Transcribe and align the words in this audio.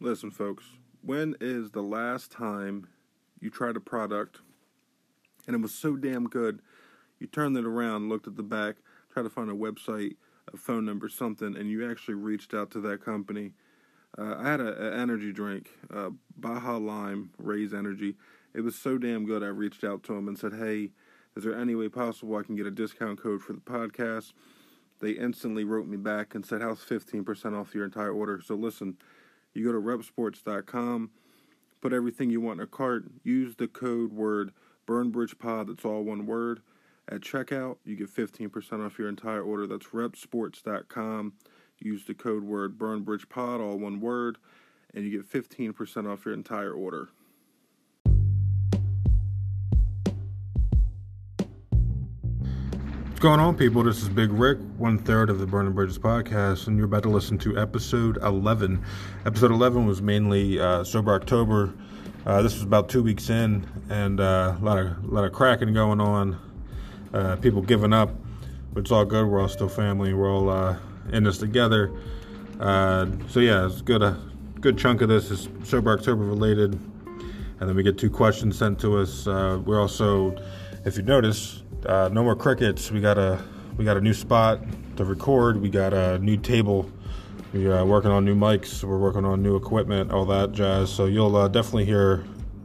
Listen, 0.00 0.30
folks, 0.30 0.64
when 1.02 1.34
is 1.40 1.72
the 1.72 1.82
last 1.82 2.30
time 2.30 2.86
you 3.40 3.50
tried 3.50 3.74
a 3.74 3.80
product 3.80 4.38
and 5.44 5.56
it 5.56 5.60
was 5.60 5.74
so 5.74 5.96
damn 5.96 6.28
good, 6.28 6.62
you 7.18 7.26
turned 7.26 7.56
it 7.56 7.64
around, 7.64 8.08
looked 8.08 8.28
at 8.28 8.36
the 8.36 8.44
back, 8.44 8.76
tried 9.12 9.24
to 9.24 9.30
find 9.30 9.50
a 9.50 9.54
website, 9.54 10.14
a 10.54 10.56
phone 10.56 10.84
number, 10.84 11.08
something, 11.08 11.56
and 11.56 11.68
you 11.68 11.90
actually 11.90 12.14
reached 12.14 12.54
out 12.54 12.70
to 12.70 12.80
that 12.80 13.04
company? 13.04 13.54
Uh, 14.16 14.36
I 14.38 14.48
had 14.48 14.60
an 14.60 14.92
energy 14.92 15.32
drink, 15.32 15.68
uh, 15.92 16.10
Baja 16.36 16.76
Lime 16.76 17.30
Raze 17.36 17.74
Energy. 17.74 18.14
It 18.54 18.60
was 18.60 18.76
so 18.76 18.98
damn 18.98 19.26
good, 19.26 19.42
I 19.42 19.46
reached 19.46 19.82
out 19.82 20.04
to 20.04 20.14
them 20.14 20.28
and 20.28 20.38
said, 20.38 20.52
hey, 20.52 20.90
is 21.36 21.42
there 21.42 21.58
any 21.58 21.74
way 21.74 21.88
possible 21.88 22.36
I 22.36 22.44
can 22.44 22.54
get 22.54 22.66
a 22.66 22.70
discount 22.70 23.20
code 23.20 23.42
for 23.42 23.52
the 23.52 23.60
podcast? 23.60 24.32
They 25.00 25.10
instantly 25.10 25.64
wrote 25.64 25.88
me 25.88 25.96
back 25.96 26.36
and 26.36 26.46
said, 26.46 26.62
how's 26.62 26.84
15% 26.84 27.58
off 27.58 27.74
your 27.74 27.84
entire 27.84 28.12
order? 28.12 28.40
So 28.44 28.54
listen, 28.54 28.96
you 29.58 29.64
go 29.64 29.72
to 29.72 29.80
reppsports.com, 29.80 31.10
put 31.80 31.92
everything 31.92 32.30
you 32.30 32.40
want 32.40 32.60
in 32.60 32.64
a 32.64 32.66
cart, 32.66 33.04
use 33.24 33.56
the 33.56 33.68
code 33.68 34.12
word 34.12 34.52
BurnBridgePod, 34.86 35.66
that's 35.66 35.84
all 35.84 36.02
one 36.02 36.26
word. 36.26 36.60
At 37.10 37.20
checkout, 37.20 37.76
you 37.84 37.96
get 37.96 38.14
15% 38.14 38.84
off 38.84 38.98
your 38.98 39.08
entire 39.08 39.42
order. 39.42 39.66
That's 39.66 39.86
reppsports.com. 39.86 41.32
Use 41.78 42.04
the 42.04 42.14
code 42.14 42.42
word 42.42 42.78
BurnBridgePod, 42.78 43.60
all 43.60 43.78
one 43.78 44.00
word, 44.00 44.38
and 44.94 45.04
you 45.04 45.10
get 45.10 45.30
15% 45.30 46.10
off 46.10 46.24
your 46.24 46.34
entire 46.34 46.72
order. 46.72 47.08
What's 53.18 53.24
going 53.24 53.40
on, 53.40 53.56
people? 53.56 53.82
This 53.82 54.00
is 54.00 54.08
Big 54.08 54.30
Rick, 54.30 54.58
one 54.76 54.96
third 54.96 55.28
of 55.28 55.40
the 55.40 55.46
Burning 55.46 55.72
Bridges 55.72 55.98
podcast, 55.98 56.68
and 56.68 56.76
you're 56.76 56.86
about 56.86 57.02
to 57.02 57.08
listen 57.08 57.36
to 57.38 57.58
episode 57.58 58.16
11. 58.18 58.80
Episode 59.26 59.50
11 59.50 59.86
was 59.86 60.00
mainly 60.00 60.60
uh, 60.60 60.84
Sober 60.84 61.12
October. 61.12 61.74
Uh, 62.24 62.42
this 62.42 62.54
was 62.54 62.62
about 62.62 62.88
two 62.88 63.02
weeks 63.02 63.28
in, 63.28 63.66
and 63.90 64.20
uh, 64.20 64.54
a 64.56 64.64
lot 64.64 64.78
of 64.78 65.04
a 65.04 65.08
lot 65.08 65.24
of 65.24 65.32
cracking 65.32 65.74
going 65.74 66.00
on. 66.00 66.38
Uh, 67.12 67.34
people 67.34 67.60
giving 67.60 67.92
up, 67.92 68.14
but 68.72 68.82
it's 68.82 68.92
all 68.92 69.04
good. 69.04 69.26
We're 69.26 69.40
all 69.40 69.48
still 69.48 69.68
family. 69.68 70.14
We're 70.14 70.30
all 70.30 70.48
uh, 70.48 70.76
in 71.10 71.24
this 71.24 71.38
together. 71.38 71.92
Uh, 72.60 73.06
so 73.26 73.40
yeah, 73.40 73.66
it's 73.66 73.82
good. 73.82 74.00
A 74.00 74.16
good 74.60 74.78
chunk 74.78 75.00
of 75.00 75.08
this 75.08 75.32
is 75.32 75.48
Sober 75.64 75.90
October 75.90 76.22
related, 76.22 76.74
and 76.74 77.68
then 77.68 77.74
we 77.74 77.82
get 77.82 77.98
two 77.98 78.10
questions 78.10 78.56
sent 78.56 78.78
to 78.82 78.96
us. 78.96 79.26
we're 79.26 79.80
also, 79.80 80.40
if 80.84 80.96
you 80.96 81.02
notice, 81.02 81.62
uh, 81.86 82.08
no 82.12 82.22
more 82.22 82.36
crickets. 82.36 82.90
We 82.90 83.00
got 83.00 83.18
a 83.18 83.42
we 83.76 83.84
got 83.84 83.96
a 83.96 84.00
new 84.00 84.14
spot 84.14 84.60
to 84.96 85.04
record. 85.04 85.60
We 85.60 85.70
got 85.70 85.92
a 85.94 86.18
new 86.18 86.36
table. 86.36 86.90
We 87.52 87.66
are 87.66 87.78
uh, 87.78 87.84
working 87.84 88.10
on 88.10 88.24
new 88.24 88.34
mics. 88.34 88.84
We're 88.84 88.98
working 88.98 89.24
on 89.24 89.42
new 89.42 89.56
equipment, 89.56 90.12
all 90.12 90.26
that 90.26 90.52
jazz. 90.52 90.90
So 90.90 91.06
you'll 91.06 91.36
uh, 91.36 91.48
definitely 91.48 91.86
hear 91.86 92.24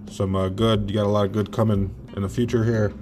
some 0.10 0.36
uh, 0.36 0.50
good. 0.50 0.90
You 0.90 0.96
got 0.96 1.06
a 1.06 1.10
lot 1.10 1.26
of 1.26 1.32
good 1.32 1.52
coming 1.52 1.94
in 2.16 2.22
the 2.22 2.30
future 2.30 2.64
here. 2.64 2.94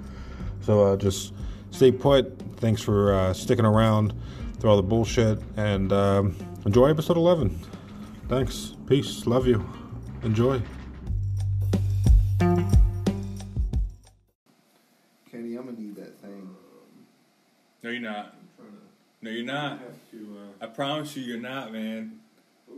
So 0.60 0.84
uh, 0.84 0.96
just 0.96 1.32
stay 1.70 1.90
put. 1.90 2.40
Thanks 2.56 2.82
for 2.82 3.14
uh, 3.14 3.32
sticking 3.32 3.64
around 3.64 4.14
through 4.60 4.70
all 4.70 4.76
the 4.76 4.82
bullshit 4.82 5.40
and 5.56 5.92
um, 5.92 6.36
enjoy 6.64 6.88
episode 6.88 7.16
11. 7.16 7.58
Thanks. 8.28 8.76
Peace. 8.86 9.26
Love 9.26 9.46
you. 9.46 9.66
Enjoy. 10.22 10.62
No, 17.82 17.90
you're 17.90 18.00
not. 18.00 18.34
No, 19.20 19.30
you're 19.30 19.44
not. 19.44 19.80
I 20.60 20.66
promise 20.66 21.16
you, 21.16 21.24
you're 21.24 21.40
not, 21.40 21.72
man. 21.72 22.20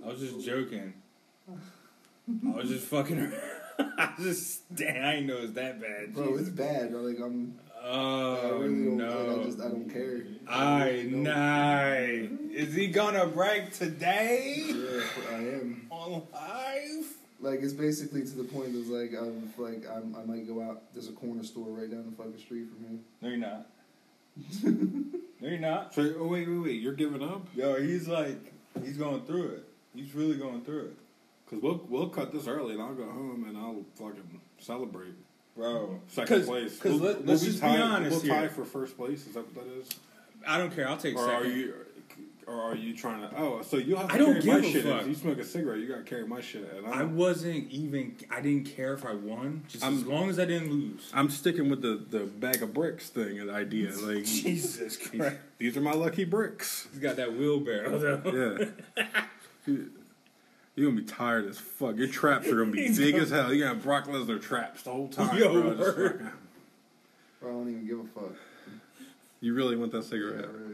I 0.03 0.09
was 0.09 0.21
just 0.21 0.45
joking. 0.45 0.95
I 1.51 2.51
was 2.51 2.71
just 2.71 2.87
fucking. 2.87 3.19
Around. 3.19 3.35
I 3.99 4.15
just 4.19 4.75
damn. 4.75 5.05
I 5.05 5.13
didn't 5.13 5.27
know 5.27 5.39
it 5.39 5.43
was 5.43 5.53
that 5.55 5.81
bad. 5.81 6.15
Bro, 6.15 6.37
it's 6.39 6.49
bad. 6.49 6.91
Bro. 6.91 7.03
Like 7.03 7.19
I'm. 7.19 7.59
Oh 7.87 8.41
I 8.43 8.49
really 8.61 8.73
no! 8.73 9.27
Like, 9.27 9.41
I 9.41 9.45
just 9.45 9.61
I 9.61 9.69
don't 9.69 9.91
care. 9.91 10.23
I 10.49 11.07
know. 11.11 12.29
Is 12.51 12.75
he 12.75 12.87
gonna 12.87 13.27
break 13.27 13.75
today? 13.75 14.65
Yeah, 14.67 15.03
I 15.31 15.35
am. 15.35 15.87
On 15.91 16.23
live. 16.33 17.07
Like 17.41 17.61
it's 17.61 17.75
basically 17.75 18.23
to 18.23 18.37
the 18.37 18.45
point 18.45 18.69
of 18.69 18.89
like 18.89 19.13
I'm 19.13 19.53
like 19.59 19.85
I'm, 19.95 20.17
I 20.17 20.25
might 20.25 20.49
go 20.49 20.63
out. 20.63 20.95
There's 20.95 21.09
a 21.09 21.13
corner 21.13 21.45
store 21.45 21.67
right 21.69 21.91
down 21.91 22.07
the 22.09 22.17
fucking 22.17 22.39
street 22.39 22.69
from 22.71 22.91
me. 22.91 23.01
No, 23.21 23.29
you're 23.29 23.37
not 23.37 23.67
no, 24.65 25.49
you're 25.49 25.59
not. 25.59 25.95
So, 25.95 26.15
oh, 26.19 26.27
wait, 26.29 26.49
wait, 26.49 26.59
wait. 26.59 26.81
You're 26.83 26.95
giving 26.95 27.23
up? 27.23 27.47
Yo, 27.55 27.81
he's 27.81 28.09
like, 28.09 28.53
he's 28.83 28.97
going 28.97 29.23
through 29.23 29.51
it. 29.51 29.65
He's 29.95 30.15
really 30.15 30.37
going 30.37 30.63
through 30.63 30.87
it. 30.87 30.97
Cause 31.51 31.61
we'll 31.63 31.85
we'll 31.89 32.09
cut 32.09 32.33
this 32.33 32.47
early, 32.49 32.73
and 32.73 32.83
I'll 32.83 32.95
go 32.95 33.05
home 33.05 33.45
and 33.47 33.57
I'll 33.57 33.85
fucking 33.97 34.41
celebrate, 34.59 35.13
bro. 35.55 36.01
Second 36.09 36.39
Cause, 36.39 36.47
place. 36.47 36.75
Because 36.77 37.01
we'll, 37.01 37.11
let, 37.11 37.17
us 37.19 37.25
we'll 37.27 37.39
just 37.39 37.61
tie, 37.61 37.77
be 37.77 37.83
honest 37.83 38.11
We'll 38.11 38.21
here. 38.21 38.49
tie 38.49 38.49
for 38.49 38.65
first 38.65 38.97
place. 38.97 39.27
Is 39.27 39.35
that 39.35 39.45
what 39.55 39.67
that 39.67 39.79
is? 39.79 39.89
I 40.47 40.57
don't 40.57 40.75
care. 40.75 40.89
I'll 40.89 40.97
take 40.97 41.17
or 41.17 41.27
second. 41.27 41.47
Are 41.47 41.55
you, 41.55 41.75
or 42.47 42.61
are 42.61 42.75
you 42.75 42.95
trying 42.97 43.23
to? 43.23 43.31
Oh, 43.37 43.63
so 43.63 43.77
you 43.77 43.97
have 43.97 44.09
to 44.09 44.15
I 44.15 44.19
don't 44.19 44.41
carry 44.41 44.43
give 44.43 44.63
my 44.63 44.69
a 44.69 44.73
shit. 44.73 44.85
Fuck. 44.85 45.03
If 45.03 45.09
you 45.09 45.15
smoke 45.15 45.39
a 45.39 45.45
cigarette, 45.45 45.79
you 45.79 45.89
gotta 45.89 46.03
carry 46.03 46.27
my 46.27 46.41
shit. 46.41 46.71
And 46.77 46.87
I 46.87 47.05
wasn't 47.05 47.71
even. 47.71 48.17
I 48.31 48.41
didn't 48.41 48.65
care 48.65 48.95
if 48.95 49.05
I 49.05 49.15
won, 49.15 49.65
just 49.69 49.85
I'm, 49.85 49.95
as 49.95 50.07
long 50.07 50.29
as 50.29 50.39
I 50.39 50.45
didn't 50.45 50.71
lose. 50.71 51.11
I'm 51.15 51.31
sticking 51.31 51.69
with 51.71 51.83
the 51.83 52.05
the 52.11 52.25
bag 52.25 52.63
of 52.63 52.75
bricks 52.75 53.09
thing 53.11 53.41
and 53.41 53.51
idea. 53.51 53.91
Like 54.05 54.25
Jesus 54.25 54.97
Christ, 54.97 55.37
these 55.59 55.77
are 55.77 55.81
my 55.81 55.93
lucky 55.93 56.25
bricks. 56.25 56.89
He's 56.91 57.01
got 57.01 57.17
that 57.17 57.33
wheelbarrow 57.37 57.99
though. 57.99 58.71
Yeah. 58.97 59.05
You're 60.77 60.91
gonna 60.91 61.01
be 61.01 61.07
tired 61.07 61.49
as 61.49 61.59
fuck. 61.59 61.97
Your 61.97 62.09
traps 62.09 62.49
are 62.49 62.57
gonna 62.57 62.73
be 62.73 62.89
big 62.97 63.15
as 63.15 63.31
hell. 63.31 63.53
You 63.53 63.65
got 63.65 63.83
Brock 63.83 64.07
Lesnar 64.07 64.43
traps 64.43 64.83
the 64.83 64.91
whole 64.91 65.09
time. 65.09 65.39
Yo, 65.39 65.53
bro. 65.53 65.75
bro, 65.75 66.21
I 67.43 67.47
don't 67.47 67.69
even 67.69 67.87
give 67.87 68.01
a 68.01 68.05
fuck. 68.05 68.37
You 69.41 69.55
really 69.55 69.77
want 69.77 69.93
that 69.93 70.05
cigarette? 70.05 70.41
Yeah, 70.41 70.47
I 70.47 70.53
really 70.53 70.74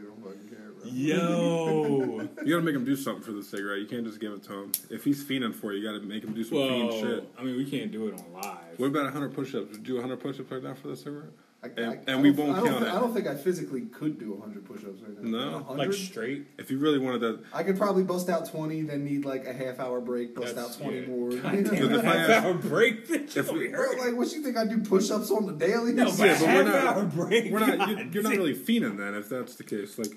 Yo, 0.83 2.27
you 2.43 2.53
gotta 2.53 2.61
make 2.61 2.75
him 2.75 2.85
do 2.85 2.95
something 2.95 3.23
for 3.23 3.31
the 3.31 3.43
cigarette. 3.43 3.79
You 3.79 3.87
can't 3.87 4.05
just 4.05 4.19
give 4.19 4.33
it 4.33 4.43
to 4.43 4.53
him. 4.53 4.71
If 4.89 5.03
he's 5.03 5.23
fiending 5.23 5.53
for 5.53 5.71
it, 5.73 5.77
you 5.77 5.83
gotta 5.83 6.05
make 6.05 6.23
him 6.23 6.33
do 6.33 6.43
some 6.43 6.57
well, 6.57 6.69
fiend 6.69 6.93
shit. 6.93 7.29
I 7.37 7.43
mean, 7.43 7.57
we 7.57 7.69
can't 7.69 7.91
do 7.91 8.07
it 8.07 8.13
on 8.13 8.33
live. 8.33 8.57
What 8.77 8.87
about 8.87 9.05
100 9.05 9.33
push-ups? 9.33 9.71
Would 9.71 9.83
do 9.83 9.95
100 9.95 10.19
push-ups 10.19 10.51
right 10.51 10.63
now 10.63 10.73
for 10.73 10.89
the 10.89 10.95
cigarette? 10.95 11.31
I, 11.63 11.67
and, 11.77 11.99
I, 12.07 12.11
and 12.11 12.23
we 12.23 12.31
won't 12.31 12.55
count 12.55 12.79
th- 12.79 12.81
it. 12.81 12.87
I 12.87 12.99
don't 12.99 13.13
think 13.13 13.27
I 13.27 13.35
physically 13.35 13.81
could 13.81 14.17
do 14.17 14.31
100 14.31 14.65
push-ups 14.65 14.99
right 15.01 15.21
now. 15.21 15.49
No, 15.49 15.57
100? 15.57 15.77
like 15.77 15.93
straight. 15.93 16.47
If 16.57 16.71
you 16.71 16.79
really 16.79 16.97
wanted 16.97 17.19
to, 17.19 17.39
I 17.53 17.61
could 17.61 17.77
probably 17.77 18.03
bust 18.03 18.29
out 18.29 18.49
20, 18.49 18.81
then 18.81 19.05
need 19.05 19.25
like 19.25 19.45
a 19.45 19.53
half 19.53 19.79
hour 19.79 20.01
break, 20.01 20.33
bust 20.33 20.55
That's, 20.55 20.75
out 20.77 20.81
20 20.81 20.99
yeah. 20.99 21.07
more. 21.07 21.29
God 21.29 21.63
damn, 21.65 21.93
a 21.93 22.03
half 22.03 22.45
hour 22.45 22.53
break. 22.55 23.07
If 23.11 23.51
we, 23.51 23.67
bro, 23.67 23.91
like, 23.99 24.15
what 24.15 24.31
you 24.31 24.41
think 24.41 24.57
I 24.57 24.65
do 24.65 24.79
push-ups 24.79 25.29
on 25.29 25.45
the 25.45 25.53
daily? 25.53 25.93
No, 25.93 26.05
but, 26.05 26.19
yeah, 26.19 26.39
but 26.39 26.47
we're 26.47 26.63
not. 26.63 27.09
Break, 27.13 27.51
we're 27.51 27.59
not. 27.59 27.89
You're, 27.89 28.07
you're 28.07 28.23
not 28.23 28.31
really 28.31 28.55
fiending 28.55 28.97
then, 28.97 29.13
if 29.13 29.29
that's 29.29 29.55
the 29.55 29.63
case. 29.63 29.99
Like 29.99 30.13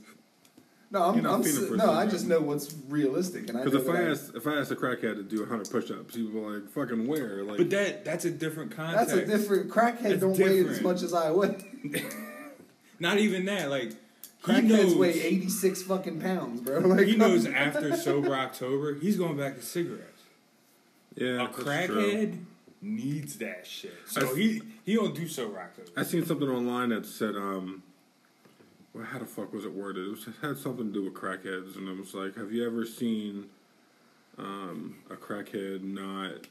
no, 0.94 1.02
I'm, 1.02 1.26
I'm 1.26 1.76
no, 1.76 1.90
I 1.90 2.06
just 2.06 2.28
know 2.28 2.40
what's 2.40 2.72
realistic, 2.88 3.50
and 3.50 3.62
because 3.62 3.74
if 3.74 3.92
I 3.92 4.02
ask 4.02 4.32
if 4.34 4.46
I 4.46 4.58
ask 4.60 4.70
a 4.70 4.76
crackhead 4.76 5.16
to 5.16 5.24
do 5.24 5.40
100 5.40 5.68
push-ups, 5.68 6.14
he 6.14 6.22
would 6.22 6.32
be 6.32 6.38
like, 6.38 6.70
"Fucking 6.70 7.08
where?" 7.08 7.42
Like, 7.42 7.58
but 7.58 7.70
that 7.70 8.04
that's 8.04 8.24
a 8.24 8.30
different 8.30 8.70
context. 8.70 9.08
That's 9.08 9.20
a 9.20 9.26
different 9.26 9.70
crackhead. 9.70 10.02
That's 10.02 10.20
don't 10.20 10.34
different. 10.34 10.68
weigh 10.68 10.72
as 10.72 10.80
much 10.82 11.02
as 11.02 11.12
I 11.12 11.32
weigh. 11.32 11.56
Not 13.00 13.18
even 13.18 13.44
that. 13.46 13.70
Like 13.70 13.94
crackheads 14.44 14.68
knows, 14.68 14.94
weigh 14.94 15.20
86 15.20 15.82
fucking 15.82 16.20
pounds, 16.20 16.60
bro. 16.60 16.78
Like, 16.78 17.08
he 17.08 17.16
knows 17.16 17.44
after 17.48 17.96
sober 17.96 18.32
October, 18.32 18.94
he's 18.94 19.16
going 19.16 19.36
back 19.36 19.56
to 19.56 19.62
cigarettes. 19.62 20.22
Yeah, 21.16 21.44
a 21.44 21.48
crackhead 21.48 22.38
needs 22.80 23.38
that 23.38 23.66
shit. 23.66 23.94
So 24.06 24.30
I, 24.30 24.36
he 24.36 24.62
he 24.84 24.94
don't 24.94 25.14
do 25.14 25.26
sober 25.26 25.58
October. 25.58 25.88
I 25.96 26.04
seen 26.04 26.24
something 26.24 26.48
online 26.48 26.90
that 26.90 27.04
said 27.04 27.34
um 27.34 27.82
well, 28.94 29.04
how 29.04 29.18
the 29.18 29.26
fuck 29.26 29.52
was 29.52 29.64
it 29.64 29.72
worded? 29.72 30.06
It, 30.06 30.10
was, 30.10 30.26
it 30.28 30.34
had 30.40 30.56
something 30.56 30.86
to 30.86 30.92
do 30.92 31.04
with 31.04 31.14
crackheads, 31.14 31.76
and 31.76 31.88
it 31.88 31.98
was 31.98 32.14
like, 32.14 32.36
have 32.36 32.52
you 32.52 32.64
ever 32.64 32.86
seen 32.86 33.46
um, 34.38 34.96
a 35.10 35.16
crackhead 35.16 35.82
not 35.82 36.46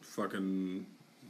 fucking 0.00 0.84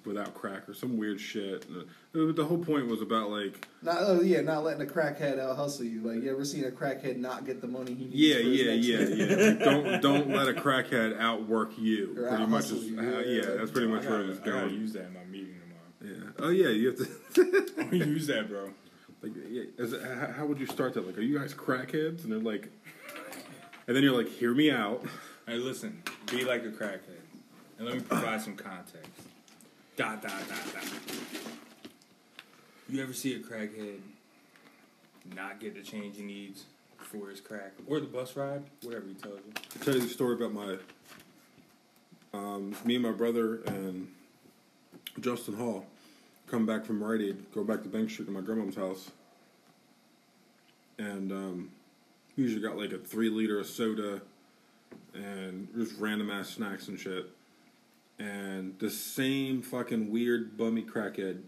without 0.06 0.34
crack 0.34 0.66
or 0.66 0.72
some 0.72 0.96
weird 0.96 1.20
shit? 1.20 1.66
The, 2.12 2.32
the 2.32 2.44
whole 2.44 2.56
point 2.56 2.86
was 2.86 3.02
about 3.02 3.30
like, 3.30 3.68
not 3.82 3.98
oh 4.00 4.22
yeah, 4.22 4.40
not 4.40 4.64
letting 4.64 4.80
a 4.80 4.90
crackhead 4.90 5.38
out 5.38 5.56
hustle 5.56 5.84
you. 5.84 6.00
Like 6.00 6.22
you 6.22 6.32
ever 6.32 6.44
seen 6.44 6.64
a 6.64 6.70
crackhead 6.70 7.18
not 7.18 7.44
get 7.44 7.60
the 7.60 7.68
money 7.68 7.92
he 7.92 8.04
needs? 8.06 8.14
Yeah, 8.14 8.38
yeah, 8.38 8.72
yeah, 8.72 9.08
yeah. 9.08 9.48
Like, 9.48 9.58
don't 9.58 10.02
don't 10.02 10.28
let 10.30 10.48
a 10.48 10.54
crackhead 10.54 11.20
outwork 11.20 11.72
you. 11.78 12.16
Or 12.18 12.28
pretty 12.28 12.46
much 12.46 12.70
is 12.70 12.84
you. 12.84 12.98
Uh, 12.98 13.20
yeah, 13.20 13.56
that's 13.56 13.70
pretty 13.70 13.88
much 13.88 14.04
where 14.04 14.22
it 14.22 14.28
was 14.28 14.38
going. 14.38 14.56
I 14.56 14.62
gotta 14.62 14.72
use 14.72 14.92
that 14.94 15.04
in 15.04 15.12
my 15.12 15.24
meeting 15.24 15.60
tomorrow. 16.00 16.30
Yeah. 16.38 16.44
Oh 16.46 16.48
yeah, 16.48 16.68
you 16.68 16.88
have 16.88 16.96
to. 16.96 17.72
I'm 17.78 17.90
gonna 17.90 18.04
use 18.06 18.26
that, 18.28 18.48
bro. 18.48 18.70
Like, 19.22 20.34
how 20.34 20.46
would 20.46 20.58
you 20.58 20.66
start 20.66 20.94
that? 20.94 21.06
Like, 21.06 21.16
are 21.16 21.22
you 21.22 21.38
guys 21.38 21.54
crackheads? 21.54 22.24
And 22.24 22.32
they're 22.32 22.40
like, 22.40 22.68
and 23.86 23.96
then 23.96 24.02
you're 24.02 24.16
like, 24.16 24.28
hear 24.28 24.52
me 24.54 24.70
out. 24.70 25.04
Hey, 25.46 25.56
listen, 25.56 26.02
be 26.30 26.44
like 26.44 26.64
a 26.64 26.70
crackhead, 26.70 27.20
and 27.78 27.86
let 27.86 27.96
me 27.96 28.00
provide 28.00 28.40
some 28.40 28.56
context. 28.56 29.10
Dot 29.96 30.22
dot 30.22 30.32
dot 30.48 30.74
dot. 30.74 30.84
You 32.88 33.02
ever 33.02 33.12
see 33.12 33.34
a 33.34 33.38
crackhead 33.38 33.98
not 35.34 35.60
get 35.60 35.74
the 35.74 35.82
change 35.82 36.16
he 36.16 36.22
needs 36.22 36.64
for 36.96 37.28
his 37.28 37.40
crack 37.40 37.72
or 37.86 38.00
the 38.00 38.06
bus 38.06 38.36
ride, 38.36 38.62
whatever 38.82 39.06
he 39.06 39.14
tells 39.14 39.38
you? 39.38 39.52
I'll 39.56 39.84
tell 39.84 39.94
you 39.94 40.00
the 40.00 40.08
story 40.08 40.34
about 40.34 40.52
my 40.52 40.76
um, 42.34 42.74
me 42.84 42.94
and 42.94 43.04
my 43.04 43.12
brother 43.12 43.62
and 43.66 44.08
Justin 45.20 45.54
Hall 45.54 45.86
come 46.52 46.66
back 46.66 46.84
from 46.84 47.02
Rite 47.02 47.22
Aid, 47.22 47.50
go 47.54 47.64
back 47.64 47.82
to 47.82 47.88
Bank 47.88 48.10
Street 48.10 48.26
to 48.26 48.30
my 48.30 48.42
grandma's 48.42 48.74
house, 48.74 49.10
and 50.98 51.32
um, 51.32 51.70
usually 52.36 52.60
got 52.60 52.76
like 52.76 52.92
a 52.92 52.98
three 52.98 53.30
liter 53.30 53.58
of 53.58 53.66
soda 53.66 54.20
and 55.14 55.66
just 55.74 55.98
random 55.98 56.30
ass 56.30 56.50
snacks 56.50 56.88
and 56.88 57.00
shit. 57.00 57.30
And 58.18 58.78
the 58.78 58.90
same 58.90 59.62
fucking 59.62 60.10
weird 60.10 60.58
bummy 60.58 60.82
crackhead 60.82 61.40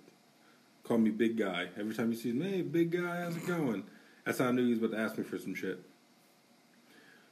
called 0.85 1.03
me 1.03 1.11
big 1.11 1.37
guy 1.37 1.69
every 1.79 1.95
time 1.95 2.11
he 2.11 2.17
sees 2.17 2.33
me. 2.33 2.50
Hey, 2.50 2.62
big 2.62 2.91
guy, 2.91 3.21
how's 3.21 3.37
it 3.37 3.47
going? 3.47 3.85
That's 4.25 4.39
how 4.39 4.47
I 4.47 4.53
knew 4.53 4.65
he 4.65 4.71
was 4.71 4.79
about 4.79 4.97
to 4.97 5.03
ask 5.03 5.19
me 5.19 5.25
for 5.25 5.39
some 5.39 5.55
shit. 5.55 5.81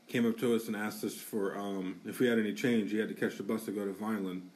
Came 0.08 0.28
up 0.28 0.38
to 0.40 0.54
us 0.54 0.66
and 0.66 0.76
asked 0.76 1.04
us 1.04 1.14
for 1.14 1.56
um, 1.56 2.02
if 2.04 2.20
we 2.20 2.26
had 2.26 2.38
any 2.38 2.52
change. 2.52 2.90
He 2.90 2.98
had 2.98 3.08
to 3.08 3.14
catch 3.14 3.38
the 3.38 3.42
bus 3.42 3.64
to 3.64 3.70
go 3.70 3.86
to 3.86 3.92
Vineland. 3.92 4.50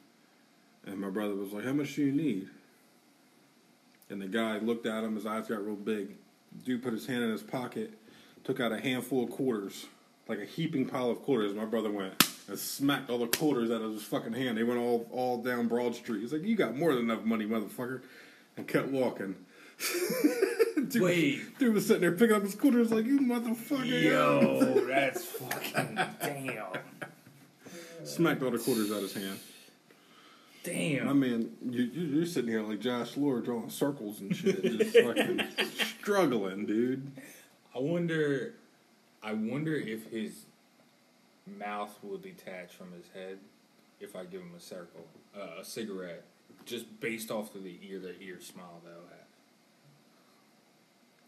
And 0.85 0.99
my 0.99 1.09
brother 1.09 1.33
was 1.33 1.51
like, 1.51 1.65
How 1.65 1.73
much 1.73 1.95
do 1.95 2.03
you 2.03 2.11
need? 2.11 2.49
And 4.09 4.21
the 4.21 4.27
guy 4.27 4.57
looked 4.59 4.85
at 4.85 5.03
him, 5.03 5.15
his 5.15 5.25
eyes 5.25 5.47
got 5.47 5.65
real 5.65 5.75
big. 5.75 6.15
Dude 6.63 6.81
put 6.81 6.93
his 6.93 7.05
hand 7.05 7.23
in 7.23 7.29
his 7.29 7.43
pocket, 7.43 7.93
took 8.43 8.59
out 8.59 8.71
a 8.71 8.79
handful 8.79 9.23
of 9.25 9.31
quarters, 9.31 9.85
like 10.27 10.39
a 10.39 10.45
heaping 10.45 10.85
pile 10.87 11.09
of 11.09 11.21
quarters. 11.23 11.53
My 11.53 11.65
brother 11.65 11.91
went 11.91 12.23
and 12.47 12.57
smacked 12.57 13.09
all 13.09 13.19
the 13.19 13.27
quarters 13.27 13.69
out 13.69 13.81
of 13.81 13.91
his 13.91 14.03
fucking 14.03 14.33
hand. 14.33 14.57
They 14.57 14.63
went 14.63 14.79
all 14.79 15.07
all 15.11 15.41
down 15.41 15.67
Broad 15.67 15.95
Street. 15.95 16.21
He's 16.21 16.31
like, 16.33 16.43
You 16.43 16.55
got 16.55 16.75
more 16.75 16.93
than 16.93 17.03
enough 17.03 17.23
money, 17.23 17.45
motherfucker. 17.45 18.01
And 18.55 18.67
kept 18.67 18.87
walking. 18.87 19.35
dude, 20.87 21.01
Wait. 21.01 21.59
Dude 21.59 21.73
was 21.73 21.85
sitting 21.85 22.01
there 22.01 22.13
picking 22.13 22.35
up 22.35 22.43
his 22.43 22.55
quarters 22.55 22.91
like, 22.91 23.05
You 23.05 23.19
motherfucker. 23.19 24.01
Yo, 24.03 24.85
that's 24.87 25.25
fucking 25.25 25.95
damn. 26.21 26.65
Smacked 28.03 28.41
all 28.41 28.51
the 28.51 28.57
quarters 28.57 28.89
out 28.89 28.97
of 28.97 29.01
his 29.03 29.13
hand. 29.13 29.37
My 30.67 30.73
Damn. 30.73 31.19
man, 31.19 31.49
you, 31.69 31.83
you, 31.83 32.01
you're 32.17 32.25
sitting 32.25 32.49
here 32.49 32.61
like 32.61 32.79
Josh 32.79 33.15
Lord 33.17 33.45
drawing 33.45 33.69
circles 33.69 34.19
and 34.19 34.35
shit, 34.35 34.61
just 34.63 34.97
fucking 34.97 35.41
struggling, 35.99 36.65
dude. 36.65 37.11
I 37.75 37.79
wonder. 37.79 38.53
I 39.23 39.33
wonder 39.33 39.75
if 39.75 40.09
his 40.11 40.45
mouth 41.45 41.97
will 42.03 42.17
detach 42.17 42.73
from 42.73 42.91
his 42.91 43.05
head 43.13 43.39
if 43.99 44.15
I 44.15 44.25
give 44.25 44.41
him 44.41 44.51
a 44.55 44.59
circle, 44.59 45.05
uh, 45.35 45.59
a 45.61 45.65
cigarette, 45.65 46.23
just 46.65 46.99
based 46.99 47.31
off 47.31 47.55
of 47.55 47.63
the 47.63 47.77
ear 47.89 47.99
to 47.99 48.21
ear 48.21 48.39
smile 48.39 48.79
that 48.83 48.91
I'll 48.91 49.07
have. 49.09 49.17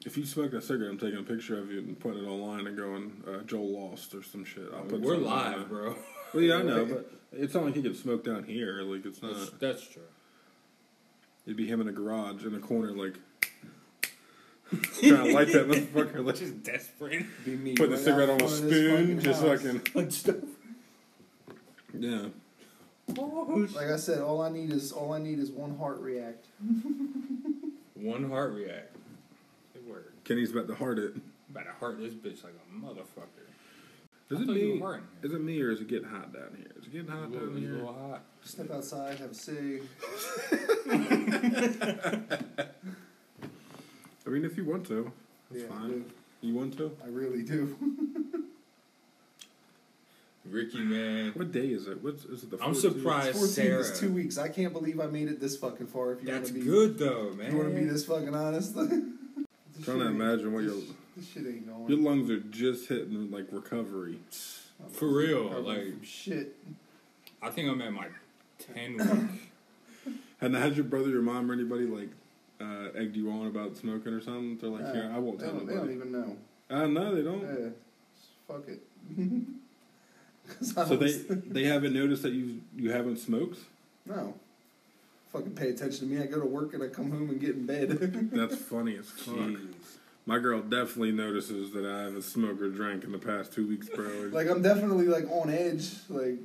If 0.06 0.18
you 0.18 0.26
smoke 0.26 0.54
a 0.54 0.62
cigarette, 0.62 0.92
I'm 0.92 0.98
taking 0.98 1.20
a 1.20 1.24
picture 1.24 1.58
of 1.60 1.72
you 1.72 1.80
and 1.80 2.00
putting 2.00 2.24
it 2.24 2.28
online 2.28 2.68
and 2.68 2.78
going, 2.78 3.24
uh, 3.28 3.44
Joel 3.44 3.70
lost 3.70 4.14
or 4.14 4.24
some 4.24 4.46
shit. 4.46 4.70
I'll 4.74 4.84
put 4.84 5.02
We're 5.02 5.18
live, 5.18 5.54
online. 5.56 5.68
bro. 5.68 5.96
Well, 6.34 6.44
yeah, 6.44 6.56
I 6.56 6.62
know, 6.64 6.86
but 6.86 7.12
it's 7.34 7.54
not 7.54 7.66
like 7.66 7.76
he 7.76 7.82
could 7.82 7.98
smoke 7.98 8.24
down 8.24 8.44
here. 8.44 8.82
Like, 8.82 9.06
it's 9.06 9.22
not. 9.22 9.36
That's, 9.36 9.50
that's 9.60 9.88
true. 9.88 10.02
It'd 11.46 11.58
be 11.58 11.68
him 11.68 11.82
in 11.82 11.88
a 11.88 11.92
garage 11.92 12.46
in 12.46 12.54
a 12.54 12.60
corner, 12.60 12.92
like, 12.92 13.16
trying 15.02 15.28
to 15.28 15.34
light 15.34 15.52
that 15.54 15.68
motherfucker. 15.68 16.24
Like, 16.26 16.36
Just 16.36 16.64
desperate. 16.64 17.26
Be 17.44 17.56
me. 17.56 17.74
put 17.76 17.90
the 17.90 17.96
right 17.96 18.04
cigarette 18.06 18.30
on 18.30 18.36
a 18.36 18.48
front 18.48 18.54
of 18.54 18.70
this 18.70 18.78
spoon, 18.78 19.20
just 19.20 19.42
house. 19.42 19.62
fucking. 19.64 19.82
Hunched 19.94 20.30
over. 20.30 20.48
Yeah. 21.98 22.26
Like 23.74 23.88
I 23.88 23.96
said, 23.98 24.20
all 24.22 24.42
I 24.44 24.50
need 24.50 24.72
is 24.72 24.92
all 24.92 25.14
I 25.14 25.20
need 25.20 25.40
is 25.40 25.50
one 25.50 25.76
heart 25.78 26.00
react. 26.00 26.46
One 27.96 28.30
heart 28.30 28.54
react. 28.54 28.96
Good 29.74 29.86
word. 29.86 30.14
Kenny's 30.24 30.52
about 30.52 30.68
to 30.70 30.76
heart 30.76 31.00
it. 31.00 31.16
About 31.50 31.66
to 31.66 31.72
heart 31.80 32.00
this 32.00 32.14
bitch 32.14 32.46
like 32.46 32.54
a 32.54 32.86
motherfucker. 32.86 33.49
Is 34.32 34.40
I 34.40 34.42
it 34.44 34.48
me? 34.48 34.80
were 34.80 34.86
hearting 34.88 35.08
it. 35.24 35.28
Is 35.28 35.34
it 35.34 35.42
me 35.42 35.62
or 35.62 35.72
is 35.72 35.82
it 35.82 35.88
getting 35.88 36.08
hot 36.10 36.32
down 36.34 36.56
here? 36.56 36.68
Is 36.80 36.86
it 36.86 36.92
getting 36.94 37.08
hot 37.08 37.32
little, 37.32 37.48
down 37.48 37.58
a 37.58 37.60
here? 37.60 37.72
little 37.74 37.94
hot. 37.94 38.22
Step 38.44 38.72
outside, 38.72 39.18
have 39.18 39.32
a 39.32 39.34
cig. 39.34 39.82
I 44.26 44.30
mean, 44.30 44.46
if 44.46 44.56
you 44.58 44.66
want 44.66 44.86
to, 44.88 45.12
that's 45.50 45.64
Yeah, 45.64 45.70
fine. 45.70 46.06
You 46.42 46.54
want 46.54 46.78
to? 46.78 46.96
I 47.04 47.08
really 47.08 47.44
do. 47.44 47.76
Ricky, 50.50 50.80
man. 50.80 51.32
What 51.36 51.52
day 51.52 51.68
is 51.68 51.88
it? 51.88 52.02
What's 52.04 52.24
it? 52.26 52.50
The 52.50 52.58
I'm 52.64 52.74
14th? 52.74 52.76
surprised. 52.78 53.34
14 53.38 53.48
Sarah. 53.50 53.80
is 53.82 54.00
two 54.00 54.12
weeks. 54.12 54.38
I 54.38 54.48
can't 54.50 54.74
believe 54.74 55.00
I 55.00 55.06
made 55.08 55.28
it 55.28 55.40
this 55.40 55.58
fucking 55.58 55.88
far. 55.88 56.14
If 56.14 56.22
you 56.22 56.28
That's 56.28 56.50
wanna 56.50 56.64
be, 56.64 56.66
good 56.70 56.98
though, 56.98 57.32
man. 57.34 57.52
You 57.52 57.58
want 57.58 57.70
to 57.70 57.76
be 57.76 57.86
this 57.86 58.06
fucking 58.06 58.34
honest. 58.36 58.76
This 59.76 59.86
Trying 59.86 60.00
to 60.00 60.08
imagine 60.08 60.52
what 60.52 60.64
this, 60.66 60.74
your 60.74 60.82
This 61.16 61.28
shit 61.30 61.46
ain't 61.46 61.68
going. 61.68 61.88
your 61.90 61.98
lungs 62.00 62.30
are 62.30 62.40
just 62.40 62.88
hitting 62.90 63.30
like 63.32 63.48
recovery. 63.52 64.20
For 64.92 65.08
real, 65.08 65.50
like- 65.62 65.84
from 65.92 66.04
shit. 66.04 66.56
I 67.42 67.50
think 67.50 67.70
I'm 67.70 67.82
at 67.82 67.94
my 67.94 68.08
ten 68.74 68.98
week. 68.98 70.16
And 70.42 70.56
had 70.56 70.76
your 70.78 70.86
brother, 70.86 71.10
your 71.10 71.22
mom, 71.22 71.52
or 71.52 71.54
anybody 71.54 71.84
like 71.86 72.10
uh, 72.62 72.98
egged 72.98 73.16
you 73.18 73.30
on 73.30 73.48
about 73.48 73.76
smoking 73.76 74.14
or 74.14 74.22
something? 74.22 74.58
They're 74.58 74.70
like, 74.70 74.84
Nah, 74.84 74.94
here, 74.94 75.12
I 75.14 75.20
won't 75.20 75.38
tell 75.40 75.52
don't, 75.52 75.66
they 75.68 75.74
don't 75.76 75.92
even 75.94 76.12
know. 76.14 76.38
Uh, 76.70 76.88
no, 76.88 77.14
they 77.14 77.22
don't. 77.22 77.42
Yeah, 77.42 77.70
fuck 78.48 78.64
it. 78.68 78.82
So 80.62 80.96
they 80.96 81.12
they 81.12 81.66
haven't 81.66 81.94
noticed 81.94 82.24
that 82.24 82.32
you 82.34 82.62
you 82.76 82.92
haven't 82.92 83.18
smoked. 83.18 83.60
no. 84.06 84.34
Fucking 85.32 85.52
pay 85.52 85.70
attention 85.70 86.10
to 86.10 86.16
me. 86.16 86.24
I 86.24 86.26
go 86.26 86.40
to 86.40 86.46
work 86.48 86.74
and 86.74 86.82
I 86.82 86.88
come 86.88 87.12
home 87.12 87.30
and 87.30 87.40
get 87.40 87.52
in 87.52 87.68
bed. 87.68 87.90
That's 88.34 88.56
funny 88.56 88.98
as 88.98 89.06
fuck. 89.12 89.36
Jeez. 89.36 89.68
My 90.30 90.38
girl 90.38 90.62
definitely 90.62 91.12
notices 91.12 91.72
that 91.72 91.84
I 91.84 92.04
haven't 92.04 92.22
smoked 92.22 92.62
or 92.62 92.70
drank 92.70 93.04
in 93.04 93.12
the 93.12 93.18
past 93.18 93.52
two 93.52 93.68
weeks, 93.68 93.90
bro. 93.90 94.30
like 94.32 94.48
I'm 94.48 94.62
definitely 94.62 95.08
like 95.08 95.28
on 95.32 95.50
edge. 95.50 95.90
Like 96.08 96.36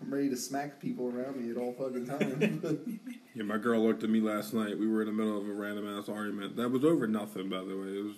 I'm 0.00 0.14
ready 0.14 0.28
to 0.28 0.36
smack 0.36 0.78
people 0.78 1.08
around 1.12 1.44
me 1.44 1.50
at 1.50 1.56
all 1.56 1.72
fucking 1.72 2.06
time. 2.06 3.00
Yeah, 3.34 3.44
my 3.44 3.56
girl 3.56 3.82
looked 3.82 4.04
at 4.04 4.10
me 4.10 4.20
last 4.20 4.52
night. 4.52 4.78
We 4.78 4.86
were 4.86 5.00
in 5.00 5.06
the 5.06 5.12
middle 5.12 5.38
of 5.38 5.48
a 5.48 5.52
random 5.52 5.88
ass 5.88 6.08
argument. 6.08 6.54
That 6.54 6.68
was 6.68 6.84
over 6.84 7.06
nothing, 7.06 7.48
by 7.48 7.64
the 7.64 7.74
way. 7.76 7.88
It 7.88 8.04
was 8.04 8.16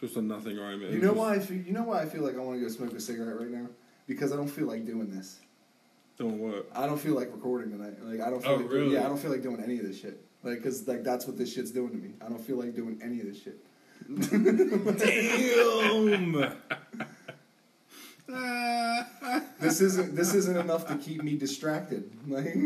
just 0.00 0.16
a 0.16 0.22
nothing 0.22 0.58
argument. 0.58 0.92
you 0.92 1.00
know 1.00 1.12
why? 1.12 1.34
I 1.34 1.38
feel, 1.40 1.56
you 1.58 1.72
know 1.72 1.82
why 1.82 2.00
I 2.00 2.06
feel 2.06 2.22
like 2.22 2.36
I 2.36 2.38
want 2.38 2.60
to 2.60 2.64
go 2.64 2.72
smoke 2.72 2.94
a 2.94 3.00
cigarette 3.00 3.40
right 3.40 3.50
now? 3.50 3.66
Because 4.06 4.32
I 4.32 4.36
don't 4.36 4.48
feel 4.48 4.68
like 4.68 4.86
doing 4.86 5.10
this. 5.10 5.40
Doing 6.16 6.38
what? 6.38 6.70
I 6.76 6.86
don't 6.86 7.00
feel 7.00 7.14
like 7.14 7.30
recording 7.32 7.72
tonight. 7.72 8.02
Like 8.02 8.20
I 8.20 8.30
don't 8.30 8.38
oh, 8.38 8.40
feel 8.40 8.50
Oh, 8.52 8.56
like 8.56 8.70
really? 8.70 8.94
yeah, 8.94 9.00
I 9.00 9.08
don't 9.08 9.18
feel 9.18 9.32
like 9.32 9.42
doing 9.42 9.60
any 9.62 9.80
of 9.80 9.84
this 9.84 10.00
shit. 10.00 10.24
Like 10.44 10.62
cuz 10.62 10.86
like 10.86 11.02
that's 11.02 11.26
what 11.26 11.36
this 11.36 11.52
shit's 11.52 11.72
doing 11.72 11.90
to 11.90 11.98
me. 11.98 12.14
I 12.24 12.28
don't 12.30 12.40
feel 12.40 12.56
like 12.56 12.74
doing 12.74 13.00
any 13.02 13.20
of 13.20 13.26
this 13.26 13.42
shit. 13.42 13.58
Damn. 14.98 16.54
This 19.60 19.80
isn't 19.80 20.16
this 20.16 20.34
isn't 20.34 20.56
enough 20.56 20.88
to 20.88 20.96
keep 20.96 21.22
me 21.22 21.36
distracted. 21.36 22.10
Like 22.26 22.56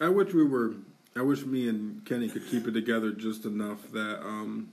I 0.00 0.08
wish 0.08 0.34
we 0.34 0.44
were. 0.44 0.74
I 1.16 1.22
wish 1.22 1.44
me 1.44 1.68
and 1.68 2.04
Kenny 2.04 2.28
could 2.28 2.46
keep 2.46 2.66
it 2.68 2.72
together 2.72 3.12
just 3.12 3.44
enough 3.44 3.90
that 3.92 4.20
um, 4.20 4.70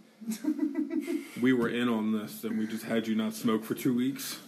we 1.42 1.54
were 1.54 1.70
in 1.70 1.89
on 1.89 2.12
this 2.12 2.44
and 2.44 2.60
we 2.60 2.68
just 2.68 2.84
had 2.84 3.08
you 3.08 3.16
not 3.16 3.34
smoke 3.34 3.63
for 3.63 3.74
two 3.74 3.96
weeks. 3.96 4.39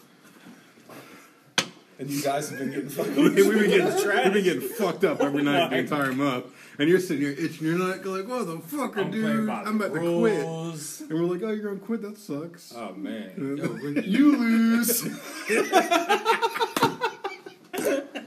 and 1.97 2.09
you 2.09 2.21
guys 2.21 2.49
have 2.49 2.59
been 2.59 2.71
getting 2.71 2.89
fucking 2.89 3.15
we, 3.15 3.29
we've, 3.29 3.35
been 3.35 3.69
getting, 3.69 3.85
we've 3.95 4.33
been 4.33 4.43
getting 4.43 4.61
fucked 4.61 5.03
up 5.03 5.21
every 5.21 5.43
night 5.43 5.69
the 5.69 5.77
entire 5.77 6.13
month. 6.13 6.45
And 6.79 6.89
you're 6.89 6.99
sitting 6.99 7.21
here 7.23 7.35
itching 7.37 7.67
your 7.67 7.77
neck 7.77 8.05
like, 8.05 8.27
what 8.27 8.47
the 8.47 8.57
fucker, 8.57 8.97
I'm 8.99 9.11
dude? 9.11 9.49
I'm 9.49 9.77
the 9.77 9.85
about 9.85 9.95
to 9.95 10.19
quit. 10.19 11.09
And 11.09 11.19
we're 11.19 11.25
like, 11.25 11.43
oh, 11.43 11.51
you're 11.51 11.63
going 11.63 11.79
to 11.79 11.85
quit? 11.85 12.01
That 12.01 12.17
sucks. 12.17 12.73
Oh 12.75 12.93
man. 12.93 13.31
Yo, 13.37 14.01
you 14.05 14.35
lose. 14.37 15.03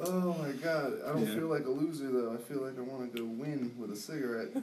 Oh 0.00 0.32
my 0.38 0.52
god, 0.52 0.92
I 1.04 1.08
don't 1.12 1.26
Yeah. 1.26 1.34
feel 1.34 1.48
like 1.48 1.66
a 1.66 1.70
loser 1.70 2.10
though. 2.10 2.32
I 2.32 2.36
feel 2.36 2.62
like 2.62 2.78
I 2.78 2.82
want 2.82 3.12
to 3.12 3.18
go 3.18 3.24
win 3.26 3.74
with 3.76 3.90
a 3.90 3.96
cigarette. 3.96 4.54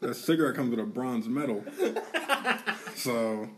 that 0.00 0.14
cigarette 0.14 0.54
comes 0.54 0.70
with 0.70 0.78
a 0.80 0.84
bronze 0.84 1.28
medal. 1.28 1.64
So. 2.96 3.50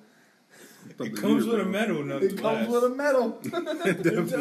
It's 0.99 1.01
up 1.01 1.07
it 1.07 1.15
to 1.17 1.21
comes 1.21 1.47
with 1.47 1.61
a 1.61 1.63
bro. 1.65 1.73
medal, 1.73 2.23
It 2.23 2.39
comes 2.39 2.69
with 2.69 2.85
a 2.85 2.89
medal. 2.91 3.41
It 3.45 4.03
definitely 4.03 4.33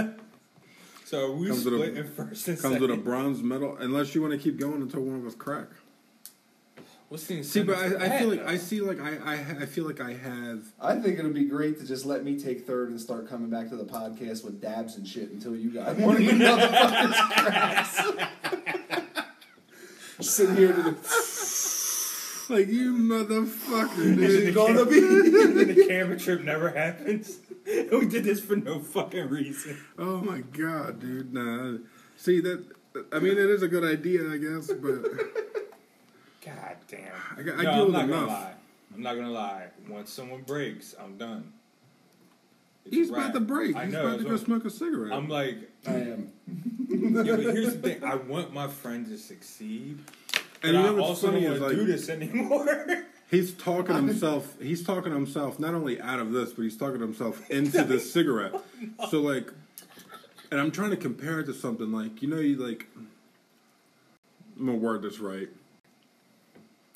does. 0.00 0.14
So 1.06 1.32
we 1.32 1.48
Comes 1.48 1.64
with 1.64 1.74
a- 1.74 1.76
split 1.76 1.96
in 1.98 2.06
first 2.12 2.48
and 2.48 2.58
Comes 2.60 2.74
second. 2.74 2.88
with 2.88 2.98
a 2.98 3.02
bronze 3.02 3.42
medal, 3.42 3.76
unless 3.78 4.14
you 4.14 4.22
want 4.22 4.32
to 4.32 4.38
keep 4.38 4.58
going 4.58 4.82
until 4.82 5.02
one 5.02 5.16
of 5.20 5.26
us 5.26 5.34
crack. 5.34 5.68
What's 7.10 7.26
the 7.26 7.42
See, 7.42 7.62
but 7.62 7.74
incentive 7.78 8.02
I, 8.02 8.06
to 8.08 8.14
I 8.14 8.18
feel 8.18 8.28
like 8.30 8.40
though? 8.40 8.48
I 8.52 8.56
see 8.56 8.80
like 8.80 9.00
I, 9.00 9.16
I 9.24 9.34
I 9.62 9.66
feel 9.66 9.84
like 9.84 10.00
I 10.00 10.14
have. 10.14 10.62
I 10.80 10.96
think 10.98 11.18
it'd 11.18 11.34
be 11.34 11.44
great 11.44 11.78
to 11.80 11.86
just 11.86 12.06
let 12.06 12.24
me 12.24 12.38
take 12.40 12.66
third 12.66 12.88
and 12.90 12.98
start 13.00 13.28
coming 13.28 13.50
back 13.50 13.68
to 13.68 13.76
the 13.76 13.84
podcast 13.84 14.42
with 14.44 14.60
dabs 14.60 14.96
and 14.96 15.06
shit 15.06 15.30
until 15.30 15.54
you 15.54 15.70
guys 15.70 15.96
want 15.98 16.16
to 16.18 16.24
get 16.24 16.34
motherfuckers 16.34 17.30
cracks. 17.30 18.00
Sitting 20.20 20.56
here 20.56 20.72
to 20.72 20.82
the 20.82 20.92
Like 22.50 22.68
you 22.68 22.94
motherfucker, 22.94 23.98
Is 23.98 24.16
dude. 24.36 24.48
it 24.48 24.54
gonna 24.54 24.84
be? 24.84 25.00
the 25.74 25.86
camera 25.88 26.18
trip 26.18 26.42
never 26.42 26.68
happens. 26.70 27.38
we 27.66 28.06
did 28.06 28.24
this 28.24 28.40
for 28.40 28.56
no 28.56 28.80
fucking 28.80 29.28
reason. 29.30 29.78
Oh 29.98 30.18
my 30.20 30.40
god, 30.40 31.00
dude. 31.00 31.32
Nah. 31.32 31.78
See 32.16 32.40
that? 32.40 32.64
I 33.12 33.18
mean, 33.18 33.32
it 33.32 33.38
is 33.50 33.62
a 33.62 33.68
good 33.68 33.82
idea, 33.84 34.30
I 34.30 34.36
guess, 34.36 34.66
but 34.68 35.02
God 36.44 36.76
damn. 36.88 37.12
I, 37.36 37.40
I 37.40 37.42
no, 37.42 37.62
deal 37.62 37.68
I'm 37.70 37.86
with 37.86 37.92
not 37.92 38.04
enough. 38.04 38.10
gonna 38.20 38.26
lie. 38.26 38.52
I'm 38.94 39.02
not 39.02 39.14
gonna 39.16 39.30
lie. 39.30 39.66
Once 39.88 40.12
someone 40.12 40.42
breaks, 40.42 40.94
I'm 41.02 41.16
done. 41.16 41.52
It's 42.84 42.94
He's 42.94 43.10
about 43.10 43.32
to 43.32 43.40
break. 43.40 43.74
I 43.74 43.84
He's 43.86 43.94
know. 43.94 44.06
about 44.06 44.18
to 44.18 44.24
go 44.24 44.30
what- 44.32 44.40
smoke 44.40 44.64
a 44.66 44.70
cigarette. 44.70 45.12
I'm 45.14 45.28
like, 45.28 45.56
I 45.86 45.92
am. 45.94 46.32
yeah, 46.46 47.10
but 47.22 47.26
here's 47.54 47.74
the 47.74 47.80
thing. 47.80 48.04
I 48.04 48.16
want 48.16 48.52
my 48.52 48.68
friend 48.68 49.06
to 49.06 49.16
succeed, 49.16 49.98
but 50.32 50.43
and 50.64 50.76
you 50.76 50.82
know 50.82 50.88
I 50.88 50.90
what's 50.92 51.08
also 51.08 51.26
funny 51.28 51.42
don't 51.42 51.54
is 51.54 51.60
want 51.60 51.72
to 51.72 51.78
like 51.78 51.86
do 51.86 51.92
this 51.92 52.08
anymore. 52.08 53.04
he's 53.30 53.52
talking 53.54 53.94
himself. 53.96 54.54
He's 54.60 54.82
talking 54.84 55.12
himself 55.12 55.58
not 55.58 55.74
only 55.74 56.00
out 56.00 56.18
of 56.20 56.32
this, 56.32 56.52
but 56.52 56.62
he's 56.62 56.76
talking 56.76 57.00
himself 57.00 57.48
into 57.50 57.84
this 57.84 58.12
cigarette. 58.12 58.52
Oh, 58.98 59.08
so 59.10 59.20
like, 59.20 59.50
and 60.50 60.60
I'm 60.60 60.70
trying 60.70 60.90
to 60.90 60.96
compare 60.96 61.40
it 61.40 61.44
to 61.46 61.54
something 61.54 61.92
like 61.92 62.22
you 62.22 62.28
know 62.28 62.38
you 62.40 62.56
like. 62.56 62.86
I'm 64.58 64.66
gonna 64.66 64.78
word 64.78 65.02
this 65.02 65.18
right. 65.18 65.48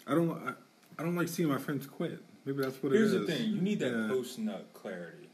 I 0.07 0.15
don't. 0.15 0.31
I, 0.31 0.53
I 1.01 1.05
don't 1.05 1.17
like 1.17 1.29
seeing 1.29 1.49
my 1.49 1.59
friends 1.59 1.87
quit. 1.87 2.21
Maybe 2.45 2.63
that's 2.63 2.83
what 2.83 2.93
it 2.93 3.01
is. 3.01 3.13
Here's 3.13 3.27
the 3.27 3.33
thing: 3.33 3.51
you 3.51 3.61
need 3.61 3.81
that 3.81 3.93
Yeah. 3.93 4.09
post 4.09 4.39
nut 4.39 4.67
clarity, 4.75 5.29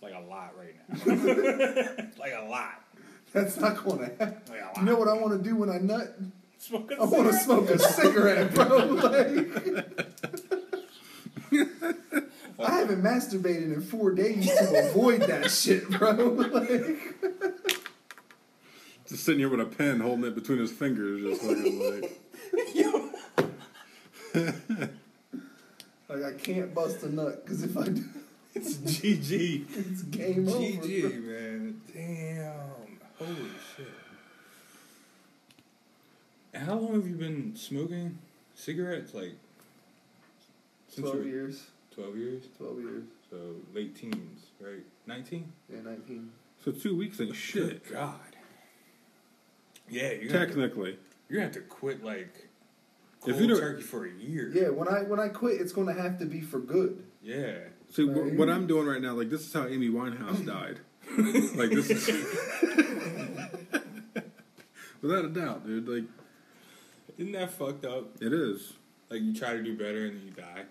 like 0.00 0.14
a 0.14 0.20
lot 0.20 0.54
right 0.58 0.74
now, 0.88 2.04
like 2.18 2.32
a 2.36 2.46
lot, 2.48 2.82
That's 3.32 3.56
not 3.58 3.82
going 3.84 3.98
to 3.98 4.04
happen. 4.06 4.36
like 4.48 4.60
a 4.62 4.64
lot. 4.66 4.76
You 4.78 4.82
know 4.84 4.96
what 4.96 5.08
I 5.08 5.14
want 5.14 5.32
to 5.42 5.48
do 5.48 5.56
when 5.56 5.68
I 5.70 5.78
nut? 5.78 6.18
Smoke 6.64 6.92
a 6.92 6.94
I 6.94 7.04
want 7.04 7.26
to 7.26 7.34
smoke 7.34 7.68
a 7.68 7.78
cigarette, 7.78 8.54
bro. 8.54 8.78
Like, 8.86 9.36
I 12.58 12.70
haven't 12.78 13.02
masturbated 13.02 13.74
in 13.74 13.82
four 13.82 14.12
days 14.12 14.46
to 14.46 14.88
avoid 14.88 15.20
that 15.22 15.50
shit, 15.50 15.90
bro. 15.90 16.12
Like, 16.12 16.70
Just 19.06 19.24
sitting 19.24 19.40
here 19.40 19.50
with 19.50 19.60
a 19.60 19.66
pen, 19.66 20.00
holding 20.00 20.24
it 20.24 20.34
between 20.34 20.56
his 20.58 20.72
fingers, 20.72 21.20
just 21.20 21.42
fucking 21.42 21.78
like. 21.78 22.20
like 26.08 26.24
I 26.24 26.32
can't 26.38 26.74
bust 26.74 27.02
a 27.02 27.14
nut 27.14 27.44
because 27.44 27.62
if 27.62 27.76
I 27.76 27.88
do, 27.88 28.04
It's 28.54 28.76
GG. 28.76 29.66
it's 29.76 30.02
game 30.04 30.48
over. 30.48 30.58
GG, 30.58 31.24
man. 31.24 31.82
Damn. 31.92 32.54
Holy 33.18 33.50
shit. 33.76 33.86
And 36.54 36.66
how 36.66 36.76
long 36.78 36.94
have 36.94 37.06
you 37.08 37.16
been 37.16 37.54
smoking 37.56 38.18
cigarettes? 38.54 39.12
Like 39.14 39.34
since 40.88 41.08
Twelve 41.10 41.26
years. 41.26 41.64
Twelve 41.94 42.16
years. 42.16 42.44
Twelve 42.56 42.78
years. 42.80 43.04
So 43.30 43.36
late 43.74 43.94
teens, 43.96 44.46
right? 44.60 44.84
Nineteen. 45.06 45.52
Yeah, 45.68 45.80
nineteen. 45.84 46.30
So 46.64 46.70
two 46.72 46.96
weeks 46.96 47.20
ain't 47.20 47.34
shit. 47.36 47.84
Good 47.84 47.92
God. 47.94 48.20
Yeah, 49.88 50.12
you're 50.12 50.28
gonna, 50.32 50.46
Technically, 50.46 50.96
you're 51.28 51.40
gonna 51.40 51.52
have 51.52 51.54
to 51.54 51.60
quit 51.60 52.02
like 52.04 52.48
If 53.26 53.32
cold 53.32 53.40
you 53.40 53.46
don't- 53.48 53.60
turkey 53.60 53.82
for 53.82 54.06
a 54.06 54.10
year. 54.10 54.50
Yeah, 54.54 54.68
when 54.70 54.88
I 54.88 55.02
when 55.02 55.18
I 55.20 55.28
quit, 55.28 55.60
it's 55.60 55.72
going 55.72 55.88
to 55.94 56.00
have 56.00 56.18
to 56.20 56.24
be 56.26 56.40
for 56.40 56.58
good. 56.60 57.02
Yeah. 57.22 57.54
see 57.90 58.04
Right. 58.04 58.32
what 58.34 58.48
I'm 58.48 58.66
doing 58.66 58.86
right 58.86 59.02
now. 59.02 59.12
Like 59.14 59.28
this 59.30 59.42
is 59.46 59.52
how 59.52 59.66
Amy 59.66 59.88
Winehouse 59.90 60.44
died. 60.54 60.78
like 61.56 61.70
this 61.70 61.90
is 61.90 62.08
without 65.02 65.24
a 65.24 65.28
doubt, 65.28 65.66
dude. 65.66 65.88
Like 65.88 66.04
Isn't 67.18 67.32
that 67.32 67.50
fucked 67.52 67.84
up? 67.84 68.16
it 68.20 68.32
is. 68.32 68.74
Like 69.10 69.20
you 69.22 69.34
try 69.34 69.52
to 69.52 69.62
do 69.62 69.76
better 69.76 70.06
and 70.06 70.16
then 70.18 70.26
you 70.26 70.32
die. 70.32 70.64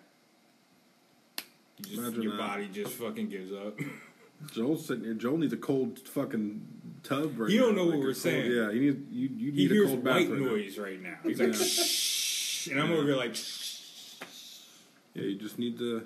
You 1.80 1.84
just, 1.86 1.98
Imagine 2.00 2.22
your 2.24 2.32
that. 2.34 2.38
body 2.40 2.68
just 2.72 2.94
fucking 2.94 3.30
gives 3.30 3.52
up. 3.52 3.78
Joel's 4.54 4.86
sitting 4.86 5.04
here. 5.06 5.14
Joel 5.14 5.38
needs 5.38 5.54
a 5.54 5.58
cold 5.58 6.00
fucking 6.00 6.66
tub 7.04 7.40
right 7.40 7.50
He 7.50 7.58
now. 7.58 7.64
don't 7.66 7.76
know 7.76 7.86
what 7.86 7.92
like 7.96 7.96
a 7.96 8.00
we're 8.00 8.06
cold- 8.08 8.18
saying. 8.18 8.52
Yeah, 8.52 8.72
he 8.72 8.80
need 8.80 9.06
you. 9.12 9.30
You 9.30 9.52
he 9.52 9.58
need 9.58 9.72
a 9.72 9.74
hears 9.76 9.88
cold 9.90 10.04
bath 10.04 10.16
white 10.16 10.30
right 10.32 10.40
now. 10.40 10.46
noise 10.48 10.78
right 10.78 11.02
now. 11.02 11.16
He's 11.24 11.40
like, 11.40 11.54
shh, 11.54 12.68
and 12.68 12.80
I'm 12.82 12.92
over 12.92 13.04
here 13.04 13.16
like, 13.16 13.36
shh. 13.36 14.16
Yeah, 15.14 15.24
you 15.24 15.36
just 15.36 15.58
need 15.60 15.78
to. 15.78 16.06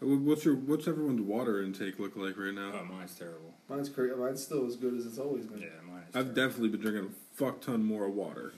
What's 0.00 0.44
your 0.44 0.54
what's 0.54 0.86
everyone's 0.88 1.20
water 1.22 1.62
intake 1.62 1.98
look 1.98 2.16
like 2.16 2.38
right 2.38 2.54
now? 2.54 2.72
Oh, 2.80 2.84
mine's 2.84 3.14
terrible. 3.14 3.52
Mine's 3.68 3.88
crazy. 3.88 4.14
Mine's 4.14 4.42
still 4.42 4.66
as 4.66 4.76
good 4.76 4.94
as 4.94 5.04
it's 5.06 5.18
always 5.18 5.44
been. 5.46 5.58
Yeah, 5.60 5.68
mine 5.90 6.02
I've 6.08 6.12
terrible. 6.12 6.34
definitely 6.34 6.68
been 6.68 6.80
drinking 6.80 7.04
a 7.12 7.36
fuck 7.36 7.60
ton 7.60 7.82
more 7.84 8.08
water. 8.08 8.52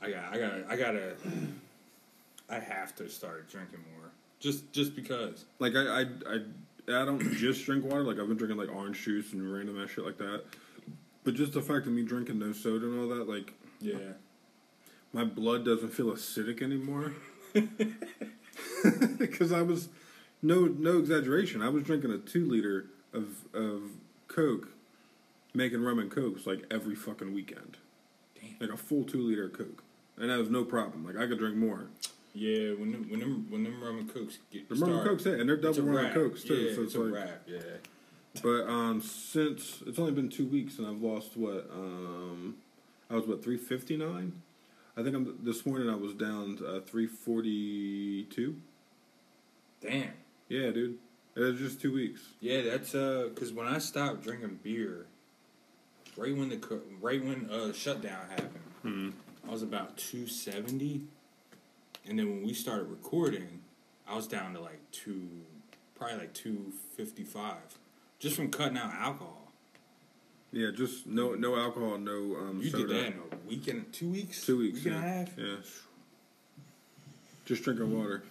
I 0.00 0.10
got, 0.10 0.24
I 0.32 0.38
got, 0.38 0.52
I 0.70 0.76
gotta, 0.76 1.16
I 2.48 2.58
have 2.58 2.94
to 2.96 3.08
start 3.08 3.50
drinking 3.50 3.80
more. 3.96 4.10
Just, 4.40 4.72
just 4.72 4.94
because. 4.94 5.44
Like 5.58 5.74
I 5.74 5.80
I 5.80 6.00
I, 6.00 7.02
I 7.02 7.04
don't 7.04 7.20
just 7.34 7.64
drink 7.66 7.84
water. 7.84 8.02
Like 8.04 8.18
I've 8.18 8.28
been 8.28 8.36
drinking 8.36 8.58
like 8.58 8.74
orange 8.74 9.02
juice 9.02 9.32
and 9.32 9.52
random 9.52 9.82
ass 9.82 9.90
shit 9.90 10.04
like 10.04 10.18
that. 10.18 10.44
But 11.24 11.34
just 11.34 11.52
the 11.52 11.60
fact 11.62 11.86
of 11.86 11.92
me 11.92 12.02
drinking 12.02 12.38
no 12.38 12.52
soda 12.52 12.86
and 12.86 13.00
all 13.00 13.08
that, 13.16 13.28
like 13.28 13.52
Yeah. 13.80 13.96
my 15.12 15.24
blood 15.24 15.64
doesn't 15.64 15.90
feel 15.90 16.06
acidic 16.12 16.62
anymore. 16.62 17.12
Because 19.18 19.52
I 19.52 19.62
was 19.62 19.88
no 20.42 20.66
no 20.66 20.98
exaggeration. 20.98 21.62
I 21.62 21.68
was 21.68 21.82
drinking 21.82 22.12
a 22.12 22.18
two 22.18 22.44
liter 22.48 22.86
of 23.12 23.44
of 23.52 23.82
Coke, 24.28 24.68
making 25.54 25.82
rum 25.82 25.98
and 25.98 26.10
cokes 26.10 26.46
like 26.46 26.64
every 26.70 26.94
fucking 26.94 27.34
weekend. 27.34 27.76
Damn. 28.40 28.56
Like 28.60 28.70
a 28.70 28.76
full 28.76 29.04
two 29.04 29.20
liter 29.20 29.46
of 29.46 29.52
Coke, 29.52 29.82
and 30.20 30.30
that 30.30 30.38
was 30.38 30.50
no 30.50 30.64
problem. 30.64 31.04
Like 31.06 31.16
I 31.16 31.26
could 31.26 31.38
drink 31.38 31.56
more. 31.56 31.86
Yeah, 32.34 32.72
when 32.74 32.92
them, 32.92 33.06
when 33.08 33.20
them, 33.20 33.46
when 33.48 33.64
them 33.64 33.82
rum 33.82 33.98
and 33.98 34.12
cokes 34.14 34.38
get 34.52 34.68
The 34.68 34.74
rum 34.76 34.92
and 34.92 35.04
cokes, 35.08 35.26
yeah, 35.26 35.32
and 35.32 35.48
they're 35.48 35.56
double 35.56 35.82
rum 35.82 36.04
and 36.04 36.14
cokes 36.14 36.44
too. 36.44 36.54
Yeah, 36.54 36.74
so 36.74 36.82
it's 36.82 36.94
it's, 36.94 36.94
a 36.94 37.00
like, 37.00 37.14
wrap. 37.14 37.42
Yeah. 37.46 37.58
but 38.42 38.68
um, 38.68 39.00
since 39.00 39.82
it's 39.86 39.98
only 39.98 40.12
been 40.12 40.28
two 40.28 40.46
weeks 40.46 40.78
and 40.78 40.86
I've 40.86 41.00
lost 41.02 41.36
what 41.36 41.68
um, 41.72 42.56
I 43.10 43.14
was 43.16 43.26
what 43.26 43.42
three 43.42 43.56
fifty 43.56 43.96
nine. 43.96 44.42
I 44.96 45.02
think 45.02 45.14
I'm 45.16 45.38
this 45.42 45.64
morning 45.64 45.88
I 45.88 45.94
was 45.94 46.14
down 46.14 46.58
uh, 46.66 46.80
three 46.80 47.06
forty 47.06 48.24
two. 48.24 48.56
Damn. 49.80 50.12
Yeah, 50.48 50.70
dude. 50.70 50.98
It 51.36 51.40
was 51.40 51.58
just 51.58 51.80
two 51.80 51.92
weeks. 51.92 52.20
Yeah, 52.40 52.62
that's 52.62 52.94
uh, 52.94 53.28
cause 53.34 53.52
when 53.52 53.66
I 53.66 53.78
stopped 53.78 54.22
drinking 54.24 54.58
beer, 54.62 55.06
right 56.16 56.36
when 56.36 56.48
the 56.48 56.80
right 57.00 57.24
when 57.24 57.48
uh 57.50 57.72
shutdown 57.72 58.28
happened, 58.28 58.50
Hmm. 58.82 59.10
I 59.48 59.50
was 59.50 59.62
about 59.62 59.96
two 59.96 60.26
seventy, 60.26 61.00
and 62.06 62.18
then 62.18 62.28
when 62.28 62.42
we 62.46 62.52
started 62.52 62.88
recording, 62.88 63.60
I 64.06 64.14
was 64.14 64.26
down 64.26 64.52
to 64.54 64.60
like 64.60 64.78
two, 64.92 65.26
probably 65.94 66.18
like 66.18 66.34
two 66.34 66.72
fifty 66.96 67.24
five, 67.24 67.78
just 68.18 68.36
from 68.36 68.50
cutting 68.50 68.76
out 68.76 68.92
alcohol. 68.94 69.50
Yeah, 70.52 70.68
just 70.74 71.06
no 71.06 71.34
no 71.34 71.56
alcohol, 71.56 71.96
no 71.98 72.36
um, 72.36 72.60
You 72.62 72.70
soda. 72.70 72.86
did 72.88 72.96
that 72.96 73.06
in 73.06 73.20
a 73.32 73.48
week 73.48 73.68
and 73.68 73.90
two 73.92 74.10
weeks, 74.10 74.44
Two 74.44 74.58
weeks. 74.58 74.84
week 74.84 74.86
and 74.92 74.94
yeah. 74.94 75.00
a 75.00 75.16
half. 75.18 75.38
Yeah. 75.38 75.54
Just 77.46 77.62
drinking 77.62 77.96
water. 77.98 78.22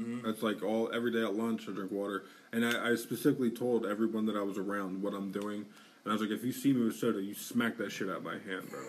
Mhm. 0.00 0.22
That's 0.22 0.42
like 0.42 0.62
all 0.62 0.90
every 0.94 1.10
day 1.12 1.22
at 1.22 1.34
lunch. 1.34 1.68
I 1.68 1.72
drink 1.72 1.90
water, 1.92 2.24
and 2.52 2.64
I, 2.64 2.92
I 2.92 2.94
specifically 2.94 3.50
told 3.50 3.84
everyone 3.84 4.24
that 4.26 4.36
I 4.36 4.42
was 4.42 4.56
around 4.56 5.02
what 5.02 5.12
I'm 5.12 5.30
doing, 5.30 5.66
and 6.04 6.06
I 6.06 6.12
was 6.12 6.22
like, 6.22 6.30
if 6.30 6.42
you 6.42 6.52
see 6.52 6.72
me 6.72 6.84
with 6.86 6.96
soda, 6.96 7.20
you 7.22 7.34
smack 7.34 7.76
that 7.78 7.92
shit 7.92 8.08
out 8.08 8.22
my 8.22 8.38
hand, 8.38 8.70
bro. 8.70 8.80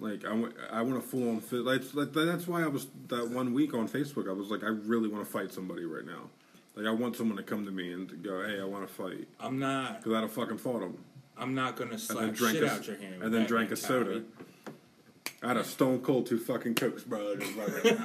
Like 0.00 0.24
I 0.24 0.32
want, 0.32 0.54
I 0.72 0.80
want 0.82 0.96
a 0.96 1.00
full 1.02 1.28
on 1.28 1.40
fit. 1.40 1.60
Like, 1.60 1.82
like 1.94 2.12
that's 2.12 2.48
why 2.48 2.62
I 2.62 2.66
was 2.68 2.86
that 3.08 3.28
one 3.30 3.52
week 3.52 3.74
on 3.74 3.86
Facebook. 3.88 4.28
I 4.28 4.32
was 4.32 4.48
like, 4.48 4.64
I 4.64 4.68
really 4.68 5.08
want 5.08 5.24
to 5.24 5.30
fight 5.30 5.52
somebody 5.52 5.84
right 5.84 6.06
now. 6.06 6.30
Like 6.74 6.86
I 6.86 6.90
want 6.90 7.16
someone 7.16 7.36
to 7.36 7.42
come 7.42 7.64
to 7.66 7.70
me 7.70 7.92
and 7.92 8.08
to 8.08 8.16
go, 8.16 8.42
hey, 8.46 8.60
I 8.60 8.64
want 8.64 8.86
to 8.88 8.92
fight 8.92 9.28
I'm 9.38 9.58
not. 9.58 9.98
because 9.98 10.14
I'd 10.14 10.22
have 10.22 10.32
fucking 10.32 10.58
fought 10.58 10.82
him. 10.82 10.96
I'm 11.36 11.54
not 11.54 11.76
gonna 11.76 11.98
slap 11.98 12.34
shit 12.36 12.62
a, 12.62 12.70
out 12.70 12.86
your 12.86 12.96
hand. 12.96 13.22
and 13.22 13.32
then 13.34 13.44
drank 13.46 13.70
a 13.72 13.76
soda. 13.76 14.10
mentality. 14.10 14.26
I 15.42 15.48
had 15.48 15.56
a 15.56 15.64
stone 15.64 16.00
cold 16.00 16.26
two 16.26 16.38
fucking 16.38 16.74
cokes, 16.74 17.02
bro. 17.02 17.34
Just 17.36 17.52
fucking, 17.52 17.96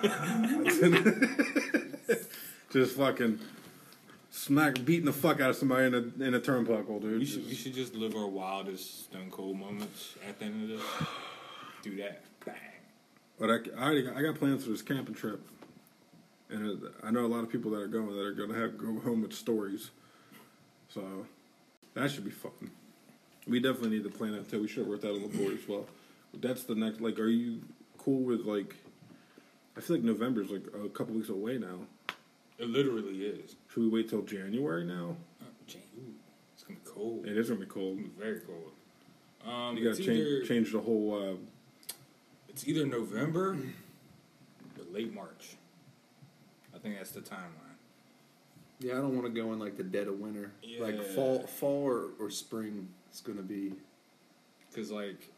just 2.71 2.95
fucking 2.95 3.39
smack 4.31 4.83
beating 4.85 5.05
the 5.05 5.13
fuck 5.13 5.39
out 5.41 5.49
of 5.51 5.55
somebody 5.55 5.85
in 5.87 5.93
a 5.93 6.23
in 6.25 6.33
a 6.33 6.39
turnbuckle, 6.39 7.01
dude. 7.01 7.19
We 7.19 7.25
should 7.25 7.43
we 7.43 7.49
Just- 7.51 7.63
should 7.63 7.73
just 7.73 7.95
live 7.95 8.15
our 8.15 8.27
wildest 8.27 9.05
stone 9.05 9.29
cold 9.31 9.57
moments 9.59 10.15
at 10.27 10.39
the 10.39 10.45
end 10.45 10.63
of 10.63 10.69
this. 10.77 10.81
Do 11.85 11.95
that. 11.97 12.23
Bang. 12.43 12.55
But 13.39 13.49
I, 13.51 13.53
I 13.77 13.83
already 13.85 14.01
got, 14.01 14.17
I 14.17 14.21
got 14.23 14.35
plans 14.39 14.63
for 14.63 14.71
this 14.71 14.81
camping 14.81 15.13
trip, 15.13 15.39
and 16.49 16.81
I 17.03 17.11
know 17.11 17.25
a 17.25 17.27
lot 17.27 17.43
of 17.43 17.51
people 17.51 17.69
that 17.71 17.81
are 17.81 17.87
going 17.87 18.07
that 18.07 18.19
are 18.21 18.31
going 18.33 18.49
to 18.49 18.55
have 18.59 18.75
go 18.77 18.99
home 19.01 19.21
with 19.21 19.33
stories. 19.33 19.91
So 20.89 21.27
that 21.93 22.09
should 22.09 22.25
be 22.25 22.31
fun. 22.31 22.71
We 23.47 23.59
definitely 23.59 23.89
need 23.97 24.03
to 24.05 24.09
plan 24.09 24.31
that 24.31 24.49
too. 24.49 24.61
We 24.61 24.67
should 24.67 24.79
have 24.79 24.87
wrote 24.87 25.01
that 25.01 25.11
on 25.11 25.21
the 25.21 25.27
board 25.37 25.53
as 25.61 25.67
well. 25.67 25.85
That's 26.33 26.63
the 26.63 26.73
next. 26.73 27.01
Like, 27.01 27.19
are 27.19 27.27
you 27.27 27.61
cool 27.99 28.21
with 28.23 28.41
like? 28.41 28.75
I 29.77 29.81
feel 29.81 29.97
like 29.97 30.05
November's 30.05 30.49
like 30.49 30.63
a 30.83 30.89
couple 30.89 31.13
weeks 31.13 31.29
away 31.29 31.59
now. 31.59 31.81
It 32.57 32.67
literally 32.69 33.25
is. 33.25 33.55
Should 33.71 33.83
we 33.83 33.89
wait 33.89 34.09
till 34.09 34.21
January 34.23 34.85
now? 34.85 35.17
Jan- 35.67 35.81
ooh, 35.99 36.13
it's 36.55 36.63
gonna 36.63 36.79
be 36.79 36.89
cold. 36.89 37.27
It 37.27 37.37
is 37.37 37.49
gonna 37.49 37.59
be 37.59 37.65
It's 37.65 37.73
cold. 37.73 37.97
gonna 37.97 38.07
be 38.07 38.13
very 38.19 38.39
cold. 38.39 38.71
Um, 39.45 39.77
You 39.77 39.83
gotta 39.83 39.97
change 40.01 40.19
either 40.25 40.45
change 40.45 40.71
the 40.71 40.79
whole. 40.79 41.13
Uh, 41.13 41.35
it's 42.55 42.65
either 42.69 42.85
November 42.85 43.49
or 43.49 44.93
late 44.93 45.13
March. 45.13 45.57
I 46.73 46.77
think 46.77 46.95
that's 46.95 47.11
the 47.11 47.19
timeline. 47.19 47.75
Yeah, 48.79 48.93
I 48.93 48.95
don't 48.95 49.13
want 49.13 49.25
to 49.25 49.41
go 49.41 49.51
in 49.51 49.59
like 49.59 49.75
the 49.75 49.83
dead 49.83 50.07
of 50.07 50.19
winter. 50.19 50.51
Yeah. 50.63 50.81
Like 50.81 51.03
fall, 51.03 51.39
fall 51.39 51.83
or, 51.83 52.11
or 52.17 52.29
spring. 52.29 52.87
It's 53.09 53.19
gonna 53.19 53.41
be. 53.41 53.73
Cause 54.73 54.89
like 54.89 55.31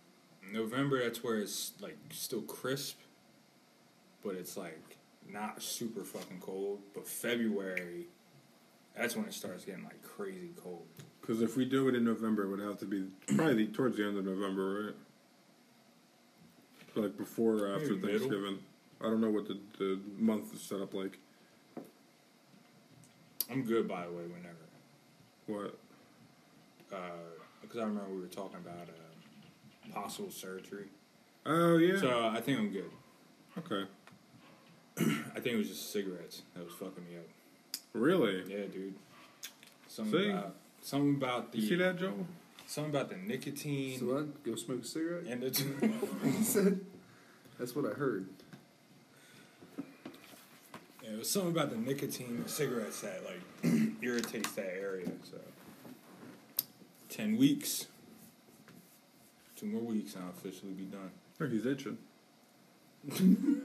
November, 0.52 1.04
that's 1.04 1.24
where 1.24 1.40
it's 1.40 1.72
like 1.82 1.98
still 2.12 2.44
crisp, 2.44 3.00
but 4.24 4.36
it's 4.36 4.56
like 4.56 4.98
not 5.28 5.60
super 5.64 6.04
fucking 6.04 6.40
cold. 6.40 6.82
But 6.94 7.08
February, 7.08 8.06
that's 8.96 9.16
when 9.16 9.26
it 9.26 9.34
starts 9.34 9.66
getting 9.66 9.86
like 9.86 10.04
crazy 10.04 10.52
cold. 10.62 10.86
Because 11.22 11.42
if 11.42 11.58
we 11.58 11.66
do 11.66 11.88
it 11.88 11.96
in 11.96 12.06
November, 12.06 12.44
it 12.44 12.50
would 12.50 12.60
have 12.60 12.78
to 12.78 12.86
be 12.86 13.06
probably 13.36 13.66
towards 13.66 13.98
the 13.98 14.06
end 14.06 14.20
of 14.20 14.26
November, 14.26 14.86
right? 14.86 14.96
Like 16.98 17.18
before 17.18 17.54
or 17.56 17.76
after 17.76 17.90
Maybe 17.94 18.02
middle. 18.14 18.20
Thanksgiving. 18.20 18.60
I 19.00 19.04
don't 19.04 19.22
know 19.22 19.30
what 19.30 19.48
the, 19.48 19.58
the 19.78 20.00
month 20.18 20.54
is 20.54 20.62
set 20.62 20.82
up 20.82 20.94
like. 20.94 21.20
I'm 23.50 23.64
good, 23.64 23.88
by 23.88 24.06
the 24.06 24.12
way, 24.12 24.24
whenever. 24.24 24.56
What? 25.46 25.78
Because 27.62 27.78
I 27.78 27.84
remember 27.84 28.10
we 28.14 28.22
were 28.22 28.28
talking 28.28 28.58
about 28.58 28.90
uh, 28.90 29.94
possible 29.94 30.32
surgery. 30.32 30.88
Oh 31.46 31.78
yeah. 31.78 32.00
So 32.00 32.28
I 32.34 32.42
think 32.42 32.60
I'm 32.60 32.72
good. 32.72 32.92
okay. 33.60 33.88
I 35.36 35.40
think 35.40 35.54
it 35.54 35.58
was 35.58 35.68
just 35.70 35.94
cigarettes 35.94 36.42
that 36.56 36.66
was 36.66 36.74
fucking 36.74 37.04
me 37.10 37.18
up. 37.18 37.80
Really? 37.94 38.44
Yeah, 38.48 38.66
dude. 38.66 38.96
Something 39.88 40.22
See? 40.22 40.30
about 40.30 40.56
something 40.82 41.16
about 41.16 41.52
the 41.52 41.60
You 41.60 41.68
see 41.68 41.76
that, 41.76 41.98
Joel? 42.00 42.26
Something 42.68 42.92
about 42.94 43.10
the 43.10 43.16
nicotine 43.18 44.00
So 44.00 44.06
what? 44.06 44.44
Go 44.44 44.56
smoke 44.56 44.84
a 44.84 44.86
cigarette? 44.86 45.24
and 45.26 45.42
the 45.42 46.30
He 46.38 46.44
said. 46.44 46.80
That's 47.58 47.76
what 47.76 47.86
I 47.86 47.96
heard. 47.96 48.28
Yeah, 51.04 51.14
it 51.14 51.18
was 51.18 51.30
something 51.30 51.52
about 51.52 51.72
the 51.72 51.78
nicotine 51.78 52.38
in 52.44 52.48
cigarettes 52.48 53.02
that 53.02 53.24
like 53.26 53.42
irritates 54.02 54.52
that 54.52 54.74
area. 54.80 55.10
So 55.30 55.38
ten 57.10 57.38
weeks, 57.38 57.88
two 59.56 59.66
more 59.66 59.82
weeks, 59.82 60.14
and 60.16 60.26
I'll 60.26 60.30
officially 60.32 60.74
be 60.74 60.84
done. 60.84 61.10
Look, 61.40 61.52
he's 61.52 61.66
itching. 61.66 61.98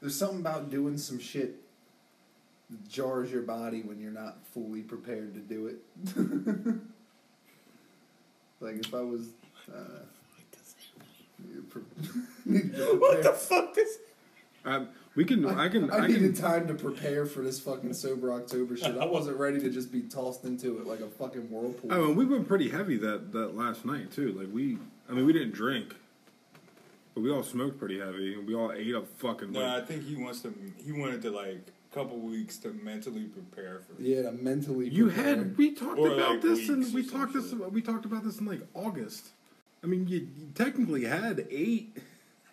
There's 0.00 0.16
something 0.16 0.40
about 0.40 0.70
doing 0.70 0.98
some 0.98 1.18
shit 1.18 1.56
that 2.70 2.88
jars 2.88 3.30
your 3.32 3.42
body 3.42 3.82
when 3.82 4.00
you're 4.00 4.10
not 4.12 4.38
fully 4.52 4.82
prepared 4.82 5.34
to 5.34 5.40
do 5.40 5.66
it. 5.68 6.76
like 8.62 8.76
if 8.76 8.94
I 8.94 9.00
was. 9.00 9.28
Uh, 9.68 10.04
pre- 11.68 11.82
needed 12.44 12.72
to 12.76 12.98
prepare- 12.98 13.32
fuck 13.32 13.76
is? 13.76 13.98
Um, 14.64 14.88
we 15.14 15.24
can. 15.24 15.44
I, 15.44 15.68
can. 15.68 15.90
I, 15.90 15.98
I, 15.98 16.06
needed 16.06 16.34
can. 16.34 16.42
time 16.42 16.68
to 16.68 16.74
prepare 16.74 17.26
for 17.26 17.42
this 17.42 17.60
fucking 17.60 17.92
sober 17.94 18.32
October 18.32 18.76
shit. 18.76 18.96
I 18.96 19.04
wasn't 19.04 19.36
ready 19.38 19.60
to 19.60 19.70
just 19.70 19.92
be 19.92 20.02
tossed 20.02 20.44
into 20.44 20.78
it 20.78 20.86
like 20.86 21.00
a 21.00 21.08
fucking 21.08 21.50
whirlpool. 21.50 21.90
Oh, 21.92 22.08
and 22.08 22.16
we 22.16 22.24
went 22.24 22.48
pretty 22.48 22.70
heavy 22.70 22.96
that 22.98 23.32
that 23.32 23.56
last 23.56 23.84
night 23.84 24.12
too. 24.12 24.32
Like 24.32 24.48
we. 24.52 24.78
I 25.10 25.14
mean, 25.14 25.26
we 25.26 25.32
didn't 25.32 25.52
drink, 25.52 25.94
but 27.14 27.20
we 27.22 27.30
all 27.30 27.42
smoked 27.42 27.78
pretty 27.78 27.98
heavy, 27.98 28.34
and 28.34 28.46
we 28.46 28.54
all 28.54 28.72
ate 28.72 28.94
a 28.94 29.02
fucking. 29.02 29.52
No, 29.52 29.60
like, 29.60 29.82
I 29.82 29.84
think 29.84 30.04
he 30.04 30.16
wants 30.16 30.40
to. 30.42 30.54
He 30.82 30.92
wanted 30.92 31.20
to 31.22 31.30
like 31.30 31.66
a 31.66 31.81
couple 31.92 32.18
weeks 32.18 32.56
to 32.58 32.68
mentally 32.72 33.24
prepare 33.24 33.80
for. 33.80 34.00
yeah, 34.02 34.22
to 34.22 34.32
mentally. 34.32 34.88
You 34.88 35.06
prepare. 35.06 35.24
had 35.36 35.56
we 35.58 35.72
talked 35.74 35.98
Or, 35.98 36.12
about 36.12 36.30
like, 36.32 36.40
this 36.42 36.68
and 36.68 36.92
we 36.94 37.06
talked 37.06 37.32
this 37.34 37.50
shit. 37.50 37.72
we 37.72 37.82
talked 37.82 38.04
about 38.04 38.24
this 38.24 38.38
in 38.38 38.46
like 38.46 38.62
August. 38.74 39.26
I 39.84 39.86
mean, 39.86 40.06
you, 40.08 40.28
you 40.36 40.48
technically 40.54 41.04
had 41.04 41.46
eight. 41.50 41.96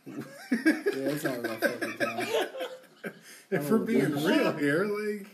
Yeah, 0.05 0.15
that's 0.51 1.23
not 1.23 1.35
enough 1.37 1.59
fucking 1.59 1.97
time. 1.97 2.27
If 3.51 3.67
we're 3.71 3.79
being 3.79 4.15
yeah. 4.15 4.27
real 4.27 4.51
here, 4.57 4.83
like 4.85 5.25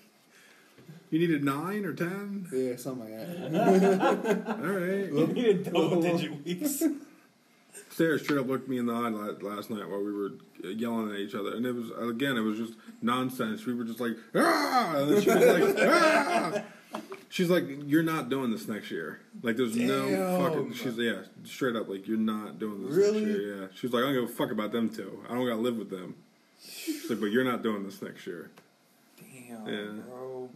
you 1.10 1.20
needed 1.20 1.44
nine 1.44 1.84
or 1.84 1.94
ten. 1.94 2.48
Yeah, 2.54 2.76
something 2.78 3.12
like 3.12 3.52
that. 3.52 4.48
All 4.48 4.56
right. 4.68 5.12
You 5.12 5.28
needed 5.34 5.64
double 5.66 6.02
digit 6.18 6.46
weeks. 6.46 6.82
Sarah 7.96 8.20
straight 8.20 8.40
up 8.42 8.48
looked 8.48 8.68
me 8.68 8.78
in 8.78 8.88
the 8.88 8.94
eye 8.94 9.08
last 9.08 9.70
night 9.70 9.88
while 9.88 10.04
we 10.04 10.12
were 10.12 10.34
yelling 10.62 11.12
at 11.14 11.20
each 11.20 11.34
other, 11.34 11.56
and 11.56 11.66
it 11.66 11.72
was 11.74 11.92
again, 12.10 12.36
it 12.36 12.42
was 12.42 12.58
just 12.58 12.74
nonsense. 13.02 13.66
We 13.66 13.74
were 13.74 13.86
just 13.86 14.02
like, 14.02 14.18
ah, 14.36 14.98
and 14.98 15.12
then 15.14 15.22
she 15.22 15.30
was 15.30 15.46
like, 15.46 15.76
ah. 15.90 16.62
She's 17.30 17.50
like, 17.50 17.64
you're 17.86 18.04
not 18.04 18.28
doing 18.30 18.52
this 18.52 18.68
next 18.68 18.92
year. 18.92 19.22
Like, 19.42 19.56
there's 19.56 19.78
no 19.78 20.10
fucking. 20.42 20.74
She's 20.74 20.98
yeah, 20.98 21.22
straight 21.46 21.78
up 21.78 21.88
like, 21.88 22.06
you're 22.06 22.18
not 22.18 22.60
doing 22.60 22.86
this 22.86 22.94
Really? 22.96 23.24
next 23.26 23.38
year. 23.40 23.62
Yeah. 23.62 23.68
She's 23.74 23.94
like, 23.94 24.04
I 24.04 24.08
don't 24.08 24.14
give 24.16 24.24
a 24.26 24.34
fuck 24.34 24.52
about 24.52 24.74
them 24.74 24.90
two. 24.90 25.24
I 25.30 25.34
don't 25.34 25.46
gotta 25.46 25.62
live 25.62 25.78
with 25.78 25.90
them. 25.90 26.16
She's 26.62 27.10
like, 27.10 27.22
but 27.22 27.28
you're 27.28 27.46
not 27.46 27.64
doing 27.64 27.84
this 27.86 28.02
next 28.02 28.28
year. 28.28 28.52
Damn, 29.18 29.68
Yeah. 29.68 30.02
bro. 30.10 30.50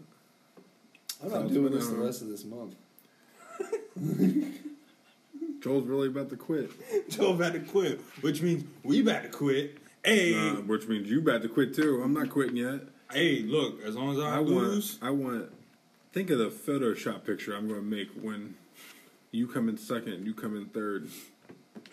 I'm 1.23 1.29
Sounds 1.29 1.43
not 1.43 1.53
doing 1.53 1.71
this 1.73 1.87
the 1.87 1.95
rest 1.95 2.21
of 2.21 2.27
this 2.27 2.43
month. 2.43 2.75
Joel's 5.61 5.85
really 5.85 6.07
about 6.07 6.29
to 6.29 6.35
quit, 6.37 6.71
Joe 7.09 7.33
about 7.33 7.53
to 7.53 7.59
quit, 7.59 8.01
which 8.21 8.41
means 8.41 8.63
we 8.83 9.01
about 9.01 9.23
to 9.23 9.29
quit. 9.29 9.77
Hey, 10.03 10.33
uh, 10.33 10.55
which 10.61 10.87
means 10.87 11.09
you 11.09 11.19
about 11.19 11.41
to 11.41 11.49
quit 11.49 11.75
too. 11.75 12.01
I'm 12.03 12.13
not 12.13 12.29
quitting 12.29 12.55
yet. 12.57 12.81
hey, 13.11 13.41
look, 13.41 13.83
as 13.83 13.95
long 13.95 14.13
as 14.15 14.19
I, 14.19 14.37
I 14.37 14.39
lose, 14.39 14.97
want. 15.01 15.09
I 15.09 15.11
want. 15.13 15.51
Think 16.11 16.29
of 16.31 16.39
the 16.39 16.49
Photoshop 16.49 17.23
picture 17.25 17.53
I'm 17.55 17.67
going 17.67 17.81
to 17.81 17.85
make 17.85 18.09
when 18.19 18.55
you 19.31 19.47
come 19.47 19.69
in 19.69 19.77
second 19.77 20.25
you 20.25 20.33
come 20.33 20.55
in 20.55 20.65
third. 20.67 21.07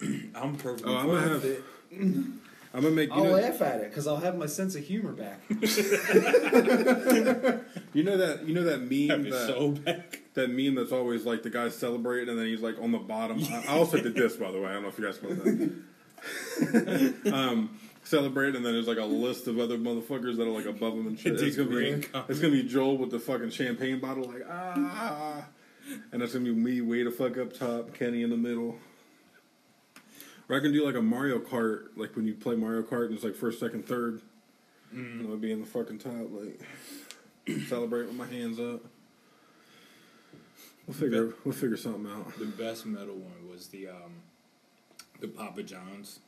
I'm 0.35 0.57
perfectly 0.57 0.93
Oh, 0.93 0.97
I'm 0.97 1.07
gonna 1.09 1.29
have. 1.29 1.43
Fit. 1.43 1.63
I'm 2.01 2.41
gonna 2.83 2.91
make. 2.91 3.09
You 3.11 3.17
I'll 3.17 3.25
know, 3.25 3.33
laugh 3.33 3.61
at 3.63 3.81
it 3.81 3.91
because 3.91 4.07
I'll 4.07 4.17
have 4.19 4.37
my 4.37 4.47
sense 4.47 4.75
of 4.75 4.85
humor 4.85 5.13
back. 5.13 5.41
you 5.49 5.59
know 8.03 8.17
that. 8.17 8.43
You 8.47 8.55
know 8.55 8.65
that 8.65 8.81
meme 8.81 9.09
Have 9.09 9.27
your 9.27 9.39
that 9.39 9.47
soul 9.49 9.73
back. 9.73 10.21
That 10.37 10.51
meme 10.51 10.77
that's 10.77 10.93
always 10.93 11.25
like 11.25 11.43
the 11.43 11.51
guy 11.51 11.69
celebrating 11.69 12.29
and 12.29 12.39
then 12.39 12.47
he's 12.47 12.61
like 12.61 12.79
on 12.81 12.93
the 12.93 12.99
bottom. 12.99 13.43
I, 13.53 13.67
also 13.69 14.01
did 14.01 14.15
this 14.15 14.37
by 14.37 14.53
the 14.53 14.61
way. 14.61 14.69
I 14.69 14.75
don't 14.75 14.83
know 14.83 14.89
if 14.89 14.99
you 14.99 15.05
guys 15.05 15.23
know 15.23 15.35
that. 15.35 17.33
um, 17.35 17.79
celebrate 18.05 18.55
and 18.55 18.65
then 18.65 18.73
there's 18.73 18.87
like 18.87 18.99
a 18.99 19.05
list 19.05 19.49
of 19.49 19.59
other 19.59 19.77
motherfuckers 19.77 20.37
that 20.37 20.43
are 20.43 20.51
like 20.51 20.67
above 20.67 20.95
him 20.95 21.07
and 21.07 21.19
shit. 21.19 21.41
It's 21.41 21.57
gonna 21.57 21.71
be. 21.71 22.07
It's 22.29 22.41
gonna 22.41 22.53
be 22.53 22.63
Joel 22.63 22.99
with 22.99 23.11
the 23.11 23.19
fucking 23.19 23.51
champagne 23.51 23.99
bottle 23.99 24.25
like 24.25 24.45
ah. 24.49 25.47
And 26.13 26.23
it's 26.23 26.33
gonna 26.33 26.45
be 26.45 26.53
me 26.53 26.81
way 26.81 27.03
the 27.03 27.11
fuck 27.11 27.39
up 27.39 27.53
top, 27.53 27.95
Kenny 27.95 28.23
in 28.23 28.31
the 28.31 28.37
middle. 28.37 28.79
Or 30.49 30.57
I 30.57 30.61
can 30.61 30.73
do 30.73 30.85
like 30.85 30.95
a 30.95 31.03
Mario 31.03 31.39
Kart, 31.39 31.89
like 31.97 32.15
when 32.15 32.27
you 32.27 32.35
play 32.35 32.55
Mario 32.55 32.83
Kart 32.83 33.07
and 33.07 33.15
it's 33.15 33.25
like 33.25 33.35
first, 33.35 33.59
second, 33.59 33.87
third. 33.87 34.21
And 34.93 35.21
I'm 35.21 35.27
gonna 35.27 35.37
be 35.39 35.51
in 35.51 35.61
the 35.61 35.67
fucking 35.67 35.99
top, 35.99 36.29
like 36.31 36.61
celebrate 37.69 38.07
with 38.07 38.15
my 38.15 38.27
hands 38.27 38.61
up. 38.61 38.85
We'll 40.87 40.97
figure 40.97 41.35
we'll 41.45 41.55
figure 41.55 41.77
something 41.77 42.11
out. 42.11 42.39
The 42.39 42.45
best 42.47 42.87
metal 42.87 43.15
one 43.15 43.51
was 43.51 43.69
the 43.69 43.89
um, 43.89 44.23
the 45.21 45.29
Papa 45.29 45.63
John's. 45.63 46.21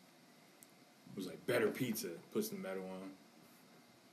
It 1.12 1.16
was 1.16 1.26
like 1.26 1.44
better 1.46 1.68
pizza. 1.68 2.08
Puts 2.32 2.48
the 2.48 2.56
metal 2.56 2.84
on. 2.84 3.10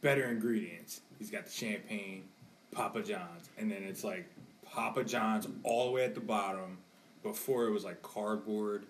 Better 0.01 0.25
ingredients. 0.25 1.01
He's 1.17 1.31
got 1.31 1.45
the 1.45 1.51
champagne, 1.51 2.23
Papa 2.71 3.01
John's, 3.01 3.49
and 3.58 3.71
then 3.71 3.84
it's 3.84 4.03
like 4.03 4.27
Papa 4.71 5.03
John's 5.03 5.47
all 5.63 5.88
the 5.88 5.91
way 5.91 6.05
at 6.05 6.13
the 6.15 6.21
bottom. 6.21 6.77
Before 7.23 7.65
it 7.65 7.71
was 7.71 7.84
like 7.84 8.03
cardboard, 8.03 8.86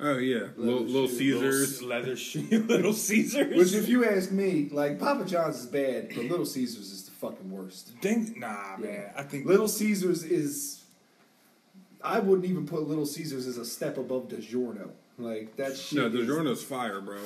Oh 0.00 0.16
yeah, 0.18 0.48
little, 0.56 0.80
little 0.82 1.08
Caesars. 1.08 1.82
little, 1.82 1.88
leather 1.88 2.16
shoe, 2.16 2.46
little 2.68 2.92
Caesars. 2.92 3.56
Which, 3.56 3.74
if 3.74 3.88
you 3.88 4.04
ask 4.04 4.30
me, 4.30 4.68
like 4.70 5.00
Papa 5.00 5.24
John's 5.24 5.58
is 5.58 5.66
bad, 5.66 6.10
but 6.14 6.24
Little 6.24 6.46
Caesars 6.46 6.92
is 6.92 7.04
the 7.04 7.10
fucking 7.12 7.50
worst. 7.50 7.92
Think, 8.00 8.36
nah, 8.36 8.76
man. 8.78 9.10
I 9.16 9.24
think 9.24 9.46
Little 9.46 9.66
Caesars 9.66 10.22
is. 10.22 10.77
I 12.02 12.20
wouldn't 12.20 12.46
even 12.48 12.66
put 12.66 12.86
Little 12.88 13.06
Caesars 13.06 13.46
as 13.46 13.58
a 13.58 13.64
step 13.64 13.98
above 13.98 14.28
DiGiorno. 14.28 14.90
Like 15.18 15.56
that 15.56 15.76
shit. 15.76 15.98
No, 15.98 16.06
is- 16.06 16.14
DiGiorno's 16.28 16.62
fire, 16.62 17.00
bro. 17.00 17.18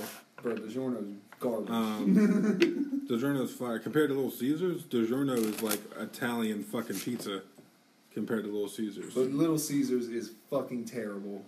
Bro, 0.42 0.56
DiGiorno's 0.56 1.14
garbage. 1.38 1.70
Um, 1.70 3.04
DiGiorno's 3.10 3.52
fire 3.52 3.78
compared 3.78 4.08
to 4.10 4.14
Little 4.14 4.30
Caesars. 4.30 4.82
DiGiorno 4.84 5.36
is 5.36 5.62
like 5.62 5.78
Italian 6.00 6.62
fucking 6.64 6.98
pizza 6.98 7.42
compared 8.14 8.44
to 8.44 8.50
Little 8.50 8.68
Caesars. 8.68 9.14
but 9.14 9.30
Little 9.30 9.58
Caesars 9.58 10.08
is 10.08 10.32
fucking 10.50 10.84
terrible. 10.86 11.44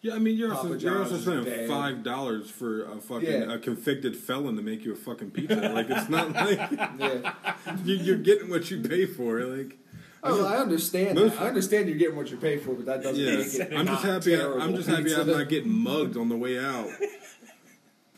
Yeah, 0.00 0.14
I 0.14 0.20
mean 0.20 0.36
you're 0.36 0.50
Papa 0.54 0.68
also 0.68 0.78
you're 0.78 0.98
also 1.02 1.18
spending 1.18 1.66
five 1.68 2.04
dollars 2.04 2.48
for 2.50 2.84
a 2.84 3.00
fucking 3.00 3.28
Yeah. 3.28 3.52
a 3.54 3.58
convicted 3.58 4.16
felon 4.16 4.54
to 4.54 4.62
make 4.62 4.84
you 4.84 4.92
a 4.92 4.96
fucking 4.96 5.32
pizza. 5.32 5.56
like 5.56 5.90
it's 5.90 6.08
not 6.08 6.32
like 6.32 6.58
Yeah. 6.98 7.34
you, 7.84 7.94
you're 7.96 8.16
getting 8.18 8.48
what 8.48 8.70
you 8.70 8.80
pay 8.80 9.06
for. 9.06 9.40
Like 9.42 9.76
Oh, 10.22 10.44
I 10.46 10.56
understand. 10.58 11.14
Most- 11.18 11.34
that. 11.36 11.42
I 11.42 11.48
understand 11.48 11.88
you're 11.88 11.98
getting 11.98 12.16
what 12.16 12.30
you 12.30 12.36
pay 12.36 12.56
for, 12.58 12.74
but 12.74 12.86
that 12.86 13.02
doesn't 13.02 13.22
yeah, 13.22 13.36
make 13.36 13.54
it. 13.54 13.72
I'm 13.78 13.86
just 13.86 14.02
happy. 14.04 14.36
terrible 14.36 14.62
I'm 14.62 14.74
just 14.74 14.88
happy. 14.88 15.14
I'm 15.14 15.26
not 15.26 15.48
getting 15.48 15.70
mugged 15.72 16.16
on 16.16 16.28
the 16.28 16.36
way 16.36 16.58
out. 16.58 16.88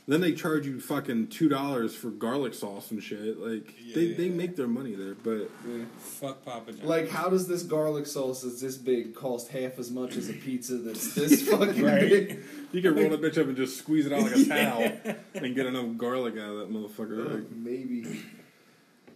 Then 0.09 0.23
they 0.23 0.33
charge 0.33 0.67
you 0.67 0.81
fucking 0.81 1.29
two 1.29 1.49
dollars 1.49 1.95
for 1.95 2.11
garlic 2.11 2.53
sauce 2.55 2.91
and 2.91 3.01
shit. 3.01 3.39
Like 3.39 3.73
they, 3.95 4.01
Yeah. 4.07 4.17
they 4.17 4.29
make 4.29 4.57
their 4.57 4.67
money 4.67 4.97
there, 4.97 5.15
but 5.15 5.51
Yeah. 5.69 5.85
fuck 5.99 6.45
Papa 6.45 6.73
John's. 6.73 6.85
Like, 6.85 7.09
how 7.11 7.29
does 7.29 7.47
this 7.47 7.63
garlic 7.63 8.07
sauce 8.07 8.43
that's 8.43 8.61
this 8.61 8.77
big 8.77 9.15
cost 9.15 9.49
half 9.53 9.79
as 9.79 9.91
much 9.93 10.17
as 10.17 10.29
a 10.29 10.33
pizza 10.33 10.79
that's 10.79 11.15
this 11.15 11.43
fucking 11.49 11.85
Right. 11.85 12.01
big? 12.09 12.41
you 12.73 12.83
can 12.83 12.97
roll 12.97 13.11
that 13.11 13.21
bitch 13.21 13.39
up 13.39 13.47
and 13.47 13.57
just 13.57 13.77
squeeze 13.79 14.07
it 14.07 14.13
out 14.13 14.23
like 14.23 14.35
a 14.37 14.45
towel 14.47 15.17
and 15.35 15.55
get 15.55 15.67
enough 15.67 15.97
garlic 15.97 16.35
out 16.39 16.55
of 16.55 16.59
that 16.59 16.73
motherfucker. 16.73 17.33
Like, 17.35 17.51
Maybe. 17.53 18.23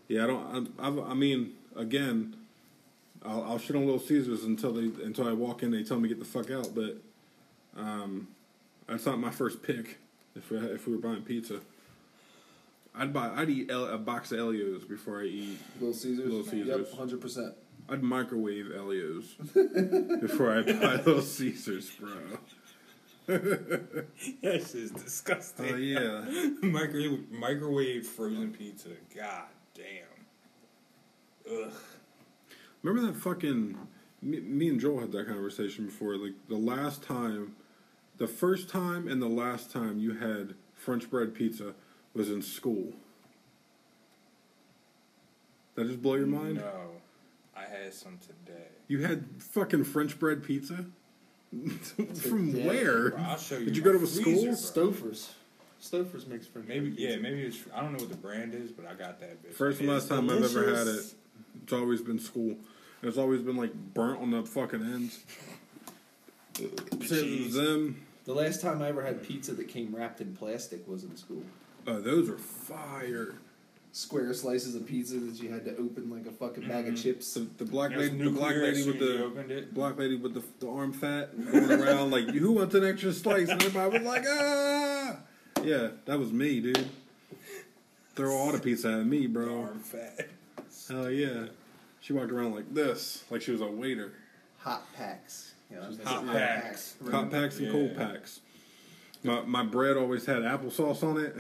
Yeah, 0.06 0.24
I 0.24 0.26
don't. 0.28 0.70
I, 0.78 0.86
I, 0.88 1.10
I 1.10 1.14
mean, 1.14 1.54
again, 1.74 2.36
I'll, 3.24 3.42
I'll 3.44 3.58
shit 3.58 3.74
on 3.76 3.84
Little 3.84 4.00
Caesars 4.00 4.44
until 4.44 4.72
they 4.72 4.82
until 5.04 5.26
I 5.28 5.32
walk 5.32 5.62
in. 5.62 5.70
They 5.70 5.82
tell 5.82 5.98
me 5.98 6.08
get 6.08 6.18
the 6.18 6.24
fuck 6.24 6.50
out. 6.50 6.74
But 6.74 6.96
um, 7.76 8.28
that's 8.86 9.06
not 9.06 9.18
my 9.18 9.30
first 9.30 9.62
pick. 9.62 9.98
If 10.36 10.50
we 10.50 10.58
if 10.58 10.86
we 10.86 10.94
were 10.96 11.00
buying 11.00 11.22
pizza, 11.22 11.60
I'd 12.94 13.12
buy. 13.12 13.30
I'd 13.34 13.48
eat 13.50 13.70
El- 13.70 13.86
a 13.86 13.98
box 13.98 14.32
of 14.32 14.38
Ellio's 14.40 14.84
before 14.84 15.20
I 15.20 15.24
eat. 15.24 15.58
Little 15.80 15.94
Caesars. 15.94 16.18
Little 16.30 16.44
Caesars. 16.44 16.88
Yep, 16.88 16.98
hundred 16.98 17.20
percent. 17.20 17.54
I'd 17.88 18.02
microwave 18.02 18.72
Ellio's 18.74 19.34
before 20.20 20.58
I 20.58 20.62
buy 20.62 20.96
Little 20.96 21.20
Caesars, 21.22 21.90
bro. 21.90 22.12
That 23.26 24.06
shit's 24.42 24.90
disgusting. 24.90 25.72
Oh 25.72 25.76
yeah. 25.76 26.50
microwave, 26.62 27.30
microwave 27.30 28.06
frozen 28.06 28.52
pizza. 28.52 28.90
God 29.16 29.44
damn. 29.74 30.04
Ugh. 31.50 31.72
Remember 32.84 33.10
that 33.10 33.18
fucking. 33.18 33.76
Me, 34.22 34.40
me 34.40 34.68
and 34.68 34.78
Joel 34.78 35.00
had 35.00 35.12
that 35.12 35.26
conversation 35.26 35.86
before. 35.86 36.16
Like 36.16 36.34
the 36.48 36.56
last 36.56 37.02
time, 37.02 37.56
the 38.18 38.28
first 38.28 38.68
time 38.68 39.08
and 39.08 39.20
the 39.20 39.28
last 39.28 39.72
time 39.72 39.98
you 39.98 40.14
had 40.14 40.54
French 40.74 41.10
bread 41.10 41.34
pizza 41.34 41.74
was 42.14 42.30
in 42.30 42.42
school. 42.42 42.92
That 45.74 45.86
just 45.88 46.02
blow 46.02 46.14
your 46.14 46.26
mind? 46.26 46.56
No, 46.56 46.90
I 47.56 47.62
had 47.62 47.92
some 47.92 48.18
today. 48.18 48.66
You 48.86 49.02
had 49.02 49.24
fucking 49.38 49.84
French 49.84 50.18
bread 50.18 50.44
pizza? 50.44 50.84
From 52.14 52.52
Today, 52.52 52.66
where? 52.66 53.10
Bro, 53.10 53.20
I'll 53.22 53.38
show 53.38 53.58
you. 53.58 53.64
Did 53.66 53.76
you 53.76 53.82
go 53.82 53.92
to 53.92 53.98
a 53.98 54.06
freezer, 54.06 54.54
school? 54.54 54.90
bro. 54.90 54.92
Stouffer's. 54.92 55.32
Stouffer's 55.82 56.26
makes 56.26 56.46
French 56.46 56.68
Maybe 56.68 56.90
bread 56.90 56.98
yeah, 56.98 57.16
maybe 57.16 57.42
it's. 57.42 57.58
I 57.74 57.80
don't 57.80 57.92
know 57.92 57.98
what 57.98 58.10
the 58.10 58.16
brand 58.16 58.54
is, 58.54 58.70
but 58.70 58.86
I 58.86 58.94
got 58.94 59.20
that 59.20 59.42
bitch. 59.42 59.54
First 59.54 59.80
and 59.80 59.88
last 59.88 60.08
time 60.08 60.28
I've 60.28 60.42
ever 60.42 60.76
had 60.76 60.86
it. 60.86 61.14
It's 61.62 61.72
always 61.72 62.02
been 62.02 62.18
school. 62.18 62.56
And 63.04 63.10
it's 63.10 63.18
always 63.18 63.42
been 63.42 63.58
like 63.58 63.74
burnt 63.92 64.18
on 64.22 64.30
the 64.30 64.42
fucking 64.44 64.80
ends. 64.80 65.18
cheese. 67.06 67.52
Them, 67.52 68.00
The 68.24 68.32
last 68.32 68.62
time 68.62 68.80
I 68.80 68.88
ever 68.88 69.04
had 69.04 69.22
pizza 69.22 69.52
that 69.52 69.68
came 69.68 69.94
wrapped 69.94 70.22
in 70.22 70.34
plastic 70.34 70.88
was 70.88 71.04
in 71.04 71.14
school. 71.18 71.42
oh, 71.86 72.00
those 72.00 72.30
are 72.30 72.38
fire. 72.38 73.34
Square 73.92 74.32
slices 74.32 74.74
of 74.74 74.86
pizza 74.86 75.16
that 75.16 75.34
you 75.42 75.50
had 75.52 75.66
to 75.66 75.72
open 75.76 76.08
like 76.08 76.24
a 76.26 76.30
fucking 76.32 76.66
bag 76.66 76.88
of 76.88 76.96
chips. 76.96 77.34
The, 77.34 77.40
the 77.58 77.66
black 77.66 77.92
It 77.92 77.98
was 77.98 78.10
lady, 78.10 78.24
the 78.24 78.30
black 78.30 78.54
nuclear 78.56 78.70
as 78.70 78.74
lady 78.78 78.82
soon 78.82 78.92
with 78.94 79.02
as 79.02 79.08
you 79.42 79.46
the 79.48 79.58
it. 79.58 79.74
black 79.74 79.98
lady 79.98 80.16
with 80.16 80.32
the, 80.32 80.42
the 80.60 80.70
arm 80.72 80.94
fat 80.94 81.52
going 81.52 81.70
around 81.70 82.10
like, 82.10 82.24
who 82.30 82.52
wants 82.52 82.74
an 82.74 82.86
extra 82.86 83.12
slice? 83.12 83.50
And 83.50 83.62
everybody 83.62 83.98
was 83.98 84.06
like, 84.06 84.24
ah, 84.26 85.16
yeah, 85.62 85.88
that 86.06 86.18
was 86.18 86.32
me, 86.32 86.60
dude. 86.60 86.88
Throw 88.14 88.32
all 88.34 88.50
the 88.52 88.58
pizza 88.60 88.88
at 88.94 89.04
me, 89.06 89.26
bro. 89.26 89.60
Arm 89.64 89.78
fat. 89.80 90.28
Hell 90.88 91.10
yeah. 91.10 91.48
She 92.04 92.12
walked 92.12 92.30
around 92.30 92.54
like 92.54 92.74
this, 92.74 93.24
like 93.30 93.40
she 93.40 93.50
was 93.50 93.62
a 93.62 93.66
waiter. 93.66 94.12
Hot 94.58 94.82
packs. 94.94 95.54
You 95.70 95.76
know, 95.76 95.84
Hot 96.04 96.22
hot 96.26 96.26
packs. 96.36 96.96
Hot 97.10 97.30
packs 97.30 97.58
and 97.58 97.72
cold 97.72 97.96
packs. 97.96 98.40
My 99.22 99.40
my 99.40 99.62
bread 99.62 99.96
always 99.96 100.26
had 100.26 100.42
applesauce 100.42 101.02
on 101.02 101.18
it. 101.18 101.34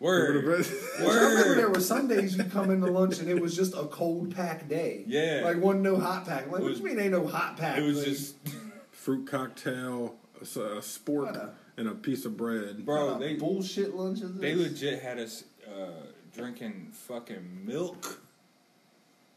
Word. 0.00 0.44
Word. 0.44 0.66
I 0.98 1.02
remember 1.04 1.54
there 1.54 1.66
Word. 1.68 1.76
were 1.76 1.80
some 1.80 2.08
days 2.08 2.36
you 2.36 2.42
come 2.42 2.72
into 2.72 2.90
lunch 2.90 3.20
and 3.20 3.28
it 3.28 3.40
was 3.40 3.54
just 3.54 3.74
a 3.74 3.84
cold 3.84 4.34
pack 4.34 4.68
day. 4.68 5.04
Yeah. 5.06 5.42
Like 5.44 5.58
one 5.58 5.82
no 5.82 6.00
hot 6.00 6.26
pack. 6.26 6.50
Like, 6.50 6.62
It 6.62 6.64
what 6.64 6.72
do 6.74 6.78
you 6.80 6.84
mean 6.84 6.98
ain't 6.98 7.12
no 7.12 7.24
hot 7.28 7.56
pack? 7.56 7.78
It 7.78 7.82
was 7.82 7.98
Like, 7.98 8.06
just, 8.06 8.34
Fruit 8.90 9.24
cocktail, 9.24 10.16
a, 10.40 10.44
spork, 10.44 11.26
What 11.26 11.36
a- 11.36 11.50
and 11.76 11.86
a 11.88 11.94
piece 11.94 12.24
of 12.24 12.36
bread. 12.36 12.84
bro. 12.84 13.18
They 13.20 13.34
bullshit 13.34 13.94
lunches. 13.94 14.34
they 14.34 14.56
legit 14.56 15.00
had 15.00 15.20
us 15.20 15.44
uh, 15.64 15.90
drinking 16.34 16.88
fucking 16.92 17.60
milk 17.64 18.20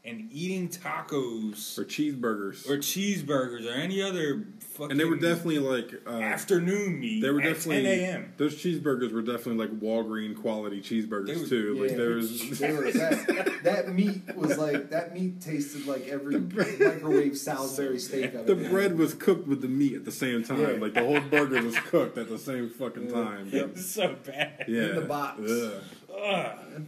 and 0.05 0.29
eating 0.31 0.69
tacos 0.69 1.77
Or 1.77 1.83
cheeseburgers. 1.83 2.67
or 2.69 2.77
cheeseburgers 2.77 3.67
or 3.69 3.73
any 3.73 4.01
other 4.01 4.45
fucking. 4.59 4.91
and 4.91 4.99
they 4.99 5.03
were 5.03 5.17
definitely 5.17 5.59
like 5.59 5.91
uh, 6.07 6.11
afternoon 6.21 6.99
meat. 7.01 7.21
They 7.21 7.29
were 7.29 7.41
at 7.41 7.55
definitely 7.55 7.83
10 7.83 7.99
a.m. 7.99 8.33
Those 8.37 8.55
cheeseburgers 8.55 9.11
were 9.11 9.21
definitely 9.21 9.57
like 9.67 9.77
Walgreen 9.81 10.39
quality 10.41 10.81
cheeseburgers 10.81 11.41
were- 11.41 11.47
too. 11.47 11.83
Like 11.85 11.97
there 11.97 12.11
was 12.11 12.59
They 12.59 12.71
were, 12.71 12.91
that, 12.91 13.59
that 13.63 13.93
meat 13.93 14.21
was 14.37 14.57
like 14.57 14.89
that 14.91 15.13
meat 15.13 15.41
tasted 15.41 15.85
like 15.85 16.07
every 16.07 16.39
microwave 16.39 17.37
Salisbury 17.37 17.99
steak 17.99 18.33
I've 18.35 18.45
the 18.45 18.53
ever 18.53 18.61
had. 18.63 18.71
bread 18.71 18.97
was 18.97 19.13
cooked 19.13 19.47
with 19.49 19.61
the 19.61 19.67
meat 19.67 19.95
at 19.95 20.05
the 20.05 20.11
same 20.13 20.43
time. 20.45 20.61
Yeah. 20.61 20.67
Like 20.79 20.93
the 20.93 21.03
whole 21.03 21.19
burger 21.19 21.61
was 21.61 21.77
cooked 21.77 22.17
at 22.17 22.29
the 22.29 22.39
same 22.39 22.69
fucking 22.69 23.11
time. 23.11 23.49
It 23.53 23.73
was 23.73 23.89
so 23.91 24.15
bad. 24.25 24.63
Yeah. 24.69 24.93
the 24.93 25.01
box. 25.01 25.41
Ugh. 25.41 25.83
Ugh. 26.17 26.83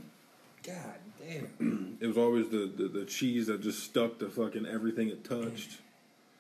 God 0.63 0.93
damn. 1.31 1.97
It 1.99 2.07
was 2.07 2.17
always 2.17 2.49
the, 2.49 2.71
the, 2.75 2.87
the 2.87 3.05
cheese 3.05 3.47
that 3.47 3.61
just 3.61 3.83
stuck 3.83 4.19
to 4.19 4.29
fucking 4.29 4.65
everything 4.65 5.09
it 5.09 5.23
touched. 5.23 5.77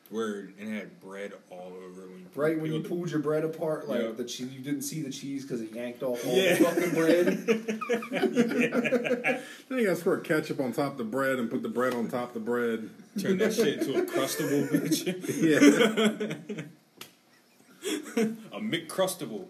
Word. 0.09 0.53
And 0.59 0.69
it 0.69 0.77
had 0.77 0.99
bread 0.99 1.31
all 1.49 1.67
over 1.73 2.01
when 2.07 2.19
you 2.19 2.25
Right 2.35 2.57
when 2.59 2.65
you 2.73 2.79
peeled 2.81 2.85
it. 2.85 2.89
pulled 2.89 3.11
your 3.11 3.19
bread 3.21 3.45
apart, 3.45 3.87
like 3.87 4.01
Yeah. 4.01 4.11
the 4.11 4.25
cheese, 4.25 4.51
you 4.51 4.59
didn't 4.59 4.81
see 4.81 5.01
the 5.01 5.09
cheese 5.09 5.43
because 5.43 5.61
it 5.61 5.71
yanked 5.73 6.03
off 6.03 6.25
all 6.27 6.35
Yeah. 6.35 6.55
the 6.55 6.65
fucking 6.65 6.89
bread. 6.91 7.27
Then 9.69 9.77
you 9.79 9.85
gotta 9.85 9.95
squirt 9.95 10.25
ketchup 10.25 10.59
on 10.59 10.73
top 10.73 10.93
of 10.93 10.97
the 10.97 11.05
bread 11.05 11.39
and 11.39 11.49
put 11.49 11.61
the 11.61 11.69
bread 11.69 11.93
on 11.93 12.09
top 12.09 12.29
of 12.29 12.33
the 12.33 12.39
bread. 12.41 12.89
Turn 13.21 13.37
that 13.37 13.53
shit 13.53 13.79
into 13.79 13.97
a 13.99 14.05
crustable 14.05 14.67
bitch. 14.67 15.05
Yeah. 15.41 16.65
a 18.51 18.59
McCrustable. 18.59 19.45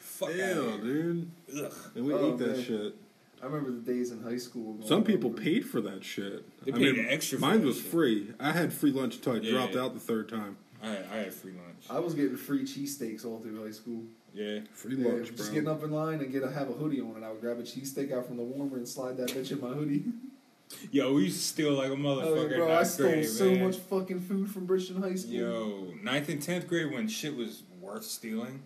Fuck 0.00 0.34
Ew, 0.34 0.42
outta 0.42 0.60
here. 0.62 0.78
dude. 0.78 1.30
Ugh. 1.56 1.72
And 1.94 2.04
we 2.06 2.12
Oh, 2.14 2.32
ate 2.32 2.38
that 2.38 2.48
man. 2.56 2.62
shit. 2.64 2.94
I 3.42 3.46
remember 3.46 3.72
the 3.72 3.80
days 3.92 4.12
in 4.12 4.22
high 4.22 4.36
school. 4.38 4.74
going 4.74 4.86
Some 4.88 5.02
people 5.04 5.30
over- 5.30 5.42
paid 5.42 5.66
for 5.66 5.80
that 5.80 6.04
shit. 6.04 6.44
They 6.64 6.72
I 6.72 6.76
paid 6.76 6.96
mean, 6.96 7.06
extra 7.08 7.38
for 7.38 7.42
Mine 7.46 7.64
was 7.64 7.76
shit. 7.76 7.86
free. 7.86 8.28
I 8.38 8.52
had 8.52 8.72
free 8.72 8.92
lunch 8.92 9.16
until 9.16 9.32
I 9.34 9.36
Yeah. 9.38 9.50
dropped 9.52 9.74
out 9.76 9.94
the 9.94 10.00
third 10.00 10.28
time. 10.28 10.56
I 10.80 10.88
had, 10.90 11.06
I 11.12 11.16
had 11.18 11.34
free 11.34 11.52
lunch. 11.52 11.86
I 11.90 11.98
was 11.98 12.14
getting 12.14 12.36
free 12.36 12.62
cheesesteaks 12.62 13.24
all 13.24 13.40
through 13.40 13.62
high 13.64 13.70
school. 13.72 14.04
Yeah. 14.34 14.60
Free 14.72 14.96
Yeah, 14.96 15.08
lunch, 15.08 15.26
just 15.28 15.38
bro. 15.38 15.54
getting 15.54 15.68
up 15.68 15.82
in 15.82 15.90
line 15.90 16.20
and 16.20 16.30
get 16.32 16.42
a 16.44 16.50
have 16.50 16.70
a 16.70 16.72
hoodie 16.72 17.00
on, 17.00 17.16
and 17.16 17.24
I 17.24 17.30
would 17.32 17.40
grab 17.40 17.58
a 17.58 17.62
cheesesteak 17.62 18.12
out 18.12 18.26
from 18.26 18.36
the 18.36 18.42
warmer 18.44 18.76
and 18.76 18.86
slide 18.88 19.16
that 19.18 19.30
bitch 19.30 19.50
in 19.50 19.60
my 19.60 19.68
hoodie. 19.74 20.04
Yo, 20.90 21.12
we 21.14 21.24
used 21.24 21.36
to 21.38 21.42
steal 21.44 21.72
like 21.74 21.90
a 21.90 21.92
Oh, 21.92 21.96
motherfucker. 21.96 22.56
bro, 22.56 22.72
I 22.72 22.82
stole 22.84 23.08
grade, 23.10 23.26
so 23.28 23.50
man. 23.50 23.64
much 23.64 23.76
fucking 23.76 24.20
food 24.20 24.48
from 24.50 24.64
Bridgeton 24.66 25.02
High 25.02 25.16
School. 25.16 25.32
Yo, 25.34 25.94
ninth 26.02 26.28
and 26.30 26.40
tenth 26.40 26.66
grade 26.66 26.90
when 26.92 27.08
shit 27.08 27.36
was 27.36 27.62
worth 27.80 28.04
stealing, 28.04 28.62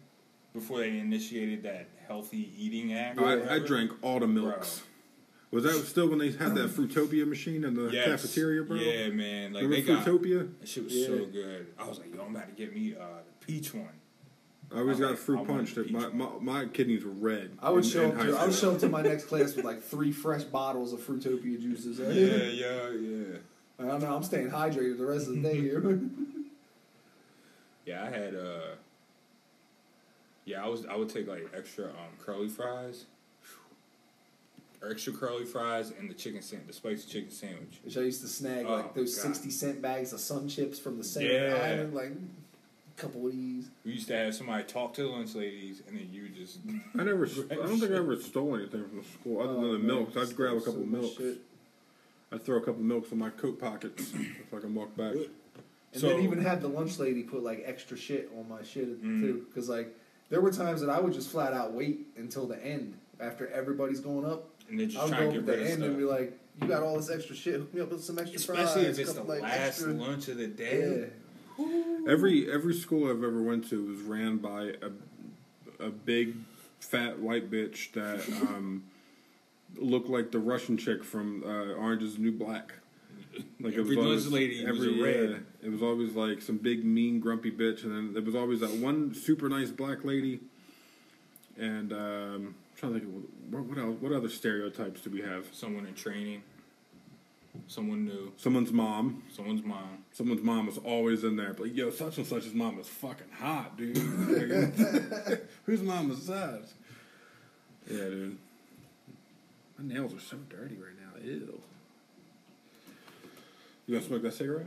before 0.57 0.79
they 0.81 0.99
initiated 0.99 1.62
that 1.64 1.87
healthy 2.09 2.51
eating 2.59 2.95
act. 2.95 3.19
I, 3.21 3.57
I 3.57 3.59
drank 3.61 3.92
all 4.03 4.19
the 4.21 4.27
milks. 4.27 4.83
Was 5.53 5.62
that 5.64 5.75
still 5.87 6.09
when 6.09 6.19
they 6.19 6.33
had 6.33 6.55
that 6.57 6.71
Fruitopia 6.71 7.27
machine 7.29 7.62
in 7.64 7.75
the 7.75 7.88
Yes. 7.90 8.07
cafeteria, 8.07 8.62
bro? 8.64 8.77
Yeah, 8.77 9.09
man. 9.11 9.53
Like 9.53 9.62
Remember 9.62 9.77
they 9.77 9.83
got 9.83 10.05
Fruitopia? 10.05 10.49
that 10.61 10.69
shit 10.69 10.85
was 10.85 10.92
Yeah. 10.95 11.07
so 11.07 11.27
good. 11.27 11.66
I 11.79 11.87
was 11.88 11.99
like, 11.99 12.12
yo, 12.14 12.23
I'm 12.25 12.35
about 12.35 12.49
to 12.49 12.55
get 12.55 12.75
me 12.75 12.95
uh, 12.95 13.05
the 13.40 13.47
peach 13.47 13.73
one. 13.73 13.88
I 14.75 14.79
always 14.81 14.97
I 14.97 15.01
got 15.01 15.11
like- 15.11 15.19
fruit 15.19 15.40
I 15.40 15.45
punch. 15.45 15.75
That 15.75 15.90
my, 15.92 16.09
my, 16.09 16.29
my 16.40 16.64
kidneys 16.66 17.05
were 17.05 17.12
red. 17.12 17.53
I 17.62 17.71
would 17.71 17.85
in- 17.85 17.90
show 17.90 18.03
in 18.11 18.19
up 18.19 18.27
to 18.27 18.37
I 18.37 18.47
would 18.47 18.55
show 18.55 18.73
up 18.73 18.81
to 18.81 18.88
my 18.88 19.03
next 19.03 19.27
class 19.27 19.55
with 19.55 19.64
like 19.64 19.83
three 19.83 20.11
fresh 20.11 20.42
bottles 20.42 20.92
of 20.92 21.01
Fruitopia 21.01 21.61
juices. 21.61 21.99
Yeah, 22.01 22.09
yeah, 22.49 22.90
yeah. 22.90 23.38
I 23.79 23.83
don't 23.90 24.03
know. 24.03 24.16
I'm 24.16 24.25
staying 24.25 24.51
hydrated 24.51 24.99
the 24.99 25.07
rest 25.07 25.29
of 25.29 25.35
the 25.37 25.42
day 25.42 25.61
here. 25.61 26.01
Yeah, 27.87 28.03
I 28.03 28.11
had 28.11 28.35
uh 28.35 28.61
Yeah, 30.47 30.65
I 30.65 30.69
was 30.69 30.87
I 30.87 30.97
would 30.97 31.09
take 31.11 31.27
like 31.29 31.51
extra 31.55 31.87
um 31.87 32.15
curly 32.25 32.49
fries. 32.49 33.05
Or 34.83 34.91
extra 34.91 35.13
curly 35.13 35.45
fries 35.45 35.93
and 35.99 36.09
the 36.09 36.15
chicken 36.15 36.43
sandwich, 36.43 36.69
the 36.69 36.73
spicy 36.75 37.09
chicken 37.09 37.31
sandwich. 37.31 37.81
Which 37.83 37.97
I 37.97 38.03
used 38.03 38.21
to 38.23 38.29
snag 38.29 38.67
Oh, 38.67 38.75
like 38.77 38.95
those 38.95 39.15
God. 39.17 39.23
sixty 39.35 39.51
cent 39.51 39.83
bags 39.83 40.13
of 40.13 40.21
sun 40.21 40.49
chips 40.49 40.79
from 40.79 40.99
the 40.99 41.05
same 41.05 41.31
Yeah. 41.31 41.59
island, 41.63 41.95
like 41.95 42.11
a 42.13 43.01
couple 43.01 43.27
of 43.27 43.33
these. 43.33 43.69
We 43.85 43.93
used 43.93 44.07
to 44.09 44.15
have 44.17 44.35
somebody 44.35 44.65
talk 44.65 44.95
to 44.95 45.03
the 45.03 45.09
lunch 45.09 45.35
ladies 45.35 45.83
and 45.89 45.99
then 45.99 46.09
you 46.13 46.29
just 46.29 46.59
I 46.97 47.03
never. 47.03 47.25
I 47.51 47.55
don't 47.55 47.81
think 47.81 47.91
I 47.93 47.97
ever 47.97 48.17
stole 48.21 48.55
anything 48.55 48.85
from 48.89 48.99
the 48.99 49.05
school 49.05 49.41
other 49.43 49.55
than 49.55 49.65
Oh, 49.65 49.73
the 49.73 49.79
man, 49.79 49.87
milks. 49.87 50.17
I'd 50.17 50.37
grab 50.37 50.53
a 50.57 50.61
couple 50.61 50.75
so 50.75 50.79
much 50.87 51.01
milks. 51.01 51.17
shit. 51.17 51.39
I'd 52.31 52.45
throw 52.45 52.57
a 52.59 52.61
couple 52.61 52.81
of 52.81 52.87
milks 52.87 53.11
in 53.11 53.19
my 53.19 53.31
coat 53.31 53.59
pockets 53.59 54.13
if 54.15 54.55
I 54.55 54.61
can 54.61 54.75
walk 54.75 54.95
back. 54.97 55.15
And 55.15 56.01
So- 56.01 56.09
then 56.11 56.21
even 56.21 56.41
had 56.43 56.61
the 56.61 56.69
lunch 56.69 56.99
lady 56.99 57.23
put 57.23 57.43
like 57.43 57.63
extra 57.67 57.97
shit 57.97 58.31
on 58.39 58.49
my 58.49 58.63
shit 58.63 59.03
Mm. 59.03 59.21
too, 59.23 59.47
because 59.49 59.69
like 59.71 59.97
there 60.29 60.41
were 60.41 60.51
times 60.53 60.81
that 60.81 60.91
I 60.91 61.01
would 61.01 61.12
just 61.12 61.31
flat 61.31 61.53
out 61.53 61.73
wait 61.73 62.07
until 62.17 62.47
the 62.47 62.62
end 62.65 62.95
after 63.21 63.49
everybody's 63.49 64.01
going 64.01 64.25
up. 64.27 64.49
and 64.69 64.79
then 64.81 64.87
I 64.87 64.91
just 64.91 65.05
would 65.05 65.11
try 65.12 65.21
go 65.25 65.31
and 65.31 65.39
up 65.39 65.47
get 65.47 65.53
at 65.55 65.59
the 65.59 65.62
of 65.65 65.69
end 65.71 65.77
stuff. 65.79 65.89
and 65.89 65.99
be 65.99 66.05
like, 66.05 66.39
"You 66.61 66.69
got 66.69 66.83
all 66.83 66.97
this 66.97 67.11
extra 67.11 67.37
shit. 67.37 67.55
Hook 67.61 67.73
me 67.75 67.81
up 67.81 67.91
with 67.91 68.03
some 68.05 68.19
extra 68.19 68.37
Especially 68.37 68.85
fries." 68.85 68.99
if 68.99 68.99
it's 68.99 69.12
the 69.12 69.21
couple, 69.21 69.35
like, 69.35 69.43
last 69.43 69.57
extra- 69.69 69.93
lunch 69.93 70.29
of 70.29 70.37
the 70.39 70.47
Yeah. 70.49 70.57
day. 70.57 71.11
Every 72.09 72.51
every 72.53 72.75
school 72.75 73.09
I've 73.11 73.23
ever 73.25 73.43
went 73.43 73.69
to 73.71 73.85
was 73.87 74.01
ran 74.01 74.37
by 74.39 74.75
a 74.83 74.91
a 75.85 75.91
big 75.91 76.35
fat 76.81 77.19
white 77.19 77.51
bitch 77.51 77.93
that 77.93 78.21
um, 78.43 78.85
looked 79.77 80.09
like 80.09 80.31
the 80.33 80.39
Russian 80.39 80.77
chick 80.77 81.03
from 81.05 81.43
uh, 81.45 81.73
Orange 81.75 82.03
Is 82.03 82.15
the 82.17 82.23
New 82.23 82.33
Black. 82.33 82.75
Like 83.61 83.75
Every 83.75 83.97
lunch 83.97 84.27
lady 84.27 84.65
was 84.65 84.87
a 84.87 84.91
red. 85.03 85.45
Yeah, 85.66 85.70
it 85.70 85.72
was 85.72 85.83
always 85.83 86.14
like 86.14 86.42
some 86.42 86.59
big 86.59 86.85
mean 86.85 87.20
grumpy 87.20 87.50
bitch, 87.50 87.83
and 87.85 87.92
then 87.92 88.12
there 88.14 88.22
was 88.22 88.35
always 88.35 88.61
that 88.61 88.70
one 88.70 89.14
super 89.14 89.48
nice 89.48 89.70
black 89.70 90.05
lady. 90.05 90.40
And 91.59 91.92
um, 91.92 91.98
I'm 91.98 92.55
trying 92.76 92.94
to 92.94 93.00
think 93.00 93.12
of 93.12 93.52
what, 93.52 93.64
what 93.64 93.79
else, 93.79 93.96
what 94.00 94.12
other 94.12 94.29
stereotypes 94.29 95.00
do 95.00 95.11
we 95.11 95.22
have? 95.22 95.46
Someone 95.52 95.87
in 95.87 95.94
training. 95.94 96.42
Someone 97.68 98.05
new. 98.05 98.33
Someone's 98.37 98.70
mom. 98.70 99.22
Someone's 99.35 99.64
mom. 99.64 100.05
Someone's 100.12 100.42
mom 100.42 100.66
was 100.66 100.79
always 100.79 101.24
in 101.24 101.37
there, 101.37 101.55
but 101.55 101.64
like, 101.64 101.76
yo, 101.76 101.90
such 101.90 102.18
and 102.18 102.26
such's 102.26 102.52
mom 102.52 102.79
is 102.79 102.87
fucking 102.87 103.31
hot, 103.38 103.79
dude. 103.79 103.96
Like, 103.96 105.46
Whose 105.64 105.81
mom 105.81 106.11
is 106.11 106.26
that? 106.26 106.64
Yeah, 107.90 108.05
dude. 108.05 108.38
My 109.79 109.94
nails 109.94 110.14
are 110.14 110.20
so 110.20 110.37
dirty 110.50 110.76
right 110.76 110.94
now. 111.00 111.22
Ew. 111.22 111.61
You 113.87 113.94
gonna 113.94 114.07
smoke 114.07 114.22
that 114.22 114.35
cigarette? 114.35 114.66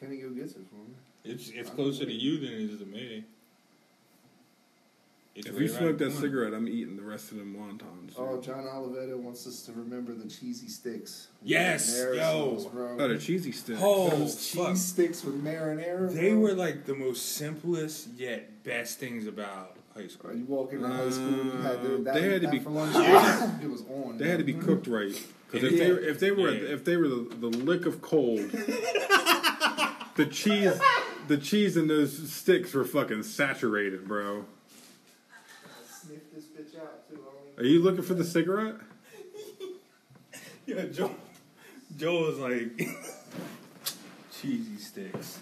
Can 0.00 0.10
he 0.10 0.18
go 0.18 0.28
get 0.30 0.50
some 0.50 0.64
for 0.66 0.76
me? 0.76 0.94
It's 1.24 1.50
it's 1.50 1.70
closer 1.70 2.04
to 2.04 2.12
you 2.12 2.38
than 2.38 2.48
it 2.52 2.60
is 2.72 2.78
to 2.80 2.86
me. 2.86 3.24
It's 5.34 5.48
If 5.48 5.54
right 5.54 5.62
you 5.62 5.66
around 5.68 5.78
smoke 5.78 5.98
that 5.98 6.04
corner. 6.12 6.20
cigarette, 6.20 6.54
I'm 6.54 6.68
eating 6.68 6.96
the 6.96 7.02
rest 7.02 7.32
of 7.32 7.38
them 7.38 7.56
wontons. 7.58 8.12
Oh, 8.16 8.40
John 8.40 8.64
Oliveto 8.64 9.16
wants 9.18 9.46
us 9.48 9.62
to 9.62 9.72
remember 9.72 10.14
the 10.14 10.28
cheesy 10.28 10.68
sticks. 10.68 11.26
Yes, 11.42 11.90
Marinara 11.92 12.16
yo. 12.16 12.56
sauce, 12.58 12.66
bro. 12.72 12.96
Oh, 13.00 13.08
the 13.08 13.18
cheesy 13.18 13.50
sticks. 13.50 13.80
Oh, 13.82 14.10
Those 14.10 14.36
cheese 14.36 14.62
fuck. 14.64 14.76
sticks 14.76 15.24
with 15.24 15.42
marinara. 15.42 16.12
They 16.14 16.30
bro. 16.30 16.38
were 16.38 16.52
like 16.54 16.84
the 16.84 16.94
most 16.94 17.34
simplest 17.34 18.10
yet 18.16 18.62
best 18.62 19.00
things 19.00 19.26
about 19.26 19.76
high 19.92 20.06
school. 20.06 20.30
Bro, 20.30 20.38
You 20.38 20.44
walk 20.44 20.72
into 20.72 20.86
high 20.86 21.10
school, 21.10 21.30
you 21.46 21.50
had 21.50 21.82
the, 21.82 21.94
Uh, 21.94 21.98
that, 22.02 22.14
they 22.14 22.22
had 22.32 22.42
to 22.42 22.48
be- 22.50 22.60
for 22.60 22.70
lunch. 22.70 22.94
it 23.60 23.68
was 23.70 23.82
on. 23.90 24.18
They 24.18 24.28
had 24.28 24.38
to 24.38 24.44
be 24.44 24.54
cooked 24.54 24.86
right. 24.86 25.20
Because 25.50 25.72
if 25.72 25.78
Yeah. 25.78 25.84
they 25.84 25.92
were, 25.92 25.98
if 26.00 26.20
they 26.20 26.30
were 26.30 26.50
Yeah. 26.52 26.74
if 26.74 26.84
they 26.84 26.96
were 26.96 27.08
the, 27.08 27.36
the 27.40 27.48
lick 27.48 27.86
of 27.86 28.00
cold, 28.00 28.38
the 30.16 30.26
cheese 30.26 30.80
the 31.28 31.38
cheese 31.38 31.76
in 31.76 31.88
those 31.88 32.30
sticks 32.30 32.74
were 32.74 32.84
fucking 32.84 33.22
saturated, 33.22 34.06
bro. 34.06 34.44
Sniff 35.86 36.20
this 36.34 36.44
bitch 36.44 36.80
out 36.80 37.08
too. 37.08 37.18
Are 37.56 37.64
you 37.64 37.82
looking 37.82 38.02
for 38.02 38.14
the 38.14 38.24
cigarette? 38.24 38.76
Yeah, 40.66 40.86
Joe. 40.86 41.14
Joe 41.98 42.22
was 42.22 42.38
like 42.38 42.78
cheesy 44.32 44.78
sticks. 44.78 45.40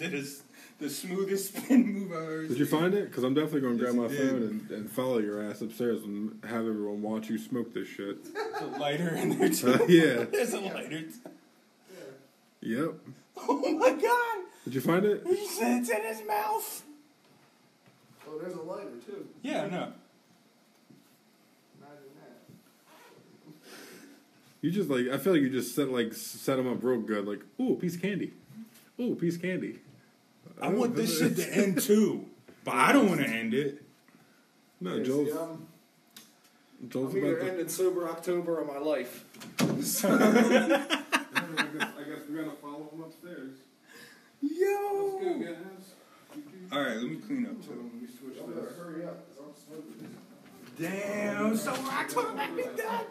did 0.00 0.14
a 0.14 0.18
s 0.18 0.42
the 0.80 0.88
smoothest 0.90 1.54
spin 1.56 1.86
move 1.92 2.12
I've 2.12 2.22
ever 2.22 2.46
Did 2.48 2.58
you 2.58 2.64
seen. 2.64 2.80
find 2.80 2.94
it? 2.94 3.08
Because 3.10 3.22
I'm 3.24 3.34
definitely 3.34 3.60
going 3.60 3.78
to 3.78 3.84
grab 3.84 3.94
my 3.94 4.08
he 4.08 4.16
did. 4.16 4.30
phone 4.30 4.42
and, 4.42 4.70
and 4.70 4.90
follow 4.90 5.18
your 5.18 5.42
ass 5.42 5.60
upstairs 5.60 6.02
and 6.02 6.38
have 6.44 6.66
everyone 6.66 7.02
watch 7.02 7.28
you 7.28 7.38
smoke 7.38 7.72
this 7.74 7.86
shit. 7.88 8.32
There's 8.34 8.62
a 8.62 8.78
lighter 8.78 9.08
in 9.14 9.38
there 9.38 9.48
too. 9.50 9.74
Uh, 9.74 9.84
yeah. 9.88 10.24
There's 10.24 10.52
a 10.54 10.60
lighter. 10.60 11.02
T- 11.02 11.08
Yep. 12.62 12.92
oh 13.38 13.72
my 13.78 13.90
god! 13.92 14.44
Did 14.64 14.74
you 14.74 14.82
find 14.82 15.02
it? 15.06 15.22
He 15.26 15.46
said 15.46 15.80
it's 15.80 15.88
in 15.88 16.02
his 16.02 16.20
mouth. 16.28 16.82
Oh, 18.28 18.38
there's 18.38 18.52
a 18.52 18.60
lighter 18.60 18.90
too. 19.06 19.26
Yeah, 19.40 19.62
no. 19.62 19.78
Not 21.80 21.96
in 22.02 22.12
that. 22.20 22.36
You 24.60 24.70
just 24.70 24.90
like 24.90 25.08
I 25.08 25.16
feel 25.16 25.32
like 25.32 25.40
you 25.40 25.48
just 25.48 25.74
set 25.74 25.90
like 25.90 26.12
set 26.12 26.56
them 26.56 26.68
up 26.70 26.84
real 26.84 27.00
good. 27.00 27.26
Like, 27.26 27.40
ooh, 27.58 27.76
piece 27.76 27.94
of 27.94 28.02
candy. 28.02 28.34
Ooh, 29.00 29.14
piece 29.14 29.36
of 29.36 29.42
candy. 29.42 29.78
I 30.62 30.68
want 30.68 30.94
this 30.96 31.18
shit 31.18 31.36
to 31.36 31.54
end 31.54 31.80
too, 31.82 32.26
but 32.64 32.74
I 32.74 32.92
don't 32.92 33.08
want 33.08 33.20
to 33.20 33.26
end 33.28 33.54
it. 33.54 33.82
No, 34.80 34.96
Yeah, 34.96 35.04
Joel's 35.04 35.28
see, 35.28 35.34
I'm, 35.38 35.66
Joel's 36.88 37.12
I'm 37.14 37.18
either 37.18 37.38
to. 37.40 37.50
ending 37.50 37.68
sober 37.68 38.08
October 38.08 38.58
or 38.60 38.64
my 38.64 38.78
life. 38.78 39.24
I 39.60 39.64
guess, 39.66 40.04
I 40.08 40.08
guess 40.08 40.20
we're 42.28 42.42
gonna 42.42 42.56
follow 42.60 42.88
him 42.92 43.02
upstairs. 43.02 43.56
Yo. 44.42 45.38
guys. 45.40 45.56
All 46.72 46.80
right, 46.80 46.96
let 46.96 47.10
me 47.10 47.16
clean 47.16 47.46
up 47.46 47.60
too. 47.62 47.90
Let 47.92 48.02
me 48.02 48.08
switch 48.08 48.36
Y'all 48.36 48.48
hurry 48.78 49.04
up, 49.04 49.18
I'm. 49.38 50.16
Damn, 50.78 51.56
so 51.56 51.72
October 51.72 52.32
might 52.32 52.56
be 52.56 52.62
done. 52.76 53.04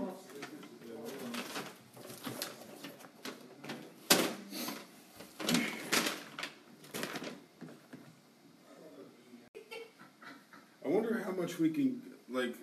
I 10.85 10.87
wonder 10.87 11.21
how 11.23 11.31
much 11.49 11.59
we 11.59 11.69
can 11.69 12.01
like. 12.29 12.53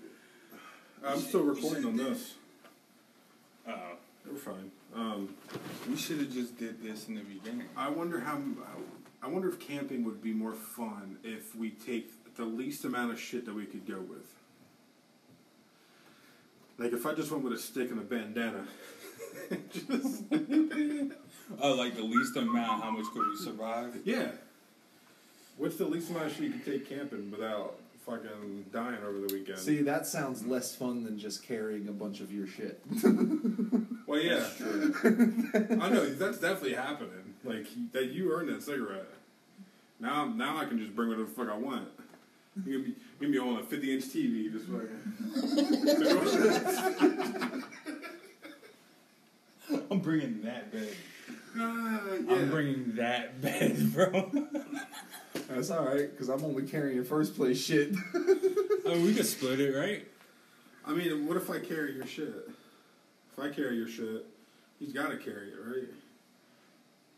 I'm 1.04 1.18
still 1.18 1.42
recording 1.42 1.84
on 1.84 1.96
this. 1.96 2.34
Uh 3.66 3.72
oh. 3.72 3.96
We're 4.30 4.38
fine. 4.38 4.70
Um, 4.94 5.34
We 5.88 5.96
should 5.96 6.18
have 6.18 6.32
just 6.32 6.58
did 6.58 6.82
this 6.82 7.08
in 7.08 7.14
the 7.14 7.20
beginning. 7.20 7.66
I 7.76 7.88
wonder 7.88 8.20
how. 8.20 8.40
I 9.22 9.28
wonder 9.28 9.48
if 9.48 9.58
camping 9.58 10.04
would 10.04 10.22
be 10.22 10.32
more 10.32 10.54
fun 10.54 11.18
if 11.24 11.54
we 11.56 11.70
take 11.70 12.10
the 12.36 12.44
least 12.44 12.84
amount 12.84 13.12
of 13.12 13.20
shit 13.20 13.44
that 13.46 13.54
we 13.54 13.66
could 13.66 13.86
go 13.86 13.98
with. 13.98 14.26
Like 16.78 16.92
if 16.92 17.06
I 17.06 17.14
just 17.14 17.30
went 17.30 17.42
with 17.42 17.54
a 17.54 17.58
stick 17.58 17.90
and 17.90 17.98
a 17.98 18.02
bandana. 18.02 18.66
just, 19.72 20.22
Oh, 21.62 21.74
like 21.74 21.94
the 21.94 22.02
least 22.02 22.36
amount. 22.36 22.82
How 22.82 22.90
much 22.90 23.06
could 23.12 23.28
we 23.28 23.36
survive? 23.36 23.96
yeah. 24.04 24.30
What's 25.56 25.76
the 25.76 25.86
least 25.86 26.10
amount 26.10 26.26
of 26.26 26.32
shit 26.32 26.42
you 26.42 26.50
could 26.50 26.64
take 26.66 26.88
camping 26.88 27.30
without 27.30 27.78
fucking 28.06 28.66
dying 28.72 28.98
over 29.06 29.18
the 29.26 29.34
weekend? 29.34 29.58
See, 29.58 29.82
that 29.82 30.06
sounds 30.06 30.46
less 30.46 30.74
fun 30.74 31.04
than 31.04 31.18
just 31.18 31.42
carrying 31.42 31.88
a 31.88 31.92
bunch 31.92 32.20
of 32.20 32.32
your 32.32 32.46
shit. 32.46 32.80
well, 34.06 34.20
yeah. 34.20 34.36
That's 34.36 34.56
true. 34.56 34.94
I 35.80 35.90
know 35.90 36.08
that's 36.14 36.38
definitely 36.38 36.74
happening. 36.74 37.34
Like 37.44 37.66
that, 37.92 38.06
you 38.12 38.32
earned 38.32 38.48
that 38.48 38.62
cigarette. 38.62 39.08
Now, 39.98 40.26
now 40.26 40.58
I 40.58 40.66
can 40.66 40.78
just 40.78 40.94
bring 40.94 41.08
whatever 41.08 41.28
the 41.28 41.34
fuck 41.34 41.48
I 41.48 41.56
want. 41.56 41.88
You 42.64 42.72
can 42.72 42.82
be, 42.82 42.88
you 42.88 42.96
can 43.20 43.32
be 43.32 43.38
on 43.38 43.58
a 43.58 43.62
50 43.62 43.94
inch 43.94 44.04
TV, 44.04 44.50
just 44.50 44.66
fucking. 44.66 44.92
I'm 49.90 49.98
bringing 49.98 50.42
that 50.42 50.72
bed. 50.72 50.94
Ah, 51.58 52.00
I'm 52.30 52.50
bringing 52.50 52.94
that 52.96 53.40
bed, 53.40 53.92
bro. 53.92 54.30
That's 55.48 55.70
alright, 55.70 56.10
because 56.10 56.28
I'm 56.28 56.44
only 56.44 56.64
carrying 56.64 57.02
first 57.04 57.36
place 57.36 57.62
shit. 57.62 57.94
oh, 58.14 59.00
we 59.02 59.14
could 59.14 59.26
split 59.26 59.60
it, 59.60 59.74
right? 59.76 60.06
I 60.86 60.92
mean, 60.92 61.26
what 61.26 61.36
if 61.36 61.50
I 61.50 61.58
carry 61.58 61.94
your 61.94 62.06
shit? 62.06 62.48
If 63.32 63.38
I 63.38 63.48
carry 63.50 63.76
your 63.76 63.88
shit, 63.88 64.26
he's 64.78 64.92
got 64.92 65.10
to 65.10 65.16
carry 65.16 65.48
it, 65.48 65.56
right? 65.64 65.88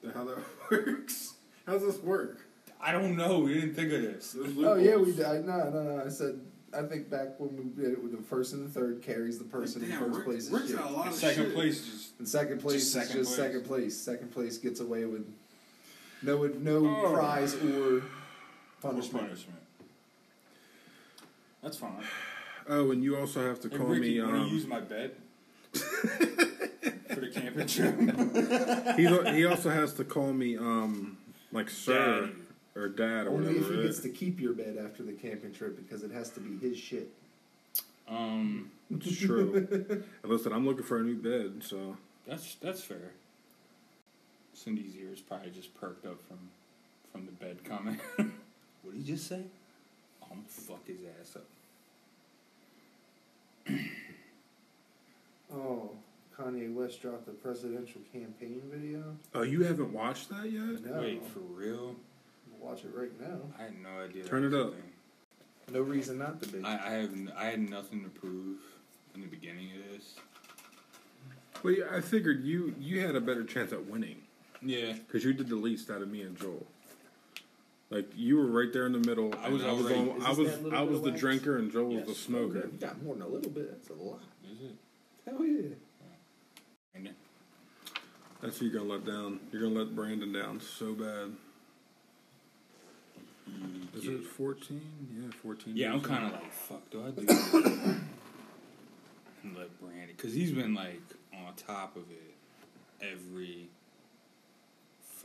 The 0.02 0.12
how 0.12 0.24
that 0.24 0.38
works? 0.70 1.34
How's 1.66 1.82
this 1.82 1.98
work? 2.02 2.38
I 2.80 2.92
don't 2.92 3.16
know. 3.16 3.40
We 3.40 3.54
didn't 3.54 3.74
think 3.74 3.92
of 3.92 4.02
this. 4.02 4.36
oh 4.38 4.76
yeah, 4.76 4.96
we 4.96 5.06
did. 5.12 5.44
No, 5.44 5.70
no, 5.70 5.82
no. 5.82 6.02
I 6.04 6.08
said. 6.08 6.40
I 6.76 6.82
think 6.82 7.08
back 7.08 7.40
when 7.40 7.56
we 7.56 7.64
did 7.82 7.92
it 7.94 8.02
with 8.02 8.12
the 8.14 8.22
first 8.22 8.52
and 8.52 8.62
the 8.64 8.68
third 8.70 9.00
carries 9.02 9.38
the 9.38 9.44
person 9.44 9.82
in 9.82 9.88
Damn, 9.88 10.00
first 10.00 10.16
Rick- 10.16 10.24
place. 10.26 10.50
Rick's 10.50 10.66
shit. 10.68 10.76
got 10.76 10.90
a 10.90 10.92
lot 10.92 11.06
And 11.06 11.14
of 11.14 11.18
second 11.18 11.44
shit. 11.46 11.54
place 11.54 11.80
just 11.86 12.18
And 12.18 12.28
second 12.28 12.60
place 12.60 12.74
Just 12.74 12.86
is 12.88 12.92
second 12.92 13.16
just 13.22 13.34
place. 13.36 13.36
second 13.46 13.64
place. 13.64 13.96
Second 13.96 14.32
place 14.32 14.58
gets 14.58 14.80
away 14.80 15.06
with 15.06 15.26
no 16.22 16.46
no 16.46 16.86
Oh. 17.06 17.12
prize 17.14 17.54
or 17.54 18.02
punishment. 18.80 19.24
punishment. 19.26 19.58
That's 21.62 21.76
fine. 21.76 22.02
Oh, 22.68 22.90
and 22.90 23.02
you 23.02 23.16
also 23.16 23.46
have 23.46 23.60
to 23.60 23.68
Hey, 23.68 23.76
call 23.76 23.86
Ricky, 23.86 24.14
me. 24.16 24.20
want 24.22 24.34
to 24.34 24.40
Um, 24.42 24.48
use 24.48 24.66
my 24.66 24.80
bed 24.80 25.12
for 25.72 27.20
the 27.20 27.30
camping 27.32 27.66
trip? 27.66 28.96
he, 28.96 29.36
he 29.38 29.44
also 29.46 29.70
has 29.70 29.94
to 29.94 30.04
call 30.04 30.32
me, 30.32 30.56
um, 30.56 31.16
like 31.52 31.70
sir 31.70 32.26
Daddy. 32.26 32.32
or 32.76 32.88
dad 32.88 33.26
or 33.26 33.30
Only 33.30 33.56
if 33.58 33.68
he 33.68 33.82
gets 33.82 34.00
to 34.00 34.08
keep 34.10 34.38
your 34.40 34.52
bed 34.52 34.76
after 34.84 35.02
the 35.02 35.12
camping 35.12 35.52
trip 35.52 35.76
because 35.76 36.02
it 36.04 36.10
has 36.12 36.30
to 36.30 36.40
be 36.40 36.58
his 36.58 36.78
shit. 36.78 37.08
Um, 38.06 38.70
It's 38.90 39.18
true. 39.18 39.54
and 40.22 40.30
listen, 40.32 40.52
I'm 40.52 40.64
looking 40.66 40.84
for 40.84 40.98
a 40.98 41.02
new 41.02 41.16
bed, 41.16 41.62
so 41.62 41.96
that's 42.26 42.54
that's 42.56 42.82
fair. 42.82 43.12
Cindy's 44.58 44.96
ears 44.96 45.20
probably 45.20 45.50
just 45.50 45.74
perked 45.80 46.04
up 46.04 46.20
from 46.26 46.38
from 47.12 47.26
the 47.26 47.32
bed 47.32 47.64
comment. 47.64 48.00
what 48.16 48.92
did 48.92 48.96
he 48.96 49.04
just 49.04 49.28
say? 49.28 49.42
I'm 50.22 50.28
gonna 50.28 50.42
fuck 50.48 50.86
his 50.86 50.98
ass 51.20 51.36
up. 51.36 51.44
Oh, 55.54 55.90
Kanye 56.36 56.72
West 56.74 57.00
dropped 57.00 57.28
a 57.28 57.32
presidential 57.32 58.00
campaign 58.12 58.60
video. 58.70 59.16
Oh, 59.34 59.42
you 59.42 59.62
haven't 59.62 59.92
watched 59.92 60.28
that 60.30 60.50
yet? 60.50 60.84
No, 60.84 61.00
Wait, 61.00 61.24
for 61.24 61.40
real? 61.40 61.96
I'll 62.52 62.68
watch 62.68 62.84
it 62.84 62.90
right 62.94 63.18
now. 63.20 63.38
I 63.58 63.62
had 63.62 63.82
no 63.82 63.88
idea. 64.04 64.24
Turn 64.24 64.44
it 64.44 64.54
up. 64.54 64.72
thing. 64.72 64.82
No 65.72 65.80
reason 65.80 66.18
not 66.18 66.42
to 66.42 66.48
be. 66.48 66.62
I, 66.64 66.72
I 66.72 66.90
have 66.98 67.12
n- 67.12 67.32
I 67.36 67.46
had 67.46 67.60
nothing 67.60 68.02
to 68.02 68.10
prove 68.10 68.58
in 69.14 69.20
the 69.20 69.26
beginning 69.26 69.70
of 69.76 69.92
this. 69.92 70.16
Well, 71.62 71.74
yeah, 71.74 71.84
I 71.92 72.00
figured 72.00 72.44
you 72.44 72.74
you 72.78 73.00
had 73.06 73.16
a 73.16 73.20
better 73.20 73.44
chance 73.44 73.72
at 73.72 73.86
winning 73.86 74.22
Yeah, 74.62 74.92
because 74.94 75.24
you 75.24 75.32
did 75.32 75.48
the 75.48 75.56
least 75.56 75.90
out 75.90 76.02
of 76.02 76.08
me 76.10 76.22
and 76.22 76.38
Joel. 76.38 76.66
Like 77.90 78.10
you 78.14 78.36
were 78.36 78.46
right 78.46 78.72
there 78.72 78.86
in 78.86 78.92
the 78.92 78.98
middle. 78.98 79.34
I 79.40 79.48
was 79.48 79.62
I 79.64 79.72
was 79.72 79.86
already- 79.86 80.10
on, 80.10 80.22
I 80.22 80.30
was 80.32 80.72
I 80.72 80.82
was 80.82 81.00
the 81.02 81.10
wax? 81.10 81.20
drinker 81.20 81.56
and 81.58 81.72
Joel 81.72 81.94
was 81.94 82.02
the 82.04 82.08
Yes. 82.10 82.18
smoker. 82.18 82.68
You 82.70 82.78
got 82.78 83.02
more 83.02 83.14
than 83.14 83.22
a 83.22 83.28
little 83.28 83.50
bit. 83.50 83.70
That's 83.70 83.88
a 83.90 83.94
lot. 84.02 84.20
is 84.50 84.60
it? 84.62 84.76
Hell 85.24 85.44
yeah. 85.44 85.68
Kinda. 86.94 87.10
That's 88.42 88.58
who 88.58 88.66
you're 88.66 88.74
gonna 88.80 88.92
let 88.92 89.04
down. 89.06 89.40
You're 89.52 89.62
gonna 89.62 89.74
let 89.74 89.94
Brandon 89.94 90.32
down 90.32 90.60
so 90.60 90.92
bad. 90.94 91.32
Is 93.94 94.04
Yeah. 94.04 94.12
it 94.12 94.24
14? 94.24 94.80
Yeah, 95.22 95.30
14. 95.42 95.76
Yeah, 95.76 95.92
I'm 95.92 96.00
kind 96.02 96.26
of 96.26 96.32
like, 96.32 96.52
fuck, 96.52 96.90
do 96.90 97.02
I 97.04 97.10
do 97.10 97.24
this? 97.24 97.54
and 97.54 98.06
let 99.56 99.80
Brandon, 99.80 100.08
because 100.16 100.34
he's 100.34 100.52
been 100.52 100.74
like 100.74 101.00
on 101.32 101.54
top 101.56 101.96
of 101.96 102.04
it 102.10 102.34
every 103.00 103.68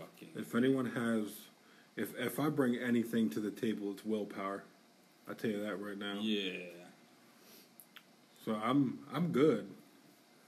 fucking. 0.03 0.29
If 0.35 0.55
anyone 0.55 0.85
has, 0.85 1.27
if 1.95 2.17
if 2.19 2.39
I 2.39 2.49
bring 2.49 2.75
anything 2.75 3.29
to 3.31 3.39
the 3.39 3.51
table, 3.51 3.91
it's 3.91 4.05
willpower. 4.05 4.63
I 5.29 5.33
tell 5.33 5.51
you 5.51 5.61
that 5.63 5.77
right 5.77 5.97
now. 5.97 6.15
Yeah. 6.19 6.51
So 8.45 8.59
I'm 8.63 8.99
I'm 9.13 9.31
good. 9.31 9.67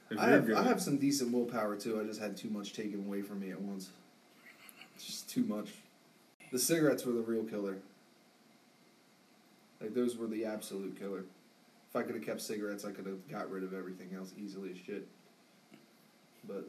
If 0.10 0.20
I 0.20 0.30
have 0.30 0.46
good. 0.46 0.58
I 0.58 0.64
have 0.64 0.82
some 0.82 0.98
decent 0.98 1.32
willpower 1.32 1.76
too. 1.76 2.00
I 2.00 2.04
just 2.04 2.20
had 2.20 2.38
too 2.38 2.50
much 2.50 2.74
taken 2.74 3.06
away 3.06 3.22
from 3.22 3.40
me 3.40 3.52
at 3.52 3.62
once. 3.62 3.90
It's 4.96 5.06
just 5.06 5.30
too 5.30 5.44
much. 5.44 5.70
The 6.52 6.60
cigarettes 6.60 7.06
were 7.06 7.14
the 7.14 7.22
real 7.22 7.44
killer. 7.44 7.78
Like 9.82 9.94
those 9.94 10.18
were 10.18 10.28
the 10.28 10.46
absolute 10.46 10.98
killer. 11.00 11.26
If 11.90 11.96
I 11.96 12.04
could 12.04 12.16
have 12.16 12.26
kept 12.26 12.42
cigarettes, 12.42 12.86
I 12.86 12.92
could 12.92 13.06
have 13.06 13.28
got 13.30 13.50
rid 13.50 13.64
of 13.64 13.74
everything 13.74 14.10
else 14.16 14.34
easily 14.38 14.72
as 14.72 14.78
shit. 14.86 15.08
But 16.48 16.68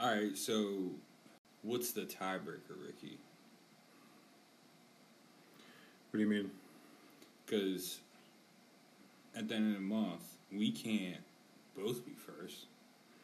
All 0.00 0.14
right. 0.14 0.36
So, 0.36 0.90
what's 1.62 1.92
the 1.92 2.02
tiebreaker, 2.02 2.76
Ricky? 2.84 3.18
What 6.10 6.18
do 6.18 6.20
you 6.20 6.26
mean? 6.28 6.50
Because 7.46 7.98
at 9.36 9.48
the 9.48 9.54
end 9.54 9.74
of 9.74 9.80
the 9.80 9.86
month, 9.86 10.22
we 10.52 10.70
can't 10.70 11.20
both 11.76 12.04
be 12.04 12.12
first, 12.12 12.66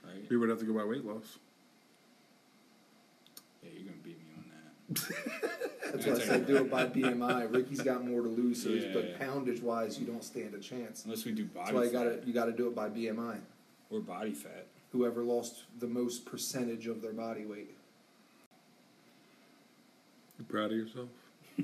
right? 0.05 0.29
We 0.29 0.37
would 0.37 0.49
have 0.51 0.59
to 0.61 0.65
go 0.65 0.75
by 0.75 0.85
weight 0.85 1.05
loss. 1.05 1.39
Yeah, 3.63 3.71
you're 3.75 3.85
gonna 3.85 3.97
beat 4.03 4.19
me 4.19 4.31
on 4.37 4.45
that. 4.51 5.93
that's 5.93 6.07
why 6.07 6.13
I 6.13 6.19
said 6.19 6.47
do 6.47 6.57
it 6.57 6.71
by 6.71 6.87
BMI. 6.87 7.53
Ricky's 7.55 7.81
got 7.81 8.07
more 8.07 8.21
to 8.21 8.29
lose, 8.29 8.63
so 8.63 8.69
Yeah, 8.69 8.91
but 8.93 9.09
yeah. 9.11 9.19
poundage 9.19 9.63
wise, 9.63 9.99
you 9.99 10.07
don't 10.07 10.23
stand 10.25 10.55
a 10.55 10.59
chance. 10.61 11.05
Unless 11.05 11.25
we 11.25 11.33
do 11.33 11.47
body 11.47 11.73
That's 11.73 11.75
why 11.75 11.85
you 11.85 11.91
fat 11.91 12.05
got 12.17 12.23
to 12.23 12.27
you 12.27 12.33
got 12.35 12.45
to 12.47 12.53
do 12.53 12.69
it 12.69 12.75
by 12.75 12.89
BMI. 12.91 13.39
or 13.91 14.01
body 14.01 14.33
fat. 14.33 14.67
Whoever 14.93 15.23
lost 15.23 15.65
the 15.81 15.87
most 15.89 16.25
percentage 16.27 16.87
of 16.87 17.01
their 17.03 17.13
body 17.13 17.47
weight. 17.47 17.75
You 20.39 20.45
proud 20.45 20.73
of 20.73 20.79
yourself? 20.79 21.09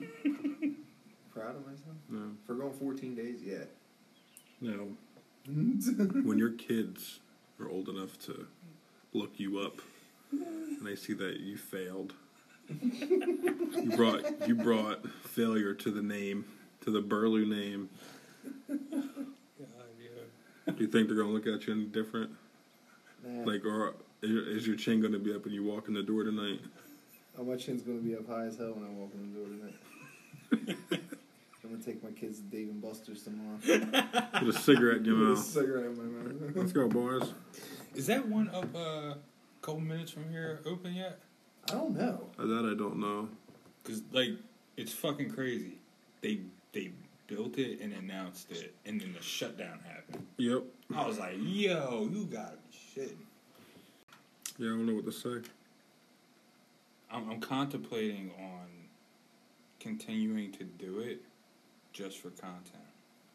Proud 1.34 1.56
of 1.56 1.66
myself. 1.66 1.96
No. 2.08 2.32
For 2.46 2.54
going 2.54 2.72
14 2.72 3.14
days, 3.14 3.40
yeah. 3.42 3.64
No. 4.60 4.88
when 6.24 6.38
your 6.38 6.50
kids 6.50 7.20
are 7.60 7.68
old 7.68 7.88
enough 7.88 8.18
to 8.26 8.46
look 9.12 9.38
you 9.38 9.58
up 9.58 9.80
and 10.32 10.84
they 10.84 10.96
see 10.96 11.14
that 11.14 11.40
you 11.40 11.56
failed, 11.56 12.14
you 12.68 13.92
brought 13.96 14.48
you 14.48 14.54
brought 14.54 15.08
failure 15.22 15.74
to 15.74 15.90
the 15.90 16.02
name, 16.02 16.44
to 16.82 16.90
the 16.90 17.00
Burlew 17.00 17.46
name. 17.46 17.88
God, 18.68 18.78
yeah. 19.98 20.72
Do 20.72 20.84
you 20.84 20.88
think 20.88 21.08
they're 21.08 21.16
gonna 21.16 21.32
look 21.32 21.46
at 21.46 21.66
you 21.66 21.72
any 21.72 21.84
different? 21.84 22.30
Nah. 23.24 23.50
Like, 23.50 23.64
or 23.64 23.94
is 24.22 24.30
is 24.30 24.66
your 24.66 24.76
chin 24.76 25.00
gonna 25.00 25.18
be 25.18 25.34
up 25.34 25.44
when 25.44 25.54
you 25.54 25.64
walk 25.64 25.88
in 25.88 25.94
the 25.94 26.02
door 26.02 26.24
tonight? 26.24 26.60
Oh, 27.40 27.44
my 27.44 27.56
chin's 27.56 27.80
gonna 27.82 28.00
be 28.00 28.14
up 28.14 28.28
high 28.28 28.44
as 28.46 28.58
hell 28.58 28.72
when 28.74 28.84
I 28.84 28.90
walk 28.90 29.12
in 29.14 29.32
the 29.32 29.38
door 29.38 29.48
tonight. 29.48 30.76
I'm 31.64 31.70
gonna 31.70 31.82
take 31.82 32.02
my 32.04 32.10
kids 32.10 32.38
to 32.38 32.44
Dave 32.44 32.68
and 32.68 32.82
Buster's 32.82 33.22
tomorrow. 33.22 33.58
With 34.44 34.56
a 34.56 34.58
cigarette 34.58 34.98
in 34.98 35.04
your 35.06 35.18
With 35.18 35.28
a 35.28 35.34
mouth. 35.34 35.44
cigarette 35.44 35.86
in 35.86 35.96
my 35.96 36.32
mouth. 36.32 36.52
Let's 36.56 36.72
go, 36.72 36.86
boys. 36.88 37.32
Is 37.94 38.06
that 38.08 38.26
one 38.28 38.50
up 38.50 38.74
a 38.74 39.16
couple 39.62 39.80
minutes 39.80 40.10
from 40.10 40.28
here 40.30 40.60
open 40.66 40.92
yet? 40.94 41.18
I 41.70 41.74
don't 41.74 41.96
know. 41.96 42.28
Uh, 42.38 42.44
That 42.46 42.70
I 42.70 42.76
don't 42.76 42.98
know. 42.98 43.28
Cause 43.84 44.02
like 44.12 44.32
it's 44.76 44.92
fucking 44.92 45.30
crazy. 45.30 45.78
They 46.20 46.40
they 46.72 46.90
built 47.26 47.56
it 47.56 47.80
and 47.80 47.94
announced 47.94 48.50
it, 48.52 48.74
and 48.84 49.00
then 49.00 49.14
the 49.14 49.22
shutdown 49.22 49.78
happened. 49.86 50.26
Yep. 50.36 50.64
I 50.94 51.06
was 51.06 51.18
like, 51.18 51.36
yo, 51.38 52.06
you 52.12 52.26
gotta 52.26 52.56
be 52.70 53.00
shitting. 53.00 53.16
Yeah, 54.58 54.66
I 54.66 54.76
don't 54.76 54.84
know 54.86 54.94
what 54.94 55.06
to 55.06 55.12
say. 55.12 55.48
I'm, 57.12 57.30
I'm 57.30 57.40
contemplating 57.40 58.30
on 58.38 58.66
continuing 59.78 60.52
to 60.52 60.64
do 60.64 61.00
it 61.00 61.20
just 61.92 62.18
for 62.18 62.30
content. 62.30 62.84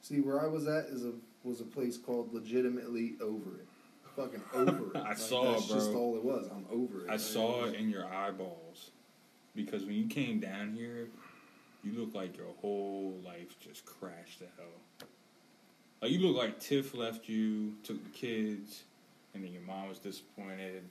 See, 0.01 0.21
where 0.21 0.41
I 0.41 0.47
was 0.47 0.67
at 0.67 0.85
is 0.85 1.03
a 1.03 1.13
was 1.43 1.61
a 1.61 1.65
place 1.65 1.97
called 1.97 2.33
Legitimately 2.33 3.15
Over 3.21 3.57
It. 3.59 3.67
Fucking 4.15 4.41
over 4.53 4.91
it. 4.91 4.95
I 4.95 5.09
Like, 5.09 5.17
saw 5.17 5.51
That's 5.53 5.69
it, 5.69 5.73
just 5.73 5.91
bro. 5.91 5.99
all 5.99 6.15
it 6.15 6.23
was. 6.23 6.47
I'm 6.51 6.65
over 6.71 7.05
it. 7.05 7.09
I 7.09 7.17
saw 7.17 7.65
it 7.65 7.75
in 7.75 7.89
your 7.89 8.05
eyeballs 8.07 8.91
because 9.55 9.83
when 9.83 9.95
you 9.95 10.07
came 10.07 10.39
down 10.39 10.73
here, 10.73 11.07
you 11.83 11.93
look 11.99 12.15
like 12.15 12.37
your 12.37 12.47
whole 12.61 13.19
life 13.25 13.59
just 13.59 13.85
crashed 13.85 14.39
to 14.39 14.45
hell. 14.57 15.07
Like 16.01 16.11
you 16.11 16.19
look 16.19 16.37
like 16.37 16.59
Tiff 16.59 16.93
left 16.93 17.27
you, 17.27 17.73
took 17.83 18.01
the 18.03 18.09
kids, 18.09 18.83
and 19.33 19.43
then 19.43 19.51
your 19.51 19.61
mom 19.63 19.89
was 19.89 19.99
disappointed, 19.99 20.83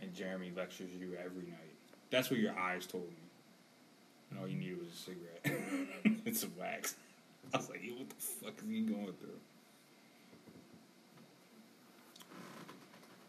and 0.00 0.12
Jeremy 0.14 0.52
lectures 0.56 0.90
you 0.98 1.16
every 1.22 1.44
night. 1.44 1.73
That's 2.14 2.30
what 2.30 2.38
your 2.38 2.56
eyes 2.56 2.86
told 2.86 3.08
me. 3.08 3.16
And 4.30 4.38
all 4.38 4.46
you 4.46 4.56
needed 4.56 4.78
was 4.78 4.88
a 4.88 4.96
cigarette 4.96 5.98
and 6.26 6.36
some 6.36 6.52
wax. 6.56 6.94
I 7.52 7.56
was 7.56 7.68
like, 7.68 7.82
"Yo, 7.82 7.94
what 7.94 8.08
the 8.08 8.14
fuck 8.14 8.54
is 8.62 8.68
he 8.70 8.82
going 8.82 9.06
through? 9.06 9.40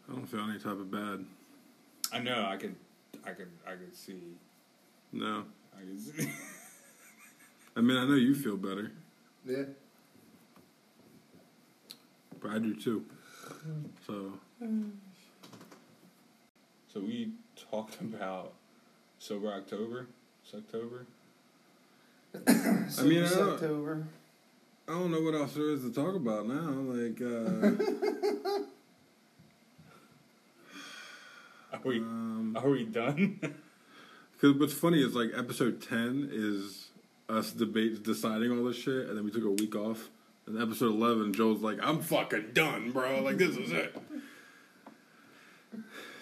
I 0.08 0.12
don't 0.12 0.26
feel 0.26 0.48
any 0.48 0.60
type 0.60 0.72
of 0.78 0.88
bad. 0.88 1.24
I 2.12 2.20
know. 2.20 2.46
I 2.48 2.56
could, 2.56 2.76
I 3.26 3.30
could, 3.30 3.48
I 3.66 3.70
could 3.72 3.92
see. 3.96 4.22
No. 5.12 5.42
I 5.76 5.80
could 5.80 6.00
see. 6.00 6.30
I 7.76 7.80
mean, 7.80 7.96
I 7.96 8.04
know 8.06 8.14
you 8.14 8.36
feel 8.36 8.56
better, 8.56 8.92
Yeah. 9.44 9.64
but 12.40 12.52
I 12.52 12.58
do 12.60 12.74
too. 12.76 13.04
So, 14.06 14.32
So 16.92 17.00
we 17.00 17.32
talked 17.70 18.00
about 18.00 18.52
sober 19.18 19.52
October. 19.52 20.06
It's 20.44 20.54
October. 20.54 21.06
I 22.46 23.02
mean, 23.02 23.22
I 23.24 23.28
don't- 23.28 23.48
October. 23.54 24.06
I 24.88 24.92
don't 24.92 25.10
know 25.10 25.20
what 25.20 25.34
else 25.34 25.54
there 25.54 25.70
is 25.70 25.82
to 25.82 25.92
talk 25.92 26.14
about 26.14 26.46
now. 26.46 26.70
Like, 26.70 27.20
uh, 27.20 27.72
Are 31.72 31.80
we 31.84 31.98
um, 31.98 32.56
are 32.56 32.70
we 32.70 32.84
done? 32.84 33.40
cause 34.40 34.54
what's 34.54 34.72
funny 34.72 35.02
is 35.02 35.14
like 35.14 35.30
episode 35.36 35.82
10 35.82 36.28
is 36.32 36.88
us 37.28 37.50
debate 37.52 38.02
deciding 38.04 38.50
all 38.56 38.64
this 38.64 38.76
shit, 38.76 39.08
and 39.08 39.16
then 39.16 39.24
we 39.24 39.30
took 39.32 39.44
a 39.44 39.50
week 39.50 39.74
off. 39.74 40.08
And 40.46 40.62
episode 40.62 40.94
11, 40.94 41.32
Joel's 41.34 41.60
like, 41.60 41.78
I'm 41.82 42.00
fucking 42.00 42.50
done, 42.52 42.92
bro. 42.92 43.20
Like, 43.22 43.36
this 43.36 43.56
is 43.56 43.72
it. 43.72 43.96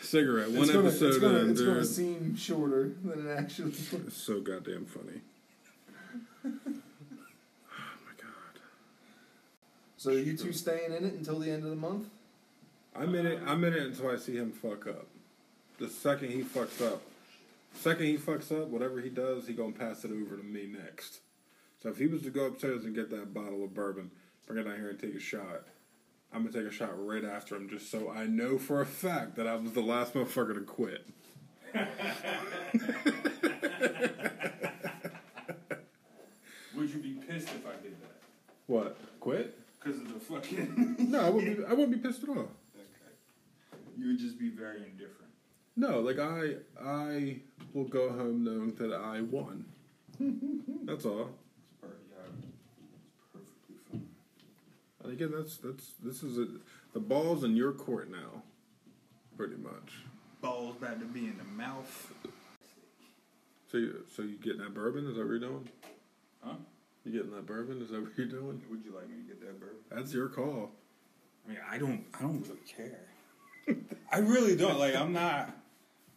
Cigarette, 0.05 0.51
one 0.51 0.63
it's 0.63 0.73
gonna, 0.73 0.89
episode 0.89 1.09
it's 1.09 1.19
gonna, 1.19 1.51
it's 1.51 1.61
gonna 1.61 1.85
seem 1.85 2.37
shorter 2.37 2.93
than 3.05 3.27
it 3.27 3.39
actually. 3.39 3.71
It's 3.71 4.17
so 4.17 4.41
goddamn 4.41 4.87
funny. 4.87 5.21
oh 6.45 6.51
my 6.75 8.13
god. 8.17 8.61
So 9.97 10.11
you 10.11 10.37
two 10.37 10.53
staying 10.53 10.93
in 10.93 11.05
it 11.05 11.15
until 11.15 11.39
the 11.39 11.51
end 11.51 11.65
of 11.65 11.71
the 11.71 11.77
month? 11.77 12.09
I'm 12.95 13.15
in 13.15 13.27
it. 13.27 13.41
I'm 13.47 13.65
in 13.65 13.73
it 13.73 13.83
until 13.83 14.11
I 14.11 14.17
see 14.17 14.37
him 14.37 14.53
fuck 14.53 14.87
up. 14.87 15.07
The 15.79 15.89
second 15.89 16.31
he 16.31 16.43
fucks 16.43 16.81
up, 16.87 17.03
second 17.75 18.07
he 18.07 18.17
fucks 18.17 18.53
up, 18.53 18.69
whatever 18.69 19.01
he 19.01 19.09
does, 19.09 19.49
he 19.49 19.55
gonna 19.55 19.73
pass 19.73 20.05
it 20.05 20.13
over 20.13 20.37
to 20.37 20.43
me 20.43 20.67
next. 20.67 21.21
So 21.83 21.89
if 21.89 21.99
he 21.99 22.07
was 22.07 22.23
to 22.23 22.31
go 22.31 22.47
upstairs 22.47 22.85
and 22.85 22.95
get 22.95 23.11
that 23.11 23.35
bottle 23.35 23.65
of 23.65 23.75
bourbon, 23.75 24.11
bring 24.47 24.61
it 24.61 24.65
down 24.65 24.77
here 24.77 24.91
and 24.91 24.99
take 24.99 25.15
a 25.15 25.21
shot, 25.21 25.65
I'm 26.35 26.43
gonna 26.45 26.53
take 26.53 26.67
a 26.71 26.75
shot 26.75 26.91
right 26.97 27.25
after 27.25 27.55
him, 27.55 27.69
just 27.69 27.91
so 27.91 28.11
I 28.11 28.27
know 28.27 28.59
for 28.59 28.81
a 28.81 28.87
fact 28.87 29.37
that 29.37 29.47
I 29.47 29.55
was 29.55 29.73
the 29.73 29.81
last 29.83 30.15
motherfucker 30.15 30.55
to 30.55 30.61
quit. 30.63 31.07
Would 36.75 36.91
you 36.91 36.99
be 36.99 37.13
pissed 37.27 37.49
if 37.49 37.65
I 37.67 37.81
did 37.83 38.01
that? 38.03 38.17
What? 38.67 38.97
Quit? 39.21 39.57
Because 39.79 40.01
of 40.01 40.13
the 40.13 40.21
fucking. 40.21 40.97
No, 41.11 41.21
I 41.21 41.29
wouldn't. 41.31 41.59
Be, 41.59 41.65
I 41.65 41.71
wouldn't 41.73 41.93
be 41.93 41.99
pissed 42.09 42.23
at 42.25 42.29
all. 42.31 42.37
okay. 42.39 42.49
You 43.97 44.09
would 44.09 44.19
just 44.19 44.39
be 44.39 44.49
very 44.49 44.79
indifferent. 44.79 45.31
No, 45.77 46.01
like 46.01 46.19
I, 46.19 46.55
I 46.83 47.41
will 47.73 47.85
go 47.85 48.09
home 48.11 48.43
knowing 48.45 48.75
that 48.77 48.93
I 48.93 49.21
won. 49.21 49.67
That's 50.85 51.05
all. 51.05 51.31
It's 51.63 51.81
per- 51.81 51.89
yeah, 52.11 52.27
it's 52.39 52.47
perfectly 53.33 53.77
fine. 53.91 54.07
And 55.05 55.13
again, 55.13 55.33
that's 55.37 55.59
that's 55.59 55.93
this 56.03 56.23
is 56.23 56.39
a, 56.39 56.47
the 56.95 57.01
ball's 57.01 57.45
in 57.45 57.55
your 57.55 57.73
court 57.73 58.11
now, 58.11 58.43
pretty 59.37 59.57
much. 59.57 59.93
Balls 60.41 60.77
about 60.79 60.99
to 61.01 61.07
be 61.07 61.27
in 61.27 61.37
the 61.37 61.45
mouth. 61.45 62.13
So, 63.71 63.79
you, 63.79 64.05
so 64.15 64.23
you 64.23 64.37
getting 64.37 64.61
that 64.61 64.73
bourbon? 64.73 65.07
Is 65.07 65.17
that 65.17 65.23
what 65.23 65.31
you're 65.31 65.39
doing? 65.41 65.69
Huh? 66.43 66.55
You 67.05 67.13
getting 67.13 67.33
that 67.33 67.47
bourbon? 67.47 67.83
Is 67.83 67.91
that 67.91 68.01
what 68.01 68.13
you're 68.17 68.27
doing? 68.27 68.63
Would 68.71 68.85
you 68.85 68.95
like 68.95 69.09
me 69.09 69.17
to 69.17 69.23
get 69.23 69.41
that 69.41 69.61
bourbon? 69.61 69.77
That's 69.91 70.15
your 70.15 70.29
call. 70.29 70.73
I 71.45 71.51
mean, 71.51 71.59
I 71.71 71.77
don't. 71.77 72.05
I 72.15 72.23
don't 72.23 72.41
really 72.43 72.61
care. 72.67 73.07
I 74.13 74.19
really 74.19 74.57
don't. 74.57 74.79
Like, 74.79 74.95
I'm 74.95 75.13
not 75.13 75.55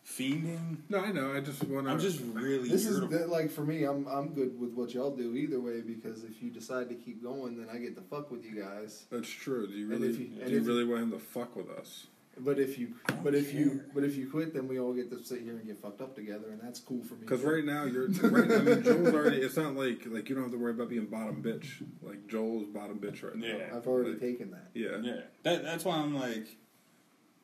fiending. 0.07 0.77
No, 0.89 0.99
I 1.01 1.11
know. 1.11 1.33
I 1.33 1.41
just 1.41 1.63
want 1.65 1.85
to. 1.87 1.91
I'm 1.93 1.99
just 1.99 2.21
really. 2.33 2.69
This 2.69 2.85
is 2.85 2.97
irritable. 2.99 3.19
the, 3.19 3.27
like 3.27 3.51
for 3.51 3.61
me. 3.61 3.83
I'm 3.83 4.07
I'm 4.07 4.29
good 4.29 4.59
with 4.59 4.71
what 4.71 4.93
y'all 4.93 5.15
do 5.15 5.35
either 5.35 5.59
way 5.59 5.81
because 5.81 6.23
if 6.23 6.41
you 6.41 6.49
decide 6.49 6.89
to 6.89 6.95
keep 6.95 7.21
going, 7.23 7.57
then 7.57 7.67
I 7.73 7.77
get 7.77 7.95
to 7.95 8.01
fuck 8.01 8.31
with 8.31 8.45
you 8.45 8.61
guys. 8.61 9.05
That's 9.11 9.29
true. 9.29 9.67
Do 9.67 9.73
you 9.73 9.87
really? 9.87 10.09
if 10.09 10.19
you- 10.19 10.25
and 10.39 10.45
do 10.45 10.51
you 10.51 10.57
if 10.59 10.63
you- 10.65 10.69
really 10.69 10.85
want 10.85 11.03
him 11.03 11.11
to 11.11 11.19
fuck 11.19 11.55
with 11.55 11.69
us? 11.69 12.07
But 12.39 12.59
if 12.59 12.77
you, 12.77 12.93
but 13.23 13.33
if 13.33 13.51
you, 13.51 13.81
but 13.95 14.03
if 14.03 14.15
you 14.15 14.29
quit, 14.29 14.53
then 14.53 14.67
we 14.67 14.79
all 14.79 14.93
get 14.93 15.09
to 15.09 15.23
sit 15.23 15.41
here 15.41 15.53
and 15.57 15.65
get 15.65 15.81
fucked 15.81 16.01
up 16.01 16.13
together, 16.13 16.51
and 16.51 16.61
that's 16.61 16.79
cool 16.79 17.03
for 17.03 17.15
me. 17.15 17.21
Because 17.21 17.41
right 17.41 17.65
now 17.65 17.85
you're 17.85 18.09
right. 18.09 18.51
I 18.51 18.57
mean, 18.59 18.83
Joel's 18.83 19.07
already. 19.11 19.37
It's 19.37 19.57
not 19.57 19.75
like 19.75 20.03
like 20.05 20.29
you 20.29 20.35
don't 20.35 20.43
have 20.43 20.51
to 20.51 20.59
worry 20.59 20.69
about 20.69 20.89
being 20.89 21.07
bottom 21.07 21.41
bitch. 21.41 21.83
Like 22.03 22.27
Joel's 22.27 22.67
bottom 22.67 22.99
bitch 22.99 23.23
right 23.23 23.35
now. 23.35 23.47
Yeah. 23.47 23.75
I've 23.75 23.87
already 23.87 24.11
Like, 24.11 24.19
taken 24.19 24.51
that. 24.51 24.67
Yeah. 24.75 24.97
Yeah, 25.01 25.21
that, 25.43 25.63
that's 25.63 25.83
why 25.83 25.95
I'm 25.97 26.13
like, 26.13 26.45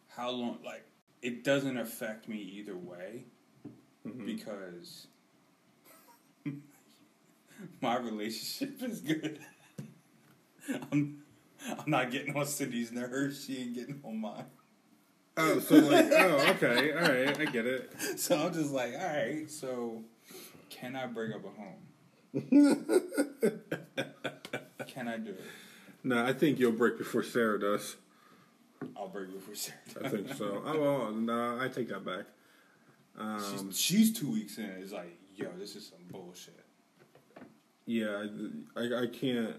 how 0.09 0.29
long? 0.29 0.59
Like, 0.63 0.85
it 1.23 1.43
doesn't 1.43 1.77
affect 1.77 2.27
me 2.27 2.37
either 2.37 2.75
way 2.77 3.25
Mhm. 4.05 4.25
because 4.25 5.07
my 7.81 7.97
relationship 7.97 8.81
is 8.83 8.99
good. 8.99 9.39
I'm, 10.91 11.23
I'm 11.69 11.89
not 11.89 12.11
getting 12.11 12.35
on 12.35 12.45
Cindy's 12.45 12.91
nerves. 12.91 13.45
She 13.45 13.57
ain't 13.57 13.73
getting 13.75 14.01
on 14.03 14.17
mine. 14.19 14.45
Oh, 15.35 15.59
so 15.59 15.75
like, 15.77 16.11
oh, 16.11 16.45
okay, 16.51 16.91
all 16.91 17.01
right, 17.01 17.39
I 17.39 17.45
get 17.45 17.65
it. 17.65 17.91
So 18.17 18.37
I'm 18.37 18.53
just 18.53 18.71
like, 18.71 18.93
all 18.93 19.07
right. 19.07 19.49
So, 19.49 20.03
can 20.69 20.95
I 20.95 21.07
bring 21.07 21.33
up 21.33 21.41
a 21.43 21.49
home? 21.49 21.81
can 24.87 25.07
I 25.07 25.17
do 25.17 25.31
it? 25.31 25.41
No, 26.03 26.23
I 26.23 26.33
think 26.33 26.59
you'll 26.59 26.71
break 26.73 26.97
before 26.97 27.23
Sarah 27.23 27.59
does. 27.59 27.95
I'll 28.97 29.07
break 29.07 29.29
it 29.29 29.41
for 29.41 29.55
Sarah. 29.55 29.77
I 30.03 30.09
think 30.09 30.33
so. 30.33 30.61
Oh, 30.65 30.79
well, 30.79 31.11
no, 31.11 31.59
I 31.59 31.67
take 31.67 31.89
that 31.89 32.05
back. 32.05 32.25
Um, 33.17 33.69
she's, 33.69 33.79
she's 33.79 34.13
two 34.19 34.31
weeks 34.31 34.57
in. 34.57 34.65
It's 34.81 34.91
like, 34.91 35.17
yo, 35.35 35.47
this 35.59 35.75
is 35.75 35.87
some 35.87 35.99
bullshit. 36.09 36.63
yeah, 37.85 38.25
I, 38.75 38.81
I, 38.81 39.03
I 39.03 39.07
can't. 39.07 39.55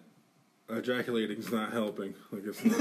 Ejaculating's 0.68 1.53
not 1.53 1.72
helping. 1.72 2.14
Like 2.33 2.43
it's 2.47 2.64
not. 2.64 2.81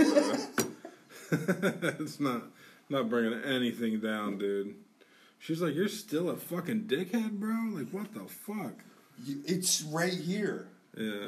Uh, 1.31 1.71
it's 1.99 2.19
not 2.19 2.43
not 2.89 3.09
bringing 3.09 3.41
anything 3.43 3.99
down, 3.99 4.37
dude. 4.37 4.75
She's 5.39 5.61
like, 5.61 5.75
"You're 5.75 5.89
still 5.89 6.29
a 6.29 6.37
fucking 6.37 6.83
dickhead, 6.83 7.31
bro. 7.39 7.55
Like, 7.71 7.89
what 7.89 8.13
the 8.13 8.21
fuck?" 8.21 8.75
It's 9.27 9.81
right 9.83 10.13
here. 10.13 10.69
Yeah. 10.97 11.27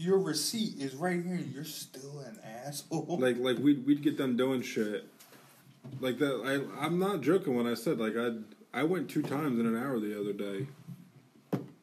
Your 0.00 0.18
receipt 0.20 0.74
is 0.78 0.94
right 0.94 1.20
here. 1.24 1.34
You're 1.52 1.64
still 1.64 2.20
an 2.20 2.38
asshole. 2.44 3.18
like 3.20 3.36
like 3.38 3.58
we'd 3.58 3.84
we'd 3.84 4.00
get 4.00 4.16
done 4.16 4.36
doing 4.36 4.62
shit 4.62 5.06
like 6.00 6.18
that. 6.18 6.40
I 6.78 6.84
I'm 6.84 7.00
not 7.00 7.20
joking 7.20 7.56
when 7.56 7.66
I 7.66 7.74
said 7.74 7.98
like 7.98 8.14
I 8.16 8.34
I 8.72 8.84
went 8.84 9.10
two 9.10 9.22
times 9.22 9.58
in 9.58 9.66
an 9.66 9.76
hour 9.76 9.98
the 9.98 10.16
other 10.20 10.32
day. 10.32 10.68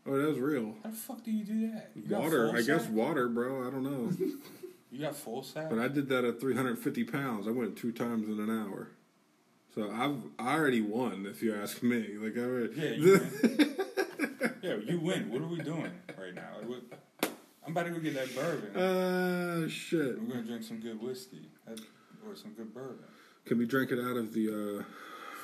Oh, 0.07 0.17
that 0.17 0.29
was 0.29 0.39
real. 0.39 0.75
How 0.81 0.91
the 0.91 0.95
fuck 0.95 1.23
do 1.25 1.31
you 1.31 1.43
do 1.43 1.71
that? 1.71 1.89
You 1.93 2.15
Water, 2.15 2.47
full 2.47 2.57
I 2.57 2.61
guess 2.61 2.87
water, 2.87 3.27
bro. 3.27 3.67
I 3.67 3.71
don't 3.71 3.83
know, 3.83 4.09
You 4.93 5.01
got 5.01 5.15
full 5.17 5.43
sack. 5.43 5.69
but 5.69 5.79
I 5.79 5.89
did 5.89 6.07
that 6.07 6.23
at 6.23 6.39
350 6.39 7.03
pounds. 7.03 7.49
I 7.49 7.51
went 7.51 7.75
two 7.75 7.91
times 7.91 8.29
in 8.29 8.39
an 8.39 8.49
hour. 8.49 8.91
So 9.73 9.91
I've 9.91 10.15
I 10.39 10.55
already 10.55 10.79
won, 10.79 11.25
if 11.29 11.43
you 11.43 11.53
ask 11.53 11.83
me. 11.83 12.15
Like 12.17 12.37
I 12.37 12.41
already, 12.41 12.73
yeah, 12.79 12.89
you 12.91 13.11
win. 13.43 13.75
yeah, 14.61 14.75
you 14.75 14.99
win. 15.01 15.29
What 15.31 15.41
are 15.41 15.47
we 15.47 15.59
doing 15.59 15.91
right 16.17 16.33
now? 16.33 16.47
Like, 16.59 16.69
what, 16.69 16.81
I'm 17.65 17.71
about 17.71 17.83
to 17.85 17.89
go 17.91 17.99
get 17.99 18.13
that 18.15 18.35
bourbon. 18.35 18.75
uh 18.75 19.67
shit. 19.67 20.19
We're 20.21 20.27
gonna 20.35 20.43
drink 20.43 20.63
some 20.63 20.79
good 20.79 21.01
whiskey 21.01 21.49
that, 21.67 21.79
or 22.27 22.35
some 22.35 22.51
good 22.51 22.73
bourbon. 22.73 22.99
Can 23.45 23.57
we 23.57 23.65
drink 23.65 23.91
it 23.91 23.99
out 23.99 24.17
of 24.17 24.33
the? 24.33 24.49
uh 24.79 24.83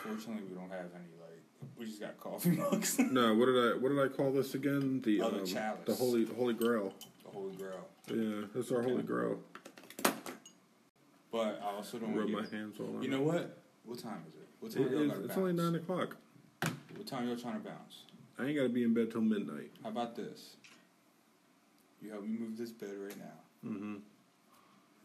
Fortunately, 0.04 0.44
we 0.50 0.56
don't 0.56 0.70
have 0.72 0.90
any. 0.96 1.06
Like, 1.20 1.42
we 1.78 1.86
just 1.86 2.00
got 2.00 2.20
coffee 2.20 2.52
mugs. 2.52 2.98
No, 3.12 3.36
what 3.36 3.46
did 3.48 3.58
I 3.58 3.78
what 3.78 3.90
did 3.90 4.00
I 4.00 4.08
call 4.08 4.32
this 4.32 4.54
again? 4.56 5.02
The 5.02 5.22
Oh, 5.22 5.30
the 5.32 5.40
um, 5.40 5.46
chalice. 5.46 5.80
the 5.86 5.96
holy 5.96 6.26
holy 6.26 6.54
grail. 6.54 6.94
the 7.24 7.30
Holy 7.32 7.56
Grail. 7.56 7.88
Yeah, 8.08 8.48
that's 8.54 8.72
our 8.72 8.82
holy 8.82 9.04
grail. 9.04 9.40
But 11.32 11.62
I 11.64 11.76
also 11.76 11.98
don't 11.98 12.14
Rub 12.16 12.28
my 12.30 12.42
get. 12.42 12.52
hands 12.52 12.76
all 12.80 12.88
You 12.96 13.04
it. 13.04 13.10
know 13.10 13.22
what? 13.22 13.58
What 13.86 14.00
time 14.00 14.24
is 14.28 14.36
it? 14.36 14.48
What 14.60 14.72
time 14.74 14.84
It 14.84 14.92
is, 14.94 15.12
it's 15.20 15.28
bounce? 15.28 15.38
only 15.38 15.54
nine 15.54 15.76
o'clock. 15.76 16.18
What 16.96 17.08
time 17.08 17.28
y'all 17.28 17.38
trying 17.38 17.54
to 17.62 17.68
bounce? 17.68 18.04
I 18.38 18.46
ain't 18.48 18.56
gotta 18.58 18.70
be 18.70 18.84
in 18.84 18.94
bed 18.94 19.12
till 19.12 19.22
midnight. 19.22 19.72
How 19.84 19.90
about 19.90 20.16
this? 20.16 20.56
You 22.02 22.10
help 22.12 22.24
me 22.24 22.38
move 22.40 22.58
this 22.58 22.72
bed 22.72 22.90
right 22.98 23.18
now, 23.18 23.70
Mm-hmm. 23.70 23.84
and 23.84 24.02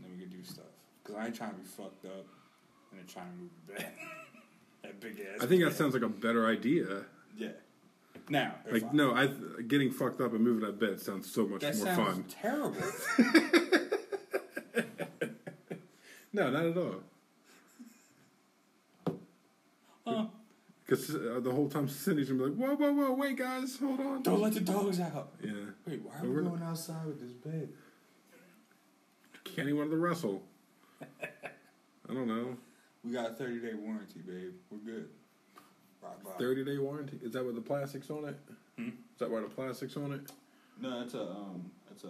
then 0.01 0.11
we 0.13 0.19
can 0.19 0.31
do 0.31 0.43
stuff. 0.45 0.65
Cause 1.05 1.15
I 1.17 1.27
ain't 1.27 1.35
trying 1.37 1.51
to 1.51 1.57
be 1.57 1.65
fucked 1.65 2.05
up, 2.07 2.27
and 2.91 3.01
then 3.01 3.07
trying 3.07 3.31
to 3.31 3.37
move 3.37 3.51
the 3.67 3.73
bed. 3.75 3.93
that 4.83 5.01
big 5.01 5.21
ass. 5.21 5.43
I 5.43 5.47
think 5.47 5.63
that 5.63 5.75
sounds 5.75 5.93
like 5.95 6.03
a 6.03 6.09
better 6.09 6.47
idea. 6.47 7.03
Yeah. 7.37 7.49
Now, 8.29 8.55
Like 8.71 8.85
I- 8.85 8.91
no, 8.93 9.15
I 9.15 9.29
getting 9.69 9.91
fucked 9.93 10.21
up 10.21 10.33
and 10.33 10.43
moving 10.43 10.65
that 10.67 10.81
bed 10.81 11.01
sounds 11.01 11.31
so 11.31 11.47
much 11.47 11.61
that 11.61 11.77
more 11.77 11.87
sounds 11.87 12.35
fun. 12.35 12.43
terrible. 12.43 12.83
No, 16.33 16.51
not 16.51 16.67
at 16.67 16.77
all. 16.77 16.97
Huh. 20.07 20.27
Because 20.87 21.11
uh, 21.15 21.41
the 21.43 21.51
whole 21.51 21.69
time 21.69 21.89
Cindy's 21.89 22.29
gonna 22.31 22.45
be 22.45 22.51
like, 22.51 22.55
"Whoa, 22.55 22.77
whoa, 22.77 22.93
whoa, 22.93 23.13
wait, 23.15 23.37
guys, 23.37 23.77
hold 23.79 23.99
on." 24.01 24.23
Don't 24.23 24.41
let 24.41 24.55
the 24.55 24.61
dogs 24.61 25.01
out. 25.01 25.33
Yeah, 25.43 25.53
Wait, 25.87 26.01
why 26.03 26.13
are 26.15 26.19
But 26.21 26.29
we 26.29 26.35
we're- 26.37 26.45
going 26.49 26.63
outside 26.63 27.07
with 27.07 27.21
this 27.21 27.33
bed? 27.33 27.71
Kenny 29.45 29.73
wanted 29.73 29.91
to 29.91 29.97
wrestle. 29.97 30.43
I 31.01 32.15
don't 32.15 32.29
know. 32.29 32.57
We 33.05 33.13
got 33.13 33.31
a 33.33 33.35
thirty 33.35 33.59
day 33.61 33.75
warranty, 33.75 34.21
babe. 34.21 34.55
We're 34.71 34.79
good. 34.79 35.09
Rock 36.03 36.23
bottom. 36.23 36.39
Thirty 36.39 36.65
day 36.65 36.79
warranty. 36.79 37.19
Is 37.23 37.33
that 37.33 37.45
with 37.45 37.55
the 37.57 37.61
plastics 37.61 38.11
on 38.11 38.25
it? 38.27 38.37
Hmm? 38.79 38.89
Is 38.89 39.19
that 39.19 39.31
why 39.31 39.41
the 39.41 39.47
plastics 39.49 39.97
on 39.97 40.13
it? 40.13 40.21
No, 40.81 41.01
it's 41.03 41.15
a 41.15 41.23
um, 41.23 41.71
it's 41.91 42.05
a 42.05 42.09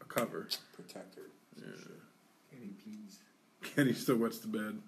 A 0.00 0.04
cover. 0.08 0.48
protector. 0.74 1.30
Yeah. 1.56 1.64
Kenny 2.50 2.70
please. 2.82 3.18
Kenny 3.74 3.92
still 3.92 4.16
wets 4.16 4.38
the 4.38 4.48
bed. 4.48 4.80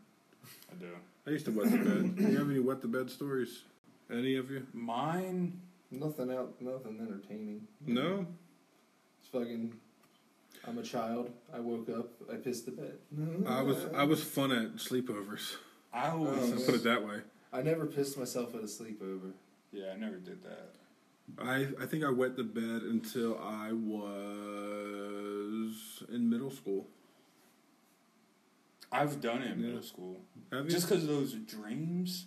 I 0.71 0.75
do. 0.81 0.89
I 1.27 1.31
used 1.31 1.45
to 1.47 1.53
wet 1.53 1.71
the 1.71 1.79
bed. 1.79 2.17
Do 2.17 2.23
you 2.25 2.39
have 2.39 2.51
any 2.51 2.61
wet 2.61 2.81
the 2.83 2.89
bed 2.89 3.11
stories? 3.11 3.63
Any 4.11 4.37
of 4.37 4.51
you? 4.51 4.67
Mine. 4.73 5.61
Nothing 5.91 6.31
out. 6.33 6.55
Nothing 6.61 6.99
entertaining. 7.01 7.67
No. 7.87 8.27
It's 9.21 9.29
fucking. 9.31 9.75
I'm 10.67 10.79
a 10.79 10.83
child. 10.83 11.31
I 11.55 11.61
woke 11.61 11.89
up. 11.91 12.09
I 12.33 12.37
pissed 12.37 12.67
the 12.67 12.73
bed. 12.73 12.95
I 13.47 13.63
was 13.63 13.87
I 13.95 14.05
was 14.05 14.23
fun 14.23 14.53
at 14.53 14.77
sleepovers. 14.77 15.57
I 15.93 16.09
always. 16.11 16.39
Oh, 16.43 16.47
Let's 16.47 16.65
put 16.65 16.75
it 16.77 16.85
that 16.85 17.05
way. 17.07 17.21
I 17.53 17.63
never 17.63 17.87
pissed 17.87 18.17
myself 18.19 18.55
at 18.55 18.61
a 18.63 18.65
sleepover. 18.65 19.33
yeah, 19.73 19.93
I 19.95 19.97
never 19.97 20.17
did 20.17 20.43
that. 20.45 20.71
I 21.39 21.67
I 21.83 21.87
think 21.87 22.05
I 22.05 22.11
wet 22.11 22.37
the 22.37 22.45
bed 22.45 22.83
until 22.83 23.39
I 23.39 23.73
was 23.73 24.03
in 26.13 26.29
middle 26.31 26.51
school. 26.51 26.87
I've 28.93 29.21
done 29.21 29.43
it 29.43 29.53
in 29.53 29.61
Yeah. 29.61 29.67
middle 29.67 29.83
school. 29.83 30.21
Have 30.53 30.67
you? 30.67 30.71
Just 30.71 30.89
because 30.89 31.07
those 31.07 31.33
dreams, 31.33 32.27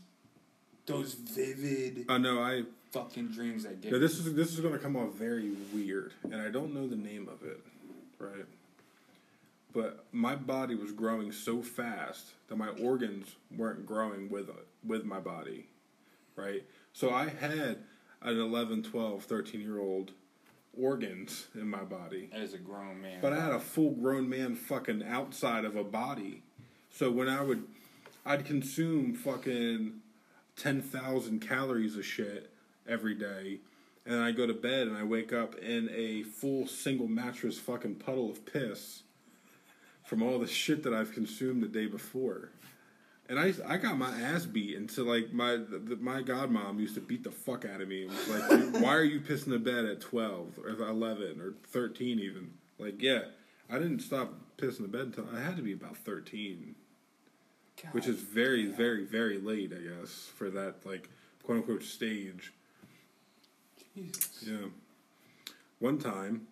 those 0.86 1.13
vivid 1.13 2.05
I 2.09 2.18
know 2.18 2.39
I. 2.41 2.63
fucking 2.91 3.28
dreams 3.30 3.63
that 3.63 3.82
get. 3.82 3.91
Yeah, 3.93 3.99
this 3.99 4.18
is 4.20 4.34
this 4.34 4.53
is 4.53 4.59
going 4.59 4.74
to 4.74 4.80
come 4.80 4.95
off 4.95 5.13
very 5.13 5.51
weird, 5.74 6.13
and 6.24 6.36
I 6.41 6.49
don't 6.49 6.74
know 6.74 6.88
the 6.88 6.95
name 6.95 7.28
of 7.30 7.43
it, 7.47 7.59
right? 8.20 8.45
But 9.74 10.05
my 10.13 10.36
body 10.36 10.76
was 10.76 10.91
growing 10.93 11.32
so 11.34 11.61
fast 11.61 12.32
that 12.47 12.55
my 12.55 12.70
organs 12.70 13.36
weren't 13.55 13.86
growing 13.86 14.30
with 14.30 14.49
with 14.84 15.03
my 15.05 15.20
body, 15.20 15.68
right? 16.36 16.63
So 16.93 17.11
I 17.13 17.28
had 17.28 17.80
an 18.22 18.39
11, 18.39 18.84
12, 18.84 19.24
13 19.26 19.59
year 19.61 19.78
old 19.80 20.13
organs 20.78 21.47
in 21.53 21.70
my 21.70 21.84
body. 21.84 22.30
as 22.32 22.53
a 22.53 22.57
grown 22.57 23.01
man. 23.01 23.20
But 23.22 23.34
I 23.34 23.39
had 23.39 23.51
a 23.51 23.59
full 23.59 23.91
grown 23.91 24.28
man 24.30 24.55
fucking 24.55 25.03
outside 25.03 25.63
of 25.66 25.76
a 25.76 25.84
body. 25.84 26.43
So 26.95 27.11
when 27.11 27.27
I 27.27 27.41
would, 27.41 27.65
I'd 28.25 28.45
consume 28.45 29.15
fucking 29.15 29.95
10,000 30.55 31.39
calories 31.41 31.97
of 31.97 32.05
shit 32.05 32.49
every 32.87 33.13
day. 33.13 33.59
And 34.05 34.23
I 34.23 34.31
go 34.31 34.47
to 34.47 34.53
bed 34.53 34.87
and 34.87 34.95
I 34.95 35.03
wake 35.03 35.33
up 35.33 35.55
in 35.55 35.89
a 35.93 36.23
full 36.23 36.67
single 36.67 37.09
mattress 37.09 37.59
fucking 37.59 37.95
puddle 37.95 38.31
of 38.31 38.45
piss 38.45 39.03
from 40.05 40.23
all 40.23 40.39
the 40.39 40.47
shit 40.47 40.83
that 40.83 40.93
I've 40.93 41.11
consumed 41.11 41.63
the 41.63 41.67
day 41.67 41.87
before. 41.87 42.51
And 43.27 43.39
I, 43.39 43.53
I 43.67 43.75
got 43.75 43.97
my 43.97 44.11
ass 44.21 44.45
beat 44.45 44.77
until 44.77 45.05
like 45.05 45.33
my 45.33 45.57
the, 45.57 45.97
my 45.99 46.21
godmom 46.21 46.79
used 46.79 46.95
to 46.95 47.01
beat 47.01 47.23
the 47.25 47.31
fuck 47.31 47.65
out 47.65 47.81
of 47.81 47.89
me. 47.89 48.05
Was 48.05 48.29
like, 48.29 48.81
why 48.83 48.95
are 48.95 49.03
you 49.03 49.19
pissing 49.19 49.49
the 49.49 49.59
bed 49.59 49.83
at 49.83 49.99
twelve 49.99 50.59
or 50.59 50.69
eleven 50.69 51.41
or 51.41 51.55
thirteen 51.67 52.19
even? 52.19 52.51
Like, 52.77 53.01
yeah, 53.01 53.21
I 53.67 53.79
didn't 53.79 54.01
stop 54.01 54.31
pissing 54.57 54.83
the 54.83 54.87
bed 54.87 55.01
until 55.07 55.25
I 55.35 55.41
had 55.41 55.55
to 55.57 55.63
be 55.63 55.73
about 55.73 55.97
thirteen, 55.97 56.75
God, 57.82 57.93
which 57.93 58.07
is 58.07 58.19
very 58.19 58.65
very 58.67 59.03
very 59.03 59.38
late, 59.38 59.71
I 59.73 59.82
guess, 59.82 60.30
for 60.36 60.49
that 60.49 60.86
like 60.86 61.09
quote 61.43 61.57
unquote 61.59 61.84
stage. 61.84 62.53
Jesus. 63.95 64.43
Yeah. 64.45 64.67
One 65.80 65.97
time, 65.97 66.47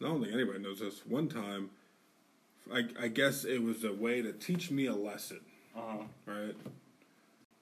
I 0.00 0.04
don't 0.04 0.22
think 0.22 0.34
anybody 0.34 0.58
knows 0.60 0.80
this. 0.80 1.04
One 1.06 1.28
time, 1.28 1.70
I, 2.72 2.84
I 3.00 3.08
guess 3.08 3.44
it 3.44 3.62
was 3.62 3.84
a 3.84 3.92
way 3.92 4.22
to 4.22 4.32
teach 4.32 4.70
me 4.70 4.86
a 4.86 4.94
lesson. 4.94 5.40
Uh 5.76 5.80
huh. 5.80 6.04
right? 6.26 6.54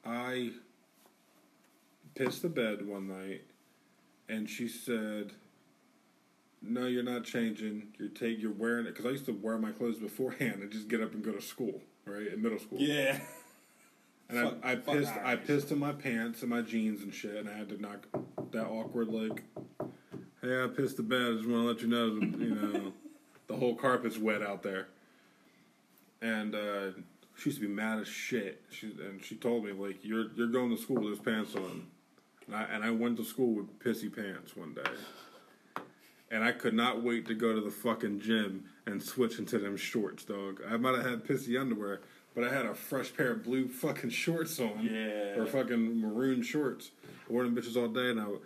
I 0.04 0.50
pissed 2.14 2.42
the 2.42 2.48
bed 2.48 2.86
one 2.86 3.08
night, 3.08 3.42
and 4.28 4.48
she 4.48 4.68
said, 4.68 5.32
"No, 6.62 6.86
you're 6.86 7.02
not 7.02 7.24
changing. 7.24 7.88
You're 7.98 8.08
take. 8.08 8.40
You're 8.40 8.52
wearing 8.52 8.86
it 8.86 8.90
because 8.90 9.06
I 9.06 9.10
used 9.10 9.26
to 9.26 9.32
wear 9.32 9.58
my 9.58 9.72
clothes 9.72 9.98
beforehand 9.98 10.62
and 10.62 10.70
just 10.70 10.88
get 10.88 11.00
up 11.00 11.14
and 11.14 11.22
go 11.24 11.32
to 11.32 11.42
school, 11.42 11.80
right? 12.10 12.32
In 12.32 12.42
middle 12.42 12.58
school, 12.58 12.78
Yeah. 12.78 13.18
And 14.28 14.38
Fuck- 14.38 14.58
I, 14.62 14.72
I 14.72 14.76
pissed 14.76 15.12
I 15.24 15.36
pissed 15.36 15.70
in 15.72 15.78
my 15.78 15.92
pants 15.92 16.42
and 16.42 16.50
my 16.50 16.62
jeans 16.62 17.02
and 17.02 17.12
shit, 17.12 17.34
and 17.34 17.48
I 17.48 17.52
had 17.56 17.68
to 17.70 17.80
knock 17.80 18.06
that 18.52 18.66
awkward 18.66 19.08
like, 19.08 19.42
hey, 20.40 20.62
I 20.62 20.68
pissed 20.68 20.98
the 20.98 21.02
bed. 21.02 21.20
I 21.20 21.32
just 21.36 21.48
want 21.48 21.62
to 21.62 21.66
let 21.66 21.80
you 21.82 21.88
know, 21.88 22.06
you 22.38 22.54
know, 22.54 22.92
the 23.48 23.56
whole 23.56 23.74
carpet's 23.74 24.18
wet 24.18 24.40
out 24.42 24.62
there. 24.62 24.86
And 26.22 26.54
uh, 26.54 26.90
she 27.36 27.48
used 27.50 27.60
to 27.60 27.66
be 27.66 27.72
mad 27.72 27.98
as 27.98 28.06
shit. 28.06 28.62
She 28.70 28.86
and 29.04 29.20
she 29.24 29.34
told 29.34 29.64
me 29.64 29.72
like, 29.72 29.98
you're 30.04 30.26
you're 30.36 30.46
going 30.48 30.70
to 30.70 30.80
school 30.80 31.00
with 31.00 31.14
those 31.16 31.18
pants 31.24 31.56
on, 31.56 31.86
and 32.46 32.54
I 32.54 32.62
and 32.64 32.84
I 32.84 32.90
went 32.90 33.16
to 33.16 33.24
school 33.24 33.54
with 33.54 33.78
pissy 33.80 34.14
pants 34.14 34.54
one 34.56 34.74
day. 34.74 34.82
And 36.30 36.44
I 36.44 36.52
could 36.52 36.74
not 36.74 37.02
wait 37.02 37.26
to 37.26 37.34
go 37.34 37.52
to 37.52 37.60
the 37.60 37.70
fucking 37.72 38.20
gym 38.20 38.64
and 38.86 39.02
switch 39.02 39.38
into 39.38 39.58
them 39.58 39.76
shorts, 39.76 40.24
dog. 40.24 40.60
I 40.68 40.76
might 40.76 40.94
have 40.96 41.04
had 41.04 41.24
pissy 41.24 41.60
underwear, 41.60 42.00
but 42.34 42.44
I 42.44 42.52
had 42.52 42.66
a 42.66 42.74
fresh 42.74 43.12
pair 43.16 43.32
of 43.32 43.42
blue 43.42 43.66
fucking 43.68 44.10
shorts 44.10 44.60
on. 44.60 44.88
Yeah. 44.90 45.34
Or 45.40 45.46
fucking 45.46 46.00
maroon 46.00 46.42
shorts. 46.42 46.92
I 47.28 47.32
wore 47.32 47.42
them 47.42 47.56
bitches 47.56 47.76
all 47.76 47.88
day, 47.88 48.10
and 48.10 48.20
I, 48.20 48.24
at 48.24 48.38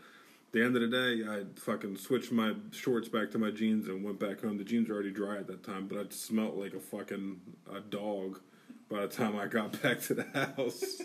the 0.53 0.65
end 0.65 0.77
of 0.77 0.83
the 0.83 0.89
day, 0.89 1.29
I 1.29 1.45
fucking 1.61 1.97
switched 1.99 2.33
my 2.33 2.55
shorts 2.71 3.09
back 3.09 3.31
to 3.33 3.39
my 3.39 3.51
jeans 3.51 3.87
and 3.89 4.03
went 4.03 4.19
back 4.19 4.41
home. 4.41 4.57
The 4.57 4.65
jeans 4.65 4.89
were 4.89 4.95
already 4.95 5.11
dry 5.13 5.37
at 5.37 5.47
that 5.49 5.63
time, 5.63 5.87
but 5.87 5.99
I 5.99 6.05
smelt 6.09 6.55
like 6.57 6.73
a 6.73 6.81
fucking 6.81 7.39
a 7.71 7.81
dog 7.81 8.41
by 8.89 9.03
the 9.03 9.09
time 9.09 9.37
I 9.37 9.47
got 9.47 9.81
back 9.83 10.01
to 10.03 10.15
the 10.15 10.25
house. 10.57 11.03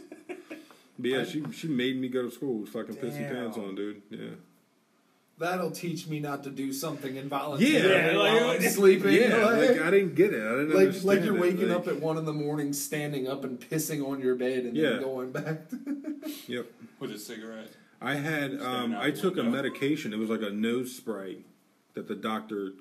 yeah, 0.98 1.26
she 1.26 1.44
she 1.52 1.68
made 1.68 2.00
me 2.00 2.08
go 2.08 2.24
to 2.24 2.32
school 2.32 2.60
with 2.60 2.70
fucking 2.70 2.96
pissy 2.96 3.20
Damn. 3.20 3.36
pants 3.36 3.58
on, 3.58 3.76
dude. 3.76 4.02
Yeah. 4.10 4.30
That'll 5.40 5.72
teach 5.72 6.06
me 6.08 6.20
not 6.20 6.44
to 6.44 6.50
do 6.50 6.74
something 6.74 7.16
involuntary 7.16 7.72
Yeah, 7.72 8.16
while 8.18 8.48
like- 8.48 8.62
I'm 8.62 8.70
sleeping. 8.70 9.14
Yeah, 9.14 9.38
like, 9.46 9.70
like 9.70 9.82
I 9.82 9.90
didn't 9.90 10.16
get 10.16 10.34
it. 10.34 10.42
I 10.46 10.50
didn't 10.50 10.70
like, 10.72 10.88
understand 10.88 11.06
like 11.06 11.24
you're 11.24 11.38
it. 11.38 11.42
waking 11.42 11.70
Like, 11.70 11.78
up 11.78 11.88
at 11.88 12.02
one 12.02 12.18
in 12.18 12.26
the 12.26 12.34
morning, 12.34 12.74
standing 12.74 13.26
up 13.28 13.46
and 13.46 13.58
pissing 13.58 14.06
on 14.06 14.20
your 14.20 14.36
bed, 14.36 14.66
and 14.66 14.76
Yeah. 14.76 14.90
then 14.92 15.02
going 15.02 15.32
back. 15.32 15.70
To, 15.70 15.78
Yep. 16.48 16.66
With 17.00 17.12
a 17.12 17.18
cigarette. 17.18 17.72
I 18.02 18.16
had 18.16 18.62
um, 18.62 18.94
I 18.96 19.12
the 19.12 19.18
took 19.22 19.38
a 19.38 19.44
medication. 19.44 20.12
It 20.14 20.20
was 20.20 20.30
like 20.30 20.42
a 20.42 20.50
nose 20.50 20.94
spray 20.96 21.38
that 21.94 22.08
the 22.10 22.16
doctor 22.16 22.74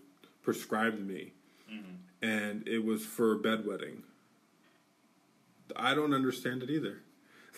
prescribed 0.43 1.01
me, 1.01 1.33
Mm-hmm. 1.73 2.27
and 2.29 2.67
it 2.67 2.85
was 2.85 3.05
for 3.07 3.37
bedwetting. 3.39 4.03
I 5.77 5.95
don't 5.95 6.13
understand 6.15 6.63
it 6.65 6.71
either. 6.71 6.99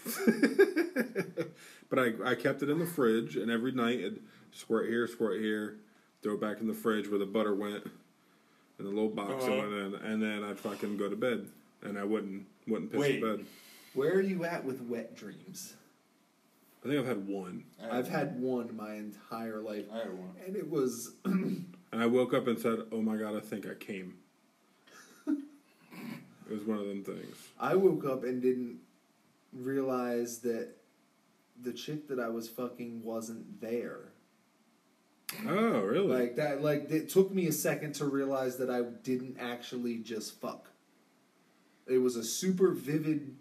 but 1.89 1.99
I 1.99 2.13
I 2.25 2.35
kept 2.35 2.63
it 2.63 2.69
in 2.69 2.79
the 2.79 2.87
fridge, 2.87 3.37
and 3.37 3.51
every 3.51 3.73
night 3.73 4.01
it 4.01 4.21
squirt 4.53 4.89
here, 4.89 5.07
squirt 5.07 5.41
here, 5.41 5.77
throw 6.23 6.35
it 6.35 6.41
back 6.41 6.61
in 6.61 6.67
the 6.67 6.75
fridge 6.75 7.09
where 7.09 7.19
the 7.19 7.27
butter 7.27 7.55
went, 7.55 7.85
and 8.79 8.87
the 8.87 8.91
little 8.91 9.09
box 9.09 9.45
Uh-huh. 9.45 9.53
went 9.57 9.73
in, 9.73 9.95
and 9.95 10.23
then 10.23 10.45
I'd 10.45 10.59
fucking 10.59 10.97
go 10.97 11.09
to 11.09 11.17
bed, 11.17 11.47
and 11.83 11.99
I 11.99 12.05
wouldn't 12.05 12.47
wouldn't 12.67 12.93
piss 12.93 13.01
Wait. 13.01 13.21
the 13.21 13.37
bed. 13.37 13.47
where 13.95 14.13
are 14.15 14.21
you 14.21 14.45
at 14.45 14.65
with 14.65 14.81
wet 14.83 15.17
dreams? 15.17 15.75
I 16.85 16.89
think 16.89 17.01
I've 17.01 17.07
had 17.07 17.27
one, 17.27 17.65
I 17.83 17.99
I've 17.99 18.09
had 18.09 18.41
one 18.41 18.75
my 18.77 18.95
entire 18.95 19.61
life, 19.61 19.85
I 19.93 19.99
had 19.99 20.13
one. 20.19 20.33
and 20.47 20.57
it 20.57 20.69
was 20.71 21.15
and 21.25 21.67
I 21.93 22.07
woke 22.07 22.33
up 22.35 22.47
and 22.47 22.59
said, 22.59 22.81
"Oh 22.93 23.03
my 23.03 23.17
god, 23.17 23.37
I 23.37 23.41
think 23.41 23.67
I 23.67 23.75
came." 23.75 24.15
it 25.27 25.37
was 26.51 26.63
one 26.65 26.79
of 26.79 26.87
them 26.87 27.05
things. 27.05 27.37
I 27.59 27.75
woke 27.75 28.05
up 28.07 28.25
and 28.25 28.41
didn't 28.41 28.79
realize 29.53 30.39
that 30.39 30.69
the 31.63 31.73
chick 31.73 32.09
that 32.09 32.19
I 32.19 32.29
was 32.29 32.49
fucking 32.49 33.03
wasn't 33.03 33.61
there. 33.61 34.10
Oh, 35.49 35.81
really? 35.81 36.07
Like 36.21 36.37
that, 36.37 36.63
like 36.63 36.91
it 36.91 37.09
took 37.09 37.33
me 37.33 37.47
a 37.47 37.53
second 37.53 37.95
to 37.97 38.05
realize 38.07 38.57
that 38.59 38.71
I 38.71 38.83
didn't 38.83 39.37
actually 39.41 39.99
just 39.99 40.41
fuck. 40.41 40.69
It 41.87 41.99
was 41.99 42.17
a 42.17 42.25
super 42.25 42.71
vivid, 42.73 43.35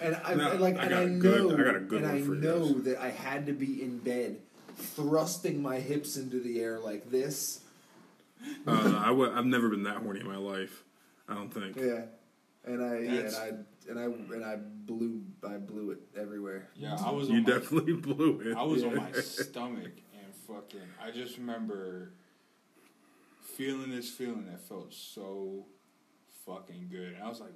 and 0.00 0.18
I 0.24 0.34
Now, 0.34 0.54
like, 0.54 0.76
I 0.78 0.84
and 0.84 0.94
I 0.94 0.98
I 0.98 1.02
a 1.02 1.06
know, 1.08 1.20
good- 1.20 1.60
I 1.60 1.64
got 1.64 1.76
a 1.76 1.80
good 1.80 2.02
and 2.02 2.10
one 2.12 2.22
I 2.22 2.24
for 2.24 2.32
know 2.34 2.72
guys. 2.74 2.82
that 2.84 2.98
I 3.02 3.10
had 3.10 3.46
to 3.46 3.52
be 3.52 3.82
in 3.82 3.98
bed, 3.98 4.38
thrusting 4.76 5.60
my 5.62 5.78
hips 5.80 6.16
into 6.16 6.40
the 6.40 6.60
air 6.60 6.78
like 6.78 7.10
this. 7.10 7.60
Uh, 8.66 9.00
I 9.04 9.08
w- 9.08 9.32
I've 9.32 9.46
never 9.46 9.68
been 9.68 9.82
that 9.82 9.96
horny 9.96 10.20
in 10.20 10.26
my 10.26 10.36
life. 10.36 10.84
I 11.28 11.34
don't 11.34 11.52
think. 11.52 11.76
Yeah, 11.76 12.02
and 12.64 12.82
I 12.82 12.98
yeah, 13.00 13.20
and 13.20 13.36
I 13.36 13.48
and 13.90 13.98
I 13.98 14.04
and 14.34 14.44
I 14.44 14.56
blew 14.56 15.22
I 15.46 15.56
blew 15.56 15.90
it 15.90 15.98
everywhere. 16.16 16.68
Yeah, 16.76 16.96
I 17.04 17.10
was 17.10 17.28
You 17.28 17.40
my, 17.42 17.50
definitely 17.50 17.94
blew 17.94 18.40
it. 18.40 18.56
I 18.56 18.62
was 18.62 18.82
Yeah. 18.82 18.88
on 18.90 18.96
my 18.96 19.12
stomach 19.20 19.90
and 20.07 20.07
fucking. 20.48 20.88
I 21.02 21.10
just 21.10 21.36
remember 21.36 22.12
feeling 23.42 23.90
this 23.90 24.10
feeling 24.10 24.46
that 24.46 24.60
felt 24.60 24.92
so 24.94 25.66
fucking 26.46 26.88
good, 26.90 27.14
and 27.14 27.22
I 27.22 27.28
was 27.28 27.40
like, 27.40 27.54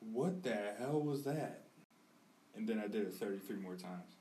"What 0.00 0.42
the 0.42 0.56
hell 0.78 1.00
was 1.00 1.22
that?" 1.24 1.62
And 2.54 2.68
then 2.68 2.78
I 2.78 2.88
did 2.88 3.06
it 3.06 3.14
thirty 3.14 3.38
three 3.38 3.56
more 3.56 3.76
times. 3.76 4.16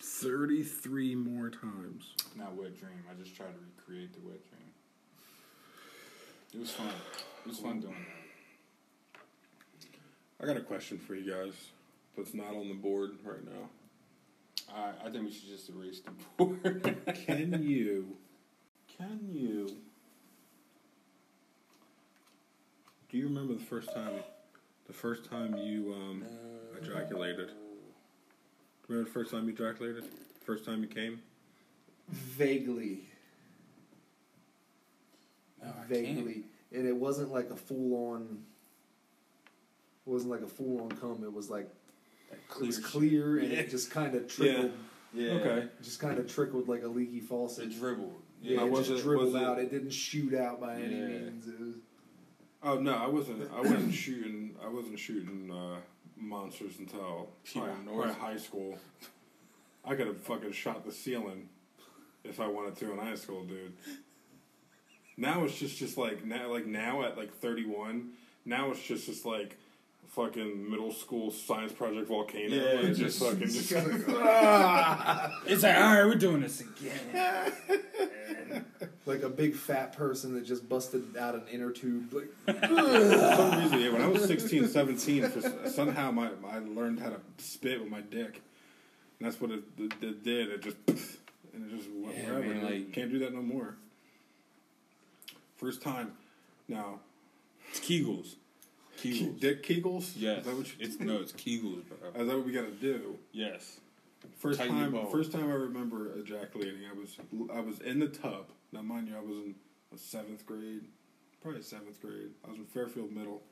Thirty-three 0.00 1.14
more 1.14 1.50
times. 1.50 2.14
Not 2.36 2.54
wet 2.56 2.78
dream. 2.78 3.04
I 3.10 3.14
just 3.14 3.34
tried 3.36 3.52
to 3.52 3.58
recreate 3.76 4.12
the 4.12 4.20
wet 4.20 4.42
dream. 4.50 4.72
It 6.52 6.60
was 6.60 6.70
fun. 6.70 6.92
It 7.44 7.48
was 7.48 7.58
fun 7.58 7.80
doing 7.80 7.94
that. 7.94 9.22
I 10.42 10.46
got 10.46 10.56
a 10.56 10.60
question 10.60 10.98
for 10.98 11.14
you 11.14 11.30
guys. 11.32 11.54
That's 12.16 12.34
not 12.34 12.54
on 12.54 12.68
the 12.68 12.74
board 12.74 13.12
right 13.24 13.44
now. 13.44 13.70
I, 14.72 15.06
I 15.06 15.10
think 15.10 15.24
we 15.24 15.32
should 15.32 15.48
just 15.48 15.68
erase 15.70 16.00
the 16.00 16.12
board. 16.36 16.96
Can 17.26 17.62
you? 17.62 18.16
Can 18.96 19.20
you? 19.32 19.68
Do 23.10 23.18
you 23.18 23.24
remember 23.28 23.54
the 23.54 23.64
first 23.64 23.92
time? 23.92 24.12
The 24.86 24.92
first 24.92 25.28
time 25.30 25.56
you 25.56 25.94
um, 25.94 26.24
ejaculated. 26.80 27.50
Remember 28.88 29.08
the 29.08 29.12
first 29.14 29.30
time 29.30 29.46
you 29.48 29.54
ejaculated? 29.54 30.04
First 30.44 30.64
time 30.64 30.82
you 30.82 30.88
came? 30.88 31.20
Vaguely, 32.10 33.00
No, 35.62 35.70
I 35.70 35.86
vaguely, 35.86 36.42
and 36.70 36.86
it 36.86 36.94
wasn't 36.94 37.32
like 37.32 37.48
a 37.50 37.56
full 37.56 37.94
on. 38.12 38.42
It 40.06 40.10
wasn't 40.10 40.32
like 40.32 40.42
a 40.42 40.46
full 40.46 40.82
on 40.82 40.90
cum. 40.90 41.24
It 41.24 41.32
was 41.32 41.48
like 41.48 41.70
That 42.50 42.60
it 42.62 42.66
was 42.66 42.76
shit. 42.76 42.84
clear 42.84 43.38
and 43.38 43.50
Yeah. 43.52 43.58
it 43.60 43.70
just 43.70 43.90
kind 43.90 44.14
of 44.14 44.26
trickled. 44.28 44.72
Yeah. 45.12 45.32
Okay. 45.32 45.68
Just 45.82 46.00
kind 46.00 46.18
of 46.18 46.32
trickled 46.32 46.68
like 46.68 46.82
a 46.82 46.88
leaky 46.88 47.20
faucet. 47.20 47.64
It 47.72 47.78
dribbled. 47.78 48.20
Yeah, 48.42 48.58
Now, 48.58 48.66
it 48.66 48.70
was 48.72 48.88
just 48.88 49.00
it- 49.00 49.02
dribbled 49.04 49.32
was 49.32 49.34
it- 49.42 49.42
out. 49.46 49.58
It 49.58 49.70
didn't 49.70 49.92
shoot 49.92 50.34
out 50.34 50.60
by 50.60 50.74
any 50.76 50.94
means. 50.94 51.48
It 51.48 51.58
was, 51.60 51.74
Oh 52.62 52.78
no, 52.80 52.94
I 52.94 53.06
wasn't. 53.06 53.50
I 53.52 53.60
wasn't 53.60 53.92
shooting. 53.92 54.56
I 54.64 54.68
wasn't 54.68 54.98
shooting 54.98 55.50
uh, 55.52 55.76
monsters 56.16 56.78
until 56.78 57.28
Pure 57.44 57.66
probably, 57.66 57.84
probably 57.94 58.14
high 58.14 58.36
school. 58.38 58.78
I 59.84 59.94
could 59.94 60.06
have 60.06 60.18
fucking 60.20 60.52
shot 60.52 60.82
the 60.86 60.90
ceiling 60.90 61.50
if 62.24 62.40
I 62.40 62.46
wanted 62.46 62.76
to 62.76 62.90
in 62.92 62.98
high 62.98 63.16
school, 63.16 63.44
dude. 63.44 63.74
Now 65.16 65.44
it's 65.44 65.58
just 65.58 65.76
just 65.76 65.96
like 65.98 66.24
now, 66.24 66.50
like 66.50 66.66
now 66.66 67.02
at 67.04 67.16
like 67.16 67.34
thirty 67.34 67.66
one. 67.66 68.12
Now 68.46 68.70
it's 68.70 68.82
just 68.82 69.06
just 69.06 69.24
like 69.26 69.58
fucking 70.14 70.70
middle 70.70 70.92
school 70.92 71.30
science 71.30 71.72
project 71.72 72.08
volcano. 72.08 72.54
Yeah, 72.54 72.74
like, 72.80 72.94
just- 72.94 73.00
just 73.00 73.18
fucking 73.20 73.48
just. 73.48 74.08
Ah. 74.08 75.40
It's 75.46 75.62
like, 75.62 75.76
all 75.76 75.82
right, 75.94 76.04
we're 76.04 76.14
doing 76.14 76.40
this 76.40 76.60
again. 76.60 77.52
like 79.06 79.22
a 79.22 79.28
big 79.28 79.54
fat 79.54 79.96
person 79.96 80.34
that 80.34 80.44
just 80.44 80.68
busted 80.68 81.16
out 81.16 81.34
an 81.34 81.42
inner 81.50 81.70
tube. 81.70 82.12
Like, 82.12 82.30
For 82.60 83.36
some 83.36 83.58
reason, 83.62 83.80
yeah, 83.80 83.90
when 83.90 84.02
I 84.02 84.06
was 84.08 84.24
16, 84.24 84.68
17, 84.68 85.28
for, 85.30 85.68
somehow 85.70 86.10
my, 86.10 86.30
I 86.48 86.58
learned 86.60 87.00
how 87.00 87.10
to 87.10 87.20
spit 87.38 87.80
with 87.80 87.90
my 87.90 88.00
dick. 88.00 88.40
And 89.20 89.26
that's 89.28 89.40
what 89.40 89.50
it, 89.50 89.62
it, 89.78 89.92
it 90.00 90.24
did. 90.24 90.48
It 90.50 90.62
just, 90.62 90.76
and 91.52 91.70
it 91.70 91.76
just 91.76 91.88
went 91.90 92.16
Yeah, 92.16 92.24
wherever. 92.32 92.40
man, 92.54 92.64
I 92.66 92.70
like- 92.70 92.92
Can't 92.92 93.10
do 93.10 93.18
that 93.20 93.34
no 93.34 93.42
more. 93.42 93.76
First 95.56 95.82
time. 95.82 96.12
Now, 96.68 97.00
It's 97.70 97.80
Kegels. 97.80 98.34
Kegels. 99.12 99.40
dick 99.40 99.62
kegels? 99.62 100.12
Yes. 100.16 100.38
Is 100.40 100.44
that 100.46 100.56
what 100.56 100.66
you, 100.66 100.72
it's 100.80 101.00
no, 101.00 101.20
it's 101.20 101.32
Kegels, 101.32 101.82
bro. 101.88 102.20
is 102.20 102.28
that 102.28 102.36
what 102.36 102.46
we 102.46 102.52
gotta 102.52 102.70
do? 102.70 103.18
Yes. 103.32 103.80
First 104.38 104.58
Tighten 104.58 104.78
your 104.78 104.90
time, 104.90 105.06
first 105.10 105.32
time 105.32 105.50
I 105.50 105.54
remember 105.54 106.16
ejaculating, 106.18 106.80
I 106.90 106.94
was 106.98 107.16
I 107.54 107.60
was 107.60 107.80
in 107.80 107.98
the 107.98 108.08
tub. 108.08 108.46
Now, 108.72 108.80
mind 108.82 109.08
you, 109.08 109.16
I 109.16 109.20
was 109.20 109.36
in 109.36 109.54
seventh 109.96 110.46
grade, 110.46 110.84
probably 111.42 111.62
seventh 111.62 112.00
grade. 112.00 112.30
I 112.44 112.48
was 112.50 112.58
in 112.58 112.64
Fairfield 112.64 113.12
Middle, 113.12 113.42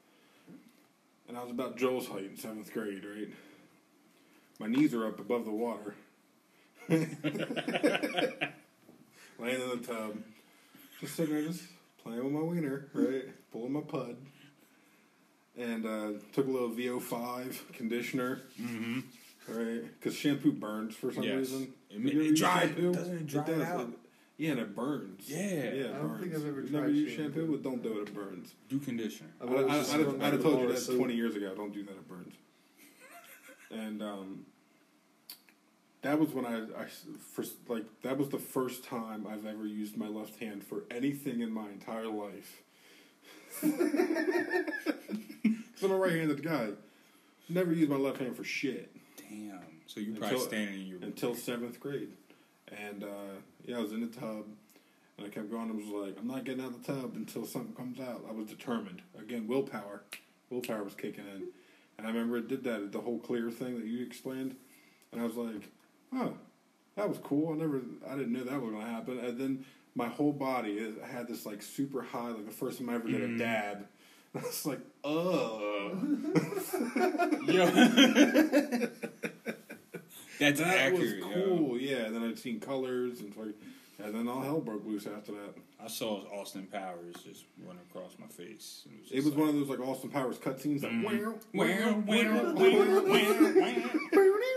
and 1.28 1.36
I 1.36 1.42
was 1.42 1.50
about 1.50 1.76
Joel's 1.76 2.08
height 2.08 2.24
in 2.24 2.36
seventh 2.38 2.72
grade. 2.72 3.04
Right, 3.04 3.28
my 4.58 4.66
knees 4.66 4.94
are 4.94 5.06
up 5.06 5.20
above 5.20 5.44
the 5.44 5.50
water, 5.50 5.94
laying 6.88 7.18
in 7.20 7.28
the 9.38 9.80
tub, 9.86 10.16
just 11.00 11.16
sitting 11.16 11.34
there, 11.34 11.44
just 11.44 11.64
playing 12.02 12.24
with 12.24 12.32
my 12.32 12.40
wiener, 12.40 12.88
right, 12.94 13.24
pulling 13.52 13.72
my 13.72 13.80
pud, 13.82 14.16
and 15.58 15.84
uh, 15.86 16.12
took 16.32 16.46
a 16.46 16.50
little 16.50 16.70
VO5 16.70 17.72
conditioner. 17.72 18.42
Mm-hmm. 18.60 19.00
Right, 19.48 19.82
because 19.98 20.14
shampoo 20.16 20.52
burns 20.52 20.94
for 20.94 21.12
some 21.12 21.24
Yes. 21.24 21.36
reason. 21.38 21.72
It- 21.90 21.94
Have 21.94 22.04
you 22.14 22.20
it 22.20 22.26
ever 22.26 22.34
dry- 22.34 22.66
doesn't 22.92 23.16
it 23.16 23.26
dry 23.26 23.44
does. 23.44 23.62
out? 23.62 23.90
Yeah, 24.38 24.50
and 24.52 24.60
it 24.60 24.74
burns. 24.74 25.24
Yeah. 25.28 25.38
yeah. 25.38 25.44
It 25.44 25.90
I 25.94 25.98
don't 25.98 26.08
burns. 26.08 26.20
think 26.22 26.34
I've 26.34 26.46
ever 26.46 26.60
You've 26.62 26.70
tried 26.70 26.80
never 26.80 26.90
used 26.92 27.16
shampoo. 27.16 27.40
shampoo, 27.40 27.52
but 27.52 27.62
don't 27.62 27.82
do 27.82 27.98
it. 28.00 28.08
It 28.08 28.14
burns. 28.14 28.54
Do 28.68 28.78
conditioner. 28.78 29.30
I, 29.40 29.44
I, 29.44 29.48
I, 29.48 29.52
I 29.52 29.96
would 29.98 30.22
I'd 30.22 30.32
have 30.32 30.42
told 30.42 30.60
you 30.60 30.68
that 30.68 30.78
soap. 30.78 30.96
20 30.98 31.14
years 31.14 31.34
ago. 31.36 31.54
Don't 31.54 31.72
do 31.74 31.82
that. 31.82 31.90
It 31.92 32.08
burns. 32.08 32.34
and 33.70 34.02
um, 34.02 34.46
that 36.02 36.18
was 36.18 36.30
when 36.30 36.46
I, 36.46 36.62
I 36.80 36.86
first 37.34 37.54
like 37.68 37.84
that 38.02 38.16
was 38.18 38.28
the 38.30 38.38
first 38.38 38.84
time 38.84 39.26
I've 39.26 39.44
ever 39.46 39.66
used 39.66 39.96
my 39.96 40.08
left 40.08 40.38
hand 40.40 40.62
for 40.64 40.84
anything 40.90 41.40
in 41.40 41.50
my 41.52 41.68
entire 41.68 42.06
life. 42.08 42.62
Cause 45.82 45.90
I'm 45.90 45.96
a 45.96 45.98
right-handed 45.98 46.44
guy. 46.44 46.68
Never 47.48 47.72
used 47.72 47.90
my 47.90 47.96
left 47.96 48.18
hand 48.18 48.36
for 48.36 48.44
shit 48.44 48.94
Damn. 49.16 49.58
So 49.86 49.98
you 49.98 50.12
probably 50.12 50.28
Until- 50.28 50.46
standing 50.46 50.80
in 50.80 50.86
your 50.86 50.98
until 51.02 51.34
seventh 51.34 51.80
grade. 51.80 52.12
And 52.68 53.02
uh, 53.02 53.40
yeah, 53.64 53.78
I 53.78 53.80
was 53.80 53.92
in 53.92 54.00
the 54.00 54.06
tub, 54.06 54.44
and 55.18 55.26
I 55.26 55.28
kept 55.28 55.50
going. 55.50 55.70
I 55.70 55.74
was 55.74 56.06
like, 56.08 56.18
I'm 56.20 56.28
not 56.28 56.44
getting 56.44 56.62
out 56.64 56.70
of 56.70 56.84
the 56.84 56.92
tub 56.92 57.12
until 57.16 57.44
something 57.44 57.74
comes 57.74 57.98
out. 57.98 58.24
I 58.28 58.32
was 58.32 58.46
determined. 58.46 59.02
Again, 59.18 59.48
willpower. 59.48 60.02
Willpower 60.50 60.84
was 60.84 60.94
kicking 60.94 61.24
in. 61.34 61.48
And 61.98 62.06
I 62.06 62.10
remember 62.10 62.36
it 62.36 62.48
did 62.48 62.62
that, 62.64 62.92
the 62.92 63.00
whole 63.00 63.18
clear 63.18 63.50
thing 63.50 63.78
that 63.78 63.86
you 63.86 64.06
explained. 64.06 64.54
And 65.10 65.20
I 65.20 65.24
was 65.24 65.34
like, 65.34 65.68
oh, 66.14 66.34
that 66.96 67.08
was 67.08 67.18
cool. 67.18 67.52
I 67.52 67.56
never, 67.56 67.82
I 68.08 68.14
didn't 68.16 68.32
know 68.32 68.44
that 68.44 68.60
was 68.60 68.70
going 68.70 68.84
to 68.84 68.90
happen. 68.90 69.18
And 69.18 69.38
then 69.38 69.64
my 69.94 70.08
whole 70.08 70.32
body 70.32 70.94
had 71.04 71.28
this 71.28 71.44
like 71.44 71.60
super 71.60 72.02
high, 72.02 72.28
like 72.28 72.46
the 72.46 72.52
first 72.52 72.78
time 72.78 72.88
I 72.88 72.94
ever 72.94 73.08
did 73.08 73.20
a 73.22 73.36
dab. 73.36 73.86
I 74.38 74.38
was 74.40 74.66
like, 74.66 74.80
oh. 75.04 75.90
Yo. 77.46 77.66
That's 80.40 80.58
that 80.60 80.78
accurate. 80.78 81.00
was 81.00 81.12
yo. 81.12 81.28
cool. 81.34 81.78
Yeah, 81.78 82.06
and 82.06 82.16
then 82.16 82.22
I'd 82.24 82.38
seen 82.38 82.58
colors 82.58 83.20
and 83.20 83.36
like, 83.36 83.54
and 84.02 84.14
then 84.14 84.26
all 84.26 84.40
hell 84.40 84.60
broke 84.60 84.84
loose 84.86 85.06
after 85.06 85.32
that. 85.32 85.54
I 85.82 85.88
saw 85.88 86.22
Austin 86.32 86.66
Powers 86.66 87.16
just 87.24 87.44
run 87.64 87.76
across 87.90 88.16
my 88.18 88.26
face. 88.26 88.84
and 88.86 88.98
It 89.10 89.24
was 89.24 89.34
one 89.34 89.48
of 89.50 89.54
those 89.54 89.68
like 89.68 89.80
Austin 89.80 90.10
Powers 90.10 90.38
cutscenes. 90.38 90.82
Like. 90.82 90.92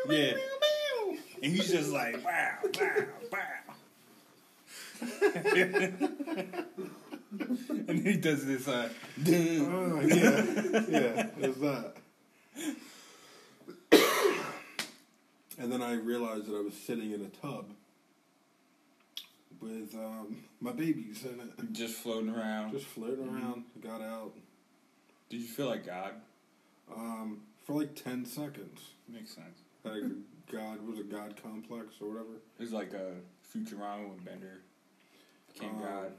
Yeah. 0.08 0.34
And 1.44 1.52
he's 1.54 1.70
just 1.70 1.92
like, 1.92 2.24
wow, 2.26 2.58
wow, 2.80 3.06
wow. 3.32 3.40
and 7.88 8.06
he 8.06 8.18
does 8.18 8.46
this, 8.46 8.68
uh, 8.68 8.90
oh 9.28 10.02
yeah, 10.02 10.46
yeah, 10.90 11.28
it 11.40 11.48
was 11.48 11.58
that. 11.60 11.94
and 15.58 15.72
then 15.72 15.82
I 15.82 15.94
realized 15.94 16.48
that 16.48 16.56
I 16.56 16.62
was 16.62 16.74
sitting 16.74 17.12
in 17.12 17.22
a 17.22 17.30
tub 17.46 17.70
with 19.62 19.96
um, 19.96 20.38
my 20.60 20.72
babies 20.72 21.26
in 21.26 21.40
it, 21.40 21.74
just 21.74 21.96
floating 21.96 22.30
around. 22.30 22.72
just 22.72 22.86
floating 22.86 23.28
around. 23.28 23.64
Got 23.82 24.02
out 24.02 24.34
Did 25.30 25.42
you 25.42 25.48
feel 25.48 25.68
like 25.68 25.86
God? 25.86 26.14
um, 26.96 27.42
for 27.66 27.74
like 27.82 27.96
ten 27.96 28.26
seconds. 28.26 28.82
Makes 29.12 29.32
sense. 29.32 29.60
Like 29.84 30.04
God 30.52 30.86
was 30.88 31.00
a 31.00 31.04
God 31.04 31.36
complex 31.42 31.96
or 32.02 32.10
whatever. 32.10 32.36
It 32.60 32.62
was 32.62 32.74
like 32.74 32.94
a 32.94 33.14
Futurama 33.56 34.10
with 34.10 34.24
Bender 34.26 34.62
became 35.54 35.76
Um, 35.76 35.82
God. 35.82 36.12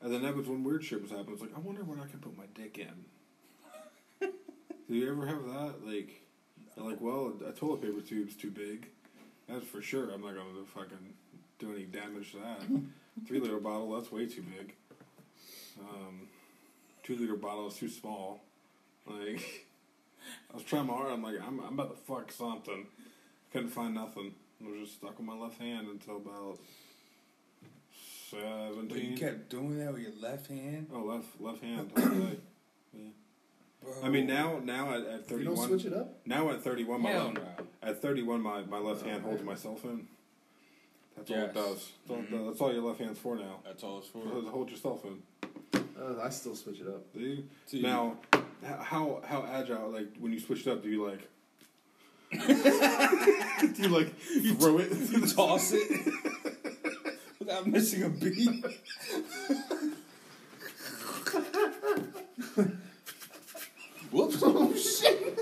And 0.00 0.12
then 0.12 0.22
that 0.22 0.36
was 0.36 0.46
when 0.46 0.62
weird 0.62 0.84
shit 0.84 1.02
was 1.02 1.10
happening. 1.10 1.32
It's 1.32 1.42
like, 1.42 1.56
I 1.56 1.60
wonder 1.60 1.82
what 1.82 1.98
I 1.98 2.06
can 2.06 2.20
put 2.20 2.36
my 2.36 2.44
dick 2.54 2.78
in. 2.78 4.28
Do 4.88 4.94
you 4.94 5.10
ever 5.10 5.26
have 5.26 5.44
that? 5.44 5.74
Like, 5.84 6.22
like, 6.76 7.00
well, 7.00 7.32
a 7.46 7.52
toilet 7.52 7.82
paper 7.82 8.00
tube's 8.00 8.36
too 8.36 8.50
big. 8.50 8.88
That's 9.48 9.66
for 9.66 9.82
sure. 9.82 10.10
I'm 10.10 10.20
not 10.20 10.34
going 10.34 10.54
to 10.54 10.64
fucking 10.72 11.14
do 11.58 11.72
any 11.72 11.84
damage 11.84 12.32
to 12.32 12.38
that. 12.38 12.60
Three 13.26 13.40
liter 13.40 13.58
bottle, 13.58 13.90
that's 13.92 14.12
way 14.12 14.26
too 14.26 14.42
big. 14.42 14.74
Um, 15.80 16.28
two 17.02 17.16
liter 17.16 17.36
bottle 17.36 17.66
is 17.66 17.74
too 17.74 17.88
small. 17.88 18.40
Like, 19.06 19.66
I 20.52 20.54
was 20.54 20.62
trying 20.62 20.86
my 20.86 20.94
hard. 20.94 21.12
I'm 21.12 21.22
like, 21.22 21.36
I'm, 21.44 21.60
I'm 21.60 21.74
about 21.74 21.96
to 21.96 22.02
fuck 22.02 22.30
something. 22.30 22.86
Couldn't 23.52 23.70
find 23.70 23.94
nothing. 23.94 24.34
I 24.64 24.70
was 24.70 24.80
just 24.80 24.98
stuck 24.98 25.18
with 25.18 25.26
my 25.26 25.34
left 25.34 25.60
hand 25.60 25.88
until 25.88 26.16
about 26.16 26.58
seventeen. 28.30 28.88
But 28.88 28.98
you 29.02 29.16
kept 29.16 29.48
doing 29.48 29.78
that 29.78 29.92
with 29.92 30.02
your 30.02 30.12
left 30.20 30.48
hand? 30.48 30.88
Oh, 30.92 31.00
left 31.00 31.40
left 31.40 31.62
hand 31.62 31.90
all 31.96 32.02
day. 32.08 32.38
Yeah. 32.92 33.00
Bro. 33.82 33.92
I 34.02 34.08
mean, 34.08 34.26
now 34.26 34.60
now 34.62 34.92
at, 34.94 35.06
at 35.06 35.20
If 35.20 35.30
you 35.30 35.44
don't 35.44 35.56
switch 35.56 35.84
it 35.84 35.92
up, 35.92 36.18
now 36.26 36.50
at 36.50 36.62
thirty 36.62 36.84
one, 36.84 37.02
my 37.02 37.10
Hell 37.10 37.26
left, 37.26 37.36
no. 37.36 37.88
at 37.88 38.02
thirty 38.02 38.22
one, 38.22 38.40
my, 38.42 38.62
my 38.62 38.78
left 38.78 39.04
hand 39.06 39.22
holds 39.22 39.42
my 39.42 39.54
cell 39.54 39.76
phone. 39.76 40.06
That's 41.16 41.30
all 41.30 41.36
it 41.38 41.54
does. 41.54 41.64
That's, 42.06 42.10
all, 42.10 42.16
it 42.18 42.26
Mhm. 42.26 42.30
does. 42.30 42.46
That's 42.46 42.60
all 42.60 42.72
your 42.72 42.82
left 42.82 43.00
hand's 43.00 43.18
for 43.18 43.36
now. 43.36 43.60
That's 43.64 43.82
all 43.82 43.98
it's 43.98 44.08
for. 44.08 44.22
To 44.22 44.48
hold 44.50 44.68
your 44.70 44.78
cell 44.78 44.96
phone. 44.96 45.22
uh, 46.00 46.20
I 46.22 46.28
still 46.30 46.54
switch 46.54 46.80
it 46.80 46.86
up. 46.86 47.12
Do 47.12 47.20
you? 47.20 47.44
See, 47.66 47.82
Now, 47.82 48.18
h- 48.34 48.40
how 48.62 49.20
how 49.24 49.44
agile? 49.50 49.90
Like 49.90 50.16
when 50.18 50.32
you 50.32 50.38
switch 50.40 50.66
it 50.66 50.70
up, 50.70 50.82
do 50.82 50.88
you 50.88 51.04
like? 51.06 51.28
do 52.30 53.82
you 53.82 53.88
like 53.88 54.14
throw 54.58 54.78
it? 54.78 54.92
you 54.92 55.26
toss 55.26 55.72
it 55.72 56.12
without 57.48 57.66
missing 57.66 58.02
a 58.02 58.10
beat. 58.10 58.64
Whoops! 64.10 64.42
Oh 64.42 64.74
shit! 64.74 65.36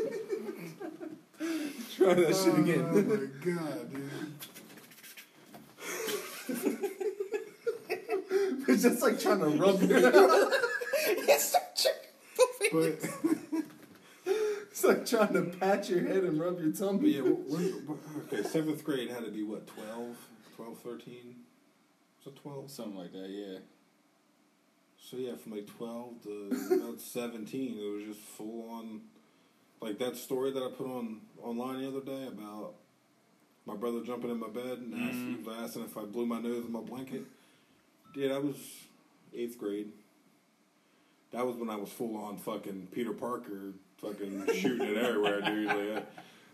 Try 1.96 2.14
that 2.14 2.36
shit 2.36 2.54
oh, 2.54 2.62
again. 2.62 2.86
Oh 2.92 3.02
my 3.02 3.16
god, 3.44 3.92
dude! 3.92 4.38
It's 8.68 8.82
just 8.82 9.02
like 9.02 9.18
trying 9.18 9.40
to 9.40 9.46
rub 9.46 9.82
your. 9.82 10.00
But 12.72 12.98
It's 14.70 14.84
like 14.84 15.06
trying 15.06 15.32
to 15.32 15.42
pat 15.42 15.88
your 15.88 16.00
head 16.00 16.24
and 16.24 16.38
rub 16.38 16.60
your 16.60 16.72
tummy. 16.72 17.10
Yeah, 17.10 17.22
we're, 17.22 17.34
we're, 17.34 17.72
okay, 18.26 18.42
seventh 18.42 18.84
grade 18.84 19.08
had 19.08 19.24
to 19.24 19.30
be 19.30 19.44
what, 19.44 19.66
12, 19.68 20.16
12 20.56 20.78
13? 20.80 21.45
Was 22.26 22.34
it 22.34 22.42
12? 22.42 22.70
Something 22.70 22.96
like 22.96 23.12
that, 23.12 23.28
yeah. 23.30 23.58
So 24.98 25.16
yeah, 25.16 25.36
from 25.36 25.52
like 25.52 25.66
12 25.78 26.22
to 26.24 26.74
about 26.74 27.00
17, 27.00 27.78
it 27.78 27.96
was 27.96 28.04
just 28.04 28.20
full 28.20 28.68
on. 28.70 29.02
Like 29.80 29.98
that 29.98 30.16
story 30.16 30.50
that 30.52 30.62
I 30.62 30.70
put 30.70 30.86
on 30.86 31.20
online 31.42 31.82
the 31.82 31.88
other 31.88 32.00
day 32.00 32.26
about 32.26 32.74
my 33.66 33.76
brother 33.76 34.00
jumping 34.02 34.30
in 34.30 34.40
my 34.40 34.48
bed 34.48 34.78
and 34.78 34.94
asked, 34.94 35.18
he 35.18 35.36
was 35.44 35.56
asking 35.58 35.84
if 35.84 35.96
I 35.96 36.04
blew 36.04 36.24
my 36.24 36.40
nose 36.40 36.64
in 36.64 36.72
my 36.72 36.80
blanket. 36.80 37.22
Yeah, 38.14 38.28
that 38.28 38.42
was 38.42 38.56
eighth 39.34 39.58
grade. 39.58 39.92
That 41.32 41.46
was 41.46 41.56
when 41.56 41.68
I 41.68 41.76
was 41.76 41.90
full 41.90 42.16
on 42.16 42.38
fucking 42.38 42.88
Peter 42.90 43.12
Parker, 43.12 43.74
fucking 43.98 44.46
shooting 44.54 44.88
it 44.88 44.96
everywhere, 44.96 45.42
dude. 45.42 45.66
Like, 45.66 46.06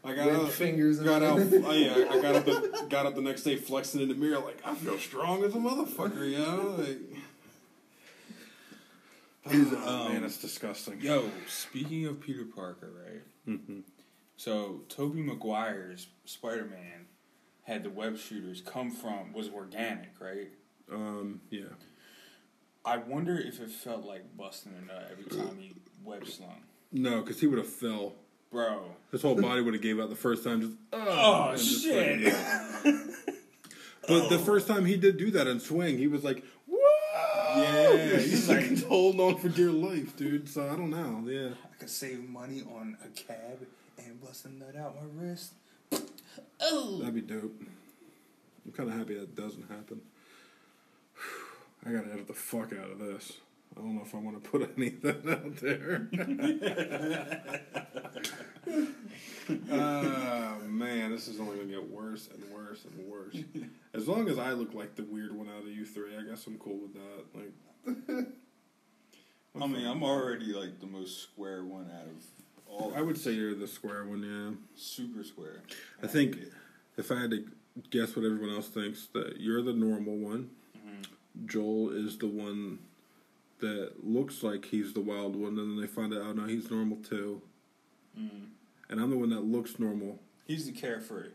I, 0.04 0.10
I 0.10 0.14
got 0.14 0.26
Red 0.26 0.36
up, 0.36 0.48
fingers 0.50 1.00
got 1.00 1.22
out. 1.22 1.38
Oh 1.38 1.72
yeah, 1.72 2.08
I 2.10 2.20
got 2.20 2.34
up. 2.36 2.44
The, 2.44 2.86
got 2.88 3.06
up 3.06 3.14
the 3.14 3.22
next 3.22 3.42
day, 3.42 3.56
flexing 3.56 4.00
in 4.00 4.08
the 4.08 4.14
mirror, 4.14 4.40
like 4.40 4.60
I 4.64 4.74
feel 4.74 4.98
strong 4.98 5.44
as 5.44 5.54
a 5.54 5.58
motherfucker, 5.58 6.28
you 6.28 6.38
know. 6.38 6.76
Like, 6.78 6.98
oh, 9.84 10.08
man, 10.08 10.24
it's 10.24 10.38
disgusting. 10.38 11.00
Yo, 11.00 11.24
speaking 11.48 12.06
of 12.06 12.20
Peter 12.20 12.44
Parker, 12.44 12.90
right? 13.04 13.22
So 14.36 14.80
Tobey 14.88 15.22
Maguire's 15.22 16.08
Spider 16.24 16.64
Man 16.64 17.06
had 17.62 17.84
the 17.84 17.90
web 17.90 18.18
shooters 18.18 18.60
come 18.60 18.90
from 18.90 19.32
was 19.32 19.48
organic, 19.48 20.20
right? 20.20 20.50
Um, 20.92 21.40
yeah. 21.50 21.66
I 22.84 22.96
wonder 22.96 23.38
if 23.38 23.60
it 23.60 23.70
felt 23.70 24.04
like 24.04 24.36
busting 24.36 24.72
a 24.76 24.84
nut 24.84 25.08
every 25.12 25.24
time 25.24 25.56
he 25.58 25.74
web 26.02 26.26
slung. 26.26 26.62
No, 26.90 27.20
because 27.20 27.40
he 27.40 27.46
would 27.46 27.58
have 27.58 27.68
fell. 27.68 28.14
Bro. 28.52 28.82
His 29.10 29.22
whole 29.22 29.34
body 29.34 29.60
would 29.62 29.74
have 29.74 29.82
gave 29.82 29.98
out 29.98 30.10
the 30.10 30.16
first 30.16 30.44
time. 30.44 30.60
Just 30.60 30.72
Oh, 30.92 31.06
oh 31.08 31.48
and 31.50 31.58
just 31.58 31.82
shit. 31.82 32.20
like, 32.22 32.32
yeah. 32.32 32.82
But 34.08 34.28
the 34.28 34.34
oh. 34.34 34.38
first 34.38 34.66
time 34.66 34.84
he 34.84 34.96
did 34.96 35.16
do 35.16 35.30
that 35.32 35.46
and 35.46 35.62
swing, 35.62 35.96
he 35.96 36.08
was 36.08 36.24
like, 36.24 36.42
"Whoa!" 36.66 37.62
Yeah, 37.62 38.16
he's 38.18 38.30
he's 38.30 38.48
like 38.48 38.68
like- 38.70 38.84
holding 38.84 39.20
on 39.20 39.36
for 39.38 39.48
dear 39.48 39.70
life, 39.70 40.16
dude. 40.16 40.48
So 40.48 40.68
I 40.68 40.74
don't 40.76 40.90
know. 40.90 41.22
Yeah. 41.30 41.50
I 41.72 41.76
could 41.78 41.88
save 41.88 42.28
money 42.28 42.62
on 42.62 42.96
a 43.04 43.08
cab 43.08 43.64
and 43.98 44.20
bust 44.20 44.44
a 44.44 44.48
nut 44.50 44.74
out 44.76 44.96
my 44.96 45.08
wrist. 45.22 45.52
Oh. 46.60 46.98
That'd 46.98 47.14
be 47.14 47.20
dope. 47.20 47.54
I'm 48.66 48.72
kind 48.72 48.90
of 48.90 48.96
happy 48.96 49.14
that 49.14 49.36
doesn't 49.36 49.68
happen. 49.70 50.00
I 51.86 51.92
gotta 51.92 52.12
edit 52.12 52.26
the 52.26 52.34
fuck 52.34 52.72
out 52.72 52.90
of 52.90 52.98
this. 52.98 53.32
I 53.76 53.80
don't 53.80 53.96
know 53.96 54.02
if 54.02 54.14
I 54.14 54.18
want 54.18 54.42
to 54.42 54.48
put 54.50 54.70
anything 54.76 55.22
out 55.28 55.56
there. 55.56 56.08
Ah 59.70 60.56
man, 60.66 61.10
this 61.10 61.28
is 61.28 61.40
only 61.40 61.56
gonna 61.56 61.68
get 61.68 61.90
worse 61.90 62.28
and 62.32 62.42
worse 62.52 62.84
and 62.84 63.06
worse. 63.06 63.36
As 63.94 64.08
long 64.08 64.28
as 64.28 64.38
I 64.38 64.52
look 64.52 64.72
like 64.72 64.94
the 64.94 65.02
weird 65.02 65.34
one 65.36 65.48
out 65.48 65.62
of 65.62 65.68
you 65.68 65.84
three, 65.84 66.16
I 66.16 66.22
guess 66.22 66.46
I'm 66.46 66.58
cool 66.58 66.78
with 66.78 66.94
that. 66.94 67.24
Like, 67.34 67.52
I 69.60 69.66
mean, 69.66 69.86
I'm 69.86 70.02
already 70.02 70.52
like 70.52 70.80
the 70.80 70.86
most 70.86 71.22
square 71.22 71.64
one 71.64 71.90
out 71.90 72.06
of 72.06 72.24
all. 72.68 72.94
I 72.96 73.02
would 73.02 73.18
say 73.18 73.32
you're 73.32 73.54
the 73.54 73.68
square 73.68 74.04
one. 74.04 74.22
Yeah. 74.22 74.52
super 74.76 75.24
square. 75.24 75.62
I 76.02 76.06
think 76.06 76.38
if 76.96 77.10
I 77.10 77.20
had 77.20 77.30
to, 77.32 77.44
guess 77.90 78.16
what 78.16 78.24
everyone 78.24 78.54
else 78.54 78.68
thinks 78.68 79.06
that 79.12 79.40
you're 79.40 79.62
the 79.62 79.74
normal 79.74 80.16
one. 80.16 80.50
Mm-hmm. 80.78 81.46
Joel 81.46 81.90
is 81.90 82.16
the 82.18 82.28
one 82.28 82.78
that 83.62 84.04
looks 84.04 84.42
like 84.42 84.66
he's 84.66 84.92
the 84.92 85.00
wild 85.00 85.34
one, 85.34 85.58
and 85.58 85.70
then 85.72 85.80
they 85.80 85.86
find 85.86 86.12
out, 86.12 86.20
oh 86.22 86.32
no, 86.34 86.44
he's 86.46 86.70
normal 86.70 86.98
too. 86.98 87.40
Mm. 88.18 88.48
And 88.90 89.00
I'm 89.00 89.08
the 89.10 89.16
one 89.16 89.30
that 89.30 89.40
looks 89.44 89.78
normal. 89.78 90.20
He's 90.44 90.66
the 90.66 90.72
carefree. 90.72 91.28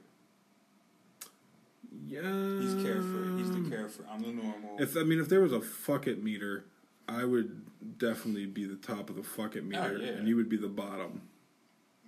Yeah, 2.07 2.21
He's 2.61 2.75
carefree. 2.83 3.37
He's 3.37 3.51
the 3.51 3.67
carefree. 3.69 4.05
I'm 4.11 4.21
the 4.21 4.31
normal. 4.31 4.77
If 4.79 4.95
I 4.95 5.03
mean, 5.03 5.19
if 5.19 5.29
there 5.29 5.41
was 5.41 5.51
a 5.53 5.61
fuck 5.61 6.05
it 6.07 6.23
meter, 6.23 6.65
I 7.07 7.23
would 7.25 7.63
definitely 7.97 8.45
be 8.45 8.65
the 8.65 8.75
top 8.75 9.09
of 9.09 9.15
the 9.15 9.23
fuck 9.23 9.55
it 9.55 9.65
meter, 9.65 9.97
Oh, 9.99 10.01
yeah. 10.03 10.11
and 10.11 10.27
you 10.27 10.35
would 10.35 10.49
be 10.49 10.57
the 10.57 10.67
bottom. 10.67 11.21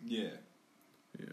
yeah. 0.06 0.30
Yeah, 1.20 1.26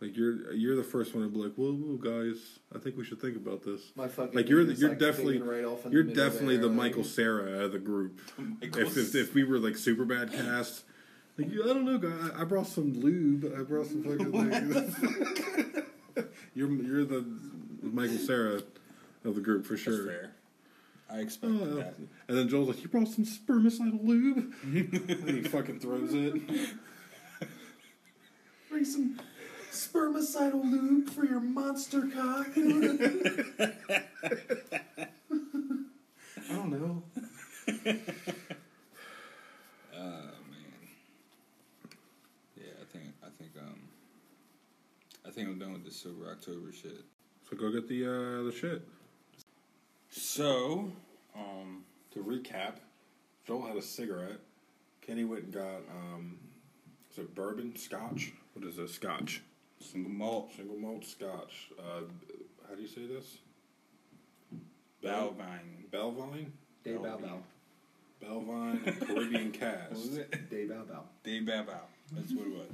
like 0.00 0.16
you're 0.16 0.52
you're 0.52 0.76
the 0.76 0.82
first 0.84 1.14
one 1.14 1.24
to 1.24 1.30
be 1.30 1.38
like, 1.38 1.54
"Whoa, 1.54 1.72
whoa, 1.72 1.96
guys, 1.96 2.58
I 2.74 2.78
think 2.78 2.96
we 2.96 3.04
should 3.04 3.20
think 3.20 3.36
about 3.36 3.62
this." 3.62 3.80
My 3.96 4.08
fucking 4.08 4.34
Like, 4.34 4.48
you're 4.48 4.64
the- 4.64 4.74
you're 4.74 4.90
like, 4.90 4.98
definitely- 4.98 5.38
right 5.40 5.64
off 5.64 5.86
in 5.86 5.92
You're 5.92 6.04
the 6.04 6.12
definitely 6.14 6.56
there, 6.56 6.62
the 6.62 6.68
like- 6.68 6.76
Michael 6.76 7.04
Cera 7.04 7.64
of 7.64 7.72
the 7.72 7.78
group. 7.78 8.20
Michael 8.36 8.82
If, 8.82 8.96
if 8.96 9.14
if 9.14 9.34
we 9.34 9.44
were 9.44 9.58
like 9.58 9.74
Superbad 9.74 10.32
cast, 10.32 10.84
like 11.38 11.48
I 11.50 11.66
don't 11.66 11.84
know, 11.84 11.98
guy, 11.98 12.30
I 12.40 12.44
brought 12.44 12.66
some 12.66 12.92
lube. 13.00 13.52
I 13.56 13.62
brought 13.62 13.86
some 13.86 14.02
fucking 14.02 14.32
thing. 14.92 15.84
you're 16.54 16.70
you're 16.70 17.04
the 17.04 17.24
Michael 17.82 18.18
Cera 18.18 18.60
of 19.24 19.34
the 19.34 19.40
group 19.40 19.64
for 19.64 19.74
That's 19.74 19.82
sure. 19.84 20.06
fair. 20.06 20.32
I 21.10 21.18
expect 21.18 21.52
Oh, 21.54 21.74
that. 21.76 21.94
and 22.28 22.36
then 22.38 22.48
Joel's 22.48 22.68
like, 22.68 22.82
"You 22.82 22.88
brought 22.88 23.08
some 23.08 23.24
spermicidal 23.24 24.04
lube," 24.04 24.52
and 24.64 25.30
he 25.30 25.42
fucking 25.42 25.78
throws 25.78 26.12
it. 26.14 26.34
Bring 28.68 28.84
some 28.84 29.20
spermicidal 29.74 30.62
lube 30.64 31.10
for 31.10 31.24
your 31.24 31.40
monster 31.40 32.02
cock. 32.08 32.46
I 32.56 32.62
don't 36.48 36.70
know. 36.70 37.02
Oh 39.96 40.00
man. 40.50 40.88
Yeah, 42.56 42.64
I 42.82 42.84
think 42.92 43.04
I 43.24 43.28
think 43.38 43.52
um 43.58 43.80
I 45.26 45.30
think 45.30 45.48
I'm 45.48 45.58
done 45.58 45.72
with 45.72 45.84
this 45.84 45.96
Sober 45.96 46.28
October 46.30 46.72
shit. 46.72 47.04
So 47.48 47.56
go 47.56 47.70
get 47.70 47.88
the 47.88 48.04
uh, 48.04 48.42
the 48.42 48.52
shit. 48.52 48.82
So, 50.10 50.90
um, 51.36 51.84
To 52.12 52.20
recap, 52.22 52.74
Phil 53.44 53.62
had 53.62 53.76
a 53.76 53.82
cigarette. 53.82 54.40
Kenny 55.00 55.24
went 55.24 55.44
and 55.44 55.52
got 55.54 55.82
um, 55.90 56.38
is 57.12 57.18
it 57.18 57.34
bourbon, 57.34 57.76
scotch? 57.76 58.32
What 58.54 58.64
is 58.66 58.76
this? 58.76 58.94
Scotch, 58.94 59.42
single 59.84 60.12
malt, 60.12 60.50
single 60.56 60.76
malt 60.76 61.04
scotch. 61.04 61.70
Uh, 61.78 62.02
how 62.68 62.74
do 62.74 62.82
you 62.82 62.88
say 62.88 63.06
this? 63.06 63.38
Balvine. 65.02 65.90
Belvine, 65.92 66.46
Day 66.82 66.96
bow 66.96 67.18
bow. 67.18 67.42
Belvine, 68.22 68.86
and 68.86 69.00
Caribbean 69.06 69.52
What 69.60 69.90
was 69.92 70.16
it? 70.16 70.50
Day 70.50 70.66
bow 70.66 70.84
bow. 70.84 71.04
Day 71.22 71.40
Bow 71.40 71.62
Bow. 71.64 71.80
That's 72.12 72.32
what 72.32 72.46
it 72.46 72.52
was. 72.52 72.68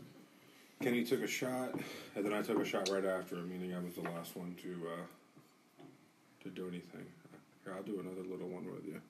Kenny 0.82 1.04
took 1.04 1.22
a 1.22 1.26
shot, 1.26 1.74
and 2.14 2.24
then 2.24 2.32
I 2.32 2.40
took 2.40 2.58
a 2.58 2.64
shot 2.64 2.88
right 2.88 3.04
after, 3.04 3.36
meaning 3.36 3.74
I 3.74 3.80
was 3.80 3.94
the 3.94 4.02
last 4.02 4.34
one 4.36 4.56
to 4.62 4.88
uh, 4.94 5.84
to 6.44 6.48
do 6.48 6.68
anything. 6.68 7.04
Here, 7.64 7.74
I'll 7.74 7.82
do 7.82 8.00
another 8.00 8.22
little 8.22 8.48
one 8.48 8.64
with 8.64 8.86
you. 8.86 9.00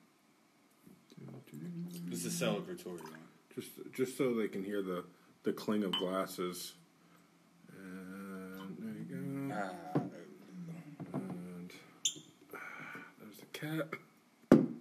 This 2.06 2.24
is 2.24 2.42
a 2.42 2.44
celebratory 2.44 3.02
one. 3.02 3.18
Just 3.54 3.70
just 3.92 4.16
so 4.16 4.34
they 4.34 4.48
can 4.48 4.64
hear 4.64 4.82
the 4.82 5.04
the 5.42 5.52
cling 5.52 5.84
of 5.84 5.92
glasses. 5.92 6.72
And 7.78 8.76
there 8.78 8.94
you 8.98 9.48
go. 9.48 9.49
Ah, 9.49 9.49
And 11.12 11.72
there's 13.20 13.36
the 13.38 13.46
cat. 13.52 13.88
And 14.50 14.76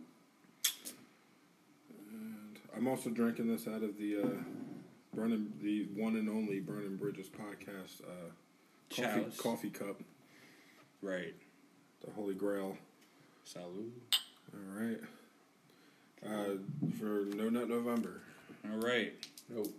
I'm 2.76 2.88
also 2.88 3.10
drinking 3.10 3.48
this 3.48 3.68
out 3.68 3.84
of 3.84 3.98
the 3.98 4.22
uh, 4.24 4.28
Brennan, 5.14 5.54
the 5.62 5.88
one 5.96 6.16
and 6.16 6.30
only 6.30 6.60
Burning 6.60 6.96
Bridges 6.98 7.28
podcast 7.28 8.02
uh, 8.04 8.30
coffee, 8.90 9.26
coffee 9.38 9.70
cup, 9.70 10.02
right. 11.02 11.34
the 12.06 12.12
Holy 12.12 12.34
Grail. 12.34 12.78
Salud. 13.46 13.92
All 14.54 14.80
right. 14.80 15.00
Uh, 16.26 16.58
for 17.00 17.26
No 17.36 17.50
Nut 17.50 17.70
November. 17.70 18.22
All 18.66 18.78
right. 18.80 19.14
Nope. 19.50 19.74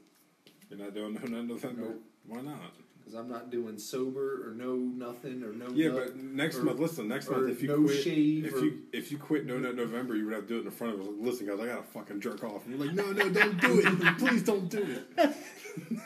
You're 0.68 0.78
not 0.78 0.94
doing 0.94 1.14
No 1.14 1.20
Nut 1.20 1.44
November. 1.46 1.82
Nope. 1.82 2.02
Why 2.26 2.40
not? 2.40 2.74
Because 3.10 3.24
I'm 3.24 3.30
not 3.32 3.50
doing 3.50 3.76
sober 3.76 4.48
or 4.48 4.54
no 4.54 4.76
nothing 4.76 5.42
or 5.42 5.52
no. 5.52 5.66
Yeah, 5.74 5.88
nut 5.88 5.96
but 6.06 6.16
next 6.16 6.56
or- 6.58 6.62
month, 6.62 6.78
listen. 6.78 7.08
Next 7.08 7.28
month, 7.28 7.50
if 7.50 7.60
you 7.60 7.68
no 7.68 7.82
quit, 7.82 8.04
shave 8.04 8.46
if 8.46 8.54
or- 8.54 8.58
you 8.60 8.78
if 8.92 9.10
you 9.10 9.18
quit 9.18 9.46
No 9.46 9.58
Nut 9.58 9.74
November, 9.74 10.14
you 10.14 10.26
would 10.26 10.34
have 10.34 10.42
to 10.46 10.48
do 10.48 10.60
it 10.60 10.64
in 10.64 10.70
front 10.70 10.94
of 10.94 11.00
us. 11.00 11.06
Like, 11.08 11.16
listen, 11.18 11.46
guys, 11.48 11.58
I 11.58 11.66
gotta 11.66 11.82
fucking 11.82 12.20
jerk 12.20 12.44
off. 12.44 12.66
And 12.66 12.78
you're 12.78 12.86
like, 12.86 12.94
no, 12.94 13.10
no, 13.10 13.28
don't 13.30 13.60
do 13.60 13.80
it. 13.84 14.18
Please 14.18 14.44
don't 14.44 14.68
do 14.68 14.86
it. 15.18 15.34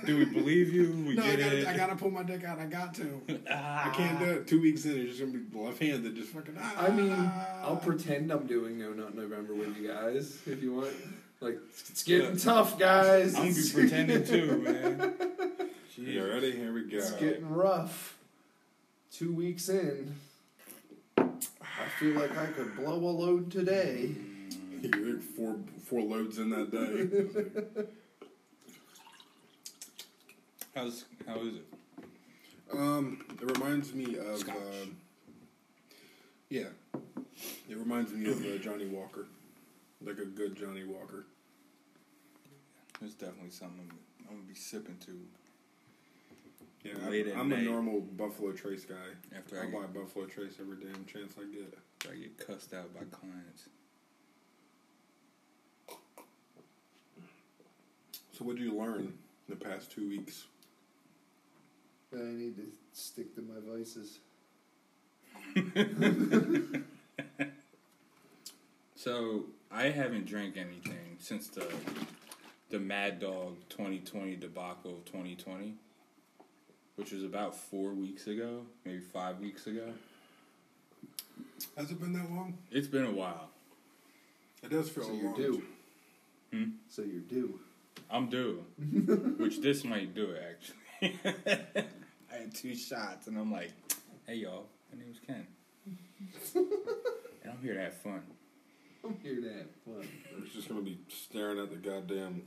Do 0.06 0.16
we 0.18 0.24
believe 0.24 0.72
you? 0.72 0.92
We 1.06 1.14
No, 1.14 1.22
I 1.24 1.36
gotta, 1.36 1.58
it. 1.58 1.66
I 1.66 1.76
gotta 1.76 1.96
pull 1.96 2.10
my 2.10 2.22
dick 2.22 2.42
out. 2.44 2.58
I 2.58 2.66
got 2.66 2.94
to. 2.94 3.20
Ah. 3.50 3.90
I 3.90 3.94
can't 3.94 4.18
do 4.18 4.24
it. 4.26 4.46
Two 4.46 4.62
weeks 4.62 4.86
in, 4.86 4.96
you're 4.96 5.06
just 5.06 5.20
gonna 5.20 5.32
be 5.32 5.58
left-handed, 5.58 6.16
just 6.16 6.30
fucking. 6.30 6.56
Ah. 6.58 6.86
I 6.86 6.90
mean, 6.90 7.12
I'll 7.62 7.76
pretend 7.76 8.30
I'm 8.30 8.46
doing 8.46 8.78
No 8.78 8.94
Nut 8.94 9.14
November 9.14 9.54
with 9.54 9.76
you 9.78 9.88
guys 9.88 10.40
if 10.46 10.62
you 10.62 10.72
want. 10.74 10.88
Like, 11.40 11.58
it's 11.90 12.02
getting 12.04 12.38
tough, 12.38 12.78
guys. 12.78 13.34
I'm 13.34 13.42
gonna 13.50 13.54
be 13.54 13.70
pretending 13.74 14.24
too, 14.24 14.58
man. 14.62 15.50
You 15.96 16.28
ready? 16.28 16.50
Here 16.50 16.72
we 16.72 16.82
go. 16.82 16.96
It's 16.96 17.12
getting 17.12 17.48
rough. 17.48 18.18
Two 19.12 19.32
weeks 19.32 19.68
in, 19.68 20.16
I 21.16 21.88
feel 22.00 22.18
like 22.18 22.36
I 22.36 22.46
could 22.46 22.74
blow 22.74 22.96
a 22.96 23.12
load 23.12 23.52
today. 23.52 24.10
You're 24.82 25.20
four 25.20 25.54
four 25.84 26.02
loads 26.02 26.38
in 26.38 26.50
that 26.50 26.72
day. 26.72 27.84
How's 30.74 31.04
how 31.28 31.36
is 31.42 31.54
it? 31.56 31.64
Um, 32.72 33.24
it 33.40 33.56
reminds 33.56 33.94
me 33.94 34.18
of. 34.18 34.38
Scotch. 34.38 34.56
Um, 34.56 34.96
yeah, 36.48 36.70
it 37.68 37.76
reminds 37.76 38.12
me 38.12 38.32
of 38.32 38.44
uh, 38.44 38.58
Johnnie 38.58 38.86
Walker, 38.86 39.28
like 40.04 40.18
a 40.18 40.26
good 40.26 40.56
Johnnie 40.56 40.82
Walker. 40.82 41.26
There's 43.00 43.14
definitely 43.14 43.50
something 43.50 43.88
I'm, 43.88 44.26
I'm 44.28 44.36
gonna 44.38 44.48
be 44.48 44.56
sipping 44.56 44.96
to 45.06 45.12
Yeah, 46.84 46.92
Late 47.08 47.26
I'm, 47.28 47.32
at 47.32 47.38
I'm 47.38 47.52
a 47.52 47.62
normal 47.62 48.00
Buffalo 48.00 48.52
Trace 48.52 48.84
guy. 48.84 48.94
after 49.36 49.58
I 49.58 49.62
I 49.62 49.66
get, 49.66 49.72
buy 49.72 50.00
Buffalo 50.00 50.26
Trace 50.26 50.56
every 50.60 50.76
damn 50.76 51.04
chance 51.06 51.34
I 51.38 51.44
get. 51.52 51.74
after 52.02 52.14
I 52.14 52.16
get 52.20 52.38
cussed 52.46 52.74
out 52.74 52.92
by 52.94 53.04
clients. 53.10 53.68
So, 58.32 58.44
what 58.44 58.56
did 58.56 58.64
you 58.64 58.76
learn 58.76 59.00
in 59.00 59.14
the 59.48 59.56
past 59.56 59.90
two 59.90 60.08
weeks? 60.08 60.44
I 62.12 62.18
need 62.18 62.56
to 62.56 62.66
stick 62.92 63.34
to 63.36 63.42
my 63.42 63.60
vices. 63.64 64.18
So 69.04 69.44
I 69.70 69.90
haven't 69.90 70.24
drank 70.24 70.56
anything 70.56 71.18
since 71.18 71.48
the 71.48 71.70
the 72.70 72.78
Mad 72.78 73.20
Dog 73.20 73.56
2020 73.68 74.36
debacle 74.36 74.92
of 74.92 75.04
2020, 75.04 75.74
which 76.96 77.12
was 77.12 77.24
about 77.24 77.54
four 77.56 77.90
weeks 77.92 78.26
ago, 78.26 78.62
maybe 78.84 79.00
five 79.00 79.40
weeks 79.40 79.66
ago. 79.66 79.92
Has 81.76 81.90
it 81.90 82.00
been 82.00 82.12
that 82.12 82.30
long? 82.30 82.56
It's 82.70 82.86
been 82.86 83.04
a 83.06 83.10
while. 83.12 83.48
It 84.62 84.70
does 84.70 84.88
feel 84.88 85.04
So 85.04 85.10
a 85.12 85.16
you're 85.16 85.24
long. 85.26 85.34
due. 85.36 85.62
Hmm? 86.52 86.64
So 86.88 87.02
you're 87.02 87.20
due. 87.20 87.58
I'm 88.10 88.28
due, 88.28 88.64
which 89.38 89.60
this 89.60 89.84
might 89.84 90.14
do 90.14 90.30
it 90.30 90.42
actually. 91.02 91.18
I 92.32 92.36
had 92.36 92.54
two 92.54 92.74
shots 92.74 93.26
and 93.26 93.36
I'm 93.38 93.50
like, 93.52 93.72
"Hey 94.26 94.36
y'all, 94.36 94.66
my 94.92 95.02
name's 95.02 95.18
Ken, 95.26 95.46
and 96.54 96.66
I'm 97.52 97.58
here 97.62 97.74
to 97.74 97.80
have 97.80 97.94
fun." 97.94 98.22
I'm 99.04 99.18
here 99.22 99.40
to 99.40 99.48
have 99.52 99.70
fun. 99.84 100.08
It's 100.42 100.54
just 100.54 100.68
gonna 100.68 100.80
be 100.80 100.98
staring 101.08 101.58
at 101.58 101.70
the 101.70 101.76
goddamn. 101.76 102.42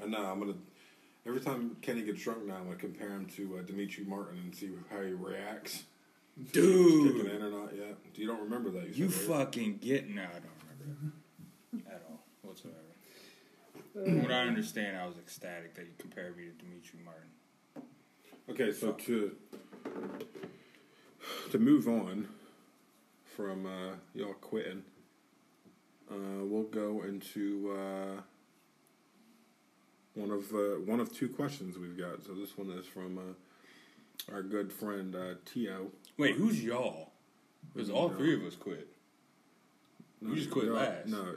And 0.00 0.12
now 0.12 0.30
I'm 0.32 0.38
gonna. 0.40 0.54
Every 1.26 1.40
time 1.40 1.76
Kenny 1.82 2.02
gets 2.02 2.22
drunk 2.22 2.46
now, 2.46 2.56
I'm 2.56 2.64
gonna 2.64 2.76
compare 2.76 3.10
him 3.10 3.26
to 3.36 3.58
uh, 3.58 3.62
Demetri 3.62 4.04
Martin 4.04 4.38
and 4.38 4.54
see 4.54 4.70
how 4.90 5.02
he 5.02 5.12
reacts. 5.12 5.84
Dude, 6.52 7.12
Kicking 7.14 7.30
in 7.34 7.42
or 7.42 7.50
not 7.50 7.76
yet? 7.76 7.98
You 8.14 8.26
don't 8.26 8.40
remember 8.40 8.70
that? 8.70 8.96
You 8.96 9.10
said, 9.10 9.28
right? 9.28 9.38
fucking 9.38 9.78
get 9.82 10.08
no, 10.08 10.22
I 10.22 10.24
don't 10.24 10.50
remember 11.72 11.94
at 11.94 12.02
all 12.08 12.20
whatsoever. 12.42 12.76
From 13.92 14.22
what 14.22 14.32
I 14.32 14.42
understand, 14.42 14.96
I 14.96 15.06
was 15.06 15.16
ecstatic 15.18 15.74
that 15.74 15.82
you 15.82 15.92
compared 15.98 16.36
me 16.36 16.44
to 16.44 16.50
Demetri 16.52 17.00
Martin. 17.04 17.30
Okay, 18.48 18.72
so 18.72 18.92
to 18.92 19.32
to 21.50 21.58
move 21.58 21.86
on 21.86 22.28
from 23.36 23.66
uh, 23.66 23.94
y'all 24.14 24.34
quitting, 24.34 24.82
uh, 26.10 26.44
we'll 26.44 26.62
go 26.64 27.02
into 27.02 27.76
uh, 27.76 28.20
one 30.14 30.30
of 30.30 30.52
uh, 30.52 30.80
one 30.84 31.00
of 31.00 31.14
two 31.14 31.28
questions 31.28 31.78
we've 31.78 31.96
got. 31.98 32.24
So 32.24 32.32
this 32.34 32.56
one 32.56 32.70
is 32.70 32.86
from 32.86 33.18
uh, 33.18 34.32
our 34.34 34.42
good 34.42 34.72
friend 34.72 35.14
uh, 35.14 35.34
Tio. 35.44 35.88
Wait, 36.18 36.34
who's 36.36 36.62
y'all? 36.62 37.12
Because 37.72 37.90
all 37.90 38.08
three 38.08 38.34
of 38.34 38.42
us 38.42 38.56
quit. 38.56 38.88
You 40.22 40.34
just 40.34 40.50
quit 40.50 40.66
last. 40.68 41.06
No. 41.06 41.36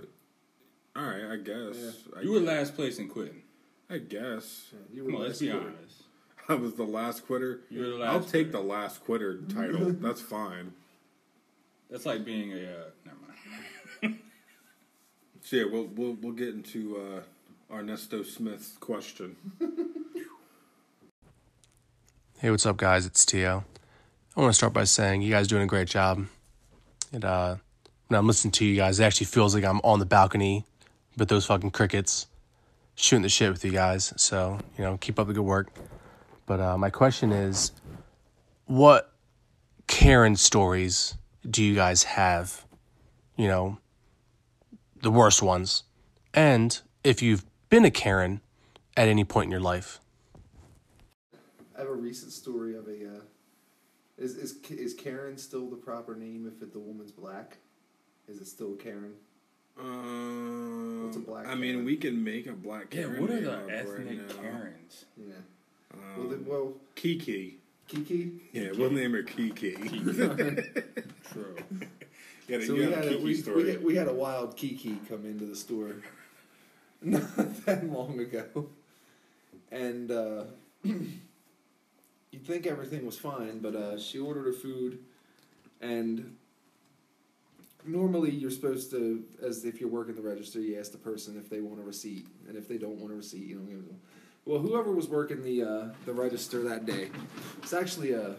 All 0.95 1.03
right, 1.03 1.26
I 1.32 1.38
guess. 1.38 2.03
I, 2.15 2.21
You 2.21 2.34
were 2.34 2.39
last 2.39 2.76
place 2.76 2.99
in 2.99 3.07
quitting. 3.09 3.41
I 3.89 3.97
guess. 3.97 4.71
You 4.93 5.05
Come 5.05 5.15
on, 5.15 5.21
last 5.21 5.28
let's 5.28 5.39
be 5.39 5.49
quitter. 5.49 5.65
honest. 5.80 6.03
I 6.49 6.53
was 6.55 6.74
the 6.74 6.84
last 6.84 7.26
quitter. 7.26 7.61
You 7.69 7.80
were 7.82 7.86
the 7.88 7.95
last. 7.95 8.09
I'll 8.09 8.19
last 8.19 8.32
take 8.32 8.51
quitter. 8.51 8.63
the 8.63 8.67
last 8.69 9.03
quitter 9.03 9.38
title. 9.53 9.91
That's 10.01 10.21
fine. 10.21 10.74
That's 11.89 12.05
like 12.05 12.26
being 12.26 12.51
a. 12.53 12.55
Uh, 12.55 12.84
never 13.05 13.17
mind. 14.01 14.19
So 15.41 15.55
yeah, 15.57 15.65
we'll 15.71 15.88
we'll 15.95 16.13
we'll 16.21 16.32
get 16.34 16.49
into 16.49 16.97
uh, 16.97 17.21
Ernesto 17.74 18.21
Smith's 18.21 18.78
question. 18.78 19.36
Hey, 22.38 22.51
what's 22.51 22.65
up, 22.67 22.78
guys? 22.78 23.05
It's 23.07 23.26
Tio. 23.26 23.63
I 24.36 24.41
want 24.41 24.51
to 24.51 24.55
start 24.55 24.74
by 24.74 24.84
saying 24.84 25.24
you 25.24 25.32
guys 25.32 25.47
doing 25.47 25.63
a 25.63 25.67
great 25.67 25.88
job. 25.88 26.28
And 27.11 27.26
uh, 27.26 27.55
when 28.07 28.19
I'm 28.19 28.28
listening 28.28 28.51
to 28.51 28.65
you 28.65 28.76
guys, 28.76 28.99
it 28.99 29.03
actually 29.03 29.26
feels 29.26 29.55
like 29.55 29.63
I'm 29.63 29.80
on 29.84 29.97
the 29.97 30.05
balcony 30.05 30.65
with 31.17 31.30
those 31.30 31.47
fucking 31.47 31.71
crickets, 31.71 32.28
shooting 32.95 33.24
the 33.24 33.30
shit 33.30 33.51
with 33.51 33.65
you 33.65 33.71
guys. 33.71 34.13
So 34.17 34.59
you 34.78 34.84
know, 34.84 34.97
keep 34.97 35.17
up 35.17 35.28
the 35.28 35.34
good 35.34 35.41
work. 35.41 35.71
But 36.45 36.59
uh, 36.59 36.78
my 36.78 36.91
question 36.91 37.32
is, 37.32 37.71
what 38.65 39.13
Karen 39.88 40.36
stories 40.36 41.15
do 41.49 41.63
you 41.63 41.74
guys 41.74 42.03
have? 42.03 42.65
You 43.36 43.47
know, 43.47 43.78
the 45.01 45.09
worst 45.09 45.41
ones, 45.41 45.84
and 46.36 46.80
if 47.03 47.21
you've 47.24 47.43
been 47.74 47.86
a 47.86 47.89
Karen 47.89 48.39
at 48.95 49.07
any 49.07 49.24
point 49.24 49.45
in 49.45 49.51
your 49.51 49.59
life. 49.59 49.99
I 51.76 51.80
have 51.80 51.89
a 51.89 51.93
recent 51.93 52.32
story 52.32 52.76
of 52.78 52.88
a. 52.88 52.91
Uh, 52.91 53.21
is 54.15 54.36
is 54.36 54.57
is 54.69 54.93
Karen 54.93 55.39
still 55.39 55.67
the 55.71 55.76
proper 55.76 56.15
name 56.15 56.45
if 56.45 56.61
it, 56.61 56.71
the 56.71 56.78
woman's 56.78 57.11
black? 57.11 57.57
Is 58.28 58.39
it 58.39 58.45
still 58.45 58.76
Karen? 58.76 59.13
Um, 59.80 61.05
What's 61.05 61.17
a 61.17 61.21
black 61.21 61.47
I 61.47 61.55
mean, 61.55 61.71
Karen? 61.71 61.86
we 61.86 61.97
can 61.97 62.24
make 62.24 62.45
a 62.45 62.53
black 62.53 62.91
Karen 62.91 63.15
Yeah, 63.15 63.21
what 63.21 63.32
are 63.32 63.41
the 63.41 63.51
up 63.51 63.65
right 63.65 63.74
ethnic. 63.74 64.39
Karens? 64.39 65.05
Yeah. 65.17 65.34
Um, 65.95 65.99
well, 66.19 66.28
then, 66.28 66.45
well, 66.45 66.74
Kiki. 66.93 67.57
Kiki. 67.88 68.34
Yeah, 68.51 68.69
we'll 68.78 68.91
name 68.91 69.13
her 69.13 69.24
Kiki. 69.24 69.71
True. 71.32 71.55
Yeah, 72.47 72.59
So 72.61 72.76
we 72.76 72.84
had, 72.84 72.93
a 72.93 72.99
a, 72.99 73.09
Kiki 73.09 73.24
we, 73.24 73.34
story. 73.34 73.63
we, 73.63 73.69
had, 73.71 73.84
we 73.84 73.95
had 73.95 74.07
a 74.07 74.13
wild 74.13 74.55
Kiki 74.57 74.99
come 75.09 75.26
into 75.26 75.45
the 75.45 75.55
store 75.55 75.95
not 77.04 77.66
that 77.66 77.86
long 77.86 78.20
ago. 78.20 78.68
And 79.72 80.12
uh, 80.12 80.43
you'd 80.84 82.45
think 82.45 82.66
everything 82.66 83.06
was 83.06 83.18
fine, 83.18 83.60
but 83.60 83.76
uh, 83.76 83.99
she 83.99 84.20
ordered 84.20 84.45
her 84.45 84.54
food, 84.54 84.99
and 85.82 86.36
normally 87.86 88.32
you're 88.32 88.51
supposed 88.51 88.91
to, 88.91 89.24
as 89.41 89.66
if 89.66 89.80
you're 89.80 89.89
working 89.89 90.16
the 90.16 90.22
register, 90.22 90.60
you 90.60 90.80
ask 90.80 90.91
the 90.91 90.97
person 90.97 91.38
if 91.38 91.49
they 91.49 91.60
want 91.60 91.80
a 91.80 91.84
receipt, 91.84 92.28
and 92.47 92.58
if 92.58 92.68
they 92.68 92.78
don't 92.78 92.97
want 92.99 93.12
a 93.12 93.16
receipt, 93.16 93.45
you 93.45 93.56
don't 93.56 93.70
give 93.70 93.86
them. 93.86 93.99
Well, 94.45 94.60
whoever 94.60 94.91
was 94.91 95.08
working 95.08 95.41
the 95.41 95.64
uh, 95.64 95.88
the 96.06 96.14
register 96.14 96.64
that 96.64 96.86
day, 96.86 97.10
it's 97.62 97.74
actually 97.74 98.12
a 98.12 98.36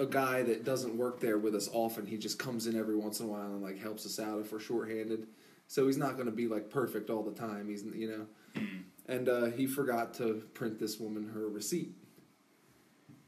a 0.00 0.06
guy 0.06 0.42
that 0.42 0.64
doesn't 0.64 0.96
work 0.96 1.20
there 1.20 1.38
with 1.38 1.54
us 1.54 1.68
often. 1.72 2.06
He 2.06 2.18
just 2.18 2.38
comes 2.38 2.66
in 2.66 2.76
every 2.76 2.96
once 2.96 3.20
in 3.20 3.26
a 3.26 3.28
while 3.28 3.46
and 3.46 3.62
like 3.62 3.78
helps 3.78 4.04
us 4.06 4.18
out 4.18 4.40
if 4.40 4.52
we're 4.52 4.60
shorthanded. 4.60 5.26
So 5.66 5.86
he's 5.86 5.96
not 5.96 6.14
going 6.14 6.26
to 6.26 6.32
be 6.32 6.46
like 6.46 6.70
perfect 6.70 7.10
all 7.10 7.22
the 7.22 7.32
time. 7.32 7.68
He's 7.68 7.82
you 7.84 8.08
know, 8.54 8.62
and 9.08 9.28
uh, 9.28 9.46
he 9.46 9.66
forgot 9.66 10.14
to 10.14 10.42
print 10.54 10.78
this 10.78 10.98
woman 11.00 11.28
her 11.34 11.48
receipt, 11.48 11.94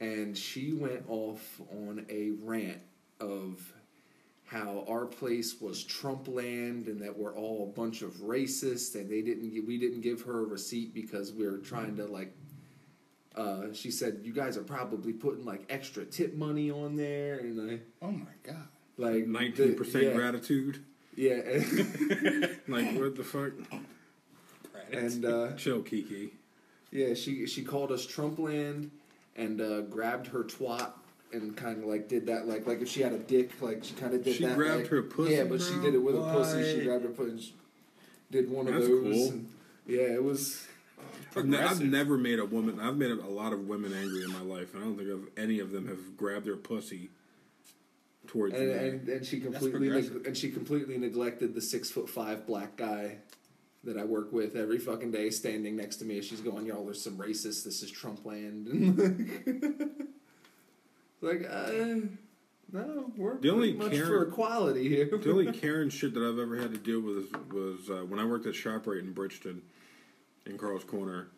and 0.01 0.37
she 0.37 0.73
went 0.73 1.05
off 1.09 1.61
on 1.73 2.05
a 2.09 2.31
rant 2.43 2.79
of 3.21 3.73
how 4.45 4.85
our 4.89 5.07
place 5.07 5.61
was 5.61 5.83
Trump 5.83 6.29
land 6.29 6.87
and 6.87 7.01
that 7.01 7.19
we're 7.19 7.35
all 7.35 7.65
a 7.65 7.77
bunch 7.81 8.03
of 8.03 8.13
racists 8.19 8.95
and 8.95 9.11
they 9.11 9.21
didn't 9.23 9.51
gi- 9.53 9.61
we 9.61 9.77
didn't 9.77 10.03
give 10.03 10.23
her 10.23 10.41
a 10.41 10.45
receipt 10.45 10.95
because 10.95 11.33
we 11.33 11.45
were 11.49 11.59
trying 11.59 11.97
to 11.97 12.05
like 12.05 12.33
uh, 13.35 13.73
she 13.73 13.91
said 13.91 14.21
you 14.23 14.33
guys 14.33 14.57
are 14.57 14.63
probably 14.63 15.13
putting 15.13 15.45
like 15.45 15.65
extra 15.69 16.05
tip 16.05 16.35
money 16.35 16.71
on 16.71 16.95
there 16.95 17.39
and 17.39 17.71
I 17.71 17.81
Oh 18.07 18.13
my 18.13 18.31
god. 18.45 18.69
like 18.99 19.27
Nineteen 19.27 19.71
the- 19.71 19.75
percent 19.75 20.05
yeah, 20.05 20.13
gratitude. 20.15 20.85
Yeah 21.17 21.37
Like 22.69 22.95
what 22.99 23.17
the 23.17 23.25
fuck? 23.25 23.53
and 24.93 25.25
uh, 25.25 25.53
Chill, 25.57 25.83
Kiki. 25.83 26.33
yeah 26.93 27.15
she 27.15 27.47
she 27.47 27.63
called 27.65 27.91
us 27.91 28.07
Trump 28.07 28.39
land 28.39 28.91
and 29.37 29.61
uh, 29.61 29.81
grabbed 29.83 30.29
her 30.29 30.45
twat 30.45 30.91
and 31.33 31.57
kind 31.57 31.79
of 31.83 31.89
like 31.89 32.09
did 32.09 32.27
that 32.27 32.47
like 32.47 32.67
like 32.67 32.81
if 32.81 32.89
she 32.89 33.01
had 33.03 33.13
a 33.13 33.19
dick 33.19 33.51
like 33.61 33.83
she 33.83 33.95
kind 33.95 34.15
of 34.15 34.23
did 34.23 34.37
She 34.37 34.45
that 34.45 34.51
She 34.51 34.55
grabbed 34.55 34.83
like- 34.83 34.87
her 34.89 35.03
pussy, 35.03 35.35
yeah 35.35 35.45
but 35.45 35.61
she 35.61 35.75
did 35.81 35.95
it 35.95 35.99
with 35.99 36.15
a 36.17 36.23
pussy 36.33 36.79
she 36.79 36.85
grabbed 36.85 37.03
her 37.05 37.11
pussy 37.11 37.31
and 37.31 37.41
she 37.41 37.55
did 38.31 38.51
one 38.51 38.69
of 38.69 38.75
That's 38.75 38.87
those 38.87 39.03
cool. 39.15 39.29
and, 39.31 39.49
yeah 39.87 40.03
it 40.03 40.23
was 40.23 40.67
I've, 41.37 41.45
ne- 41.47 41.59
I've 41.59 41.83
never 41.83 42.17
made 42.17 42.39
a 42.39 42.47
woman. 42.47 42.81
I've 42.81 42.97
made 42.97 43.11
a 43.11 43.15
lot 43.17 43.53
of 43.53 43.69
women 43.69 43.93
angry 43.93 44.25
in 44.25 44.33
my 44.33 44.41
life, 44.41 44.73
and 44.75 44.83
I 44.83 44.87
don't 44.87 44.97
think 44.97 45.11
of 45.11 45.29
any 45.37 45.61
of 45.61 45.71
them 45.71 45.87
have 45.87 46.17
grabbed 46.17 46.47
their 46.47 46.57
pussy 46.57 47.11
towards 48.27 48.55
and, 48.55 48.69
me. 48.69 48.75
and, 48.75 49.09
and 49.09 49.27
she 49.27 49.41
completely 49.41 49.89
neg- 49.89 50.27
and 50.27 50.37
she 50.37 50.51
completely 50.51 50.99
neglected 50.99 51.55
the 51.55 51.61
six 51.61 51.91
foot 51.91 52.09
five 52.09 52.47
black 52.47 52.77
guy 52.77 53.17
that 53.85 53.97
I 53.97 54.05
work 54.05 54.33
with 54.33 54.57
every 54.57 54.79
fucking 54.79 55.13
day, 55.13 55.31
standing 55.31 55.77
next 55.77 55.97
to 55.97 56.05
me 56.05 56.19
as 56.19 56.25
she's 56.27 56.41
going, 56.41 56.67
"Y'all 56.67 56.89
are 56.89 56.95
some 56.95 57.17
racists. 57.17 57.65
This 57.65 57.83
is 57.83 57.91
Trump 57.91 58.25
land." 58.27 58.67
like, 61.21 61.47
uh, 61.49 62.01
no, 62.73 63.13
we're 63.17 63.39
The 63.39 63.51
only 63.51 63.73
pretty 63.75 63.91
much 63.91 63.93
Karen- 63.93 64.09
for 64.09 64.23
equality 64.29 64.89
here. 64.89 65.07
the 65.07 65.31
only 65.31 65.53
Karen 65.61 65.89
shit 65.91 66.15
that 66.15 66.21
I've 66.23 66.39
ever 66.39 66.57
had 66.57 66.73
to 66.73 66.79
deal 66.79 67.01
with 67.01 67.33
was 67.53 67.89
uh, 67.91 68.05
when 68.07 68.19
I 68.19 68.25
worked 68.25 68.47
at 68.47 68.55
Shoprite 68.55 69.01
in 69.01 69.13
Bridgeton, 69.13 69.63
in 70.47 70.59
Carl's 70.59 70.85
Corner, 70.85 71.29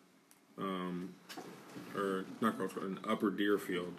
um, 0.57 1.13
or 1.95 2.25
not 2.41 2.57
Carl's 2.57 2.73
Corner, 2.73 2.89
in 2.89 2.99
Upper 3.07 3.29
Deerfield. 3.29 3.93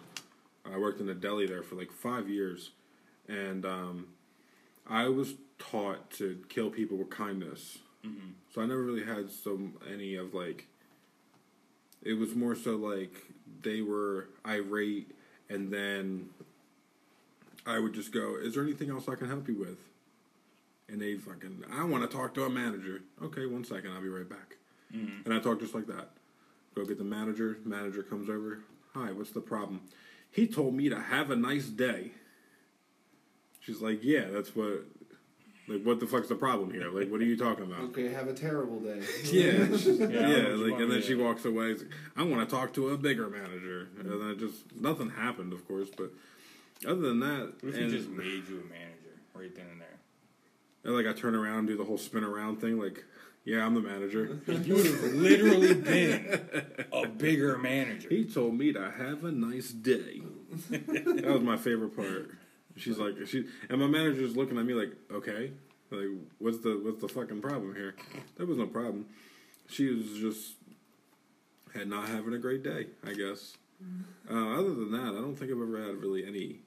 I 0.71 0.77
worked 0.77 0.99
in 1.01 1.09
a 1.09 1.13
deli 1.15 1.47
there 1.47 1.63
for 1.63 1.75
like 1.75 1.91
five 1.91 2.29
years, 2.29 2.71
and 3.27 3.65
um, 3.65 4.07
I 4.87 5.07
was 5.09 5.35
taught 5.59 6.09
to 6.11 6.39
kill 6.49 6.69
people 6.69 6.97
with 6.97 7.09
kindness. 7.09 7.77
So 8.53 8.61
I 8.61 8.65
never 8.65 8.81
really 8.81 9.05
had 9.05 9.29
so 9.29 9.59
any 9.91 10.15
of 10.15 10.33
like. 10.33 10.67
It 12.03 12.13
was 12.13 12.33
more 12.35 12.55
so 12.55 12.75
like 12.75 13.13
they 13.61 13.81
were 13.81 14.27
irate, 14.45 15.11
and 15.49 15.71
then 15.71 16.29
I 17.65 17.77
would 17.77 17.93
just 17.93 18.11
go, 18.11 18.35
"Is 18.41 18.55
there 18.55 18.63
anything 18.63 18.89
else 18.89 19.07
I 19.07 19.15
can 19.15 19.27
help 19.27 19.47
you 19.47 19.55
with?" 19.55 19.77
And 20.89 20.99
they 21.01 21.15
fucking, 21.15 21.63
I 21.71 21.83
want 21.85 22.09
to 22.09 22.17
talk 22.17 22.33
to 22.33 22.43
a 22.43 22.49
manager. 22.49 23.01
Okay, 23.23 23.45
one 23.45 23.63
second, 23.63 23.91
I'll 23.91 24.01
be 24.01 24.09
right 24.09 24.27
back. 24.27 24.57
And 25.25 25.33
I 25.33 25.39
talk 25.39 25.59
just 25.61 25.73
like 25.73 25.87
that. 25.87 26.09
Go 26.75 26.83
get 26.83 26.97
the 26.97 27.03
manager. 27.05 27.59
Manager 27.63 28.03
comes 28.03 28.29
over. 28.29 28.59
Hi, 28.93 29.11
what's 29.13 29.31
the 29.31 29.39
problem? 29.41 29.81
He 30.31 30.47
told 30.47 30.73
me 30.73 30.89
to 30.89 30.99
have 30.99 31.31
a 31.31 31.35
nice 31.37 31.67
day. 31.67 32.11
She's 33.61 33.81
like, 33.81 34.03
yeah, 34.03 34.25
that's 34.31 34.55
what. 34.55 34.83
Like, 35.67 35.83
what 35.83 35.99
the 36.01 36.07
fuck's 36.07 36.27
the 36.27 36.35
problem 36.35 36.71
here? 36.73 36.89
Like, 36.91 37.09
what 37.09 37.21
are 37.21 37.25
you 37.25 37.37
talking 37.37 37.63
about? 37.63 37.79
okay, 37.91 38.09
have 38.11 38.27
a 38.27 38.33
terrible 38.33 38.79
day. 38.79 38.99
Yeah, 39.23 39.51
Yeah, 39.51 39.57
yeah, 39.63 39.65
I 39.67 39.69
know 39.69 39.69
what 39.69 40.09
you 40.09 40.71
like, 40.71 40.81
and 40.81 40.91
then 40.91 40.99
me 40.99 41.01
she 41.01 41.15
walks 41.15 41.45
away. 41.45 41.73
Like, 41.75 41.87
I 42.17 42.23
want 42.23 42.47
to 42.49 42.53
talk 42.53 42.73
to 42.73 42.89
a 42.89 42.97
bigger 42.97 43.29
manager, 43.29 43.87
and 43.97 44.09
then 44.09 44.29
it 44.31 44.39
just 44.39 44.75
nothing 44.75 45.09
happened, 45.11 45.53
of 45.53 45.65
course. 45.67 45.87
But 45.95 46.11
other 46.85 46.99
than 47.01 47.19
that, 47.21 47.53
What 47.61 47.75
if 47.75 47.79
he 47.79 47.89
just 47.89 48.09
made 48.09 48.49
you 48.49 48.63
a 48.65 48.69
manager 48.69 49.15
right 49.35 49.55
then 49.55 49.65
and 49.71 49.79
there? 49.81 49.87
and, 50.83 50.95
like 50.95 51.05
I 51.05 51.13
turn 51.17 51.35
around 51.35 51.59
and 51.59 51.67
do 51.67 51.77
the 51.77 51.85
whole 51.85 51.99
spin 51.99 52.23
around 52.25 52.59
thing, 52.59 52.77
like, 52.79 53.05
yeah, 53.45 53.63
I'm 53.65 53.75
the 53.75 53.81
manager. 53.81 54.39
You 54.47 54.75
would 54.75 54.85
have 54.87 55.03
literally 55.13 55.73
been 55.75 56.41
a 56.91 57.07
bigger 57.07 57.57
manager. 57.59 58.09
he 58.09 58.25
told 58.25 58.55
me 58.55 58.73
to 58.73 58.91
have 58.91 59.23
a 59.23 59.31
nice 59.31 59.69
day. 59.69 60.21
that 60.69 61.23
was 61.27 61.41
my 61.43 61.55
favorite 61.57 61.95
part. 61.95 62.31
She's 62.77 62.97
like, 62.97 63.15
she 63.27 63.45
and 63.69 63.79
my 63.79 63.87
manager's 63.87 64.35
looking 64.35 64.57
at 64.57 64.65
me 64.65 64.73
like, 64.73 64.91
okay, 65.11 65.51
like, 65.89 66.07
what's 66.39 66.59
the 66.59 66.79
what's 66.83 67.01
the 67.01 67.07
fucking 67.09 67.41
problem 67.41 67.75
here? 67.75 67.95
There 68.37 68.45
was 68.45 68.57
no 68.57 68.67
problem. 68.67 69.05
She 69.69 69.87
was 69.87 70.05
just 70.19 70.53
had 71.73 71.87
not 71.87 72.07
having 72.09 72.33
a 72.33 72.37
great 72.37 72.63
day, 72.63 72.87
I 73.05 73.13
guess. 73.13 73.57
Uh, 74.29 74.59
other 74.59 74.73
than 74.75 74.91
that, 74.91 75.01
I 75.09 75.21
don't 75.21 75.35
think 75.35 75.51
I've 75.51 75.57
ever 75.61 75.81
had 75.83 75.95
really 75.97 76.25
any. 76.25 76.59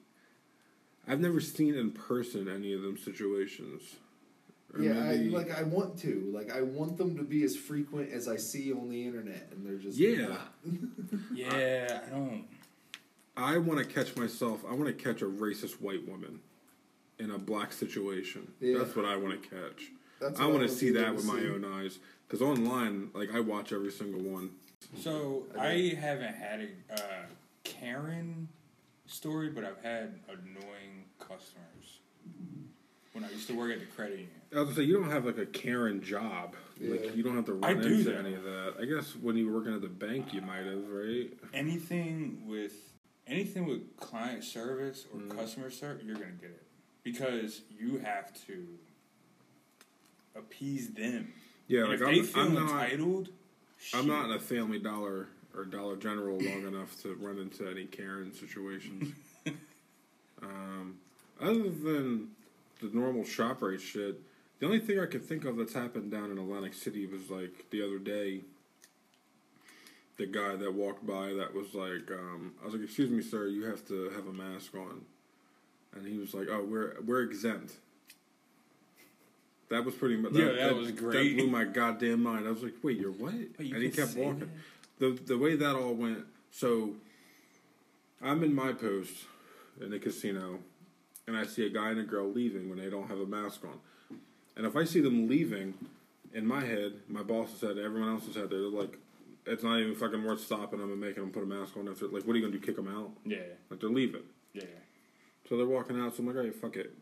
I've 1.07 1.19
never 1.21 1.39
seen 1.39 1.75
in 1.75 1.91
person 1.91 2.49
any 2.49 2.73
of 2.73 2.81
them 2.81 2.97
situations. 2.97 3.81
Or 4.73 4.81
Yeah, 4.81 4.99
I, 4.99 5.15
like 5.31 5.57
I 5.57 5.63
want 5.63 5.97
to. 5.99 6.29
Like 6.33 6.51
I 6.51 6.61
want 6.61 6.97
them 6.97 7.15
to 7.17 7.23
be 7.23 7.43
as 7.43 7.55
frequent 7.55 8.11
as 8.11 8.27
I 8.27 8.35
see 8.35 8.73
on 8.73 8.89
the 8.89 9.05
internet, 9.05 9.47
and 9.51 9.65
they're 9.65 9.77
just 9.77 9.97
Yeah. 9.97 10.27
not. 10.27 10.53
Yeah, 11.33 12.01
I 12.05 12.09
don't. 12.09 12.45
I 13.37 13.57
want 13.57 13.79
to 13.79 13.85
catch 13.85 14.15
myself. 14.15 14.63
I 14.69 14.73
want 14.73 14.85
to 14.85 14.93
catch 14.93 15.21
a 15.21 15.25
racist 15.25 15.81
white 15.81 16.07
woman 16.07 16.39
in 17.19 17.31
a 17.31 17.37
black 17.37 17.73
situation. 17.73 18.51
Yeah. 18.59 18.79
That's 18.79 18.95
what 18.95 19.05
I 19.05 19.15
want 19.15 19.41
to 19.41 19.49
catch. 19.49 19.91
That's 20.19 20.39
I 20.39 20.45
want 20.45 20.61
to 20.61 20.69
see 20.69 20.91
that 20.91 21.15
with 21.15 21.25
my 21.25 21.39
own 21.39 21.65
eyes. 21.65 21.99
Because 22.27 22.41
online, 22.41 23.09
like 23.13 23.33
I 23.33 23.39
watch 23.39 23.71
every 23.71 23.91
single 23.91 24.21
one. 24.21 24.51
So 24.99 25.43
I 25.59 25.95
haven't 25.99 26.35
had 26.35 26.61
a 26.61 26.93
uh, 26.93 27.25
Karen 27.63 28.47
story, 29.05 29.49
but 29.49 29.63
I've 29.63 29.83
had 29.83 30.19
annoying 30.27 31.05
customers 31.19 31.99
when 33.13 33.23
I 33.23 33.29
used 33.29 33.47
to 33.47 33.57
work 33.57 33.71
at 33.71 33.79
the 33.79 33.85
credit 33.85 34.19
union. 34.19 34.29
I 34.53 34.59
was 34.59 34.65
gonna 34.65 34.75
say 34.77 34.83
you 34.83 34.99
don't 34.99 35.11
have 35.11 35.25
like 35.25 35.37
a 35.37 35.45
Karen 35.45 36.01
job. 36.01 36.55
Yeah. 36.79 36.91
Like 36.91 37.15
you 37.15 37.23
don't 37.23 37.35
have 37.35 37.45
to 37.45 37.53
run 37.53 37.81
do 37.81 37.87
into 37.87 38.11
that. 38.11 38.19
any 38.19 38.33
of 38.33 38.43
that. 38.43 38.75
I 38.79 38.85
guess 38.85 39.15
when 39.15 39.35
you 39.37 39.47
were 39.47 39.59
working 39.59 39.73
at 39.73 39.81
the 39.81 39.87
bank, 39.87 40.33
you 40.33 40.41
might 40.41 40.65
have, 40.65 40.87
right? 40.89 41.29
Anything 41.53 42.43
with 42.47 42.73
anything 43.27 43.65
with 43.65 43.97
client 43.97 44.43
service 44.43 45.05
or 45.13 45.19
Mm. 45.19 45.35
customer 45.35 45.69
service, 45.69 46.03
you're 46.03 46.15
gonna 46.15 46.31
get 46.39 46.51
it 46.51 46.63
because 47.03 47.61
you 47.77 47.97
have 47.97 48.33
to 48.47 48.77
appease 50.35 50.89
them. 50.93 51.33
Yeah, 51.67 51.81
And 51.81 51.89
like 51.89 52.01
if 52.01 52.07
I'm, 52.07 52.15
they 52.15 52.21
feel 52.21 52.41
I'm 52.43 52.53
not. 52.53 52.91
I'm 53.93 54.07
not 54.07 54.25
in 54.25 54.31
a 54.31 54.39
Family 54.39 54.79
Dollar 54.79 55.27
or 55.55 55.65
Dollar 55.65 55.95
General 55.95 56.37
long 56.39 56.67
enough 56.67 57.01
to 57.03 57.15
run 57.15 57.37
into 57.39 57.67
any 57.69 57.85
Karen 57.85 58.33
situations. 58.33 59.13
um, 60.41 60.97
other 61.39 61.69
than 61.69 62.31
the 62.81 62.89
normal 62.93 63.23
ShopRite 63.23 63.79
shit, 63.79 64.19
the 64.59 64.65
only 64.65 64.79
thing 64.79 64.99
I 64.99 65.05
could 65.05 65.23
think 65.25 65.45
of 65.45 65.57
that's 65.57 65.73
happened 65.73 66.11
down 66.11 66.31
in 66.31 66.37
Atlantic 66.37 66.73
City 66.73 67.05
was 67.05 67.29
like 67.29 67.69
the 67.71 67.81
other 67.83 67.99
day. 67.99 68.41
The 70.17 70.25
guy 70.25 70.55
that 70.55 70.73
walked 70.73 71.05
by 71.05 71.33
that 71.33 71.53
was 71.53 71.73
like, 71.73 72.09
um, 72.11 72.53
I 72.61 72.65
was 72.65 72.73
like, 72.73 72.83
"Excuse 72.83 73.09
me, 73.09 73.21
sir, 73.21 73.47
you 73.47 73.65
have 73.65 73.85
to 73.87 74.09
have 74.11 74.27
a 74.27 74.33
mask 74.33 74.73
on," 74.75 75.01
and 75.93 76.07
he 76.07 76.17
was 76.17 76.33
like, 76.33 76.47
"Oh, 76.49 76.63
we're 76.63 76.95
we're 77.05 77.21
exempt." 77.21 77.73
That 79.69 79.83
was 79.83 79.95
pretty 79.95 80.15
much. 80.15 80.33
Yeah, 80.33 80.51
that 80.53 80.75
was 80.75 80.91
great. 80.91 81.35
That 81.35 81.43
blew 81.43 81.51
my 81.51 81.65
goddamn 81.65 82.23
mind. 82.23 82.47
I 82.47 82.51
was 82.51 82.63
like, 82.63 82.75
"Wait, 82.81 82.97
you're 82.97 83.11
what?" 83.11 83.33
Wait, 83.33 83.59
you 83.59 83.75
and 83.75 83.83
he 83.83 83.89
kept 83.89 84.15
walking. 84.15 84.49
The 84.99 85.19
the 85.25 85.37
way 85.37 85.55
that 85.57 85.75
all 85.75 85.93
went. 85.93 86.25
So, 86.51 86.95
I'm 88.21 88.41
in 88.43 88.53
my 88.53 88.71
post 88.71 89.25
in 89.81 89.89
the 89.91 89.99
casino, 89.99 90.59
and 91.27 91.35
I 91.35 91.45
see 91.45 91.65
a 91.65 91.69
guy 91.69 91.89
and 91.89 91.99
a 91.99 92.03
girl 92.03 92.31
leaving 92.31 92.69
when 92.69 92.79
they 92.79 92.89
don't 92.89 93.09
have 93.09 93.19
a 93.19 93.25
mask 93.25 93.65
on. 93.65 93.79
And 94.55 94.65
if 94.65 94.77
I 94.77 94.85
see 94.85 95.01
them 95.01 95.27
leaving, 95.27 95.73
in 96.33 96.45
my 96.45 96.63
head, 96.63 96.93
my 97.09 97.23
boss 97.23 97.49
has 97.51 97.59
said, 97.59 97.77
everyone 97.77 98.09
else 98.09 98.25
has 98.25 98.35
said, 98.35 98.49
they're 98.49 98.59
like, 98.59 98.97
it's 99.45 99.63
not 99.63 99.79
even 99.79 99.95
fucking 99.95 100.23
worth 100.23 100.41
stopping 100.41 100.79
them 100.79 100.91
and 100.91 100.99
making 100.99 101.23
them 101.23 101.31
put 101.31 101.43
a 101.43 101.45
mask 101.45 101.77
on. 101.77 101.87
After 101.87 102.07
like, 102.07 102.25
what 102.25 102.33
are 102.35 102.39
you 102.39 102.45
gonna 102.45 102.57
do? 102.57 102.65
Kick 102.65 102.75
them 102.75 102.87
out? 102.87 103.11
Yeah, 103.25 103.37
Like 103.69 103.79
they're 103.79 103.89
leaving. 103.89 104.23
yeah. 104.53 104.63
So 105.47 105.57
they're 105.57 105.67
walking 105.67 105.99
out. 105.99 106.15
So 106.15 106.21
I'm 106.23 106.27
like, 106.27 106.35
all 106.37 106.43
right, 106.43 106.55
fuck 106.55 106.75
it. 106.75 106.93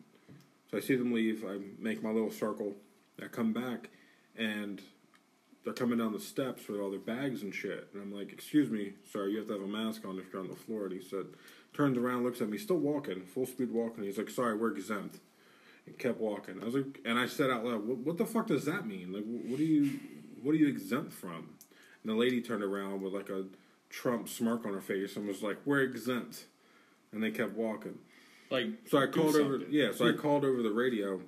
So 0.69 0.77
I 0.77 0.81
see 0.81 0.95
them 0.95 1.13
leave. 1.13 1.45
I 1.45 1.59
make 1.79 2.03
my 2.03 2.09
little 2.11 2.31
circle. 2.31 2.75
I 3.21 3.27
come 3.27 3.53
back, 3.53 3.89
and 4.37 4.81
they're 5.63 5.71
coming 5.73 5.99
down 5.99 6.11
the 6.11 6.19
steps 6.19 6.67
with 6.67 6.81
all 6.81 6.89
their 6.89 6.99
bags 6.99 7.41
and 7.43 7.55
shit. 7.55 7.87
And 7.93 8.01
I'm 8.01 8.13
like, 8.13 8.33
excuse 8.33 8.69
me, 8.69 8.93
sir, 9.09 9.27
you 9.27 9.37
have 9.37 9.47
to 9.47 9.53
have 9.53 9.61
a 9.61 9.67
mask 9.67 10.03
on 10.05 10.19
if 10.19 10.25
you're 10.33 10.41
on 10.41 10.49
the 10.49 10.55
floor. 10.55 10.85
And 10.85 10.93
he 10.93 11.01
said, 11.01 11.27
turns 11.73 11.97
around, 11.97 12.23
looks 12.23 12.41
at 12.41 12.49
me, 12.49 12.57
still 12.57 12.77
walking, 12.79 13.21
full 13.21 13.45
speed 13.45 13.71
walking. 13.71 14.03
He's 14.03 14.17
like, 14.17 14.29
sorry, 14.29 14.57
we're 14.57 14.75
exempt. 14.75 15.19
And 15.85 15.97
kept 15.97 16.19
walking. 16.19 16.61
I 16.61 16.65
was 16.65 16.73
like, 16.75 16.99
and 17.05 17.17
I 17.17 17.27
said 17.27 17.49
out 17.49 17.63
loud, 17.63 17.85
what, 17.87 17.97
what 17.99 18.17
the 18.17 18.25
fuck 18.25 18.47
does 18.47 18.65
that 18.65 18.85
mean? 18.85 19.13
Like, 19.13 19.23
what 19.25 19.59
are 19.59 19.63
you, 19.63 19.99
what 20.41 20.51
are 20.51 20.57
you 20.57 20.67
exempt 20.67 21.13
from? 21.13 21.49
And 22.03 22.11
the 22.11 22.15
lady 22.17 22.41
turned 22.41 22.63
around 22.63 23.01
with 23.01 23.13
like 23.13 23.29
a 23.29 23.45
Trump 23.89 24.27
smirk 24.27 24.65
on 24.65 24.73
her 24.73 24.81
face 24.81 25.15
and 25.15 25.27
was 25.27 25.41
like, 25.41 25.57
we're 25.65 25.81
exempt. 25.81 26.45
And 27.11 27.23
they 27.23 27.31
kept 27.31 27.55
walking. 27.55 27.99
Like 28.49 28.67
So 28.89 28.97
I 28.97 29.07
called 29.07 29.35
over. 29.35 29.61
Yeah, 29.69 29.91
so 29.93 30.07
I 30.07 30.13
called 30.13 30.43
over 30.43 30.61
the 30.61 30.71
radio 30.71 31.21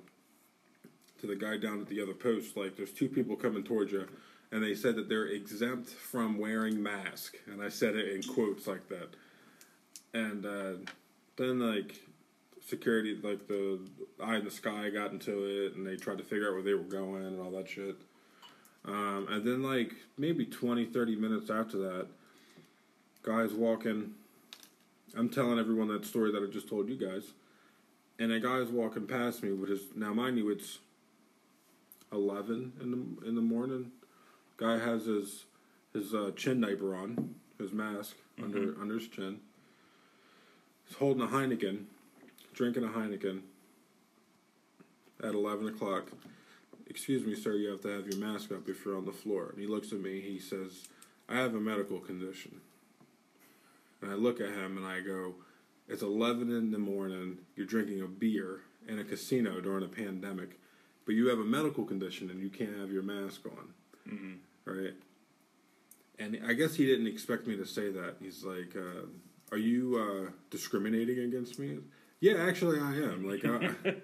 to 1.20 1.26
the 1.26 1.36
guy 1.36 1.56
down 1.56 1.80
at 1.80 1.88
the 1.88 2.00
other 2.00 2.12
post. 2.12 2.56
Like, 2.56 2.76
there's 2.76 2.92
two 2.92 3.08
people 3.08 3.36
coming 3.36 3.62
towards 3.62 3.92
you, 3.92 4.06
and 4.52 4.62
they 4.62 4.74
said 4.74 4.96
that 4.96 5.08
they're 5.08 5.26
exempt 5.26 5.88
from 5.88 6.38
wearing 6.38 6.82
mask, 6.82 7.36
and 7.46 7.62
I 7.62 7.68
said 7.68 7.96
it 7.96 8.14
in 8.14 8.22
quotes 8.22 8.66
like 8.66 8.88
that. 8.88 9.08
And 10.12 10.46
uh, 10.46 10.90
then 11.36 11.60
like 11.60 12.00
security, 12.66 13.18
like 13.22 13.46
the 13.48 13.80
eye 14.22 14.36
in 14.36 14.44
the 14.44 14.50
sky, 14.50 14.90
got 14.90 15.12
into 15.12 15.44
it, 15.44 15.74
and 15.74 15.86
they 15.86 15.96
tried 15.96 16.18
to 16.18 16.24
figure 16.24 16.48
out 16.48 16.54
where 16.54 16.62
they 16.62 16.74
were 16.74 16.82
going 16.82 17.24
and 17.24 17.40
all 17.40 17.50
that 17.52 17.68
shit. 17.68 17.96
Um, 18.86 19.26
and 19.30 19.44
then 19.44 19.62
like 19.62 19.94
maybe 20.16 20.44
20, 20.46 20.86
30 20.86 21.16
minutes 21.16 21.50
after 21.50 21.78
that, 21.78 22.06
guys 23.22 23.52
walking. 23.52 24.14
I'm 25.16 25.28
telling 25.28 25.58
everyone 25.58 25.88
that 25.88 26.04
story 26.04 26.30
that 26.32 26.42
I 26.42 26.52
just 26.52 26.68
told 26.68 26.88
you 26.88 26.96
guys. 26.96 27.24
And 28.18 28.32
a 28.32 28.40
guy's 28.40 28.68
walking 28.68 29.06
past 29.06 29.42
me 29.42 29.52
with 29.52 29.68
his 29.68 29.82
now 29.94 30.14
mind 30.14 30.38
you 30.38 30.48
it's 30.50 30.78
eleven 32.12 32.72
in 32.80 32.90
the 32.90 33.28
in 33.28 33.34
the 33.34 33.42
morning. 33.42 33.90
Guy 34.56 34.78
has 34.78 35.04
his 35.04 35.44
his 35.92 36.14
uh, 36.14 36.30
chin 36.36 36.60
diaper 36.60 36.94
on, 36.96 37.34
his 37.58 37.72
mask 37.72 38.16
under 38.42 38.74
under 38.80 38.98
his 38.98 39.08
chin. 39.08 39.40
He's 40.86 40.96
holding 40.96 41.22
a 41.22 41.26
Heineken, 41.26 41.84
drinking 42.54 42.84
a 42.84 42.88
Heineken 42.88 43.40
at 45.22 45.34
eleven 45.34 45.68
o'clock. 45.68 46.10
Excuse 46.96 47.26
me, 47.26 47.34
sir, 47.34 47.52
you 47.52 47.68
have 47.68 47.82
to 47.82 47.88
have 47.88 48.06
your 48.06 48.16
mask 48.16 48.50
up 48.52 48.70
if 48.70 48.82
you're 48.82 48.96
on 48.96 49.04
the 49.04 49.12
floor. 49.12 49.50
And 49.50 49.60
he 49.60 49.66
looks 49.66 49.92
at 49.92 50.00
me, 50.00 50.22
he 50.22 50.38
says, 50.38 50.88
I 51.28 51.36
have 51.36 51.54
a 51.54 51.60
medical 51.60 52.00
condition. 52.00 52.62
And 54.00 54.10
I 54.10 54.14
look 54.14 54.40
at 54.40 54.48
him 54.48 54.78
and 54.78 54.86
I 54.86 55.00
go, 55.00 55.34
It's 55.90 56.00
11 56.00 56.50
in 56.50 56.70
the 56.70 56.78
morning, 56.78 57.36
you're 57.54 57.66
drinking 57.66 58.00
a 58.00 58.06
beer 58.06 58.62
in 58.88 58.98
a 58.98 59.04
casino 59.04 59.60
during 59.60 59.84
a 59.84 59.88
pandemic, 59.88 60.58
but 61.04 61.14
you 61.14 61.28
have 61.28 61.38
a 61.38 61.44
medical 61.44 61.84
condition 61.84 62.30
and 62.30 62.40
you 62.40 62.48
can't 62.48 62.78
have 62.78 62.90
your 62.90 63.02
mask 63.02 63.42
on. 63.44 63.74
Right? 64.64 64.94
And 66.18 66.40
I 66.48 66.54
guess 66.54 66.76
he 66.76 66.86
didn't 66.86 67.08
expect 67.08 67.46
me 67.46 67.58
to 67.58 67.66
say 67.66 67.90
that. 67.90 68.14
He's 68.22 68.42
like, 68.42 68.74
uh, 68.74 69.04
Are 69.52 69.58
you 69.58 69.98
uh, 69.98 70.30
discriminating 70.48 71.18
against 71.18 71.58
me? 71.58 71.76
Yeah, 72.20 72.34
actually, 72.48 72.80
I 72.80 72.94
am. 72.94 73.28
Like, 73.28 73.44
I, 73.44 73.96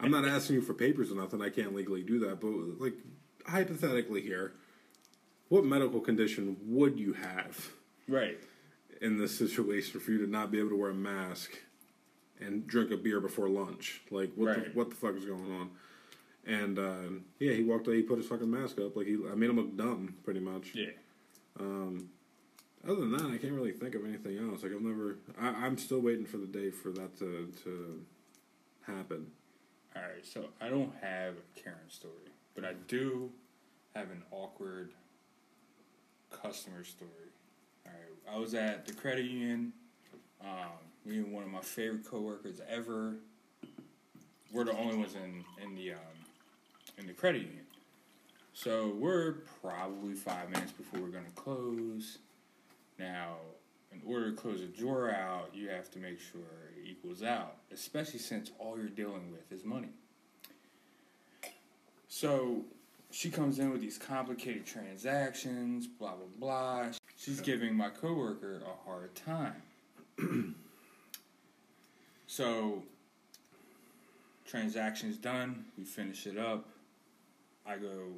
I'm 0.00 0.10
not 0.10 0.26
asking 0.26 0.56
you 0.56 0.62
for 0.62 0.74
papers 0.74 1.12
or 1.12 1.14
nothing. 1.14 1.40
I 1.40 1.48
can't 1.48 1.74
legally 1.74 2.02
do 2.02 2.18
that. 2.20 2.40
But, 2.40 2.80
like, 2.80 2.94
hypothetically 3.46 4.20
here, 4.20 4.54
what 5.48 5.64
medical 5.64 6.00
condition 6.00 6.56
would 6.64 6.98
you 6.98 7.12
have? 7.12 7.72
right. 8.08 8.38
in 9.00 9.18
this 9.18 9.36
situation 9.36 10.00
for 10.00 10.12
you 10.12 10.18
to 10.24 10.30
not 10.30 10.50
be 10.50 10.58
able 10.58 10.70
to 10.70 10.76
wear 10.80 10.90
a 10.90 10.94
mask 10.94 11.50
and 12.40 12.66
drink 12.66 12.90
a 12.90 12.96
beer 12.96 13.20
before 13.20 13.48
lunch. 13.48 14.02
Like 14.10 14.32
what 14.36 14.54
the, 14.54 14.70
what 14.74 14.90
the 14.90 14.96
fuck 14.96 15.16
is 15.16 15.24
going 15.24 15.52
on? 15.52 15.70
And 16.46 16.78
um, 16.78 17.24
yeah, 17.38 17.52
he 17.52 17.62
walked 17.62 17.86
away. 17.86 17.96
He 17.96 18.02
put 18.02 18.18
his 18.18 18.26
fucking 18.26 18.50
mask 18.50 18.78
up. 18.80 18.96
Like 18.96 19.06
he, 19.06 19.16
I 19.30 19.34
made 19.34 19.50
him 19.50 19.56
look 19.56 19.76
dumb, 19.76 20.16
pretty 20.24 20.40
much. 20.40 20.72
Yeah. 20.74 20.90
Other 22.84 23.00
than 23.00 23.12
that, 23.12 23.30
I 23.30 23.38
can't 23.38 23.52
really 23.52 23.72
think 23.72 23.94
of 23.94 24.04
anything 24.04 24.38
else. 24.38 24.62
Like 24.62 24.72
I've 24.72 24.82
never. 24.82 25.18
I, 25.40 25.48
I'm 25.48 25.78
still 25.78 26.00
waiting 26.00 26.26
for 26.26 26.38
the 26.38 26.46
day 26.46 26.70
for 26.70 26.90
that 26.90 27.16
to 27.18 27.48
to 27.64 28.04
happen. 28.86 29.26
All 29.94 30.02
right, 30.02 30.24
so 30.24 30.46
I 30.60 30.68
don't 30.68 30.92
have 31.00 31.34
a 31.34 31.60
Karen 31.60 31.78
story, 31.88 32.32
but 32.54 32.64
I 32.64 32.72
do 32.88 33.30
have 33.94 34.10
an 34.10 34.22
awkward 34.30 34.90
customer 36.30 36.82
story. 36.82 37.10
All 37.86 37.92
right, 37.92 38.34
I 38.36 38.38
was 38.38 38.54
at 38.54 38.86
the 38.86 38.94
credit 38.94 39.26
union. 39.26 39.72
Um, 40.40 40.48
me 41.04 41.18
and 41.18 41.32
one 41.32 41.44
of 41.44 41.50
my 41.50 41.60
favorite 41.60 42.04
coworkers 42.04 42.60
ever. 42.68 43.16
We're 44.52 44.64
the 44.64 44.76
only 44.76 44.96
ones 44.96 45.14
in 45.14 45.44
in 45.62 45.76
the 45.76 45.92
um, 45.92 46.16
in 46.98 47.06
the 47.06 47.12
credit 47.12 47.42
union. 47.42 47.66
So 48.54 48.92
we're 48.98 49.36
probably 49.62 50.14
five 50.14 50.50
minutes 50.50 50.72
before 50.72 51.00
we're 51.00 51.08
gonna 51.08 51.26
close. 51.36 52.18
Now, 52.98 53.36
in 53.92 54.00
order 54.06 54.30
to 54.30 54.36
close 54.36 54.60
a 54.60 54.66
drawer 54.66 55.10
out, 55.10 55.50
you 55.54 55.68
have 55.68 55.90
to 55.92 55.98
make 55.98 56.18
sure 56.20 56.40
it 56.76 56.88
equals 56.88 57.22
out, 57.22 57.56
especially 57.72 58.18
since 58.18 58.50
all 58.58 58.76
you're 58.76 58.88
dealing 58.88 59.30
with 59.30 59.50
is 59.52 59.64
money. 59.64 59.90
So 62.08 62.62
she 63.10 63.30
comes 63.30 63.58
in 63.58 63.70
with 63.70 63.80
these 63.80 63.98
complicated 63.98 64.66
transactions, 64.66 65.86
blah 65.86 66.14
blah 66.14 66.26
blah. 66.38 66.92
She's 67.16 67.40
giving 67.40 67.74
my 67.74 67.90
coworker 67.90 68.60
a 68.66 68.88
hard 68.88 69.14
time. 69.14 69.62
so 72.26 72.82
transactions 74.46 75.16
done, 75.16 75.64
we 75.78 75.84
finish 75.84 76.26
it 76.26 76.36
up. 76.36 76.68
I 77.66 77.76
go, 77.76 78.08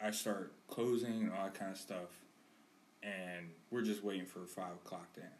I 0.00 0.10
start 0.10 0.52
closing 0.68 1.22
and 1.22 1.32
all 1.32 1.44
that 1.44 1.54
kind 1.54 1.70
of 1.70 1.78
stuff, 1.78 2.23
and 3.04 3.50
we're 3.70 3.82
just 3.82 4.02
waiting 4.02 4.26
for 4.26 4.46
five 4.46 4.72
o'clock 4.72 5.12
to 5.14 5.20
end. 5.20 5.30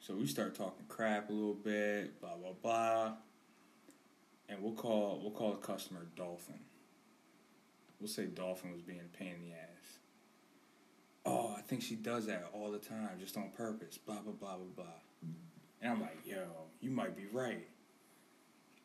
So 0.00 0.14
we 0.14 0.26
start 0.26 0.54
talking 0.54 0.84
crap 0.88 1.30
a 1.30 1.32
little 1.32 1.54
bit, 1.54 2.20
blah 2.20 2.34
blah 2.36 2.52
blah, 2.62 3.12
and 4.48 4.62
we'll 4.62 4.72
call 4.72 5.20
we'll 5.22 5.32
call 5.32 5.52
the 5.52 5.58
customer 5.58 6.06
Dolphin. 6.16 6.60
We'll 8.00 8.08
say 8.08 8.26
Dolphin 8.26 8.72
was 8.72 8.82
being 8.82 9.00
a 9.00 9.16
pain 9.16 9.34
in 9.34 9.48
the 9.48 9.54
ass. 9.54 9.98
Oh, 11.26 11.54
I 11.56 11.60
think 11.62 11.82
she 11.82 11.94
does 11.94 12.26
that 12.26 12.48
all 12.52 12.70
the 12.70 12.78
time, 12.78 13.10
just 13.18 13.36
on 13.36 13.50
purpose. 13.56 13.98
Blah 13.98 14.20
blah 14.20 14.32
blah 14.32 14.56
blah 14.56 14.84
blah. 14.84 15.30
And 15.80 15.92
I'm 15.92 16.00
like, 16.00 16.18
yo, 16.24 16.44
you 16.80 16.90
might 16.90 17.16
be 17.16 17.26
right. 17.32 17.68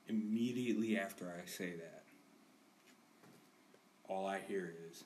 Immediately 0.07 0.97
after 0.97 1.26
I 1.26 1.49
say 1.49 1.72
that, 1.72 2.03
all 4.07 4.28
I 4.28 4.39
hear 4.47 4.74
is, 4.89 5.03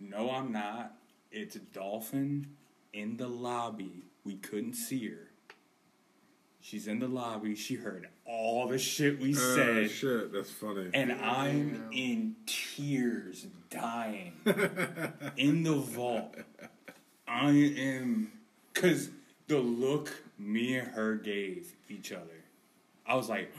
no, 0.00 0.30
I'm 0.30 0.52
not. 0.52 0.96
It's 1.32 1.56
a 1.56 1.60
dolphin 1.60 2.48
in 2.92 3.16
the 3.16 3.28
lobby. 3.28 4.02
We 4.24 4.34
couldn't 4.36 4.74
see 4.74 5.08
her. 5.08 5.28
She's 6.60 6.86
in 6.86 7.00
the 7.00 7.08
lobby. 7.08 7.54
She 7.56 7.74
heard 7.74 8.08
all 8.24 8.68
the 8.68 8.78
shit 8.78 9.18
we 9.18 9.30
Oh, 9.34 9.38
said. 9.56 9.90
shit, 9.90 10.32
that's 10.32 10.50
funny. 10.50 10.90
And 10.94 11.10
I'm 11.12 11.88
in 11.90 12.36
tears, 12.46 13.46
dying 13.70 14.34
in 15.36 15.64
the 15.64 15.74
vault. 15.74 16.36
I 17.26 17.50
am, 17.50 18.30
cause 18.74 19.10
the 19.48 19.58
look 19.58 20.22
me 20.38 20.76
and 20.76 20.88
her 20.88 21.14
gave 21.16 21.72
each 21.88 22.12
other, 22.12 22.44
I 23.06 23.16
was 23.16 23.28
like, 23.28 23.50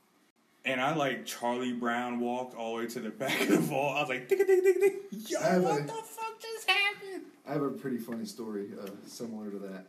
and 0.64 0.80
I 0.80 0.94
like 0.94 1.26
Charlie 1.26 1.72
Brown 1.74 2.20
walked 2.20 2.54
all 2.54 2.76
the 2.76 2.82
way 2.84 2.88
to 2.88 3.00
the 3.00 3.10
back 3.10 3.40
of 3.42 3.48
the 3.48 3.58
vault. 3.58 3.96
I 3.96 4.00
was 4.00 4.08
like, 4.08 4.28
ding, 4.28 4.38
ding, 4.38 4.62
ding, 4.62 4.80
ding. 4.80 4.92
Yo, 5.28 5.38
what 5.60 5.80
a- 5.80 5.84
the 5.84 5.92
fuck 5.92 6.17
just 6.40 6.70
happened? 6.70 7.24
I 7.46 7.52
have 7.52 7.62
a 7.62 7.70
pretty 7.70 7.98
funny 7.98 8.24
story 8.24 8.68
uh, 8.80 8.90
similar 9.06 9.50
to 9.50 9.58
that. 9.58 9.86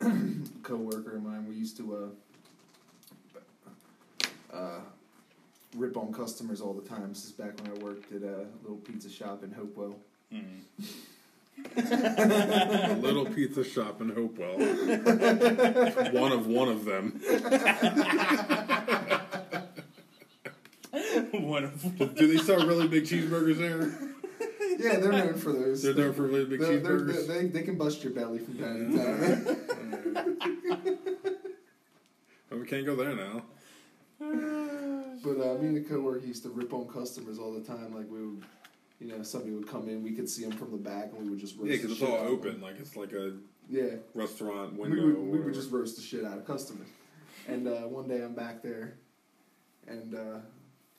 Co-worker 0.62 1.16
of 1.16 1.22
mine, 1.22 1.46
we 1.48 1.54
used 1.54 1.76
to 1.78 2.12
uh, 4.52 4.56
uh, 4.56 4.80
rip 5.76 5.96
on 5.96 6.12
customers 6.12 6.60
all 6.60 6.72
the 6.74 6.86
time. 6.88 7.08
This 7.10 7.24
is 7.24 7.32
back 7.32 7.52
when 7.60 7.72
I 7.72 7.84
worked 7.84 8.12
at 8.12 8.22
a 8.22 8.46
little 8.62 8.78
pizza 8.78 9.10
shop 9.10 9.42
in 9.44 9.52
Hopewell. 9.52 9.96
A 11.76 12.96
little 13.00 13.26
pizza 13.26 13.62
shop 13.62 14.00
in 14.00 14.08
Hopewell. 14.10 14.58
one 16.12 16.32
of 16.32 16.46
one 16.48 16.68
of 16.68 16.84
them. 16.84 17.20
One 21.32 21.64
of 21.64 21.98
Do 21.98 22.26
they 22.26 22.38
sell 22.38 22.64
really 22.66 22.88
big 22.88 23.04
cheeseburgers 23.04 23.58
there? 23.58 24.03
Yeah, 24.84 24.96
they're 24.98 25.12
known 25.12 25.34
for 25.34 25.50
those. 25.52 25.82
They're 25.82 25.94
known 25.94 26.12
for 26.12 26.22
really 26.24 26.44
big 26.44 26.60
They're- 26.60 26.78
they're- 26.78 26.98
cheeseburgers. 27.00 27.26
they, 27.26 27.46
they 27.46 27.62
can 27.62 27.76
bust 27.78 28.04
your 28.04 28.12
belly 28.12 28.38
from 28.38 28.58
time 28.58 28.92
to 28.92 28.98
time. 30.14 30.36
Oh, 32.52 32.58
we 32.58 32.66
can't 32.66 32.84
go 32.86 32.94
there 32.94 33.16
now. 33.16 33.42
But 34.20 35.40
uh, 35.40 35.54
me 35.58 35.68
and 35.68 35.76
the 35.76 35.80
coworker 35.88 36.24
used 36.24 36.42
to 36.44 36.50
rip 36.50 36.72
on 36.72 36.86
customers 36.86 37.38
all 37.38 37.52
the 37.52 37.62
time. 37.62 37.92
Like 37.94 38.08
we 38.08 38.20
would, 38.26 38.44
you 39.00 39.08
know, 39.08 39.22
somebody 39.24 39.52
would 39.54 39.66
come 39.66 39.88
in, 39.88 40.02
we 40.04 40.12
could 40.12 40.28
see 40.28 40.42
them 40.44 40.52
from 40.52 40.70
the 40.70 40.76
back, 40.76 41.10
and 41.12 41.22
we 41.24 41.30
would 41.30 41.38
just 41.40 41.56
roast 41.56 41.70
Yeah, 41.70 41.76
because 41.78 41.92
it's 41.92 42.02
all 42.02 42.14
open. 42.18 42.60
Like 42.60 42.78
it's 42.78 42.94
like 42.96 43.12
a 43.12 43.32
Yeah, 43.68 43.96
restaurant 44.14 44.74
we 44.74 44.88
window. 44.88 45.06
would 45.06 45.18
we 45.18 45.40
would 45.40 45.54
just 45.54 45.72
roast 45.72 45.96
the 45.96 46.02
shit 46.02 46.24
out 46.24 46.36
of 46.38 46.46
customers. 46.46 46.86
And 47.48 47.66
uh, 47.66 47.88
one 47.88 48.06
day 48.06 48.22
I'm 48.22 48.34
back 48.34 48.62
there, 48.62 48.94
and 49.88 50.14
uh, 50.14 50.38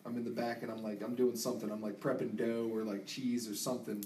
I'm 0.05 0.15
in 0.17 0.23
the 0.23 0.29
back, 0.29 0.61
and 0.61 0.71
I'm 0.71 0.83
like 0.83 1.01
I'm 1.03 1.15
doing 1.15 1.35
something. 1.35 1.71
I'm 1.71 1.81
like 1.81 1.99
prepping 1.99 2.35
dough 2.37 2.69
or 2.71 2.83
like 2.83 3.05
cheese 3.05 3.49
or 3.49 3.55
something. 3.55 4.03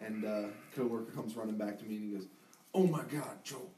And 0.00 0.24
uh, 0.24 0.48
coworker 0.74 1.12
comes 1.12 1.36
running 1.36 1.56
back 1.56 1.78
to 1.78 1.84
me 1.84 1.96
and 1.96 2.04
he 2.10 2.16
goes, 2.16 2.26
"Oh 2.74 2.86
my 2.86 3.02
God, 3.04 3.44
Joel, 3.44 3.70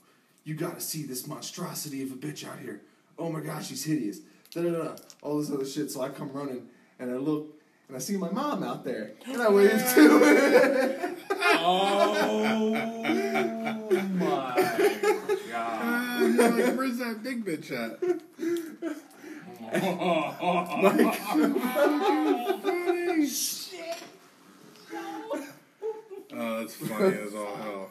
you 0.45 0.55
got 0.55 0.77
to 0.77 0.81
see 0.81 1.03
this 1.05 1.27
monstrosity 1.27 2.03
of 2.03 2.13
a 2.13 2.15
bitch 2.15 2.47
out 2.47 2.59
here. 2.61 2.81
Oh 3.19 3.31
my 3.31 3.41
gosh, 3.41 3.69
she's 3.69 3.85
hideous. 3.85 4.21
Da 4.55 4.63
da 4.63 4.71
da. 4.71 4.97
All 5.23 5.39
this 5.39 5.51
other 5.51 5.67
shit." 5.67 5.91
So 5.91 6.01
I 6.01 6.09
come 6.09 6.31
running 6.33 6.69
and 6.99 7.11
I 7.11 7.17
look 7.17 7.59
and 7.89 7.97
I 7.97 8.01
see 8.01 8.17
my 8.17 8.31
mom 8.31 8.63
out 8.63 8.85
there 8.85 9.13
and 9.27 9.43
I 9.43 9.51
wave 9.51 9.71
to 9.71 9.77
her. 10.21 11.15
Oh 11.65 12.71
my 14.15 14.57
god. 15.51 16.37
Like, 16.37 16.77
where's 16.77 16.99
that 16.99 17.23
big 17.23 17.45
bitch 17.45 17.71
at? 17.73 17.99
Oh, 26.35 26.61
that's 26.61 26.75
funny 26.75 27.17
as 27.19 27.35
all 27.35 27.57
hell. 27.57 27.91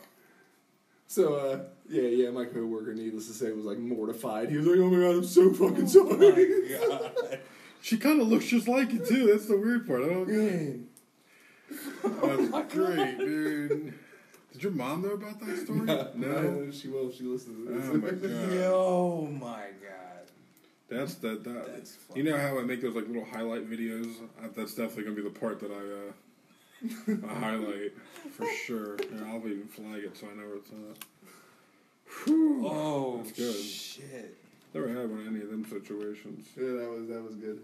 So 1.07 1.35
uh, 1.35 1.59
yeah, 1.89 2.03
yeah, 2.03 2.29
my 2.31 2.45
coworker, 2.45 2.93
needless 2.93 3.27
to 3.27 3.33
say, 3.33 3.51
was 3.51 3.65
like 3.65 3.77
mortified. 3.77 4.49
He 4.49 4.57
was 4.57 4.65
like, 4.65 4.79
"Oh 4.79 4.89
my 4.89 4.97
god, 4.99 5.17
I'm 5.17 5.23
so 5.23 5.51
fucking 5.53 5.83
Oh 5.83 5.87
sorry." 5.87 6.77
God. 6.89 7.39
She 7.81 7.97
kind 7.97 8.21
of 8.21 8.27
looks 8.27 8.45
just 8.45 8.67
like 8.67 8.91
you 8.91 9.05
too. 9.05 9.27
That's 9.27 9.45
the 9.47 9.57
weird 9.57 9.87
part. 9.87 10.03
I 10.03 10.07
don't 10.09 10.25
get 10.25 10.37
it. 10.37 10.79
That's 12.51 12.73
great, 12.73 13.17
dude. 13.17 13.93
Did 14.53 14.63
your 14.63 14.71
mom 14.71 15.01
know 15.01 15.11
about 15.11 15.39
that 15.39 15.57
story? 15.57 15.79
No. 16.15 16.69
she 16.71 16.87
will. 16.87 17.09
if 17.09 17.15
She 17.17 17.23
listens 17.23 17.67
to 17.67 17.73
this. 17.73 17.89
Oh 17.89 17.93
my 17.97 18.09
god. 18.09 18.53
Yo, 18.53 19.27
my 19.39 19.65
god. 19.81 20.00
That's 20.91 21.15
that. 21.15 21.43
that 21.45 21.65
That's 21.73 21.97
you 22.15 22.23
know 22.23 22.37
how 22.37 22.59
I 22.59 22.63
make 22.63 22.81
those 22.81 22.95
like 22.95 23.07
little 23.07 23.25
highlight 23.25 23.69
videos? 23.69 24.13
Uh, 24.43 24.47
That's 24.55 24.73
definitely 24.75 25.03
gonna 25.05 25.15
be 25.15 25.21
the 25.23 25.29
part 25.39 25.59
that 25.61 25.71
I 25.71 25.83
uh, 26.09 27.27
I 27.29 27.33
highlight 27.39 27.93
for 28.35 28.45
sure. 28.65 28.97
Here, 28.97 29.25
I'll 29.27 29.37
even 29.37 29.67
flag 29.67 30.03
it 30.03 30.17
so 30.17 30.27
I 30.27 30.35
know 30.35 30.47
where 30.47 30.57
it's 30.57 30.69
at. 30.69 31.05
Whew. 32.25 32.67
Oh 32.67 33.17
That's 33.23 33.31
good. 33.31 33.55
shit. 33.55 34.37
Never 34.73 34.89
had 34.89 35.09
one 35.09 35.21
of 35.21 35.27
any 35.27 35.41
of 35.41 35.49
them 35.49 35.65
situations. 35.69 36.47
Yeah, 36.57 36.67
that 36.67 36.89
was 36.89 37.07
that 37.07 37.23
was 37.23 37.35
good. 37.35 37.61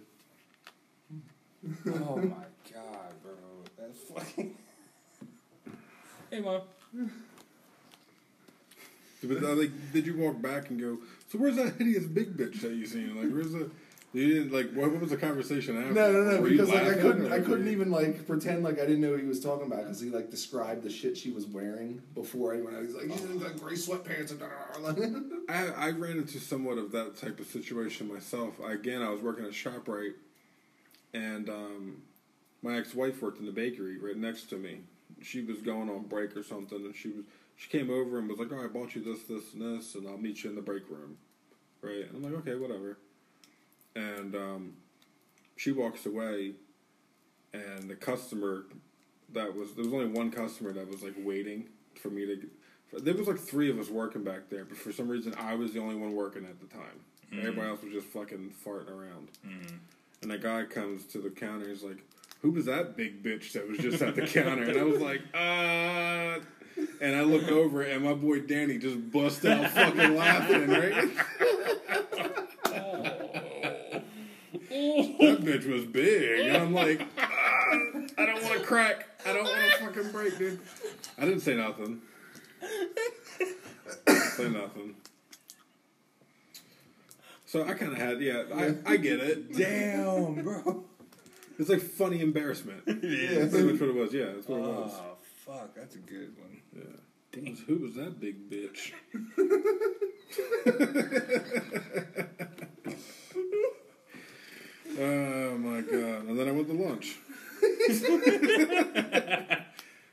Oh 2.01 2.15
my 2.15 2.45
god, 2.73 3.11
bro. 3.21 3.33
That's 3.77 3.99
fucking. 4.03 4.55
Hey, 6.29 6.41
mom. 6.41 6.59
But 9.23 9.41
uh, 9.43 9.55
like, 9.55 9.71
did 9.93 10.05
you 10.05 10.17
walk 10.17 10.41
back 10.41 10.69
and 10.69 10.77
go? 10.77 10.97
So 11.29 11.37
where's 11.37 11.55
that 11.57 11.75
hideous 11.75 12.05
big 12.05 12.37
bitch 12.37 12.61
that 12.61 12.73
you 12.73 12.85
seen? 12.85 13.15
Like, 13.21 13.31
where's 13.33 13.51
the? 13.51 13.69
You 14.13 14.33
didn't 14.35 14.53
like. 14.53 14.71
What, 14.71 14.91
what 14.91 15.01
was 15.01 15.09
the 15.09 15.17
conversation 15.17 15.77
after? 15.77 15.93
No, 15.93 16.11
no, 16.11 16.23
no. 16.23 16.41
Were 16.41 16.49
Because 16.49 16.69
like 16.69 16.83
I 16.83 16.93
couldn't, 16.93 17.31
I 17.31 17.39
couldn't 17.41 17.65
you- 17.65 17.71
even 17.73 17.91
like 17.91 18.25
pretend 18.25 18.63
like 18.63 18.75
I 18.79 18.85
didn't 18.85 19.01
know 19.01 19.11
what 19.11 19.19
he 19.19 19.25
was 19.25 19.41
talking 19.43 19.67
about 19.67 19.83
because 19.83 19.99
he 19.99 20.09
like 20.09 20.31
described 20.31 20.83
the 20.83 20.89
shit 20.89 21.17
she 21.17 21.29
was 21.31 21.45
wearing 21.45 22.01
before 22.15 22.53
I 22.55 22.61
went. 22.61 22.81
He's 22.85 22.95
like, 22.95 23.11
she's 23.11 23.25
in 23.25 23.39
like 23.41 23.59
gray 23.59 23.73
sweatpants 23.73 24.31
and. 24.31 24.41
I, 25.49 25.87
I 25.87 25.89
ran 25.91 26.17
into 26.17 26.39
somewhat 26.39 26.77
of 26.77 26.91
that 26.93 27.17
type 27.17 27.39
of 27.41 27.47
situation 27.47 28.11
myself. 28.11 28.53
Again, 28.65 29.01
I 29.01 29.09
was 29.09 29.19
working 29.21 29.43
at 29.45 29.51
ShopRite, 29.51 30.13
and 31.13 31.49
um, 31.49 31.97
my 32.61 32.77
ex-wife 32.77 33.21
worked 33.21 33.39
in 33.39 33.45
the 33.45 33.51
bakery 33.51 33.97
right 33.97 34.15
next 34.17 34.43
to 34.51 34.55
me. 34.55 34.79
She 35.21 35.41
was 35.41 35.57
going 35.57 35.89
on 35.89 36.03
break 36.03 36.35
or 36.37 36.43
something, 36.43 36.77
and 36.77 36.95
she 36.95 37.09
was 37.09 37.25
she 37.57 37.69
came 37.69 37.89
over 37.89 38.19
and 38.19 38.29
was 38.29 38.37
like, 38.37 38.49
"Oh, 38.51 38.63
I 38.63 38.67
bought 38.67 38.95
you 38.95 39.03
this, 39.03 39.23
this, 39.23 39.53
and 39.53 39.61
this, 39.61 39.95
and 39.95 40.07
I'll 40.07 40.17
meet 40.17 40.43
you 40.43 40.49
in 40.51 40.55
the 40.55 40.61
break 40.61 40.89
room." 40.89 41.17
Right? 41.81 42.07
And 42.07 42.15
I'm 42.15 42.23
like, 42.23 42.41
"Okay, 42.41 42.55
whatever." 42.55 42.97
And 43.95 44.35
um, 44.35 44.73
she 45.57 45.71
walks 45.71 46.05
away, 46.05 46.53
and 47.53 47.89
the 47.89 47.95
customer 47.95 48.65
that 49.33 49.53
was 49.53 49.73
there 49.73 49.83
was 49.83 49.93
only 49.93 50.07
one 50.07 50.31
customer 50.31 50.71
that 50.73 50.87
was 50.87 51.01
like 51.03 51.15
waiting 51.17 51.67
for 51.99 52.09
me 52.09 52.25
to. 52.25 52.47
There 53.01 53.15
was 53.15 53.27
like 53.27 53.39
three 53.39 53.69
of 53.69 53.79
us 53.79 53.89
working 53.89 54.23
back 54.23 54.49
there, 54.49 54.63
but 54.63 54.77
for 54.77 54.93
some 54.93 55.09
reason 55.09 55.33
I 55.37 55.55
was 55.55 55.73
the 55.73 55.79
only 55.81 55.95
one 55.95 56.13
working 56.13 56.45
at 56.45 56.59
the 56.61 56.67
time. 56.67 57.01
Everybody 57.39 57.67
else 57.67 57.81
was 57.83 57.91
just 57.91 58.07
fucking 58.07 58.53
farting 58.65 58.89
around. 58.89 59.27
And 60.21 60.31
the 60.31 60.37
guy 60.37 60.63
comes 60.63 61.03
to 61.07 61.17
the 61.17 61.29
counter. 61.29 61.67
He's 61.67 61.83
like, 61.83 61.97
"Who 62.41 62.51
was 62.51 62.65
that 62.65 62.95
big 62.95 63.21
bitch 63.23 63.51
that 63.53 63.67
was 63.67 63.79
just 63.79 64.01
at 64.01 64.15
the 64.15 64.21
counter?" 64.27 64.63
And 64.63 64.77
I 64.77 64.83
was 64.83 65.01
like, 65.01 65.21
"Uh." 65.33 66.39
And 67.01 67.15
I 67.15 67.21
look 67.21 67.47
over, 67.49 67.81
and 67.81 68.03
my 68.03 68.13
boy 68.13 68.41
Danny 68.41 68.77
just 68.77 69.11
bust 69.11 69.45
out 69.45 69.69
fucking 69.71 70.15
laughing. 70.15 70.67
Right? 70.67 71.11
that 75.19 75.39
bitch 75.41 75.71
was 75.71 75.85
big. 75.85 76.47
And 76.47 76.57
I'm 76.57 76.73
like, 76.73 77.05
"Ah, 77.17 77.65
I 78.17 78.25
don't 78.25 78.43
want 78.43 78.59
to 78.59 78.65
crack. 78.65 79.07
I 79.25 79.33
don't 79.33 79.43
want 79.43 79.57
to 79.57 79.77
fucking 79.85 80.11
break, 80.11 80.37
dude. 80.37 80.59
I 81.17 81.25
didn't 81.25 81.41
say 81.41 81.55
nothing. 81.55 82.01
say 84.07 84.49
nothing. 84.49 84.95
So 87.45 87.63
I 87.63 87.73
kind 87.73 87.93
of 87.93 87.97
had, 87.97 88.21
yeah, 88.21 88.43
I, 88.53 88.75
I 88.85 88.97
get 88.97 89.19
it. 89.19 89.55
Damn, 89.55 90.43
bro. 90.43 90.83
It's 91.57 91.69
like 91.69 91.81
funny 91.81 92.21
embarrassment. 92.21 92.83
Yeah. 92.85 93.39
That's 93.39 93.51
pretty 93.51 93.71
much 93.71 93.79
what 93.79 93.89
it 93.89 93.95
was. 93.95 94.13
Yeah, 94.13 94.25
that's 94.35 94.47
what 94.47 94.59
it 94.59 94.63
was. 94.63 94.93
Oh, 94.95 95.17
fuck. 95.45 95.75
That's 95.75 95.95
a 95.95 95.99
good 95.99 96.33
one. 96.37 96.56
Yeah. 96.75 96.83
Who 97.35 97.41
was- 97.51 97.59
Who 97.67 97.75
was 97.77 97.93
that 97.95 98.19
big 98.19 98.49
bitch? 98.49 98.93
oh 104.99 105.57
my 105.57 105.81
god! 105.81 106.25
And 106.27 106.39
then 106.39 106.47
I 106.47 106.51
went 106.51 106.67
to 106.67 106.73
lunch. 106.73 107.17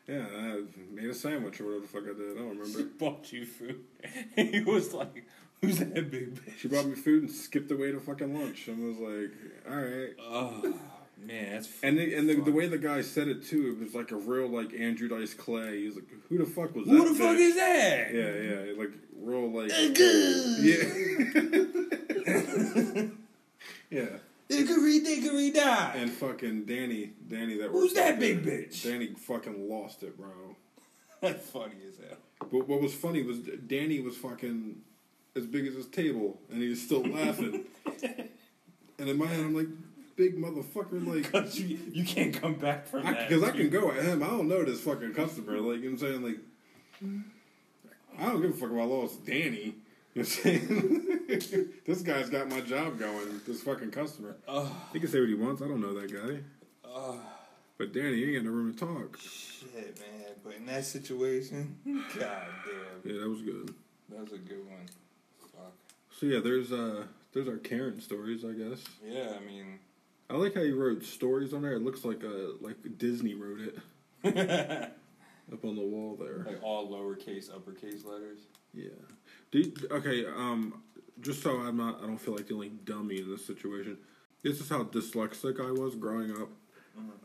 yeah, 0.08 0.26
I 0.36 0.62
made 0.92 1.10
a 1.10 1.14
sandwich 1.14 1.60
or 1.60 1.64
whatever 1.64 1.82
the 1.82 1.88
fuck 1.88 2.02
I 2.04 2.14
did. 2.18 2.32
I 2.32 2.34
don't 2.40 2.58
remember. 2.58 2.82
Bought 2.98 3.32
you 3.32 3.44
food. 3.46 3.84
he 4.36 4.60
was 4.60 4.92
like, 4.94 5.24
who's 5.60 5.78
that 5.78 6.10
big 6.10 6.34
bitch? 6.34 6.58
She 6.58 6.68
brought 6.68 6.86
me 6.86 6.94
food 6.94 7.22
and 7.24 7.30
skipped 7.30 7.70
away 7.70 7.92
to 7.92 8.00
fucking 8.00 8.34
lunch. 8.38 8.68
and 8.68 8.82
was 8.84 8.98
like, 8.98 9.32
all 9.68 9.76
right. 9.76 10.14
Man. 10.62 10.63
That's 11.66 11.82
And 11.82 11.98
the, 11.98 12.14
and 12.14 12.28
the, 12.28 12.34
the 12.34 12.52
way 12.52 12.66
the 12.66 12.78
guy 12.78 13.02
said 13.02 13.28
it 13.28 13.44
too, 13.44 13.76
it 13.76 13.84
was 13.84 13.94
like 13.94 14.10
a 14.10 14.16
real 14.16 14.48
like 14.48 14.72
Andrew 14.78 15.08
Dice 15.08 15.34
Clay. 15.34 15.82
He's 15.82 15.94
like, 15.94 16.04
who 16.28 16.38
the 16.38 16.46
fuck 16.46 16.74
was 16.74 16.86
that? 16.86 16.92
Who 16.92 17.08
the 17.12 17.14
fuck 17.14 17.36
bitch?" 17.36 17.40
is 17.40 17.54
that? 17.56 18.14
Yeah, 18.14 18.34
yeah, 18.34 18.72
like 18.76 18.92
real 19.20 19.50
like 19.50 19.70
yeah, 20.60 20.84
yeah. 23.90 24.18
Dickory, 24.48 25.00
dickory, 25.00 25.50
die. 25.50 25.94
And 25.96 26.10
fucking 26.10 26.64
Danny, 26.66 27.12
Danny, 27.28 27.56
that 27.58 27.70
Who's 27.70 27.94
that 27.94 28.20
there, 28.20 28.36
big 28.36 28.44
bitch? 28.44 28.84
Danny 28.84 29.14
fucking 29.16 29.68
lost 29.70 30.02
it, 30.02 30.16
bro. 30.18 30.56
That's 31.20 31.48
funny 31.48 31.76
as 31.88 31.96
hell. 31.96 32.18
But 32.52 32.68
what 32.68 32.82
was 32.82 32.94
funny 32.94 33.22
was 33.22 33.38
Danny 33.38 34.00
was 34.00 34.16
fucking 34.16 34.76
as 35.34 35.46
big 35.46 35.66
as 35.66 35.74
his 35.74 35.86
table, 35.86 36.38
and 36.50 36.62
he 36.62 36.68
was 36.68 36.82
still 36.82 37.02
laughing. 37.02 37.64
and 38.98 39.08
in 39.08 39.16
my 39.16 39.26
head, 39.26 39.40
I'm 39.40 39.54
like, 39.54 39.68
big 40.16 40.36
motherfucker, 40.36 41.06
like. 41.06 41.32
You, 41.54 41.78
you 41.92 42.04
can't 42.04 42.40
come 42.40 42.54
back 42.54 42.86
from 42.86 43.04
that. 43.04 43.28
Because 43.28 43.42
I, 43.42 43.50
can 43.50 43.70
go 43.70 43.90
at 43.90 44.02
him. 44.02 44.22
I 44.22 44.26
don't 44.26 44.48
know 44.48 44.64
this 44.64 44.80
fucking 44.80 45.14
customer. 45.14 45.58
Like, 45.60 45.82
you 45.82 45.90
know 45.90 45.96
what 45.96 46.06
I'm 46.06 46.22
saying? 46.22 46.22
Like, 46.22 46.38
I 48.18 48.26
don't 48.32 48.42
give 48.42 48.50
a 48.50 48.54
fuck 48.54 48.70
if 48.70 48.78
I 48.78 48.84
lost 48.84 49.24
Danny. 49.24 49.74
You 50.14 50.22
know 50.22 50.24
what 50.24 50.24
I'm 50.24 50.24
saying? 50.24 51.68
this 51.86 52.02
guy's 52.02 52.30
got 52.30 52.48
my 52.48 52.60
job 52.60 52.98
going. 52.98 53.40
This 53.46 53.62
fucking 53.62 53.90
customer. 53.90 54.36
He 54.92 55.00
can 55.00 55.08
say 55.08 55.20
what 55.20 55.28
he 55.28 55.34
wants. 55.34 55.62
I 55.62 55.68
don't 55.68 55.80
know 55.80 55.94
that 56.00 56.12
guy. 56.12 56.40
But 57.76 57.92
Danny, 57.92 58.16
you 58.16 58.26
ain't 58.36 58.44
got 58.44 58.50
no 58.50 58.56
room 58.56 58.72
to 58.72 58.78
talk. 58.78 59.18
Shit, 59.18 59.98
man. 59.98 60.34
But 60.44 60.54
in 60.54 60.66
that 60.66 60.84
situation, 60.84 61.76
god 61.84 62.46
damn, 62.64 63.12
Yeah, 63.12 63.20
that 63.20 63.28
was 63.28 63.42
good. 63.42 63.74
that 64.10 64.20
was 64.20 64.32
a 64.32 64.38
good 64.38 64.64
one. 64.66 64.86
Fuck. 65.52 65.72
So 66.18 66.26
yeah, 66.26 66.40
there's 66.40 66.70
uh, 66.70 67.04
there's 67.32 67.48
our 67.48 67.56
Karen 67.56 68.00
stories, 68.00 68.44
I 68.44 68.52
guess. 68.52 68.84
Yeah, 69.04 69.32
I 69.36 69.44
mean, 69.44 69.80
I 70.34 70.36
like 70.36 70.56
how 70.56 70.62
you 70.62 70.76
wrote 70.76 71.04
stories 71.04 71.54
on 71.54 71.62
there. 71.62 71.74
It 71.74 71.82
looks 71.82 72.04
like 72.04 72.24
a 72.24 72.54
like 72.60 72.76
Disney 72.98 73.34
wrote 73.34 73.60
it 73.60 73.78
up 75.52 75.64
on 75.64 75.76
the 75.76 75.82
wall 75.82 76.16
there. 76.18 76.44
like 76.44 76.60
all 76.60 76.90
lowercase, 76.90 77.54
uppercase 77.54 78.04
letters. 78.04 78.40
Yeah. 78.72 78.88
Do 79.52 79.60
you, 79.60 79.72
okay. 79.92 80.26
Um, 80.26 80.82
just 81.20 81.40
so 81.40 81.60
I'm 81.60 81.76
not, 81.76 82.02
I 82.02 82.06
don't 82.06 82.18
feel 82.18 82.34
like 82.34 82.48
the 82.48 82.54
only 82.54 82.70
dummy 82.70 83.20
in 83.20 83.30
this 83.30 83.46
situation. 83.46 83.96
This 84.42 84.60
is 84.60 84.68
how 84.68 84.82
dyslexic 84.82 85.64
I 85.64 85.70
was 85.70 85.94
growing 85.94 86.32
up. 86.32 86.48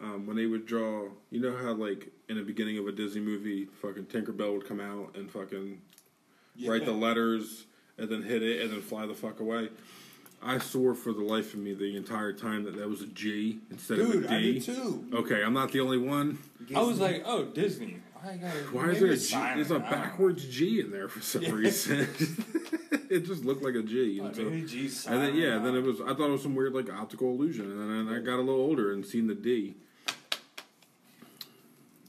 Um, 0.02 0.27
when 0.27 0.36
they 0.38 0.45
would 0.45 0.68
draw, 0.68 1.07
you 1.31 1.41
know 1.41 1.56
how 1.57 1.73
like 1.73 2.11
in 2.27 2.38
the 2.38 2.44
beginning 2.44 2.77
of 2.77 2.86
a 2.86 2.91
Disney 2.91 3.22
movie, 3.22 3.65
fucking 3.81 4.06
Tinkerbell 4.06 4.53
would 4.53 4.68
come 4.68 4.80
out 4.80 5.15
and 5.15 5.31
fucking 5.31 5.81
write 6.64 6.86
the 6.86 6.91
letters 6.91 7.65
and 7.98 8.07
then 8.07 8.22
hit 8.22 8.44
it 8.44 8.61
and 8.61 8.72
then 8.72 8.81
fly 8.81 9.07
the 9.07 9.15
fuck 9.15 9.40
away. 9.40 9.69
I 10.41 10.57
swore 10.60 10.94
for 10.95 11.11
the 11.11 11.22
life 11.24 11.53
of 11.53 11.60
me 11.60 11.74
the 11.74 11.95
entire 11.98 12.32
time 12.34 12.64
that 12.64 12.76
that 12.78 12.88
was 12.90 13.02
a 13.02 13.07
G 13.07 13.60
instead 13.72 13.99
of 13.99 14.11
Dude, 14.11 14.26
a 14.26 14.34
I 14.34 14.40
D. 14.40 14.53
did 14.60 14.64
too. 14.64 15.06
Okay, 15.14 15.44
I'm 15.44 15.53
not 15.53 15.72
the 15.72 15.82
only 15.82 15.98
one. 15.98 16.38
I 16.76 16.82
was 16.82 16.99
like, 16.99 17.24
oh, 17.26 17.45
Disney. 17.45 17.98
I 18.24 18.36
gotta, 18.36 18.57
Why 18.74 18.90
is 18.90 18.99
there 18.99 19.10
a 19.10 19.14
it's 19.14 19.28
G? 19.28 19.34
silent. 19.34 19.56
There's 19.56 19.72
a 19.72 19.76
I 19.86 19.90
backwards 19.91 20.45
G 20.48 20.80
in 20.82 20.91
there 20.91 21.07
for 21.07 21.22
some 21.22 21.44
reason. 21.56 21.99
it 23.10 23.26
just 23.26 23.44
looked 23.45 23.64
like 23.64 23.76
a 23.76 23.82
G. 23.84 24.20
Like, 24.22 24.28
And, 24.30 24.36
so- 24.36 24.44
maybe 24.44 24.66
G's 24.66 25.07
and 25.07 25.22
then 25.22 25.36
yeah, 25.36 25.57
then 25.57 25.76
it 25.76 25.82
was. 25.84 25.99
I 26.02 26.14
thought 26.14 26.28
it 26.28 26.32
was 26.32 26.44
some 26.44 26.56
weird 26.56 26.74
like 26.74 26.90
optical 26.91 27.30
illusion, 27.32 27.66
and 27.66 28.07
then 28.07 28.16
I 28.16 28.20
got 28.20 28.36
a 28.36 28.41
little 28.44 28.61
older 28.61 28.94
and 28.94 29.06
seen 29.06 29.28
the 29.28 29.36
D. 29.36 29.76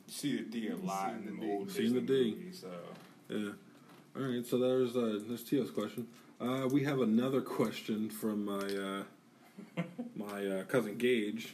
See 0.06 0.36
the 0.36 0.42
D 0.42 0.68
a 0.68 0.76
lot 0.76 1.14
in 1.14 1.38
the 1.40 1.46
old 1.52 1.70
Seen 1.70 1.94
the 1.94 2.00
Disney 2.00 2.24
D. 2.30 2.36
movies, 2.36 2.60
so. 2.62 2.70
Yeah. 3.28 3.50
All 4.16 4.28
right. 4.28 4.46
So 4.46 4.58
there's 4.58 4.96
uh, 4.96 5.18
there's 5.26 5.44
Tio's 5.44 5.70
question. 5.70 6.06
Uh, 6.40 6.66
we 6.72 6.82
have 6.82 7.00
another 7.02 7.42
question 7.42 8.08
from 8.08 8.46
my 8.46 9.04
uh, 9.78 9.82
my 10.16 10.46
uh, 10.46 10.62
cousin 10.64 10.96
Gage. 10.96 11.52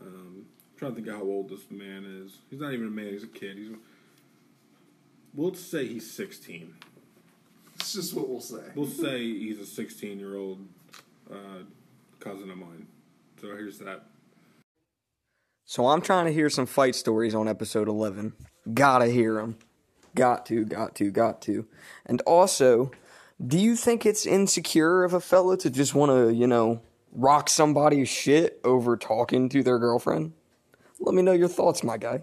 Um, 0.00 0.46
trying 0.76 0.90
to 0.90 0.96
think 0.96 1.06
of 1.06 1.14
how 1.14 1.22
old 1.22 1.48
this 1.48 1.70
man 1.70 2.04
is. 2.04 2.38
He's 2.50 2.58
not 2.58 2.72
even 2.72 2.88
a 2.88 2.90
man. 2.90 3.12
He's 3.12 3.22
a 3.22 3.28
kid. 3.28 3.56
He's. 3.56 3.70
We'll 5.34 5.54
say 5.54 5.86
he's 5.86 6.10
16. 6.10 6.74
It's 7.74 7.92
just 7.92 8.14
what 8.14 8.28
we'll 8.28 8.40
say. 8.40 8.62
We'll 8.74 8.86
say 8.86 9.18
he's 9.18 9.60
a 9.60 9.66
16 9.66 10.18
year 10.18 10.34
old 10.34 10.66
uh, 11.30 11.62
cousin 12.18 12.50
of 12.50 12.56
mine. 12.56 12.88
So 13.40 13.48
here's 13.48 13.78
that. 13.78 14.06
So 15.64 15.86
I'm 15.86 16.00
trying 16.00 16.26
to 16.26 16.32
hear 16.32 16.50
some 16.50 16.66
fight 16.66 16.96
stories 16.96 17.34
on 17.34 17.46
episode 17.46 17.86
11. 17.86 18.32
Gotta 18.72 19.06
hear 19.06 19.34
them. 19.34 19.58
Got 20.16 20.46
to, 20.46 20.64
got 20.64 20.94
to, 20.96 21.10
got 21.10 21.42
to. 21.42 21.66
And 22.06 22.22
also, 22.22 22.90
do 23.44 23.58
you 23.58 23.76
think 23.76 24.06
it's 24.06 24.24
insecure 24.26 25.04
of 25.04 25.12
a 25.14 25.20
fella 25.20 25.56
to 25.58 25.70
just 25.70 25.94
want 25.94 26.10
to, 26.12 26.32
you 26.34 26.46
know, 26.46 26.80
rock 27.12 27.48
somebody's 27.48 28.08
shit 28.08 28.60
over 28.64 28.96
talking 28.96 29.48
to 29.50 29.62
their 29.62 29.78
girlfriend? 29.78 30.32
Let 31.00 31.14
me 31.14 31.22
know 31.22 31.32
your 31.32 31.48
thoughts, 31.48 31.82
my 31.84 31.96
guy. 31.98 32.22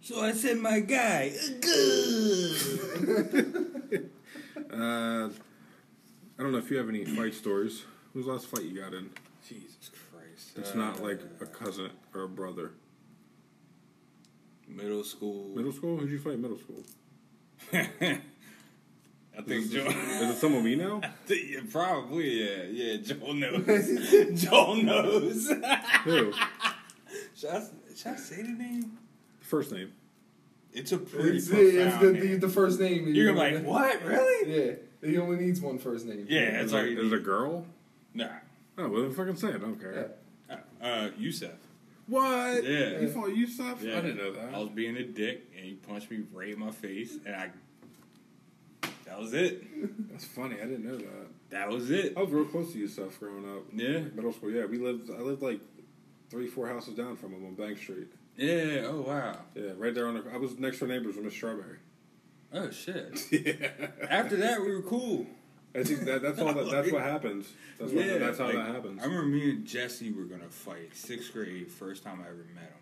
So 0.00 0.20
I 0.22 0.32
said, 0.32 0.58
my 0.58 0.80
guy, 0.80 1.32
good. 1.60 2.56
Uh, 4.70 5.28
I 6.38 6.42
don't 6.42 6.52
know 6.52 6.58
if 6.58 6.70
you 6.70 6.76
have 6.76 6.88
any 6.90 7.04
fight 7.04 7.32
stories. 7.34 7.84
Who's 8.12 8.26
the 8.26 8.32
last 8.32 8.46
fight 8.46 8.62
you 8.64 8.78
got 8.80 8.92
in? 8.92 9.08
Jesus 9.48 9.90
Christ. 10.12 10.50
It's 10.56 10.72
Uh, 10.72 10.76
not 10.78 11.02
like 11.02 11.20
a 11.40 11.46
cousin 11.46 11.90
or 12.14 12.24
a 12.24 12.28
brother. 12.28 12.72
middle 14.68 15.02
school. 15.04 15.48
Middle 15.56 15.72
school? 15.72 15.96
Who'd 15.96 16.10
you 16.10 16.18
fight 16.18 16.34
in 16.34 16.42
middle 16.42 16.58
school? 16.58 16.82
I 19.38 19.42
think 19.42 19.66
Is, 19.66 19.70
Joe. 19.70 19.84
is 19.86 20.30
it 20.30 20.36
someone 20.40 20.64
we 20.64 20.74
know? 20.74 21.00
yeah, 21.28 21.60
probably, 21.70 22.42
yeah. 22.44 22.64
Yeah, 22.70 22.96
Joel 22.96 23.34
knows. 23.34 24.34
Joel 24.42 24.74
knows. 24.82 25.48
Who? 26.04 26.32
should, 27.36 27.50
I, 27.50 27.62
should 27.96 28.06
I 28.12 28.16
say 28.16 28.42
the 28.42 28.48
name? 28.48 28.98
First 29.40 29.70
name. 29.70 29.92
It's 30.72 30.90
a 30.92 30.98
pretty 30.98 31.38
It's, 31.38 31.48
it's 31.50 31.96
the, 31.98 32.06
the, 32.06 32.12
name. 32.12 32.40
the 32.40 32.48
first 32.48 32.80
name. 32.80 33.14
You're 33.14 33.32
gonna 33.32 33.48
be 33.50 33.56
like, 33.58 33.64
what? 33.66 34.04
Really? 34.04 34.66
Yeah, 35.02 35.08
he 35.08 35.18
only 35.18 35.36
needs 35.36 35.60
one 35.60 35.78
first 35.78 36.04
name. 36.06 36.26
Yeah, 36.28 36.40
it's 36.60 36.72
it, 36.72 36.76
like, 36.76 36.86
is 36.86 37.12
it 37.12 37.16
a 37.16 37.20
girl? 37.20 37.64
nah. 38.14 38.26
Oh, 38.76 38.88
well 38.88 39.02
then 39.02 39.12
fucking 39.12 39.36
say 39.36 39.48
it. 39.48 39.54
I 39.56 39.58
don't 39.58 39.80
care. 39.80 40.10
Uh, 40.50 40.56
uh, 40.84 41.10
Yusef. 41.16 41.50
What? 42.06 42.64
Yeah. 42.64 43.00
You 43.00 43.08
fought 43.08 43.34
Yusuf? 43.34 43.82
Yeah. 43.82 43.98
I 43.98 44.00
didn't 44.00 44.16
know 44.18 44.32
that. 44.32 44.54
I 44.54 44.58
was 44.58 44.68
being 44.70 44.96
a 44.96 45.04
dick, 45.04 45.50
and 45.56 45.64
he 45.64 45.74
punched 45.74 46.10
me 46.10 46.22
right 46.32 46.50
in 46.52 46.58
my 46.58 46.70
face, 46.70 47.16
and 47.24 47.34
I. 47.36 47.50
That 49.08 49.18
was 49.18 49.32
it. 49.32 50.10
That's 50.10 50.24
funny. 50.24 50.56
I 50.56 50.66
didn't 50.66 50.84
know 50.84 50.96
that. 50.96 51.50
That 51.50 51.68
was 51.70 51.90
it. 51.90 52.12
I 52.16 52.20
was 52.20 52.30
real 52.30 52.44
close 52.44 52.72
to 52.72 52.78
Yusuf 52.78 53.18
growing 53.18 53.48
up. 53.48 53.64
Yeah. 53.72 54.00
Middle 54.14 54.32
school, 54.32 54.50
yeah. 54.50 54.66
We 54.66 54.78
lived. 54.78 55.10
I 55.10 55.20
lived 55.20 55.40
like 55.40 55.60
three, 56.28 56.46
four 56.46 56.68
houses 56.68 56.94
down 56.94 57.16
from 57.16 57.32
him 57.32 57.46
on 57.46 57.54
Bank 57.54 57.78
Street. 57.78 58.08
Yeah. 58.36 58.82
Oh 58.86 59.04
wow. 59.06 59.38
Yeah, 59.54 59.70
right 59.76 59.94
there 59.94 60.06
on 60.06 60.14
the. 60.14 60.24
I 60.32 60.36
was 60.36 60.58
next 60.58 60.80
door 60.80 60.88
neighbors 60.88 61.16
with 61.16 61.24
Miss 61.24 61.34
Strawberry. 61.34 61.78
Oh 62.52 62.70
shit. 62.70 63.18
yeah. 63.32 63.88
After 64.08 64.36
that, 64.36 64.60
we 64.60 64.74
were 64.74 64.82
cool. 64.82 65.26
I 65.74 65.84
think 65.84 66.00
that, 66.00 66.22
that's 66.22 66.38
all. 66.38 66.52
That, 66.52 66.70
that's 66.70 66.92
what 66.92 67.02
happens. 67.02 67.46
That's 67.78 67.92
what, 67.92 68.06
That's 68.06 68.38
how 68.38 68.46
like, 68.46 68.56
that 68.56 68.74
happens. 68.74 69.00
I 69.00 69.06
remember 69.06 69.26
me 69.26 69.50
and 69.50 69.66
Jesse 69.66 70.12
were 70.12 70.24
gonna 70.24 70.48
fight 70.48 70.94
sixth 70.94 71.32
grade, 71.32 71.70
first 71.70 72.04
time 72.04 72.20
I 72.20 72.28
ever 72.28 72.46
met 72.54 72.64
him. 72.64 72.72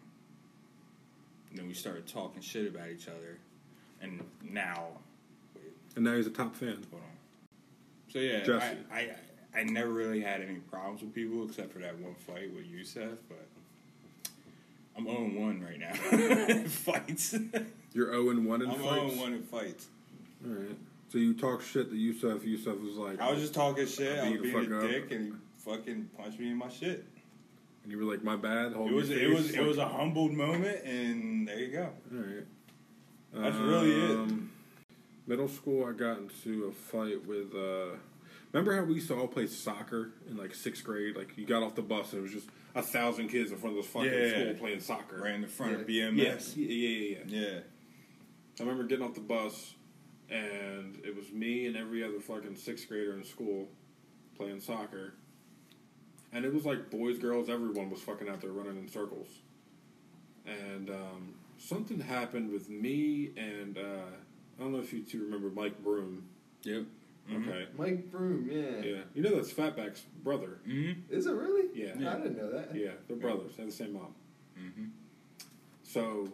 And 1.50 1.58
then 1.58 1.68
we 1.68 1.74
started 1.74 2.06
talking 2.06 2.42
shit 2.42 2.66
about 2.68 2.88
each 2.90 3.08
other, 3.08 3.38
and 4.00 4.22
now, 4.42 4.88
and 5.96 6.04
now 6.04 6.14
he's 6.14 6.26
a 6.26 6.30
top 6.30 6.54
fan. 6.54 6.84
hold 6.90 7.02
on. 7.02 7.08
So 8.12 8.18
yeah, 8.20 8.42
Jesse. 8.44 8.76
I, 8.92 8.98
I 8.98 9.60
I 9.60 9.62
never 9.64 9.90
really 9.90 10.20
had 10.20 10.42
any 10.42 10.56
problems 10.56 11.00
with 11.00 11.14
people 11.14 11.44
except 11.46 11.72
for 11.72 11.78
that 11.80 11.98
one 11.98 12.14
fight 12.14 12.52
with 12.54 12.66
Yusef, 12.66 13.18
but 13.28 13.46
I'm 14.96 15.04
0 15.06 15.16
1 15.18 15.62
right 15.62 15.78
now 15.78 16.64
fights. 16.68 17.34
You're 17.92 18.12
0 18.12 18.30
and 18.30 18.46
1 18.46 18.62
in 18.62 18.70
I'm 18.70 18.78
fights. 18.78 19.14
0 19.14 19.22
1 19.22 19.32
in 19.32 19.42
fights. 19.42 19.86
All 20.46 20.52
right. 20.52 20.76
So 21.08 21.18
you 21.18 21.34
talk 21.34 21.62
shit 21.62 21.90
to 21.90 21.96
Yusuf. 21.96 22.44
Yusuf 22.44 22.78
was 22.80 22.96
like, 22.96 23.20
I 23.20 23.30
was 23.30 23.40
just 23.40 23.54
talking 23.54 23.86
shit. 23.86 24.18
I 24.18 24.30
was 24.30 24.40
being 24.40 24.72
a 24.72 24.76
up. 24.76 24.82
dick, 24.90 25.10
and 25.12 25.32
he 25.32 25.32
fucking 25.70 26.10
punched 26.18 26.38
me 26.38 26.50
in 26.50 26.56
my 26.56 26.68
shit. 26.68 27.04
and 27.82 27.92
you 27.92 27.98
were 27.98 28.10
like, 28.10 28.22
my 28.24 28.36
bad. 28.36 28.72
Hold 28.72 28.90
It 28.90 28.94
was 28.94 29.10
it 29.10 29.30
was 29.30 29.50
it 29.54 29.62
was 29.62 29.78
a 29.78 29.88
humbled 29.88 30.32
moment, 30.32 30.84
and 30.84 31.48
there 31.48 31.58
you 31.58 31.68
go. 31.72 31.88
All 32.12 32.18
right. 32.18 32.46
That's 33.32 33.56
really 33.56 33.92
it. 33.92 34.10
Um, 34.10 34.50
Middle 35.26 35.48
school, 35.48 35.84
I 35.86 35.92
got 35.92 36.18
into 36.18 36.64
a 36.66 36.72
fight 36.72 37.26
with. 37.26 37.54
Uh, 37.54 37.96
remember 38.52 38.76
how 38.76 38.84
we 38.84 38.94
used 38.94 39.08
to 39.08 39.16
all 39.16 39.26
play 39.26 39.46
soccer 39.46 40.10
in 40.30 40.36
like 40.36 40.54
sixth 40.54 40.84
grade? 40.84 41.16
Like 41.16 41.36
you 41.36 41.44
got 41.46 41.62
off 41.62 41.74
the 41.74 41.82
bus 41.82 42.12
and 42.12 42.20
it 42.20 42.22
was 42.22 42.32
just 42.32 42.48
a 42.74 42.82
thousand 42.82 43.28
kids 43.28 43.50
in 43.50 43.58
front 43.58 43.76
of 43.76 43.82
this 43.82 43.92
fucking 43.92 44.12
Yeah. 44.12 44.30
school 44.30 44.54
playing 44.54 44.80
soccer. 44.80 45.18
Right 45.22 45.34
in 45.34 45.40
the 45.40 45.48
front 45.48 45.74
of 45.80 45.90
Yeah. 45.90 46.10
BMS. 46.10 46.16
Yes. 46.16 46.56
Yeah, 46.56 46.66
yeah, 46.68 46.88
yeah, 46.98 47.18
yeah. 47.26 47.40
Yeah. 47.54 47.58
I 48.58 48.62
remember 48.62 48.84
getting 48.84 49.04
off 49.04 49.14
the 49.14 49.20
bus, 49.20 49.74
and 50.30 50.98
it 51.04 51.14
was 51.16 51.30
me 51.32 51.66
and 51.66 51.76
every 51.76 52.04
other 52.04 52.20
fucking 52.20 52.56
sixth 52.56 52.88
grader 52.88 53.14
in 53.14 53.24
school 53.24 53.68
playing 54.36 54.60
soccer. 54.60 55.14
And 56.32 56.44
it 56.44 56.52
was 56.54 56.64
like 56.64 56.88
boys, 56.90 57.18
girls, 57.18 57.48
everyone 57.48 57.90
was 57.90 58.00
fucking 58.00 58.28
out 58.28 58.40
there 58.42 58.52
running 58.52 58.76
in 58.78 58.88
circles. 58.88 59.28
And 60.46 60.88
um, 60.90 61.34
something 61.58 61.98
happened 61.98 62.52
with 62.52 62.68
me 62.68 63.30
and 63.36 63.76
uh, 63.76 64.10
I 64.58 64.62
don't 64.62 64.72
know 64.72 64.78
if 64.80 64.92
you 64.92 65.02
two 65.02 65.22
remember 65.24 65.50
Mike 65.50 65.82
Broom. 65.82 66.24
Yep. 66.62 66.84
Okay. 67.34 67.66
Mike 67.76 68.10
Broom, 68.10 68.48
yeah. 68.50 68.88
Yeah. 68.88 69.00
You 69.14 69.22
know 69.22 69.34
that's 69.34 69.52
Fatback's 69.52 70.02
brother. 70.22 70.58
Mm-hmm. 70.66 71.12
Is 71.12 71.26
it 71.26 71.32
really? 71.32 71.68
Yeah. 71.74 72.10
I 72.10 72.16
didn't 72.16 72.36
know 72.36 72.50
that. 72.52 72.74
Yeah, 72.74 72.92
they're 73.08 73.16
brothers. 73.16 73.56
They 73.56 73.64
have 73.64 73.70
the 73.70 73.76
same 73.76 73.94
mom. 73.94 74.14
Mm-hmm. 74.58 74.84
So, 75.82 76.28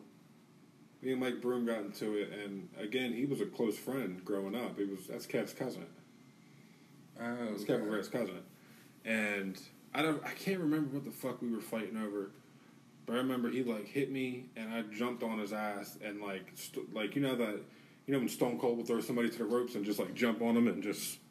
me 1.01 1.12
and 1.12 1.20
Mike 1.20 1.40
Broom 1.40 1.65
got 1.66 1.78
into 1.81 2.15
it, 2.16 2.31
and 2.32 2.69
again, 2.78 3.12
he 3.12 3.24
was 3.24 3.40
a 3.40 3.47
close 3.47 3.78
friend 3.78 4.23
growing 4.24 4.55
up. 4.55 4.78
He 4.78 4.85
was 4.85 5.07
that's 5.09 5.27
Kev's 5.27 5.55
cousin. 5.55 5.86
Oh, 7.20 7.49
It's 7.55 7.65
Kevin 7.65 7.90
Red's 7.90 8.09
cousin, 8.09 8.40
and 9.05 9.59
I 9.94 10.03
don't. 10.03 10.23
I 10.24 10.32
can't 10.32 10.61
remember 10.61 10.94
what 10.94 11.05
the 11.05 11.11
fuck 11.11 11.40
we 11.40 11.51
were 11.51 11.61
fighting 11.61 11.97
over, 11.97 12.31
but 13.07 13.15
I 13.15 13.16
remember 13.16 13.51
he 13.51 13.62
like 13.62 13.86
hit 13.86 14.11
me, 14.11 14.47
and 14.57 14.73
I 14.73 14.82
jumped 14.94 15.23
on 15.23 15.39
his 15.39 15.53
ass, 15.53 15.99
and 16.05 16.20
like 16.20 16.51
st- 16.55 16.94
like 16.94 17.15
you 17.15 17.23
know 17.23 17.36
that 17.36 17.61
you 18.06 18.12
know 18.12 18.18
when 18.18 18.28
Stone 18.28 18.58
Cold 18.58 18.78
would 18.78 18.86
throw 18.86 19.00
somebody 19.00 19.30
to 19.30 19.38
the 19.38 19.44
ropes 19.44 19.74
and 19.74 19.84
just 19.84 19.98
like 19.98 20.14
jump 20.14 20.42
on 20.42 20.54
them 20.54 20.66
and 20.68 20.82
just. 20.82 21.18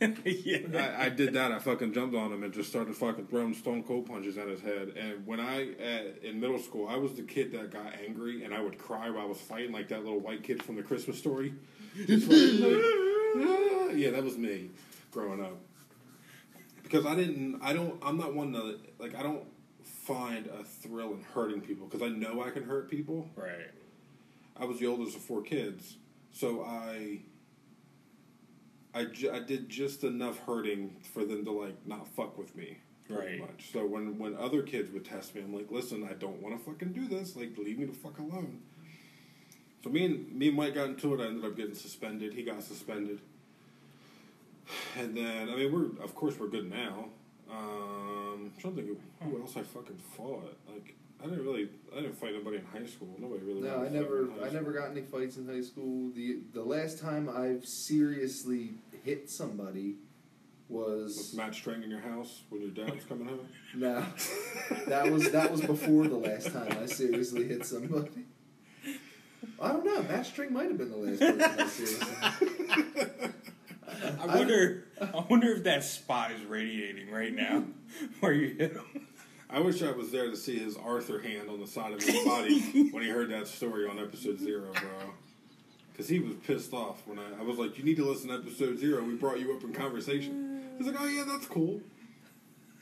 yeah. 0.00 0.96
I, 0.98 1.06
I 1.06 1.08
did 1.10 1.34
that. 1.34 1.52
I 1.52 1.58
fucking 1.58 1.92
jumped 1.92 2.14
on 2.14 2.32
him 2.32 2.42
and 2.42 2.52
just 2.52 2.70
started 2.70 2.94
fucking 2.94 3.26
throwing 3.26 3.54
Stone 3.54 3.84
Cold 3.84 4.06
punches 4.06 4.38
at 4.38 4.48
his 4.48 4.60
head. 4.60 4.94
And 4.96 5.26
when 5.26 5.40
I 5.40 5.72
at, 5.74 6.22
in 6.22 6.40
middle 6.40 6.58
school, 6.58 6.88
I 6.88 6.96
was 6.96 7.14
the 7.14 7.22
kid 7.22 7.52
that 7.52 7.70
got 7.70 7.94
angry 8.06 8.44
and 8.44 8.54
I 8.54 8.60
would 8.60 8.78
cry 8.78 9.10
while 9.10 9.24
I 9.24 9.26
was 9.26 9.38
fighting, 9.38 9.72
like 9.72 9.88
that 9.88 10.04
little 10.04 10.20
white 10.20 10.42
kid 10.42 10.62
from 10.62 10.76
the 10.76 10.82
Christmas 10.82 11.18
story. 11.18 11.54
"Ah." 11.98 13.88
yeah, 13.94 14.10
that 14.10 14.22
was 14.22 14.38
me 14.38 14.70
growing 15.10 15.42
up. 15.42 15.58
Because 16.82 17.06
I 17.06 17.14
didn't, 17.14 17.60
I 17.62 17.72
don't, 17.72 18.02
I'm 18.02 18.16
not 18.16 18.34
one 18.34 18.52
to 18.52 18.78
like, 18.98 19.14
I 19.14 19.22
don't 19.22 19.44
find 19.84 20.46
a 20.46 20.64
thrill 20.64 21.12
in 21.12 21.22
hurting 21.34 21.60
people 21.60 21.86
because 21.86 22.02
I 22.02 22.08
know 22.08 22.42
I 22.42 22.50
can 22.50 22.64
hurt 22.64 22.90
people. 22.90 23.28
Right. 23.36 23.70
I 24.60 24.64
was 24.66 24.78
the 24.78 24.86
oldest 24.86 25.16
of 25.16 25.22
four 25.22 25.42
kids, 25.42 25.96
so 26.32 26.62
I 26.62 27.20
I, 28.92 29.04
ju- 29.04 29.30
I 29.32 29.38
did 29.40 29.68
just 29.68 30.02
enough 30.04 30.38
hurting 30.40 30.96
for 31.14 31.24
them 31.24 31.44
to 31.44 31.50
like 31.52 31.86
not 31.86 32.06
fuck 32.08 32.36
with 32.36 32.54
me 32.56 32.78
pretty 33.08 33.38
Right. 33.38 33.40
much. 33.40 33.70
So 33.72 33.86
when 33.86 34.18
when 34.18 34.36
other 34.36 34.62
kids 34.62 34.90
would 34.92 35.04
test 35.04 35.34
me, 35.34 35.40
I'm 35.42 35.54
like, 35.54 35.70
listen, 35.70 36.04
I 36.08 36.12
don't 36.14 36.40
want 36.42 36.56
to 36.58 36.64
fucking 36.70 36.92
do 36.92 37.08
this. 37.08 37.36
Like, 37.36 37.56
leave 37.58 37.78
me 37.78 37.86
the 37.86 37.92
fuck 37.92 38.18
alone. 38.18 38.60
So 39.82 39.90
me 39.90 40.04
and 40.04 40.32
me 40.32 40.48
and 40.48 40.56
Mike 40.56 40.74
got 40.74 40.88
into 40.90 41.14
it. 41.14 41.20
I 41.20 41.26
ended 41.28 41.44
up 41.44 41.56
getting 41.56 41.74
suspended. 41.74 42.34
He 42.34 42.42
got 42.42 42.62
suspended, 42.62 43.20
and 44.98 45.16
then 45.16 45.48
I 45.48 45.56
mean 45.56 45.72
we're 45.72 46.04
of 46.04 46.14
course 46.14 46.38
we're 46.38 46.48
good 46.48 46.68
now. 46.68 47.06
Um, 47.50 48.52
I'm 48.54 48.60
trying 48.60 48.76
to 48.76 48.82
think 48.82 48.98
of 49.20 49.28
who 49.28 49.40
else 49.40 49.56
I 49.56 49.62
fucking 49.62 49.96
fought. 50.16 50.56
Like 50.68 50.94
I 51.22 51.26
didn't 51.26 51.44
really 51.44 51.68
I 51.92 52.00
didn't 52.00 52.18
fight 52.18 52.34
anybody 52.34 52.56
in 52.58 52.64
high 52.64 52.86
school. 52.86 53.16
Nobody 53.18 53.44
really. 53.44 53.62
No, 53.62 53.84
I 53.84 53.88
never, 53.88 54.30
I 54.32 54.48
school. 54.48 54.52
never 54.52 54.72
got 54.72 54.90
any 54.90 55.02
fights 55.02 55.36
in 55.36 55.46
high 55.46 55.60
school. 55.60 56.10
the 56.14 56.38
The 56.52 56.62
last 56.62 56.98
time 56.98 57.28
I've 57.28 57.66
seriously 57.66 58.74
hit 59.04 59.28
somebody 59.28 59.96
was 60.68 61.16
With 61.16 61.16
was 61.16 61.34
Matt 61.34 61.54
Strang 61.54 61.82
in 61.82 61.90
your 61.90 62.00
house 62.00 62.42
when 62.48 62.62
your 62.62 62.70
dad 62.70 62.94
was 62.94 63.04
coming 63.04 63.26
home. 63.26 63.40
no, 63.74 64.04
that 64.86 65.10
was 65.10 65.30
that 65.32 65.50
was 65.50 65.60
before 65.62 66.06
the 66.06 66.16
last 66.16 66.52
time 66.52 66.76
I 66.80 66.86
seriously 66.86 67.48
hit 67.48 67.66
somebody. 67.66 68.26
I 69.60 69.68
don't 69.68 69.84
know. 69.84 70.02
Matt 70.02 70.26
String 70.26 70.52
might 70.52 70.68
have 70.68 70.78
been 70.78 70.90
the 70.90 70.96
last 70.96 71.20
person 71.20 71.42
I 71.42 71.66
seriously. 71.66 72.06
I 74.20 74.26
wonder. 74.26 74.86
I 75.00 75.24
wonder 75.28 75.52
if 75.52 75.64
that 75.64 75.84
spot 75.84 76.30
is 76.32 76.44
radiating 76.44 77.10
right 77.10 77.34
now, 77.34 77.64
where 78.20 78.32
you 78.32 78.54
hit 78.54 78.72
him. 78.72 79.06
I 79.52 79.58
wish 79.60 79.82
I 79.82 79.90
was 79.90 80.10
there 80.12 80.30
to 80.30 80.36
see 80.36 80.58
his 80.58 80.76
Arthur 80.76 81.20
hand 81.20 81.48
on 81.50 81.60
the 81.60 81.66
side 81.66 81.92
of 81.92 82.02
his 82.02 82.24
body 82.24 82.88
when 82.92 83.02
he 83.02 83.08
heard 83.08 83.30
that 83.30 83.46
story 83.48 83.88
on 83.88 83.98
episode 83.98 84.38
zero, 84.38 84.70
bro. 84.72 85.12
Because 85.92 86.08
he 86.08 86.20
was 86.20 86.34
pissed 86.46 86.72
off 86.72 87.02
when 87.06 87.18
I, 87.18 87.40
I 87.40 87.42
was 87.42 87.58
like, 87.58 87.76
"You 87.78 87.84
need 87.84 87.96
to 87.96 88.04
listen 88.04 88.28
to 88.28 88.34
episode 88.36 88.78
zero. 88.78 89.02
We 89.02 89.14
brought 89.14 89.40
you 89.40 89.52
up 89.54 89.62
in 89.64 89.72
conversation." 89.72 90.62
He's 90.78 90.86
like, 90.86 90.96
"Oh 91.00 91.06
yeah, 91.06 91.24
that's 91.26 91.46
cool." 91.46 91.80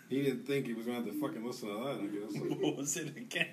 He 0.09 0.23
didn't 0.23 0.47
think 0.47 0.67
he 0.67 0.75
was 0.75 0.87
gonna 0.87 0.99
have 0.99 1.07
to 1.07 1.21
fucking 1.21 1.45
listen 1.45 1.69
to 1.69 1.75
that. 1.85 2.01
I 2.01 2.07
guess. 2.07 2.41
Like, 2.51 2.61
What 2.61 2.77
was 2.77 2.97
it 2.97 3.17
again? 3.17 3.49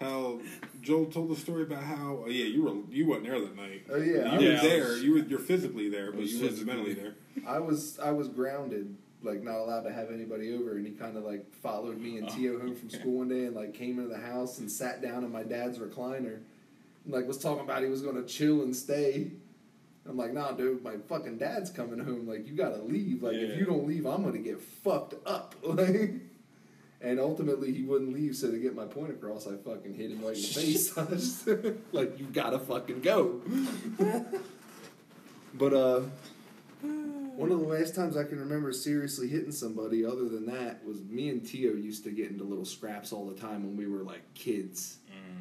how 0.00 0.38
Joel 0.80 1.06
told 1.06 1.28
the 1.28 1.34
story 1.34 1.62
about 1.62 1.82
how 1.82 2.22
oh 2.24 2.28
yeah 2.28 2.44
you 2.44 2.62
were 2.62 2.74
you 2.94 3.04
weren't 3.08 3.24
there 3.24 3.40
that 3.40 3.56
night. 3.56 3.84
Oh, 3.90 3.96
yeah, 3.96 4.30
I 4.32 4.38
you 4.38 4.46
were 4.48 4.52
was- 4.52 4.62
there. 4.62 4.96
You 4.98 5.12
were 5.14 5.18
you're 5.18 5.38
physically 5.40 5.88
there, 5.88 6.12
but 6.12 6.24
you 6.24 6.40
weren't 6.40 6.64
mentally 6.66 6.94
there. 6.94 7.14
I 7.46 7.58
was 7.58 7.98
I 7.98 8.12
was 8.12 8.28
grounded, 8.28 8.94
like 9.22 9.42
not 9.42 9.56
allowed 9.58 9.82
to 9.82 9.92
have 9.92 10.10
anybody 10.10 10.54
over, 10.54 10.76
and 10.76 10.86
he 10.86 10.92
kind 10.92 11.16
of 11.16 11.24
like 11.24 11.52
followed 11.62 11.98
me 11.98 12.18
and 12.18 12.28
Tio 12.28 12.58
home 12.58 12.74
from 12.76 12.90
school 12.90 13.18
one 13.18 13.28
day, 13.28 13.46
and 13.46 13.56
like 13.56 13.74
came 13.74 13.98
into 13.98 14.08
the 14.08 14.20
house 14.20 14.58
and 14.58 14.70
sat 14.70 15.02
down 15.02 15.24
in 15.24 15.32
my 15.32 15.42
dad's 15.42 15.78
recliner, 15.78 16.36
and 17.04 17.12
like 17.14 17.26
was 17.26 17.38
talking 17.38 17.64
about 17.64 17.82
he 17.82 17.88
was 17.88 18.02
gonna 18.02 18.22
chill 18.24 18.62
and 18.62 18.74
stay. 18.74 19.30
I'm 20.08 20.16
like, 20.16 20.32
nah, 20.32 20.52
dude, 20.52 20.82
my 20.82 20.96
fucking 21.08 21.36
dad's 21.36 21.68
coming 21.70 21.98
home. 21.98 22.26
Like, 22.26 22.46
you 22.48 22.54
gotta 22.54 22.80
leave. 22.80 23.22
Like, 23.22 23.34
Yeah. 23.34 23.40
if 23.40 23.58
you 23.58 23.66
don't 23.66 23.86
leave, 23.86 24.06
I'm 24.06 24.22
gonna 24.24 24.38
get 24.38 24.60
fucked 24.60 25.14
up. 25.26 25.54
Like, 25.62 26.12
and 27.00 27.20
ultimately, 27.20 27.72
he 27.72 27.82
wouldn't 27.84 28.12
leave. 28.12 28.34
So 28.34 28.50
to 28.50 28.58
get 28.58 28.74
my 28.74 28.86
point 28.86 29.10
across, 29.10 29.46
I 29.46 29.56
fucking 29.56 29.94
hit 29.94 30.10
him 30.10 30.20
right 30.24 30.34
in 30.34 30.40
the 30.42 30.48
face. 30.48 30.96
I 30.98 31.74
like, 31.92 32.18
you 32.18 32.24
gotta 32.32 32.58
fucking 32.58 33.02
go. 33.02 33.40
but 35.54 35.72
uh, 35.74 36.00
one 37.38 37.52
of 37.52 37.60
the 37.60 37.66
last 37.66 37.94
times 37.94 38.16
I 38.16 38.24
can 38.24 38.38
remember 38.40 38.72
seriously 38.72 39.28
hitting 39.28 39.52
somebody, 39.52 40.04
other 40.04 40.28
than 40.28 40.46
that, 40.46 40.84
was 40.84 41.00
me 41.02 41.28
and 41.28 41.46
Tio 41.46 41.72
used 41.74 42.02
to 42.04 42.10
get 42.10 42.30
into 42.30 42.42
little 42.44 42.64
scraps 42.64 43.12
all 43.12 43.26
the 43.26 43.40
time 43.40 43.62
when 43.64 43.76
we 43.76 43.86
were 43.86 44.02
like 44.02 44.22
kids. 44.34 44.96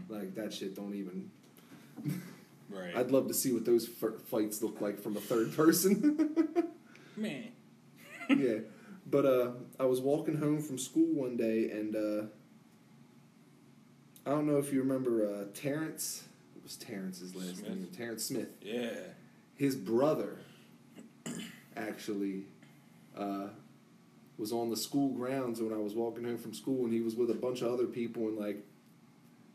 Like 0.09 0.35
that 0.35 0.53
shit 0.53 0.75
don't 0.75 0.93
even. 0.95 1.31
Right. 2.69 2.93
I'd 2.97 3.11
love 3.11 3.29
to 3.29 3.33
see 3.33 3.53
what 3.53 3.63
those 3.63 3.89
f- 4.03 4.21
fights 4.29 4.61
look 4.61 4.81
like 4.81 4.99
from 5.01 5.15
a 5.15 5.21
third 5.21 5.55
person. 5.55 6.45
Man. 7.15 7.45
yeah, 8.27 8.57
but 9.09 9.25
uh, 9.25 9.51
I 9.79 9.85
was 9.85 10.01
walking 10.01 10.35
home 10.37 10.61
from 10.61 10.77
school 10.77 11.07
one 11.13 11.37
day, 11.37 11.71
and 11.71 11.95
uh, 11.95 12.23
I 14.25 14.31
don't 14.31 14.45
know 14.47 14.57
if 14.57 14.73
you 14.73 14.81
remember 14.81 15.25
uh, 15.25 15.45
Terrence. 15.53 16.25
What 16.55 16.63
was 16.65 16.75
Terrence's 16.75 17.33
last 17.35 17.59
Smith? 17.59 17.69
name? 17.69 17.87
Terrence 17.95 18.25
Smith. 18.25 18.49
Yeah. 18.61 18.89
his 19.55 19.77
brother 19.77 20.39
actually 21.77 22.43
uh, 23.17 23.47
was 24.37 24.51
on 24.51 24.69
the 24.69 24.77
school 24.77 25.09
grounds 25.09 25.61
when 25.61 25.73
I 25.73 25.77
was 25.77 25.93
walking 25.93 26.23
home 26.23 26.37
from 26.37 26.53
school, 26.53 26.83
and 26.85 26.93
he 26.93 27.01
was 27.01 27.15
with 27.15 27.29
a 27.31 27.35
bunch 27.35 27.61
of 27.61 27.71
other 27.71 27.85
people, 27.85 28.27
and 28.27 28.37
like 28.37 28.63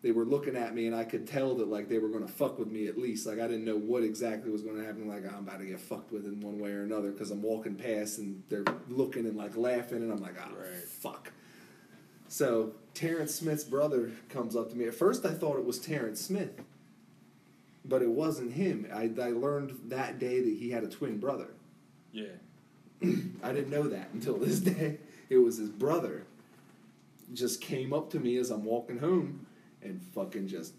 they 0.02 0.10
were 0.10 0.24
looking 0.24 0.56
at 0.56 0.74
me, 0.74 0.86
and 0.86 0.96
I 0.96 1.04
could 1.04 1.26
tell 1.26 1.54
that 1.56 1.68
like 1.68 1.88
they 1.88 1.98
were 1.98 2.08
gonna 2.08 2.28
fuck 2.28 2.58
with 2.58 2.68
me 2.68 2.86
at 2.86 2.98
least. 2.98 3.26
Like 3.26 3.38
I 3.38 3.46
didn't 3.46 3.64
know 3.64 3.76
what 3.76 4.02
exactly 4.02 4.50
was 4.50 4.62
gonna 4.62 4.84
happen. 4.84 5.08
Like 5.08 5.24
I'm 5.26 5.40
about 5.40 5.60
to 5.60 5.66
get 5.66 5.80
fucked 5.80 6.12
with 6.12 6.24
in 6.26 6.40
one 6.40 6.58
way 6.58 6.70
or 6.72 6.82
another 6.82 7.10
because 7.12 7.30
I'm 7.30 7.42
walking 7.42 7.76
past, 7.76 8.18
and 8.18 8.42
they're 8.48 8.64
looking 8.88 9.26
and 9.26 9.36
like 9.36 9.56
laughing, 9.56 9.98
and 9.98 10.12
I'm 10.12 10.20
like, 10.22 10.36
oh 10.38 10.54
Right. 10.56 10.74
fuck. 10.84 11.32
So 12.28 12.72
Terrence 12.94 13.34
Smith's 13.34 13.64
brother 13.64 14.10
comes 14.30 14.56
up 14.56 14.70
to 14.70 14.76
me. 14.76 14.86
At 14.86 14.94
first, 14.94 15.24
I 15.26 15.34
thought 15.34 15.58
it 15.58 15.64
was 15.64 15.78
Terrence 15.78 16.20
Smith 16.20 16.50
but 17.84 18.00
it 18.00 18.08
wasn't 18.08 18.52
him. 18.52 18.86
I, 18.94 19.10
I 19.20 19.30
learned 19.30 19.76
that 19.86 20.20
day 20.20 20.40
that 20.40 20.56
he 20.56 20.70
had 20.70 20.84
a 20.84 20.88
twin 20.88 21.18
brother. 21.18 21.48
Yeah. 22.12 22.26
I 23.42 23.52
didn't 23.52 23.70
know 23.70 23.88
that 23.88 24.10
until 24.12 24.36
this 24.36 24.60
day. 24.60 24.98
It 25.28 25.38
was 25.38 25.56
his 25.56 25.70
brother. 25.70 26.24
Just 27.32 27.60
came 27.60 27.92
up 27.92 28.10
to 28.10 28.20
me 28.20 28.36
as 28.36 28.50
I'm 28.50 28.64
walking 28.64 28.98
home 28.98 29.46
and 29.82 30.00
fucking 30.14 30.48
just 30.48 30.74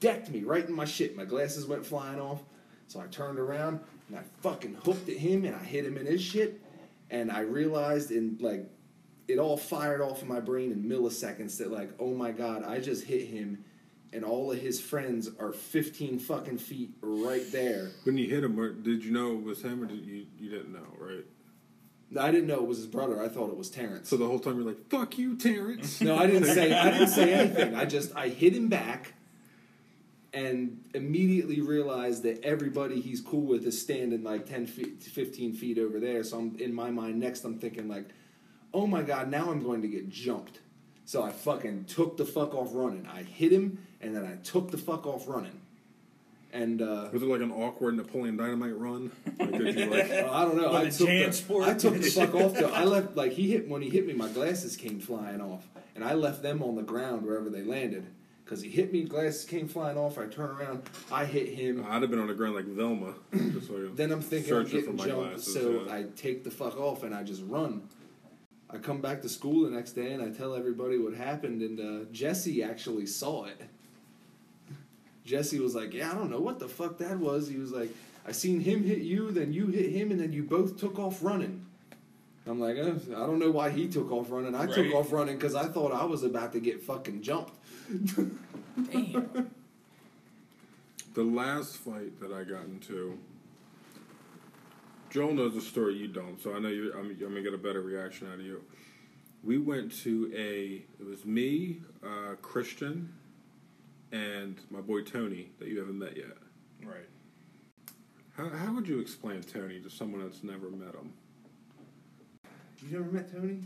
decked 0.00 0.30
me 0.30 0.44
right 0.44 0.66
in 0.66 0.72
my 0.72 0.84
shit. 0.84 1.16
My 1.16 1.24
glasses 1.24 1.66
went 1.66 1.84
flying 1.84 2.20
off. 2.20 2.42
So 2.86 3.00
I 3.00 3.06
turned 3.06 3.38
around 3.38 3.80
and 4.08 4.18
I 4.18 4.22
fucking 4.40 4.78
hooked 4.84 5.08
at 5.08 5.16
him 5.16 5.44
and 5.44 5.54
I 5.54 5.64
hit 5.64 5.84
him 5.84 5.96
in 5.96 6.06
his 6.06 6.22
shit. 6.22 6.60
And 7.10 7.30
I 7.30 7.40
realized 7.40 8.10
in 8.10 8.38
like 8.40 8.68
it 9.28 9.38
all 9.38 9.56
fired 9.56 10.00
off 10.00 10.22
in 10.22 10.28
my 10.28 10.40
brain 10.40 10.70
in 10.70 10.84
milliseconds 10.84 11.58
that 11.58 11.72
like, 11.72 11.90
oh 11.98 12.14
my 12.14 12.30
god, 12.30 12.64
I 12.64 12.78
just 12.78 13.04
hit 13.04 13.26
him 13.26 13.64
and 14.12 14.24
all 14.24 14.52
of 14.52 14.60
his 14.60 14.80
friends 14.80 15.28
are 15.38 15.52
15 15.52 16.18
fucking 16.18 16.58
feet 16.58 16.90
right 17.00 17.44
there. 17.52 17.90
When 18.04 18.16
you 18.16 18.28
hit 18.28 18.44
him, 18.44 18.82
did 18.82 19.04
you 19.04 19.12
know 19.12 19.32
it 19.32 19.42
was 19.42 19.62
him 19.62 19.82
or 19.82 19.86
did 19.86 20.04
you 20.04 20.26
you 20.38 20.50
didn't 20.50 20.72
know, 20.72 20.86
right? 20.98 21.24
I 22.18 22.30
didn't 22.30 22.46
know 22.46 22.56
it 22.56 22.66
was 22.66 22.78
his 22.78 22.86
brother. 22.86 23.20
I 23.20 23.28
thought 23.28 23.50
it 23.50 23.56
was 23.56 23.68
Terrence. 23.68 24.08
So 24.08 24.16
the 24.16 24.26
whole 24.26 24.38
time 24.38 24.56
you're 24.56 24.66
like, 24.66 24.88
"Fuck 24.88 25.18
you, 25.18 25.36
Terrence." 25.36 26.00
No, 26.00 26.16
I 26.16 26.26
didn't 26.26 26.44
say 26.44 26.72
I 26.72 26.90
didn't 26.90 27.08
say 27.08 27.34
anything. 27.34 27.74
I 27.74 27.84
just 27.84 28.14
I 28.14 28.28
hit 28.28 28.54
him 28.54 28.68
back 28.68 29.14
and 30.32 30.84
immediately 30.94 31.60
realized 31.60 32.22
that 32.22 32.44
everybody 32.44 33.00
he's 33.00 33.20
cool 33.20 33.46
with 33.46 33.66
is 33.66 33.80
standing 33.80 34.22
like 34.22 34.46
10 34.46 34.66
feet 34.66 35.02
15 35.02 35.54
feet 35.54 35.78
over 35.78 35.98
there. 35.98 36.22
So 36.22 36.38
I'm 36.38 36.56
in 36.58 36.74
my 36.74 36.90
mind 36.90 37.18
next 37.18 37.44
I'm 37.44 37.58
thinking 37.58 37.88
like, 37.88 38.08
"Oh 38.72 38.86
my 38.86 39.02
god, 39.02 39.28
now 39.28 39.50
I'm 39.50 39.62
going 39.62 39.82
to 39.82 39.88
get 39.88 40.08
jumped." 40.08 40.60
So 41.06 41.22
I 41.22 41.30
fucking 41.30 41.84
took 41.84 42.16
the 42.16 42.24
fuck 42.24 42.54
off 42.54 42.70
running. 42.72 43.08
I 43.10 43.22
hit 43.22 43.52
him 43.52 43.78
and 44.00 44.14
then 44.14 44.26
I 44.26 44.34
took 44.44 44.70
the 44.72 44.76
fuck 44.78 45.06
off 45.06 45.26
running. 45.28 45.60
And 46.52 46.82
uh 46.82 47.08
Was 47.12 47.22
it 47.22 47.28
like 47.28 47.40
an 47.40 47.52
awkward 47.52 47.94
Napoleon 47.96 48.36
Dynamite 48.36 48.76
run? 48.76 49.12
Like, 49.38 49.52
did 49.52 49.78
you 49.78 49.86
like, 49.86 50.10
I 50.10 50.44
don't 50.44 50.56
know. 50.56 50.72
With 50.72 50.74
I 50.74 50.82
a 50.82 50.90
took, 50.90 51.06
the, 51.08 51.22
transport? 51.22 51.68
I 51.68 51.74
took 51.74 51.94
the 51.94 52.10
fuck 52.10 52.34
off. 52.34 52.54
Though. 52.54 52.72
I 52.72 52.84
left 52.94 53.16
like 53.16 53.32
he 53.32 53.52
hit 53.52 53.68
when 53.68 53.82
he 53.82 53.88
hit 53.88 54.06
me. 54.06 54.14
My 54.14 54.28
glasses 54.28 54.76
came 54.76 54.98
flying 54.98 55.40
off, 55.40 55.66
and 55.94 56.02
I 56.04 56.14
left 56.14 56.42
them 56.42 56.62
on 56.62 56.74
the 56.74 56.82
ground 56.82 57.24
wherever 57.24 57.50
they 57.50 57.62
landed. 57.62 58.06
Because 58.44 58.62
he 58.62 58.70
hit 58.70 58.92
me, 58.92 59.02
glasses 59.02 59.44
came 59.44 59.66
flying 59.66 59.98
off. 59.98 60.18
I 60.18 60.26
turn 60.26 60.50
around, 60.50 60.82
I 61.10 61.24
hit 61.24 61.48
him. 61.48 61.84
I'd 61.88 62.02
have 62.02 62.10
been 62.10 62.20
on 62.20 62.28
the 62.28 62.34
ground 62.34 62.54
like 62.54 62.64
Velma. 62.64 63.14
Just 63.32 63.70
like, 63.70 63.96
Then 63.96 64.12
I'm 64.12 64.20
thinking 64.22 64.54
I'm 64.54 64.64
searching 64.64 64.80
getting 64.80 64.96
jumped, 64.98 65.30
glasses, 65.30 65.52
so 65.52 65.84
yeah. 65.84 65.92
I 65.94 66.04
take 66.16 66.44
the 66.44 66.50
fuck 66.52 66.78
off 66.78 67.02
and 67.02 67.12
I 67.12 67.24
just 67.24 67.42
run. 67.46 67.88
I 68.68 68.78
come 68.78 69.00
back 69.00 69.22
to 69.22 69.28
school 69.28 69.64
the 69.64 69.70
next 69.70 69.92
day 69.92 70.12
and 70.12 70.22
I 70.22 70.30
tell 70.30 70.54
everybody 70.54 70.98
what 70.98 71.14
happened, 71.14 71.62
and 71.62 71.80
uh, 71.80 72.04
Jesse 72.12 72.62
actually 72.62 73.06
saw 73.06 73.44
it. 73.44 73.60
Jesse 75.24 75.58
was 75.58 75.74
like, 75.74 75.92
"Yeah, 75.92 76.10
I 76.10 76.14
don't 76.14 76.30
know 76.30 76.40
what 76.40 76.58
the 76.58 76.68
fuck 76.68 76.98
that 76.98 77.18
was." 77.18 77.48
He 77.48 77.56
was 77.56 77.72
like, 77.72 77.90
"I 78.26 78.32
seen 78.32 78.60
him 78.60 78.84
hit 78.84 78.98
you, 78.98 79.30
then 79.30 79.52
you 79.52 79.66
hit 79.68 79.90
him, 79.90 80.10
and 80.10 80.20
then 80.20 80.32
you 80.32 80.42
both 80.42 80.78
took 80.78 80.98
off 80.98 81.22
running." 81.22 81.66
I'm 82.48 82.60
like, 82.60 82.78
uh, 82.78 82.94
I 83.08 83.26
don't 83.26 83.40
know 83.40 83.50
why 83.50 83.70
he 83.70 83.88
took 83.88 84.12
off 84.12 84.30
running. 84.30 84.54
I 84.54 84.66
took 84.66 84.94
off 84.94 85.12
running 85.12 85.34
because 85.36 85.56
I 85.56 85.64
thought 85.64 85.92
I 85.92 86.04
was 86.04 86.22
about 86.22 86.52
to 86.52 86.60
get 86.60 86.80
fucking 86.80 87.22
jumped. 87.22 87.52
Damn. 87.90 88.30
the 91.14 91.24
last 91.24 91.78
fight 91.78 92.20
that 92.20 92.30
I 92.32 92.44
got 92.44 92.66
into, 92.66 93.18
Joel 95.16 95.32
knows 95.32 95.54
the 95.54 95.62
story. 95.62 95.94
You 95.94 96.08
don't, 96.08 96.38
so 96.42 96.54
I 96.54 96.58
know 96.58 96.68
you. 96.68 96.92
I'm, 96.92 97.06
I'm 97.06 97.18
gonna 97.18 97.40
get 97.40 97.54
a 97.54 97.58
better 97.58 97.80
reaction 97.80 98.28
out 98.28 98.34
of 98.34 98.42
you. 98.42 98.62
We 99.42 99.56
went 99.56 99.90
to 100.02 100.30
a. 100.36 100.84
It 101.00 101.06
was 101.06 101.24
me, 101.24 101.78
uh, 102.04 102.34
Christian, 102.42 103.14
and 104.12 104.60
my 104.68 104.82
boy 104.82 105.00
Tony 105.00 105.48
that 105.58 105.68
you 105.68 105.78
haven't 105.78 105.98
met 105.98 106.18
yet. 106.18 106.36
Right. 106.84 107.08
How, 108.36 108.50
how 108.50 108.74
would 108.74 108.86
you 108.86 109.00
explain 109.00 109.40
Tony 109.40 109.80
to 109.80 109.88
someone 109.88 110.20
that's 110.20 110.44
never 110.44 110.68
met 110.68 110.94
him? 110.94 111.14
You 112.86 112.98
never 112.98 113.10
met 113.10 113.32
Tony? 113.32 113.60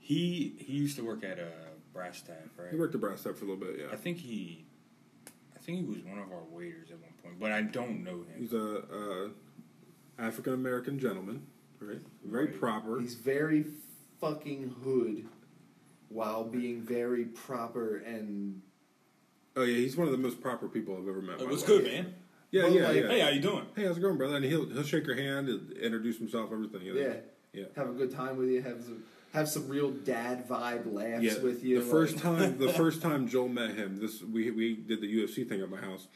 He 0.00 0.56
he 0.58 0.72
used 0.72 0.96
to 0.96 1.06
work 1.06 1.22
at 1.22 1.38
a 1.38 1.52
brass 1.92 2.20
tap, 2.20 2.48
right? 2.58 2.72
He 2.72 2.76
worked 2.76 2.96
at 2.96 3.00
Brass 3.00 3.22
Tap 3.22 3.36
for 3.36 3.44
a 3.44 3.48
little 3.48 3.64
bit, 3.64 3.78
Yeah. 3.78 3.92
I 3.92 3.96
think 3.96 4.18
he, 4.18 4.64
I 5.54 5.60
think 5.60 5.78
he 5.78 5.84
was 5.84 6.02
one 6.02 6.18
of 6.18 6.32
our 6.32 6.42
waiters 6.50 6.90
at 6.90 6.98
one 7.00 7.12
point, 7.22 7.38
but 7.38 7.52
I 7.52 7.62
don't 7.62 8.02
know 8.02 8.24
him. 8.24 8.34
He's 8.40 8.52
a 8.52 8.78
uh, 8.78 9.28
African 10.18 10.54
American 10.54 10.98
gentleman, 10.98 11.46
right? 11.80 11.98
Very 12.24 12.46
Right. 12.46 12.58
proper. 12.60 13.00
He's 13.00 13.14
very 13.14 13.64
fucking 14.20 14.74
hood 14.82 15.26
while 16.08 16.44
being 16.44 16.82
very 16.82 17.24
proper 17.24 17.96
and 17.96 18.62
oh 19.56 19.62
yeah, 19.62 19.76
he's 19.76 19.96
one 19.96 20.06
of 20.06 20.12
the 20.12 20.18
most 20.18 20.40
proper 20.40 20.68
people 20.68 20.96
I've 20.96 21.08
ever 21.08 21.20
met. 21.20 21.34
in 21.34 21.38
Hey, 21.40 21.44
my 21.46 21.50
what's 21.50 21.62
life. 21.62 21.68
good, 21.68 21.84
man? 21.84 22.14
Yeah, 22.50 22.62
Well, 22.64 22.72
yeah, 22.72 22.88
like, 22.88 22.96
yeah. 23.02 23.08
Hey, 23.08 23.20
how 23.20 23.28
you 23.30 23.40
doing? 23.40 23.66
Hey, 23.74 23.84
how's 23.84 23.96
it 23.96 24.00
going, 24.00 24.16
brother? 24.16 24.36
And 24.36 24.44
he'll 24.44 24.66
he'll 24.68 24.84
shake 24.84 25.06
your 25.06 25.16
hand, 25.16 25.48
and 25.48 25.72
introduce 25.72 26.18
himself, 26.18 26.52
everything. 26.52 26.82
You 26.82 26.94
know? 26.94 27.00
yeah, 27.00 27.14
yeah. 27.52 27.64
have 27.76 27.88
a 27.90 27.92
good 27.92 28.12
time 28.12 28.36
with 28.36 28.48
you. 28.48 28.62
Have 28.62 28.82
some 28.84 29.02
have 29.32 29.48
some 29.48 29.66
real 29.68 29.90
dad 29.90 30.48
vibe 30.48 30.92
laughs 30.92 31.24
Yeah, 31.24 31.38
with 31.38 31.64
you. 31.64 31.78
the 31.80 31.82
like- 31.84 31.90
first 31.90 32.18
time, 32.18 32.58
the 32.58 32.72
first 32.72 33.02
time 33.02 33.26
Joel 33.26 33.48
met 33.48 33.74
him, 33.74 33.98
this 34.00 34.22
we 34.22 34.52
we 34.52 34.74
did 34.76 35.00
the 35.00 35.12
UFC 35.12 35.48
thing 35.48 35.60
at 35.60 35.68
my 35.68 35.78
house, 35.80 36.06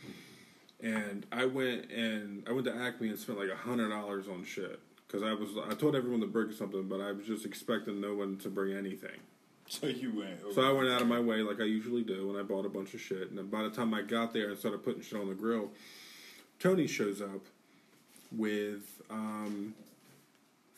and 0.82 1.26
I 1.32 1.44
went 1.46 1.90
and 1.90 2.44
I 2.48 2.52
went 2.52 2.66
to 2.66 2.74
Acme 2.76 3.08
and 3.08 3.18
spent 3.18 3.38
like 3.38 3.50
a 3.50 3.56
hundred 3.56 3.90
dollars 3.90 4.28
on 4.28 4.44
shit 4.44 4.78
because 5.06 5.22
I 5.22 5.32
was 5.32 5.50
I 5.68 5.74
told 5.74 5.96
everyone 5.96 6.20
to 6.20 6.26
bring 6.26 6.52
something, 6.52 6.88
but 6.88 7.00
I 7.00 7.12
was 7.12 7.26
just 7.26 7.44
expecting 7.46 8.00
no 8.00 8.14
one 8.14 8.36
to 8.38 8.48
bring 8.48 8.76
anything. 8.76 9.10
So 9.70 9.86
you 9.86 10.12
went. 10.16 10.40
Over 10.42 10.54
So 10.54 10.62
I 10.62 10.72
went 10.72 10.88
out 10.88 11.02
of 11.02 11.08
my 11.08 11.20
way 11.20 11.42
like 11.42 11.60
I 11.60 11.64
usually 11.64 12.02
do, 12.02 12.30
and 12.30 12.38
I 12.38 12.42
bought 12.42 12.64
a 12.64 12.70
bunch 12.70 12.94
of 12.94 13.02
shit. 13.02 13.30
And 13.30 13.50
by 13.50 13.62
the 13.64 13.68
time 13.68 13.92
I 13.92 14.00
got 14.00 14.32
there 14.32 14.48
and 14.48 14.58
started 14.58 14.82
putting 14.82 15.02
shit 15.02 15.20
on 15.20 15.28
the 15.28 15.34
grill, 15.34 15.68
Tony 16.58 16.86
shows 16.86 17.20
up 17.20 17.42
with 18.34 19.02
um, 19.10 19.74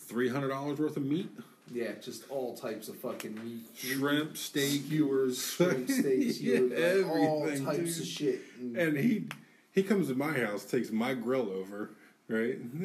three 0.01 0.29
hundred 0.29 0.49
dollars 0.49 0.81
worth 0.81 0.97
of 0.97 1.05
meat, 1.05 1.31
yeah, 1.73 1.93
just 2.03 2.29
all 2.31 2.57
types 2.57 2.89
of 2.89 2.97
fucking 2.97 3.35
meat, 3.37 3.61
shrimp, 3.77 4.37
steak, 4.37 4.83
skewers, 4.87 5.41
shrimp 5.41 5.89
steaks, 5.89 6.41
Yeah, 6.41 6.57
skewers, 6.57 7.07
like, 7.07 7.17
all 7.21 7.45
everything, 7.45 7.65
types 7.67 7.95
dude. 7.95 8.03
of 8.03 8.07
shit. 8.09 8.41
And, 8.59 8.77
and 8.77 8.97
he 8.99 9.25
he 9.73 9.83
comes 9.83 10.09
to 10.09 10.15
my 10.15 10.33
house, 10.33 10.65
takes 10.65 10.91
my 10.91 11.15
grill 11.15 11.51
over, 11.51 11.91
right? 12.29 12.59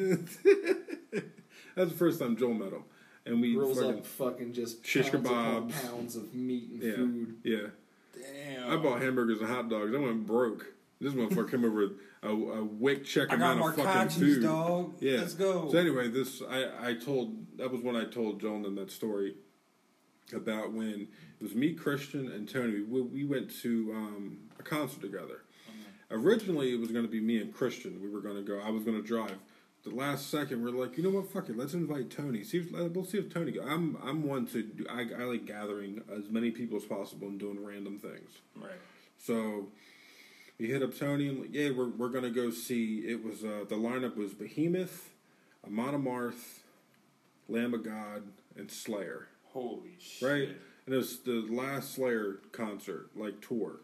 That's 1.74 1.90
the 1.90 1.96
first 1.96 2.18
time 2.18 2.36
Joel 2.36 2.54
met 2.54 2.72
him, 2.72 2.84
and 3.24 3.40
we 3.40 3.54
fucking, 3.54 3.98
up 3.98 4.06
fucking 4.06 4.52
just 4.52 4.84
shish 4.84 5.10
pounds 5.10 5.26
kebabs. 5.26 5.90
pounds 5.90 6.16
of 6.16 6.34
meat 6.34 6.70
and 6.70 6.82
yeah, 6.82 6.94
food. 6.94 7.36
yeah. 7.44 7.66
Damn. 8.14 8.70
I 8.70 8.76
bought 8.76 9.02
hamburgers 9.02 9.40
and 9.40 9.48
hot 9.48 9.68
dogs. 9.68 9.94
I 9.94 9.98
went 9.98 10.26
broke. 10.26 10.66
This 11.00 11.12
motherfucker 11.12 11.50
came 11.50 11.64
over 11.64 11.88
with 11.88 11.92
a, 12.22 12.28
a 12.28 12.64
wick 12.64 13.04
check 13.04 13.30
amount 13.30 13.60
of 13.60 13.76
fucking 13.76 14.08
food. 14.08 14.42
dog. 14.42 14.94
Yeah. 15.00 15.18
Let's 15.18 15.34
go. 15.34 15.70
So 15.70 15.76
anyway, 15.76 16.08
this 16.08 16.42
I 16.48 16.88
I 16.88 16.94
told 16.94 17.58
that 17.58 17.70
was 17.70 17.82
when 17.82 17.96
I 17.96 18.04
told 18.04 18.40
Joan 18.40 18.74
that 18.74 18.90
story 18.90 19.34
about 20.34 20.72
when 20.72 21.08
it 21.38 21.42
was 21.42 21.54
me, 21.54 21.74
Christian, 21.74 22.32
and 22.32 22.48
Tony. 22.48 22.80
We, 22.80 23.02
we 23.02 23.24
went 23.24 23.54
to 23.62 23.92
um, 23.94 24.38
a 24.58 24.62
concert 24.62 25.02
together. 25.02 25.42
Originally, 26.10 26.72
it 26.72 26.80
was 26.80 26.90
going 26.90 27.04
to 27.04 27.10
be 27.10 27.20
me 27.20 27.40
and 27.40 27.52
Christian. 27.52 28.00
We 28.02 28.08
were 28.08 28.20
going 28.20 28.36
to 28.36 28.42
go. 28.42 28.60
I 28.60 28.70
was 28.70 28.84
going 28.84 29.00
to 29.00 29.06
drive. 29.06 29.38
The 29.84 29.94
last 29.94 30.30
second, 30.30 30.64
we're 30.64 30.70
like, 30.70 30.96
you 30.96 31.02
know 31.04 31.10
what? 31.10 31.30
Fuck 31.30 31.48
it. 31.48 31.56
Let's 31.56 31.74
invite 31.74 32.10
Tony. 32.10 32.42
See, 32.42 32.58
if, 32.58 32.72
we'll 32.72 33.04
see 33.04 33.18
if 33.18 33.32
Tony. 33.32 33.52
Go. 33.52 33.62
I'm 33.62 33.96
I'm 34.02 34.24
one 34.24 34.46
to. 34.48 34.62
Do, 34.62 34.84
I 34.90 35.06
I 35.16 35.24
like 35.24 35.46
gathering 35.46 36.02
as 36.12 36.28
many 36.28 36.50
people 36.50 36.76
as 36.76 36.84
possible 36.84 37.28
and 37.28 37.38
doing 37.38 37.64
random 37.64 37.98
things. 37.98 38.30
right. 38.56 38.72
So 39.18 39.68
we 40.58 40.66
hit 40.66 40.82
up 40.82 40.98
Tony 40.98 41.28
and 41.28 41.40
like, 41.40 41.54
yeah, 41.54 41.70
we're 41.70 41.88
we're 41.88 42.08
gonna 42.08 42.30
go 42.30 42.50
see. 42.50 42.98
It 43.06 43.24
was 43.24 43.44
uh, 43.44 43.64
the 43.68 43.76
lineup 43.76 44.16
was 44.16 44.34
Behemoth, 44.34 45.10
Amon 45.64 45.94
Amarth, 45.94 46.60
Lamb 47.48 47.72
of 47.74 47.84
God, 47.84 48.24
and 48.56 48.70
Slayer. 48.70 49.28
Holy 49.52 49.96
shit. 50.00 50.28
Right, 50.28 50.48
and 50.86 50.94
it 50.94 50.96
was 50.96 51.20
the 51.20 51.46
last 51.48 51.94
Slayer 51.94 52.40
concert, 52.52 53.10
like 53.14 53.40
tour, 53.40 53.76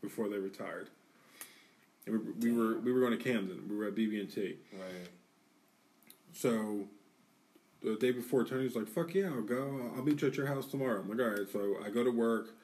before 0.00 0.28
they 0.28 0.38
retired. 0.38 0.90
And 2.06 2.42
we, 2.42 2.50
we 2.50 2.56
were 2.56 2.78
we 2.78 2.92
were 2.92 3.00
going 3.00 3.16
to 3.16 3.22
Camden. 3.22 3.66
We 3.68 3.76
were 3.76 3.86
at 3.86 3.94
BB 3.94 4.20
and 4.20 4.30
T. 4.30 4.56
Right. 4.72 5.08
So 6.32 6.88
the 7.82 7.96
day 7.96 8.10
before, 8.10 8.44
Tony's 8.44 8.76
like, 8.76 8.88
"Fuck 8.88 9.14
yeah, 9.14 9.28
I'll 9.28 9.42
go. 9.42 9.90
I'll 9.96 10.02
meet 10.02 10.20
you 10.22 10.28
at 10.28 10.36
your 10.36 10.46
house 10.46 10.66
tomorrow." 10.66 11.00
I'm 11.00 11.08
like, 11.08 11.20
"All 11.20 11.34
right." 11.34 11.48
So 11.50 11.76
I 11.84 11.90
go 11.90 12.04
to 12.04 12.10
work. 12.10 12.54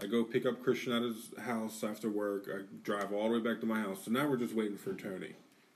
I 0.00 0.06
go 0.06 0.24
pick 0.24 0.46
up 0.46 0.62
Christian 0.62 0.92
at 0.92 1.02
his 1.02 1.32
house 1.44 1.84
after 1.84 2.10
work. 2.10 2.48
I 2.52 2.62
drive 2.82 3.12
all 3.12 3.28
the 3.28 3.38
way 3.38 3.40
back 3.40 3.60
to 3.60 3.66
my 3.66 3.80
house. 3.80 4.04
So 4.04 4.10
now 4.10 4.26
we're 4.26 4.36
just 4.36 4.54
waiting 4.54 4.76
for 4.76 4.94
Tony. 4.94 5.34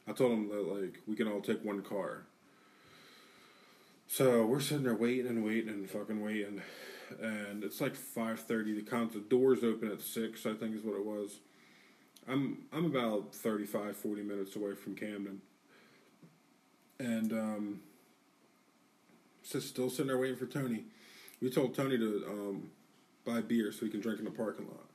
I 0.08 0.12
told 0.12 0.32
him 0.32 0.48
that 0.48 0.66
like 0.66 1.00
we 1.06 1.14
can 1.16 1.28
all 1.28 1.40
take 1.40 1.64
one 1.64 1.82
car. 1.82 2.22
So 4.08 4.46
we're 4.46 4.60
sitting 4.60 4.84
there 4.84 4.94
waiting 4.94 5.26
and 5.26 5.44
waiting 5.44 5.68
and 5.68 5.88
fucking 5.88 6.22
waiting, 6.22 6.62
and 7.20 7.64
it's 7.64 7.80
like 7.80 7.94
five 7.94 8.40
thirty. 8.40 8.74
The 8.74 8.88
concert 8.88 9.28
doors 9.28 9.64
open 9.64 9.90
at 9.90 10.00
six. 10.00 10.46
I 10.46 10.54
think 10.54 10.76
is 10.76 10.82
what 10.82 10.96
it 10.96 11.04
was. 11.04 11.40
I'm 12.28 12.64
I'm 12.72 12.86
about 12.86 13.34
35, 13.34 13.96
40 13.96 14.22
minutes 14.22 14.56
away 14.56 14.74
from 14.74 14.94
Camden, 14.94 15.40
and 16.98 17.32
um, 17.32 17.80
so 19.42 19.60
still 19.60 19.90
sitting 19.90 20.08
there 20.08 20.18
waiting 20.18 20.36
for 20.36 20.46
Tony. 20.46 20.84
We 21.40 21.50
told 21.50 21.74
Tony 21.74 21.98
to 21.98 22.24
um, 22.28 22.70
buy 23.24 23.42
beer 23.42 23.70
so 23.70 23.84
he 23.84 23.90
can 23.90 24.00
drink 24.00 24.18
in 24.18 24.24
the 24.24 24.30
parking 24.30 24.66
lot. 24.66 24.86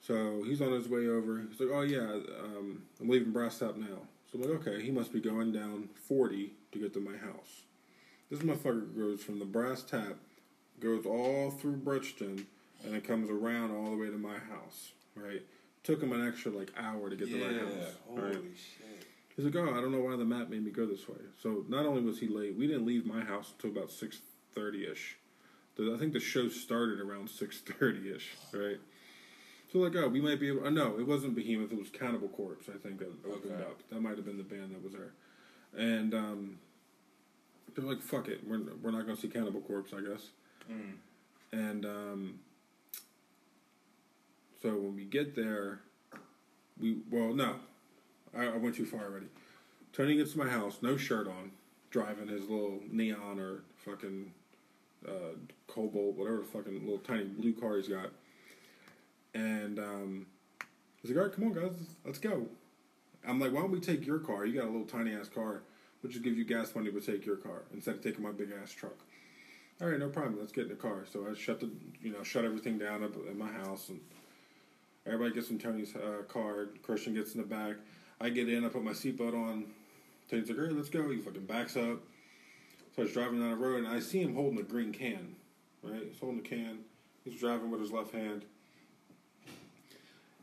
So 0.00 0.42
he's 0.44 0.62
on 0.62 0.72
his 0.72 0.88
way 0.88 1.06
over. 1.06 1.42
He's 1.50 1.60
like, 1.60 1.70
"Oh 1.72 1.82
yeah, 1.82 2.18
um, 2.42 2.82
I'm 3.00 3.08
leaving 3.08 3.32
Brass 3.32 3.58
Tap 3.58 3.76
now." 3.76 4.08
So 4.30 4.38
I'm 4.38 4.42
like, 4.42 4.66
"Okay." 4.66 4.82
He 4.82 4.90
must 4.90 5.12
be 5.12 5.20
going 5.20 5.52
down 5.52 5.90
40 6.08 6.52
to 6.72 6.78
get 6.78 6.94
to 6.94 7.00
my 7.00 7.16
house. 7.16 7.64
This 8.30 8.40
motherfucker 8.40 8.96
goes 8.96 9.22
from 9.22 9.38
the 9.38 9.44
Brass 9.44 9.82
Tap, 9.82 10.16
goes 10.78 11.04
all 11.04 11.50
through 11.50 11.76
Bridgeton, 11.76 12.46
and 12.84 12.94
it 12.94 13.04
comes 13.04 13.28
around 13.28 13.72
all 13.72 13.90
the 13.90 13.96
way 13.96 14.06
to 14.06 14.16
my 14.16 14.38
house. 14.38 14.92
Right? 15.14 15.42
Took 15.82 16.02
him 16.02 16.12
an 16.12 16.26
extra 16.26 16.52
like 16.52 16.72
hour 16.78 17.08
to 17.08 17.16
get 17.16 17.28
to 17.28 17.36
my 17.36 17.58
house. 17.58 17.94
Holy 18.08 18.22
right? 18.22 18.34
shit. 18.34 19.06
He's 19.36 19.44
like, 19.44 19.56
oh, 19.56 19.70
I 19.70 19.80
don't 19.80 19.92
know 19.92 20.00
why 20.00 20.16
the 20.16 20.24
map 20.24 20.50
made 20.50 20.64
me 20.64 20.70
go 20.70 20.84
this 20.84 21.08
way. 21.08 21.16
So 21.42 21.64
not 21.68 21.86
only 21.86 22.02
was 22.02 22.18
he 22.18 22.28
late, 22.28 22.56
we 22.56 22.66
didn't 22.66 22.84
leave 22.84 23.06
my 23.06 23.22
house 23.22 23.52
until 23.56 23.78
about 23.78 23.90
six 23.90 24.20
thirty 24.54 24.86
ish. 24.86 25.16
I 25.78 25.96
think 25.96 26.12
the 26.12 26.20
show 26.20 26.50
started 26.50 27.00
around 27.00 27.30
six 27.30 27.60
thirty 27.60 28.12
ish, 28.14 28.36
right? 28.52 28.76
So 29.72 29.78
like, 29.78 29.94
oh, 29.96 30.08
we 30.08 30.20
might 30.20 30.40
be 30.40 30.48
able. 30.48 30.66
Uh, 30.66 30.70
no, 30.70 30.98
it 30.98 31.06
wasn't 31.06 31.34
Behemoth. 31.34 31.72
It 31.72 31.78
was 31.78 31.88
Cannibal 31.88 32.28
Corpse. 32.28 32.68
I 32.68 32.76
think 32.76 32.98
that 32.98 33.08
opened 33.26 33.52
Okay. 33.52 33.62
up. 33.62 33.80
That 33.88 34.00
might 34.02 34.16
have 34.16 34.26
been 34.26 34.36
the 34.36 34.42
band 34.44 34.74
that 34.74 34.82
was 34.82 34.92
there. 34.92 35.12
And 35.76 36.12
um, 36.12 36.58
they're 37.74 37.84
like, 37.84 38.02
fuck 38.02 38.28
it, 38.28 38.46
we're 38.46 38.60
we're 38.82 38.90
not 38.90 39.06
gonna 39.06 39.16
see 39.16 39.28
Cannibal 39.28 39.60
Corpse, 39.60 39.92
I 39.96 40.00
guess. 40.00 40.28
Mm. 40.70 40.94
And 41.52 41.86
um, 41.86 42.40
so 44.62 44.70
when 44.70 44.94
we 44.94 45.04
get 45.04 45.34
there, 45.34 45.80
we 46.78 46.98
well 47.10 47.32
no, 47.32 47.56
I, 48.36 48.46
I 48.46 48.56
went 48.56 48.76
too 48.76 48.86
far 48.86 49.04
already. 49.04 49.26
Tony 49.92 50.16
gets 50.16 50.32
to 50.32 50.38
my 50.38 50.48
house, 50.48 50.78
no 50.82 50.96
shirt 50.96 51.26
on, 51.26 51.50
driving 51.90 52.28
his 52.28 52.42
little 52.42 52.80
neon 52.90 53.38
or 53.40 53.62
fucking 53.84 54.32
uh, 55.06 55.34
cobalt, 55.66 56.14
whatever 56.16 56.42
fucking 56.42 56.80
little 56.80 56.98
tiny 56.98 57.24
blue 57.24 57.52
car 57.52 57.76
he's 57.76 57.88
got. 57.88 58.10
And 59.34 59.78
um, 59.78 60.26
he's 61.00 61.10
like, 61.10 61.18
"All 61.18 61.24
right, 61.24 61.34
come 61.34 61.44
on, 61.44 61.52
guys, 61.52 61.72
let's 62.04 62.18
go." 62.18 62.46
I'm 63.26 63.40
like, 63.40 63.52
"Why 63.52 63.60
don't 63.60 63.70
we 63.70 63.80
take 63.80 64.06
your 64.06 64.18
car? 64.18 64.44
You 64.44 64.60
got 64.60 64.68
a 64.68 64.72
little 64.72 64.86
tiny 64.86 65.14
ass 65.14 65.28
car. 65.28 65.62
We'll 66.02 66.10
just 66.10 66.24
give 66.24 66.36
you 66.36 66.44
gas 66.44 66.74
money, 66.74 66.90
but 66.90 67.04
take 67.04 67.26
your 67.26 67.36
car 67.36 67.62
instead 67.72 67.96
of 67.96 68.02
taking 68.02 68.22
my 68.22 68.32
big 68.32 68.50
ass 68.62 68.72
truck." 68.72 68.96
All 69.80 69.88
right, 69.88 69.98
no 69.98 70.08
problem. 70.08 70.38
Let's 70.38 70.52
get 70.52 70.64
in 70.64 70.70
the 70.70 70.74
car. 70.74 71.06
So 71.10 71.26
I 71.30 71.34
shut 71.34 71.60
the, 71.60 71.70
you 72.02 72.12
know, 72.12 72.22
shut 72.22 72.44
everything 72.44 72.78
down 72.78 73.02
up 73.02 73.14
at 73.16 73.36
my 73.36 73.50
house, 73.50 73.88
and 73.88 74.00
everybody 75.06 75.34
gets 75.34 75.50
in 75.50 75.58
Tony's 75.58 75.94
uh, 75.94 76.22
car. 76.28 76.68
Christian 76.82 77.14
gets 77.14 77.34
in 77.34 77.40
the 77.40 77.46
back. 77.46 77.76
I 78.20 78.28
get 78.30 78.48
in. 78.48 78.64
I 78.64 78.68
put 78.68 78.82
my 78.82 78.92
seatbelt 78.92 79.34
on. 79.34 79.66
Tony's 80.30 80.48
like, 80.48 80.58
"All 80.58 80.64
right, 80.64 80.72
let's 80.74 80.90
go." 80.90 81.08
He 81.10 81.18
fucking 81.18 81.46
backs 81.46 81.76
up. 81.76 82.00
So 82.96 83.02
I'm 83.02 83.08
driving 83.12 83.40
down 83.40 83.50
the 83.50 83.56
road, 83.56 83.84
and 83.84 83.88
I 83.88 84.00
see 84.00 84.20
him 84.20 84.34
holding 84.34 84.58
a 84.58 84.62
green 84.62 84.92
can. 84.92 85.36
Right, 85.82 86.02
he's 86.08 86.18
holding 86.20 86.42
the 86.42 86.48
can. 86.48 86.80
He's 87.24 87.38
driving 87.40 87.70
with 87.70 87.80
his 87.80 87.92
left 87.92 88.12
hand. 88.12 88.44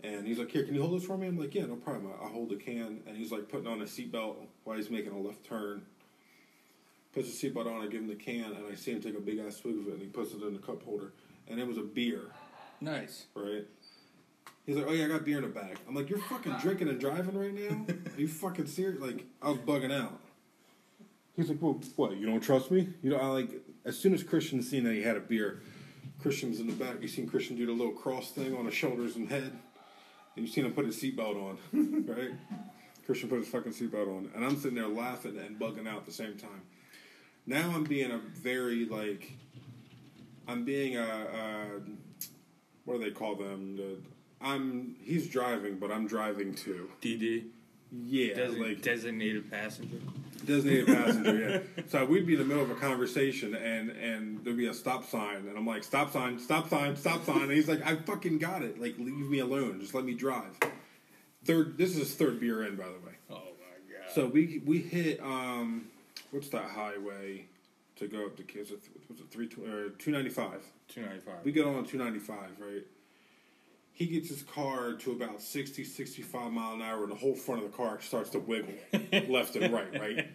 And 0.03 0.27
he's 0.27 0.37
like, 0.39 0.51
"Here, 0.51 0.63
can 0.63 0.75
you 0.75 0.81
hold 0.81 0.99
this 0.99 1.07
for 1.07 1.17
me?" 1.17 1.27
I'm 1.27 1.37
like, 1.37 1.53
"Yeah, 1.53 1.65
no 1.65 1.75
problem." 1.75 2.11
I, 2.21 2.25
I 2.25 2.29
hold 2.29 2.49
the 2.49 2.55
can, 2.55 3.01
and 3.07 3.17
he's 3.17 3.31
like 3.31 3.49
putting 3.49 3.67
on 3.67 3.81
a 3.81 3.85
seatbelt 3.85 4.35
while 4.63 4.77
he's 4.77 4.89
making 4.89 5.11
a 5.11 5.19
left 5.19 5.43
turn 5.45 5.83
puts 7.17 7.39
the 7.39 7.49
seatbelt 7.49 7.65
on, 7.65 7.81
I 7.81 7.87
give 7.87 8.01
him 8.01 8.07
the 8.07 8.15
can, 8.15 8.43
and 8.53 8.65
I 8.71 8.75
see 8.75 8.91
him 8.91 9.01
take 9.01 9.17
a 9.17 9.19
big 9.19 9.39
ass 9.39 9.57
swig 9.57 9.75
of 9.77 9.87
it, 9.87 9.93
and 9.93 10.01
he 10.01 10.07
puts 10.07 10.33
it 10.33 10.41
in 10.43 10.53
the 10.53 10.59
cup 10.59 10.83
holder, 10.83 11.13
and 11.47 11.59
it 11.59 11.65
was 11.65 11.77
a 11.77 11.81
beer, 11.81 12.21
Nice. 12.79 13.25
right? 13.33 13.65
He's 14.67 14.75
like, 14.75 14.85
oh 14.85 14.91
yeah, 14.91 15.05
I 15.05 15.07
got 15.07 15.23
beer 15.23 15.37
in 15.37 15.43
the 15.43 15.49
bag. 15.49 15.77
I'm 15.87 15.95
like, 15.95 16.09
you're 16.09 16.19
fucking 16.19 16.57
drinking 16.61 16.89
and 16.89 16.99
driving 16.99 17.39
right 17.39 17.53
now? 17.53 17.85
Are 17.87 18.19
you 18.19 18.27
fucking 18.27 18.67
serious? 18.67 19.01
Like, 19.01 19.25
I 19.41 19.51
was 19.51 19.59
bugging 19.59 19.93
out. 19.93 20.19
He's 21.37 21.47
like, 21.47 21.61
well, 21.61 21.79
what? 21.95 22.17
You 22.17 22.25
don't 22.25 22.41
trust 22.41 22.69
me? 22.69 22.89
You 23.01 23.11
know, 23.11 23.17
I 23.17 23.27
like 23.27 23.49
as 23.85 23.97
soon 23.97 24.13
as 24.13 24.23
Christian 24.23 24.61
seen 24.61 24.83
that 24.83 24.93
he 24.93 25.01
had 25.01 25.15
a 25.15 25.21
beer, 25.21 25.61
Christian's 26.21 26.59
in 26.59 26.67
the 26.67 26.73
back. 26.73 27.01
You 27.01 27.07
seen 27.07 27.29
Christian 27.29 27.55
do 27.55 27.65
the 27.65 27.71
little 27.71 27.93
cross 27.93 28.31
thing 28.31 28.57
on 28.57 28.65
his 28.65 28.73
shoulders 28.73 29.15
and 29.15 29.29
head, 29.29 29.57
and 30.35 30.45
you 30.45 30.51
seen 30.51 30.65
him 30.65 30.73
put 30.73 30.85
his 30.85 31.01
seatbelt 31.01 31.35
on, 31.37 31.57
right? 32.05 32.31
Christian 33.05 33.29
put 33.29 33.39
his 33.39 33.47
fucking 33.47 33.71
seatbelt 33.71 34.09
on, 34.09 34.29
and 34.35 34.43
I'm 34.43 34.57
sitting 34.57 34.75
there 34.75 34.89
laughing 34.89 35.37
and 35.37 35.57
bugging 35.57 35.87
out 35.87 35.99
at 35.99 36.05
the 36.05 36.11
same 36.11 36.35
time. 36.37 36.63
Now 37.45 37.71
I'm 37.73 37.85
being 37.85 38.11
a 38.11 38.17
very 38.17 38.85
like, 38.85 39.31
I'm 40.45 40.65
being 40.65 40.97
a, 40.97 41.03
a 41.03 41.65
what 42.83 42.99
do 42.99 43.05
they 43.05 43.11
call 43.11 43.35
them? 43.35 43.77
The, 43.77 43.97
I'm 44.41 44.95
he's 45.01 45.27
driving, 45.27 45.77
but 45.77 45.91
I'm 45.91 46.07
driving 46.07 46.53
too. 46.53 46.89
DD. 47.01 47.45
Yeah, 47.91 48.33
Desi- 48.35 48.59
like 48.59 48.81
designated 48.81 49.49
passenger. 49.49 49.97
designated 50.45 50.87
passenger. 50.95 51.63
Yeah. 51.77 51.83
So 51.87 52.03
we'd 52.05 52.25
be 52.27 52.33
in 52.33 52.39
the 52.39 52.45
middle 52.45 52.61
of 52.63 52.69
a 52.69 52.75
conversation, 52.75 53.55
and 53.55 53.89
and 53.91 54.43
there'd 54.43 54.57
be 54.57 54.67
a 54.67 54.73
stop 54.73 55.05
sign, 55.05 55.47
and 55.47 55.57
I'm 55.57 55.65
like, 55.65 55.83
stop 55.83 56.11
sign, 56.11 56.37
stop 56.37 56.69
sign, 56.69 56.95
stop 56.97 57.23
sign, 57.25 57.43
and 57.43 57.51
he's 57.51 57.67
like, 57.69 57.85
I 57.85 57.95
fucking 57.95 58.39
got 58.39 58.61
it. 58.61 58.79
Like, 58.79 58.97
leave 58.99 59.29
me 59.29 59.39
alone. 59.39 59.79
Just 59.79 59.93
let 59.93 60.03
me 60.03 60.13
drive. 60.13 60.57
Third, 61.45 61.77
this 61.77 61.91
is 61.91 61.97
his 61.99 62.15
third 62.15 62.39
beer 62.41 62.65
in, 62.65 62.75
by 62.75 62.85
the 62.87 62.91
way. 63.05 63.13
Oh 63.29 63.35
my 63.35 63.39
god. 63.89 64.13
So 64.13 64.25
we 64.27 64.61
we 64.65 64.79
hit 64.79 65.21
um, 65.21 65.85
what's 66.31 66.49
that 66.49 66.65
highway 66.65 67.45
to 67.95 68.07
go 68.07 68.25
up 68.25 68.35
to 68.35 68.43
Kids? 68.43 68.69
Was 68.69 69.19
it 69.21 69.29
three 69.31 69.47
two 69.47 70.11
ninety 70.11 70.29
five? 70.29 70.61
two 70.89 71.01
ninety 71.01 71.21
five. 71.21 71.35
We 71.45 71.51
get 71.53 71.65
on 71.65 71.85
295, 71.85 72.37
right? 72.59 72.83
He 73.97 74.05
gets 74.05 74.29
his 74.29 74.43
car 74.43 74.93
to 74.93 75.11
about 75.11 75.41
60, 75.41 75.83
65 75.83 76.51
mile 76.51 76.73
an 76.75 76.83
hour, 76.83 77.01
and 77.01 77.11
the 77.11 77.15
whole 77.15 77.33
front 77.33 77.63
of 77.63 77.71
the 77.71 77.75
car 77.75 77.99
starts 77.99 78.29
to 78.29 78.39
wiggle 78.39 78.75
left 79.27 79.55
and 79.55 79.73
right, 79.73 79.91
right? 79.99 80.27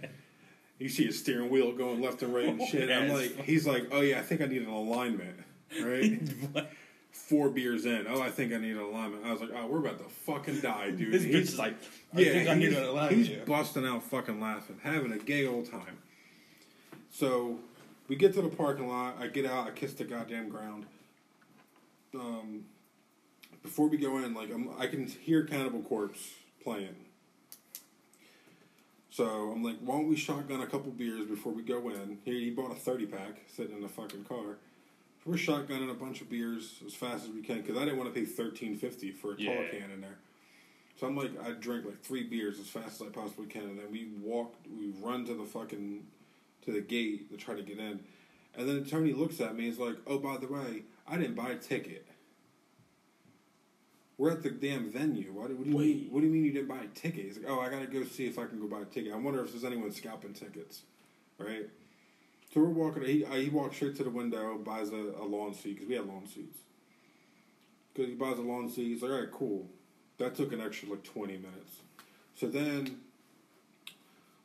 You 0.80 0.88
see 0.88 1.04
his 1.04 1.20
steering 1.20 1.48
wheel 1.48 1.70
going 1.70 2.00
left 2.02 2.22
and 2.22 2.34
right 2.34 2.46
and 2.48 2.60
shit. 2.66 2.90
I'm 2.90 3.10
like, 3.10 3.36
he's 3.44 3.64
like, 3.64 3.86
oh 3.92 4.00
yeah, 4.00 4.18
I 4.18 4.22
think 4.22 4.40
I 4.40 4.46
need 4.46 4.62
an 4.62 4.68
alignment, 4.68 5.36
right? 5.80 6.20
Four 7.12 7.50
beers 7.50 7.86
in, 7.86 8.06
oh, 8.08 8.20
I 8.20 8.30
think 8.32 8.52
I 8.52 8.56
need 8.56 8.72
an 8.72 8.82
alignment. 8.82 9.24
I 9.24 9.30
was 9.30 9.40
like, 9.40 9.50
oh, 9.56 9.68
we're 9.68 9.78
about 9.78 9.98
to 9.98 10.08
fucking 10.12 10.58
die, 10.60 10.90
dude. 10.90 11.12
This 11.12 11.22
And 11.22 11.30
bitch 11.32 11.36
he's- 11.36 11.48
is 11.50 11.58
like, 11.60 11.76
I 12.14 12.24
think 12.24 12.48
I 12.48 12.54
need 12.54 12.72
an 12.72 12.82
alignment. 12.82 13.28
He's 13.28 13.36
busting 13.46 13.86
out, 13.86 14.02
fucking 14.02 14.40
laughing, 14.40 14.80
having 14.82 15.12
a 15.12 15.18
gay 15.18 15.46
old 15.46 15.70
time. 15.70 15.98
So 17.12 17.60
we 18.08 18.16
get 18.16 18.34
to 18.34 18.42
the 18.42 18.48
parking 18.48 18.88
lot. 18.88 19.18
I 19.20 19.28
get 19.28 19.46
out. 19.46 19.68
I 19.68 19.70
kiss 19.70 19.92
the 19.92 20.02
goddamn 20.04 20.48
ground. 20.48 20.86
Um, 22.14 22.64
before 23.62 23.88
we 23.88 23.96
go 23.96 24.18
in, 24.18 24.34
like 24.34 24.50
I'm, 24.52 24.68
I 24.78 24.86
can 24.86 25.06
hear 25.06 25.44
Cannibal 25.44 25.82
Corpse 25.82 26.30
playing. 26.62 26.94
So 29.10 29.24
I'm 29.54 29.62
like, 29.62 29.76
why 29.84 29.96
don't 29.96 30.08
we 30.08 30.16
shotgun 30.16 30.62
a 30.62 30.66
couple 30.66 30.90
beers 30.90 31.26
before 31.26 31.52
we 31.52 31.62
go 31.62 31.90
in? 31.90 32.18
He, 32.24 32.44
he 32.44 32.50
bought 32.50 32.72
a 32.72 32.74
30 32.74 33.06
pack 33.06 33.42
sitting 33.54 33.76
in 33.76 33.82
the 33.82 33.88
fucking 33.88 34.24
car. 34.24 34.56
We're 35.26 35.34
shotgunning 35.36 35.90
a 35.90 35.94
bunch 35.94 36.20
of 36.22 36.30
beers 36.30 36.76
as 36.86 36.94
fast 36.94 37.24
as 37.24 37.30
we 37.30 37.42
can 37.42 37.60
because 37.60 37.76
I 37.76 37.84
didn't 37.84 37.98
want 37.98 38.12
to 38.12 38.20
pay 38.20 38.26
13.50 38.26 39.14
for 39.14 39.32
a 39.32 39.36
tall 39.36 39.44
Yeah. 39.44 39.68
can 39.68 39.90
in 39.90 40.00
there. 40.00 40.16
So 40.98 41.06
I'm 41.06 41.16
like, 41.16 41.30
I 41.44 41.50
drink 41.52 41.84
like 41.84 42.00
three 42.02 42.24
beers 42.24 42.58
as 42.58 42.66
fast 42.68 43.00
as 43.00 43.06
I 43.08 43.10
possibly 43.10 43.46
can, 43.46 43.62
and 43.62 43.78
then 43.78 43.86
we 43.90 44.08
walk, 44.22 44.54
we 44.78 44.92
run 45.00 45.24
to 45.26 45.34
the 45.34 45.44
fucking, 45.44 46.04
to 46.64 46.72
the 46.72 46.80
gate 46.80 47.30
to 47.30 47.36
try 47.36 47.54
to 47.54 47.62
get 47.62 47.78
in, 47.78 48.00
and 48.56 48.68
then 48.68 48.84
Tony 48.84 49.12
looks 49.12 49.40
at 49.40 49.56
me. 49.56 49.64
He's 49.64 49.78
like, 49.78 49.96
"Oh, 50.06 50.18
by 50.18 50.36
the 50.36 50.46
way, 50.46 50.82
I 51.08 51.16
didn't 51.16 51.34
buy 51.34 51.50
a 51.50 51.56
ticket. 51.56 52.06
We're 54.22 54.30
at 54.30 54.44
the 54.44 54.50
damn 54.50 54.88
venue. 54.88 55.32
What, 55.32 55.50
what 55.50 55.64
do 55.64 55.70
you 55.70 55.76
mean? 55.76 56.06
What 56.12 56.20
do 56.20 56.26
you 56.26 56.32
mean 56.32 56.44
you 56.44 56.52
didn't 56.52 56.68
buy 56.68 56.84
a 56.84 56.86
ticket?" 56.94 57.24
He's 57.24 57.38
like, 57.38 57.50
"Oh, 57.50 57.58
I 57.58 57.68
gotta 57.68 57.88
go 57.88 58.04
see 58.04 58.26
if 58.26 58.38
I 58.38 58.46
can 58.46 58.60
go 58.60 58.68
buy 58.68 58.82
a 58.82 58.84
ticket. 58.84 59.12
I 59.12 59.16
wonder 59.16 59.42
if 59.42 59.50
there's 59.50 59.64
anyone 59.64 59.90
scalping 59.90 60.32
tickets, 60.32 60.82
right?" 61.38 61.68
So 62.54 62.60
we're 62.60 62.68
walking. 62.68 63.02
He 63.02 63.24
uh, 63.24 63.34
he 63.34 63.48
walks 63.48 63.74
straight 63.74 63.96
to 63.96 64.04
the 64.04 64.10
window, 64.10 64.56
buys 64.58 64.92
a, 64.92 64.94
a 65.20 65.26
lawn 65.26 65.54
seat 65.54 65.74
because 65.74 65.88
we 65.88 65.96
had 65.96 66.06
lawn 66.06 66.28
seats. 66.28 66.56
Because 67.92 68.10
he 68.10 68.14
buys 68.14 68.38
a 68.38 68.42
lawn 68.42 68.70
seat. 68.70 68.92
He's 68.92 69.02
like, 69.02 69.10
"All 69.10 69.18
right, 69.18 69.32
cool." 69.32 69.66
That 70.18 70.36
took 70.36 70.52
an 70.52 70.60
extra 70.60 70.90
like 70.90 71.02
twenty 71.02 71.36
minutes. 71.36 71.80
So 72.36 72.46
then 72.46 73.00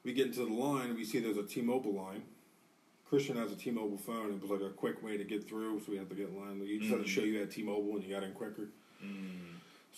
we 0.04 0.12
get 0.12 0.26
into 0.26 0.40
the 0.40 0.54
line. 0.54 0.96
We 0.96 1.06
see 1.06 1.20
there's 1.20 1.38
a 1.38 1.44
T-Mobile 1.44 1.94
line. 1.94 2.24
Christian 3.08 3.38
has 3.38 3.52
a 3.52 3.56
T-Mobile 3.56 4.00
phone. 4.00 4.32
It 4.32 4.42
was 4.42 4.50
like 4.50 4.68
a 4.68 4.74
quick 4.74 5.04
way 5.04 5.18
to 5.18 5.24
get 5.24 5.48
through, 5.48 5.82
so 5.82 5.92
we 5.92 6.00
had 6.00 6.10
to 6.10 6.16
get 6.16 6.30
in 6.30 6.40
line. 6.40 6.64
You 6.66 6.80
just 6.80 6.92
had 6.92 7.04
to 7.04 7.08
show 7.08 7.22
you 7.22 7.38
had 7.38 7.52
T-Mobile, 7.52 7.94
and 7.94 8.04
you 8.04 8.16
got 8.16 8.24
in 8.24 8.32
quicker. 8.32 8.70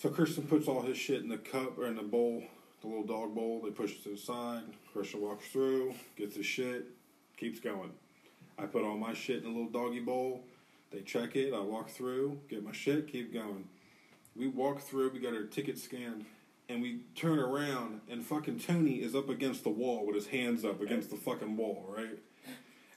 So 0.00 0.08
Christian 0.08 0.44
puts 0.44 0.66
all 0.66 0.80
his 0.80 0.96
shit 0.96 1.20
in 1.20 1.28
the 1.28 1.36
cup 1.36 1.76
or 1.76 1.86
in 1.86 1.94
the 1.94 2.02
bowl, 2.02 2.42
the 2.80 2.86
little 2.86 3.04
dog 3.04 3.34
bowl. 3.34 3.60
They 3.62 3.70
push 3.70 3.92
it 3.92 4.02
to 4.04 4.08
the 4.08 4.16
side. 4.16 4.62
Christian 4.94 5.20
walks 5.20 5.46
through, 5.48 5.92
gets 6.16 6.36
his 6.36 6.46
shit, 6.46 6.86
keeps 7.36 7.60
going. 7.60 7.90
I 8.58 8.64
put 8.64 8.82
all 8.82 8.96
my 8.96 9.12
shit 9.12 9.42
in 9.42 9.44
a 9.44 9.52
little 9.52 9.68
doggy 9.68 10.00
bowl. 10.00 10.42
They 10.90 11.02
check 11.02 11.36
it. 11.36 11.52
I 11.52 11.60
walk 11.60 11.90
through, 11.90 12.40
get 12.48 12.64
my 12.64 12.72
shit, 12.72 13.12
keep 13.12 13.30
going. 13.30 13.68
We 14.34 14.48
walk 14.48 14.80
through. 14.80 15.10
We 15.10 15.18
got 15.18 15.34
our 15.34 15.44
ticket 15.44 15.78
scanned, 15.78 16.24
and 16.70 16.80
we 16.80 17.00
turn 17.14 17.38
around, 17.38 18.00
and 18.08 18.24
fucking 18.24 18.60
Tony 18.60 19.02
is 19.02 19.14
up 19.14 19.28
against 19.28 19.64
the 19.64 19.70
wall 19.70 20.06
with 20.06 20.14
his 20.14 20.28
hands 20.28 20.64
up 20.64 20.80
against 20.80 21.10
the 21.10 21.16
fucking 21.16 21.58
wall, 21.58 21.84
right? 21.94 22.18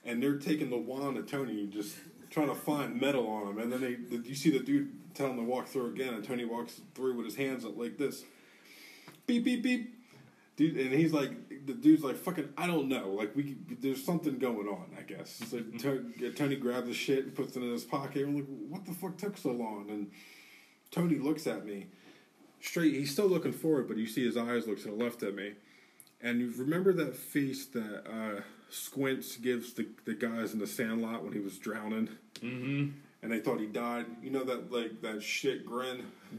And 0.06 0.22
they're 0.22 0.38
taking 0.38 0.70
the 0.70 0.78
wand 0.78 1.18
of 1.18 1.30
Tony, 1.30 1.66
just 1.66 1.96
trying 2.30 2.48
to 2.48 2.54
find 2.54 2.98
metal 2.98 3.28
on 3.28 3.48
him. 3.48 3.58
And 3.58 3.70
then 3.70 3.82
they, 3.82 4.18
you 4.26 4.34
see 4.34 4.50
the 4.50 4.64
dude 4.64 4.90
tell 5.14 5.30
him 5.30 5.36
to 5.36 5.42
walk 5.42 5.66
through 5.66 5.86
again, 5.86 6.14
and 6.14 6.24
Tony 6.24 6.44
walks 6.44 6.80
through 6.94 7.14
with 7.14 7.26
his 7.26 7.36
hands 7.36 7.64
up 7.64 7.76
like 7.76 7.98
this. 7.98 8.24
Beep 9.26 9.44
beep 9.44 9.62
beep. 9.62 9.94
Dude, 10.56 10.76
and 10.76 10.94
he's 10.94 11.12
like, 11.12 11.66
the 11.66 11.74
dude's 11.74 12.04
like, 12.04 12.14
fucking, 12.14 12.50
I 12.56 12.68
don't 12.68 12.88
know. 12.88 13.10
Like, 13.10 13.34
we, 13.34 13.56
there's 13.80 14.04
something 14.04 14.38
going 14.38 14.68
on, 14.68 14.86
I 14.96 15.02
guess. 15.02 15.42
So 15.50 15.60
Tony, 15.80 16.30
Tony 16.30 16.54
grabs 16.54 16.86
the 16.86 16.94
shit 16.94 17.24
and 17.24 17.34
puts 17.34 17.56
it 17.56 17.62
in 17.64 17.72
his 17.72 17.82
pocket. 17.82 18.24
And 18.24 18.36
we're 18.36 18.42
like, 18.42 18.68
what 18.68 18.86
the 18.86 18.92
fuck 18.92 19.16
took 19.16 19.36
so 19.36 19.50
long? 19.50 19.86
And 19.90 20.12
Tony 20.92 21.18
looks 21.18 21.48
at 21.48 21.66
me 21.66 21.86
straight. 22.60 22.94
He's 22.94 23.10
still 23.10 23.26
looking 23.26 23.52
forward, 23.52 23.88
but 23.88 23.96
you 23.96 24.06
see 24.06 24.24
his 24.24 24.36
eyes 24.36 24.68
look 24.68 24.80
to 24.82 24.88
the 24.88 24.94
left 24.94 25.24
at 25.24 25.34
me. 25.34 25.54
And 26.22 26.40
you 26.40 26.52
remember 26.56 26.92
that 26.92 27.16
face 27.16 27.66
that 27.66 28.04
uh, 28.08 28.42
Squints 28.70 29.36
gives 29.36 29.72
the, 29.72 29.88
the 30.04 30.14
guys 30.14 30.52
in 30.52 30.60
the 30.60 30.68
sandlot 30.68 31.24
when 31.24 31.32
he 31.32 31.40
was 31.40 31.58
drowning? 31.58 32.10
Mm-hmm. 32.40 32.90
And 33.24 33.32
they 33.32 33.40
thought 33.40 33.58
he 33.58 33.66
died. 33.66 34.04
You 34.22 34.30
know 34.30 34.44
that 34.44 34.70
like 34.70 35.00
that 35.00 35.22
shit 35.22 35.64
grin 35.64 36.04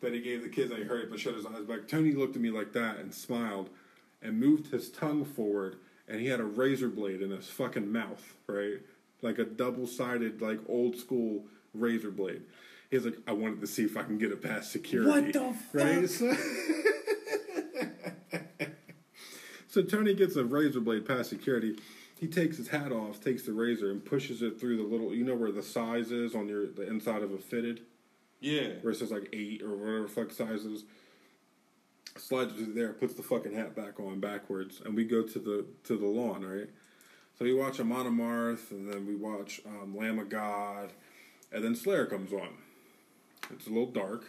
that 0.00 0.12
he 0.12 0.20
gave 0.20 0.42
the 0.42 0.48
kids 0.48 0.70
and 0.70 0.78
he 0.78 0.86
hurried 0.86 1.10
but 1.10 1.18
shut 1.18 1.34
his 1.34 1.44
eyes 1.44 1.64
back. 1.64 1.88
Tony 1.88 2.12
looked 2.12 2.36
at 2.36 2.40
me 2.40 2.50
like 2.50 2.72
that 2.74 2.98
and 2.98 3.12
smiled 3.12 3.68
and 4.22 4.38
moved 4.38 4.70
his 4.70 4.90
tongue 4.90 5.24
forward 5.24 5.74
and 6.06 6.20
he 6.20 6.28
had 6.28 6.38
a 6.38 6.44
razor 6.44 6.88
blade 6.88 7.20
in 7.20 7.32
his 7.32 7.48
fucking 7.48 7.90
mouth, 7.90 8.34
right? 8.46 8.80
Like 9.22 9.38
a 9.38 9.44
double 9.44 9.88
sided, 9.88 10.40
like 10.40 10.60
old 10.68 10.96
school 10.96 11.42
razor 11.74 12.12
blade. 12.12 12.42
He's 12.92 13.04
like, 13.04 13.18
I 13.26 13.32
wanted 13.32 13.60
to 13.60 13.66
see 13.66 13.82
if 13.84 13.96
I 13.96 14.04
can 14.04 14.18
get 14.18 14.30
it 14.30 14.40
past 14.40 14.70
security. 14.70 15.10
What 15.10 15.32
the 15.32 15.54
Right? 15.72 16.08
So, 16.08 16.32
so 19.66 19.82
Tony 19.82 20.14
gets 20.14 20.36
a 20.36 20.44
razor 20.44 20.78
blade 20.78 21.06
past 21.08 21.28
security. 21.28 21.76
He 22.18 22.26
takes 22.26 22.56
his 22.56 22.68
hat 22.68 22.90
off, 22.90 23.20
takes 23.22 23.44
the 23.44 23.52
razor, 23.52 23.90
and 23.92 24.04
pushes 24.04 24.42
it 24.42 24.58
through 24.60 24.76
the 24.78 24.82
little. 24.82 25.14
You 25.14 25.24
know 25.24 25.36
where 25.36 25.52
the 25.52 25.62
size 25.62 26.10
is 26.10 26.34
on 26.34 26.48
your 26.48 26.66
the 26.66 26.86
inside 26.88 27.22
of 27.22 27.32
a 27.32 27.38
fitted 27.38 27.82
Yeah. 28.40 28.74
where 28.82 28.92
it 28.92 28.96
says 28.96 29.10
like 29.12 29.28
eight 29.32 29.62
or 29.62 29.76
whatever 29.76 30.08
fuck 30.08 30.32
sizes. 30.32 30.84
Slides 32.16 32.52
it 32.54 32.56
through 32.64 32.72
there, 32.74 32.92
puts 32.92 33.14
the 33.14 33.22
fucking 33.22 33.52
hat 33.54 33.76
back 33.76 34.00
on 34.00 34.18
backwards, 34.18 34.80
and 34.84 34.96
we 34.96 35.04
go 35.04 35.22
to 35.22 35.38
the 35.38 35.64
to 35.84 35.96
the 35.96 36.06
lawn, 36.06 36.44
right? 36.44 36.68
So 37.38 37.44
we 37.44 37.54
watch 37.54 37.78
Amon 37.78 38.06
Amarth, 38.06 38.72
and 38.72 38.92
then 38.92 39.06
we 39.06 39.14
watch 39.14 39.60
um, 39.64 39.96
Lamb 39.96 40.18
of 40.18 40.28
God, 40.28 40.92
and 41.52 41.62
then 41.62 41.76
Slayer 41.76 42.06
comes 42.06 42.32
on. 42.32 42.48
It's 43.52 43.66
a 43.66 43.70
little 43.70 43.92
dark, 43.92 44.24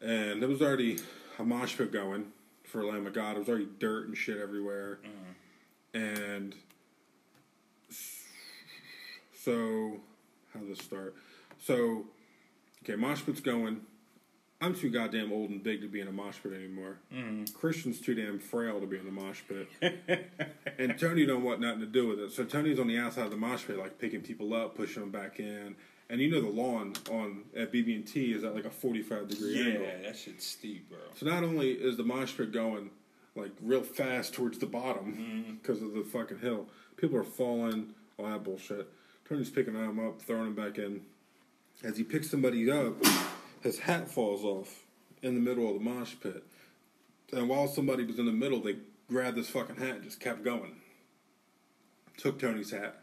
and 0.00 0.42
there 0.42 0.48
was 0.48 0.60
already 0.60 0.98
a 1.38 1.44
mosh 1.44 1.76
pit 1.76 1.92
going 1.92 2.32
for 2.64 2.84
Lamb 2.84 3.06
of 3.06 3.12
God. 3.12 3.36
It 3.36 3.40
was 3.40 3.48
already 3.48 3.68
dirt 3.78 4.08
and 4.08 4.16
shit 4.16 4.38
everywhere, 4.38 4.98
and 5.94 6.54
so 9.32 10.00
how 10.52 10.60
does 10.60 10.68
this 10.76 10.84
start? 10.84 11.14
So 11.58 12.04
Okay, 12.84 12.96
mosh 12.96 13.24
pit's 13.24 13.40
going. 13.40 13.80
I'm 14.60 14.74
too 14.74 14.90
goddamn 14.90 15.32
old 15.32 15.50
and 15.50 15.62
big 15.62 15.80
to 15.80 15.88
be 15.88 16.00
in 16.00 16.08
a 16.08 16.12
mosh 16.12 16.36
pit 16.42 16.52
anymore. 16.52 16.98
Mm-hmm. 17.12 17.54
Christian's 17.54 18.00
too 18.00 18.14
damn 18.14 18.38
frail 18.38 18.78
to 18.80 18.86
be 18.86 18.98
in 18.98 19.04
the 19.04 19.10
mosh 19.10 19.40
pit. 19.48 19.68
and 20.78 20.98
Tony 20.98 21.26
don't 21.26 21.42
want 21.42 21.60
nothing 21.60 21.80
to 21.80 21.86
do 21.86 22.08
with 22.08 22.18
it. 22.20 22.32
So 22.32 22.44
Tony's 22.44 22.78
on 22.78 22.86
the 22.86 22.98
outside 22.98 23.24
of 23.24 23.30
the 23.30 23.36
mosh 23.36 23.66
pit, 23.66 23.78
like 23.78 23.98
picking 23.98 24.20
people 24.20 24.54
up, 24.54 24.76
pushing 24.76 25.02
them 25.02 25.10
back 25.10 25.40
in. 25.40 25.76
And 26.10 26.20
you 26.20 26.30
know 26.30 26.42
the 26.42 26.48
lawn 26.48 26.92
on 27.10 27.44
at 27.56 27.72
BB&T 27.72 28.32
is 28.32 28.44
at 28.44 28.54
like 28.54 28.66
a 28.66 28.70
45 28.70 29.28
degree 29.28 29.58
Yeah, 29.58 29.70
angle. 29.72 29.86
Yeah, 29.86 30.08
that 30.08 30.16
shit's 30.16 30.46
steep, 30.46 30.90
bro. 30.90 30.98
So 31.14 31.26
not 31.26 31.42
only 31.42 31.72
is 31.72 31.96
the 31.96 32.04
mosh 32.04 32.36
pit 32.36 32.52
going 32.52 32.90
like 33.36 33.52
real 33.60 33.82
fast 33.82 34.34
towards 34.34 34.58
the 34.58 34.66
bottom 34.66 35.12
mm-hmm. 35.12 35.54
because 35.54 35.82
of 35.82 35.94
the 35.94 36.04
fucking 36.04 36.38
hill, 36.38 36.66
people 36.96 37.18
are 37.18 37.24
falling, 37.24 37.94
all 38.18 38.26
that 38.26 38.44
bullshit. 38.44 38.88
Tony's 39.28 39.50
picking 39.50 39.74
them 39.74 39.98
up, 40.06 40.20
throwing 40.20 40.54
them 40.54 40.54
back 40.54 40.78
in. 40.78 41.00
As 41.82 41.96
he 41.96 42.04
picks 42.04 42.30
somebody 42.30 42.70
up, 42.70 42.94
his 43.62 43.80
hat 43.80 44.08
falls 44.08 44.44
off 44.44 44.84
in 45.22 45.34
the 45.34 45.40
middle 45.40 45.68
of 45.68 45.74
the 45.74 45.80
mosh 45.80 46.14
pit. 46.22 46.44
And 47.32 47.48
while 47.48 47.66
somebody 47.66 48.04
was 48.04 48.18
in 48.18 48.26
the 48.26 48.32
middle, 48.32 48.60
they 48.60 48.76
grabbed 49.08 49.36
this 49.36 49.50
fucking 49.50 49.76
hat 49.76 49.96
and 49.96 50.04
just 50.04 50.20
kept 50.20 50.44
going. 50.44 50.76
Took 52.16 52.38
Tony's 52.38 52.70
hat. 52.70 53.00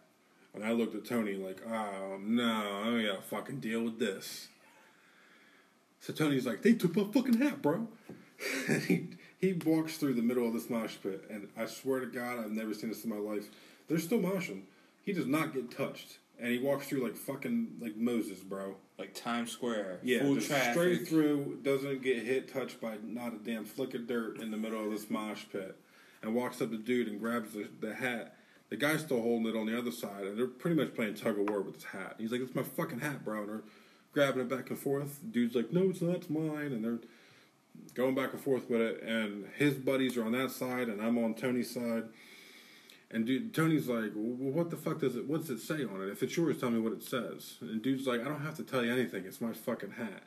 And 0.54 0.64
I 0.64 0.72
looked 0.72 0.96
at 0.96 1.06
Tony 1.06 1.36
like, 1.36 1.62
oh 1.68 2.18
no, 2.22 2.44
I 2.86 3.04
gotta 3.06 3.22
fucking 3.22 3.60
deal 3.60 3.84
with 3.84 4.00
this. 4.00 4.48
So 6.00 6.14
Tony's 6.14 6.46
like, 6.46 6.62
they 6.62 6.74
took 6.74 6.96
my 6.96 7.04
fucking 7.04 7.38
hat, 7.38 7.62
bro. 7.62 7.88
and 8.68 8.84
he, 8.84 9.08
he 9.42 9.54
walks 9.66 9.98
through 9.98 10.14
the 10.14 10.22
middle 10.22 10.48
of 10.48 10.54
this 10.54 10.70
mosh 10.70 10.96
pit, 11.02 11.26
and 11.30 11.48
I 11.58 11.66
swear 11.66 12.00
to 12.00 12.06
God, 12.06 12.40
I've 12.40 12.52
never 12.52 12.76
seen 12.76 12.90
this 12.90 13.04
in 13.04 13.10
my 13.10 13.18
life. 13.18 13.50
They're 13.90 13.98
still 13.98 14.20
moshing. 14.20 14.62
He 15.04 15.14
does 15.14 15.26
not 15.26 15.54
get 15.54 15.76
touched. 15.76 16.20
And 16.40 16.52
he 16.52 16.60
walks 16.60 16.88
through 16.88 17.04
like 17.04 17.16
fucking 17.16 17.78
like 17.80 17.96
Moses, 17.98 18.40
bro. 18.40 18.76
Like 18.98 19.14
Times 19.14 19.52
Square. 19.52 20.00
Yeah, 20.04 20.22
full 20.22 20.36
just 20.36 20.48
traffic. 20.48 20.74
straight 20.74 21.08
through, 21.08 21.60
doesn't 21.64 22.02
get 22.02 22.24
hit, 22.24 22.52
touched 22.52 22.80
by 22.82 22.98
not 23.04 23.34
a 23.34 23.38
damn 23.38 23.66
flick 23.66 23.94
of 23.94 24.08
dirt 24.08 24.40
in 24.40 24.50
the 24.50 24.58
middle 24.58 24.84
of 24.84 24.92
this 24.92 25.10
mosh 25.10 25.44
pit, 25.52 25.76
and 26.24 26.34
walks 26.34 26.62
up 26.62 26.72
to 26.72 26.78
dude 26.78 27.08
and 27.08 27.20
grabs 27.20 27.54
the, 27.54 27.68
the 27.80 27.94
hat. 27.94 28.36
The 28.70 28.78
guy's 28.78 29.02
still 29.02 29.22
holding 29.22 29.54
it 29.54 29.58
on 29.58 29.68
the 29.68 29.78
other 29.78 29.92
side, 29.92 30.24
and 30.24 30.38
they're 30.38 30.48
pretty 30.48 30.78
much 30.78 30.96
playing 30.96 31.16
tug 31.16 31.38
of 31.38 31.50
war 31.50 31.62
with 31.62 31.76
his 31.76 31.84
hat. 31.84 32.16
He's 32.18 32.32
like, 32.32 32.42
"It's 32.42 32.56
my 32.56 32.64
fucking 32.64 33.02
hat, 33.02 33.24
bro," 33.24 33.42
and 33.42 33.50
they're 33.50 33.64
grabbing 34.14 34.42
it 34.42 34.50
back 34.50 34.70
and 34.70 34.80
forth. 34.80 35.20
Dude's 35.32 35.56
like, 35.56 35.72
"No, 35.72 35.90
it's 35.90 36.02
not. 36.02 36.16
It's 36.16 36.30
mine," 36.30 36.72
and 36.72 36.84
they're 36.84 37.00
going 37.94 38.16
back 38.16 38.34
and 38.34 38.42
forth 38.42 38.70
with 38.70 38.82
it. 38.82 39.04
And 39.04 39.46
his 39.58 39.76
buddies 39.76 40.18
are 40.18 40.26
on 40.26 40.32
that 40.34 40.52
side, 40.52 40.88
and 40.88 41.02
I'm 41.02 41.18
on 41.18 41.34
Tony's 41.34 41.74
side. 41.74 42.06
And 43.14 43.26
dude, 43.26 43.54
Tony's 43.54 43.88
like, 43.90 44.12
well, 44.16 44.52
"What 44.54 44.70
the 44.70 44.78
fuck 44.78 45.00
does 45.00 45.16
it? 45.18 45.28
What's 45.28 45.50
it 45.50 45.60
say 45.60 45.84
on 45.84 46.02
it? 46.02 46.10
If 46.10 46.24
it's 46.24 46.36
yours, 46.38 46.60
tell 46.60 46.70
me 46.70 46.80
what 46.80 46.94
it 46.94 47.04
says." 47.04 47.58
And 47.60 47.82
dude's 47.82 48.08
like, 48.08 48.22
"I 48.22 48.26
don't 48.26 48.42
have 48.42 48.56
to 48.56 48.64
tell 48.64 48.86
you 48.86 48.92
anything. 48.92 49.26
It's 49.26 49.42
my 49.42 49.52
fucking 49.54 49.92
hat." 49.92 50.24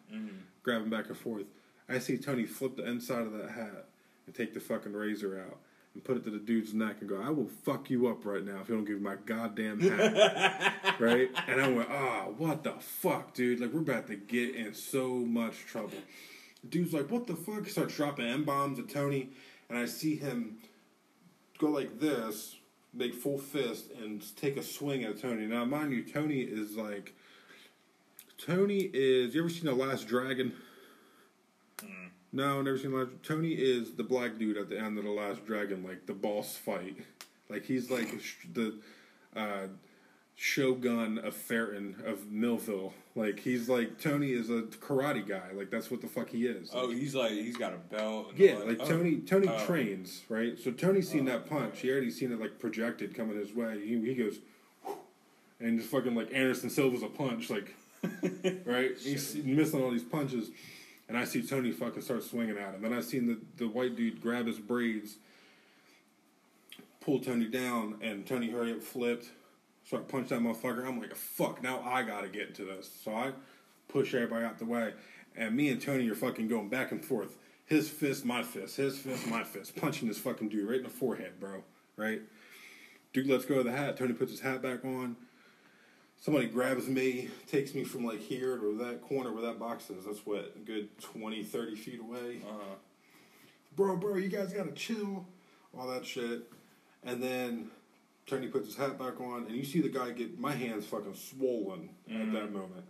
Grabbing 0.63 0.91
back 0.91 1.07
and 1.09 1.17
forth. 1.17 1.47
I 1.89 1.99
see 1.99 2.19
Tony 2.19 2.45
flip 2.45 2.77
the 2.77 2.87
inside 2.87 3.23
of 3.23 3.33
that 3.33 3.51
hat 3.51 3.87
and 4.27 4.35
take 4.35 4.53
the 4.55 4.61
fucking 4.61 4.93
razor 4.93 5.39
out 5.41 5.59
and 5.95 6.03
put 6.05 6.17
it 6.17 6.25
to 6.25 6.31
the 6.31 6.39
dude's 6.39 6.75
neck 6.75 6.97
and 7.01 7.09
go, 7.09 7.21
"I 7.23 7.31
will 7.31 7.49
fuck 7.49 7.89
you 7.89 8.07
up 8.09 8.27
right 8.27 8.45
now 8.45 8.61
if 8.61 8.69
you 8.69 8.75
don't 8.75 8.85
give 8.85 8.97
me 9.01 9.03
my 9.03 9.17
goddamn 9.17 9.81
hat." 9.81 10.75
right? 11.01 11.31
And 11.47 11.63
I 11.63 11.69
went, 11.69 11.89
"Ah, 11.91 12.27
what 12.37 12.65
the 12.65 12.73
fuck, 12.73 13.33
dude? 13.33 13.61
Like 13.61 13.73
we're 13.73 13.81
about 13.81 14.09
to 14.09 14.17
get 14.17 14.55
in 14.55 14.75
so 14.75 15.09
much 15.09 15.65
trouble." 15.65 15.99
The 16.65 16.71
dude's 16.71 16.95
like, 16.95 17.11
"What 17.11 17.27
the 17.27 17.37
fuck?" 17.37 17.65
He 17.65 17.71
starts 17.71 17.95
dropping 17.95 18.27
m 18.27 18.45
bombs 18.45 18.79
at 18.79 18.89
Tony, 18.89 19.31
and 19.69 19.79
I 19.79 19.85
see 19.85 20.17
him 20.17 20.59
go 21.59 21.69
like 21.69 22.01
this, 22.01 22.57
make 22.93 23.15
full 23.15 23.39
fist, 23.39 23.91
and 24.03 24.23
take 24.37 24.57
a 24.57 24.63
swing 24.63 25.05
at 25.05 25.21
Tony. 25.21 25.47
Now, 25.47 25.65
mind 25.65 25.93
you, 25.93 26.03
Tony 26.03 26.41
is 26.41 26.77
like, 26.77 27.15
Tony 28.39 28.91
is. 28.93 29.35
You 29.35 29.43
ever 29.43 29.51
seen 29.51 29.67
the 29.67 29.75
Last 29.75 30.09
Dragon? 30.09 30.55
No, 32.33 32.63
never 32.63 32.79
seen 32.79 32.93
the 32.93 32.97
Last. 32.97 33.11
Tony 33.23 33.53
is 33.53 33.95
the 33.95 34.03
black 34.03 34.39
dude 34.39 34.57
at 34.57 34.69
the 34.71 34.79
end 34.79 34.99
of 34.99 35.05
the 35.05 35.11
Last 35.11 35.47
Dragon, 35.47 35.85
like 35.85 36.07
the 36.07 36.15
boss 36.15 36.57
fight. 36.57 36.97
Like 37.49 37.65
he's 37.67 37.91
like 37.91 38.09
the 38.55 38.81
uh, 39.37 39.67
Shogun 40.37 41.19
of 41.19 41.35
Ferton 41.35 42.05
of 42.05 42.31
Millville. 42.31 42.93
Like 43.15 43.39
he's 43.39 43.69
like 43.69 44.01
Tony 44.01 44.33
is 44.33 44.51
a 44.51 44.63
karate 44.63 45.27
guy. 45.27 45.51
Like 45.55 45.71
that's 45.71 45.91
what 45.91 46.01
the 46.01 46.09
fuck 46.09 46.29
he 46.31 46.47
is. 46.47 46.71
Oh, 46.75 46.91
he's 46.91 47.15
like 47.15 47.31
he's 47.31 47.57
got 47.57 47.73
a 47.73 47.77
belt. 47.77 48.33
Yeah, 48.37 48.57
like 48.59 48.81
Oh. 48.81 48.87
Tony. 48.87 49.17
Tony 49.19 49.47
Oh. 49.49 49.65
trains, 49.67 50.23
right? 50.29 50.59
So 50.59 50.73
Tony's 50.73 51.09
seen 51.09 51.29
oh, 51.29 51.33
that 51.33 51.49
punch. 51.49 51.81
He 51.81 51.91
already 51.91 52.11
seen 52.11 52.33
it 52.33 52.41
like 52.41 52.59
projected 52.59 53.15
coming 53.15 53.37
his 53.39 53.53
way. 53.53 53.79
He, 53.87 53.99
he 54.01 54.15
goes, 54.15 54.39
and 55.61 55.79
just 55.79 55.91
fucking 55.91 56.15
like 56.17 56.35
Anderson 56.35 56.69
Silva's 56.71 57.03
a 57.05 57.09
punch, 57.09 57.51
like 57.51 57.75
right. 58.67 58.93
He's 58.99 59.37
missing 59.37 59.83
all 59.83 59.91
these 59.93 60.03
punches, 60.03 60.51
and 61.09 61.17
I 61.17 61.25
see 61.25 61.43
Tony 61.43 61.71
fucking 61.71 62.03
start 62.03 62.25
swinging 62.25 62.59
at 62.59 62.75
him. 62.75 62.83
Then 62.83 62.93
I 62.93 63.01
seen 63.01 63.27
the 63.29 63.39
the 63.57 63.69
white 63.69 63.95
dude 63.95 64.21
grab 64.21 64.47
his 64.49 64.59
braids, 64.59 65.15
pull 67.01 67.21
Tony 67.21 67.47
down, 67.47 67.99
and 68.03 68.27
Tony 68.27 68.51
hurry 68.51 68.73
up 68.73 68.83
flipped. 68.83 69.29
So 69.85 69.99
I 69.99 70.01
punched 70.01 70.31
that 70.31 70.41
motherfucker. 70.41 70.87
I'm 70.87 70.99
like, 71.01 71.15
fuck, 71.15 71.63
now 71.63 71.81
I 71.85 72.03
gotta 72.03 72.29
get 72.29 72.49
into 72.49 72.65
this. 72.65 72.91
So 73.05 73.13
I 73.15 73.33
push 73.89 74.15
everybody 74.15 74.45
out 74.45 74.59
the 74.59 74.65
way. 74.65 74.95
And 75.37 75.55
me 75.55 75.69
and 75.69 75.81
Tony 75.81 76.09
are 76.09 76.15
fucking 76.15 76.49
going 76.49 76.69
back 76.69 76.93
and 76.93 77.05
forth. 77.05 77.37
His 77.67 77.89
fist, 77.89 78.25
my 78.25 78.43
fist. 78.43 78.77
His 78.77 78.97
fist, 78.99 79.27
my 79.27 79.43
fist. 79.45 79.77
Punching 79.77 80.09
this 80.09 80.19
fucking 80.19 80.49
dude 80.49 80.69
right 80.69 80.79
in 80.79 80.85
the 80.85 80.89
forehead, 80.91 81.41
bro. 81.41 81.65
Right? 81.97 82.23
Dude 83.13 83.27
lets 83.27 83.45
go 83.45 83.57
of 83.57 83.65
the 83.65 83.73
hat. 83.73 83.97
Tony 83.97 84.13
puts 84.15 84.31
his 84.31 84.41
hat 84.41 84.63
back 84.63 84.85
on. 84.85 85.17
Somebody 86.21 86.47
grabs 86.47 86.89
me, 86.89 87.29
takes 87.51 87.75
me 87.75 87.85
from 87.85 88.05
like 88.05 88.21
here 88.21 88.57
to 88.57 88.79
that 88.79 89.03
corner 89.03 89.33
where 89.33 89.43
that 89.43 89.59
box 89.59 89.91
is. 89.91 90.07
That's 90.07 90.25
what, 90.25 90.55
a 90.57 90.59
good 90.61 90.99
20, 91.01 91.43
30 91.43 91.75
feet 91.77 92.01
away 92.01 92.41
Uh-huh. 92.49 92.75
bro, 93.77 93.97
bro, 93.97 94.17
you 94.17 94.29
guys 94.29 94.53
gotta 94.53 94.73
chill, 94.73 95.27
all 95.79 95.87
that 95.89 96.07
shit. 96.07 96.51
And 97.03 97.23
then 97.23 97.71
Tony 98.27 98.49
puts 98.49 98.67
his 98.67 98.77
hat 98.77 98.99
back 98.99 99.21
on, 99.21 99.45
and 99.47 99.55
you 99.55 99.65
see 99.65 99.81
the 99.81 99.89
guy 99.89 100.11
get 100.11 100.39
my 100.39 100.53
hands 100.53 100.87
fucking 100.87 101.15
swollen 101.15 101.91
at 102.11 102.33
that 102.33 102.53
moment. 102.53 102.85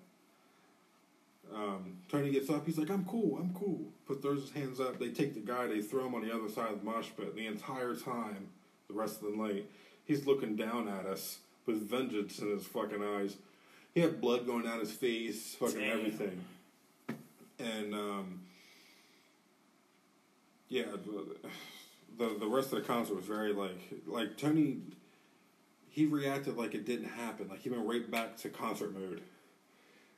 Um, 1.52 1.98
Tony 2.08 2.30
gets 2.30 2.48
up, 2.50 2.64
he's 2.66 2.78
like, 2.78 2.90
I'm 2.90 3.04
cool, 3.04 3.38
I'm 3.38 3.52
cool. 3.54 3.80
Put 4.06 4.22
his 4.22 4.50
hands 4.50 4.80
up, 4.80 4.98
they 4.98 5.10
take 5.10 5.34
the 5.34 5.40
guy, 5.40 5.66
they 5.66 5.82
throw 5.82 6.06
him 6.06 6.14
on 6.14 6.26
the 6.26 6.34
other 6.34 6.48
side 6.48 6.70
of 6.72 6.78
the 6.80 6.84
mosh 6.84 7.08
pit. 7.16 7.34
The 7.36 7.46
entire 7.46 7.94
time, 7.94 8.48
the 8.88 8.94
rest 8.94 9.22
of 9.22 9.30
the 9.32 9.36
night, 9.36 9.66
he's 10.04 10.26
looking 10.26 10.56
down 10.56 10.88
at 10.88 11.06
us 11.06 11.38
with 11.66 11.88
vengeance 11.88 12.38
in 12.38 12.50
his 12.50 12.66
fucking 12.66 13.02
eyes. 13.02 13.36
He 13.94 14.00
had 14.00 14.20
blood 14.20 14.46
going 14.46 14.64
down 14.64 14.80
his 14.80 14.92
face, 14.92 15.54
fucking 15.54 15.78
Damn. 15.78 15.98
everything. 15.98 16.44
And 17.58 17.94
um, 17.94 18.40
yeah, 20.68 20.86
the, 21.04 21.36
the 22.18 22.38
the 22.40 22.46
rest 22.46 22.72
of 22.72 22.80
the 22.80 22.84
concert 22.86 23.14
was 23.14 23.24
very 23.24 23.52
like 23.52 23.78
like 24.06 24.36
Tony. 24.36 24.78
He 25.94 26.06
reacted 26.06 26.56
like 26.56 26.74
it 26.74 26.84
didn't 26.84 27.08
happen. 27.10 27.46
Like 27.48 27.60
he 27.60 27.70
went 27.70 27.86
right 27.86 28.10
back 28.10 28.36
to 28.38 28.48
concert 28.48 28.92
mode. 28.92 29.22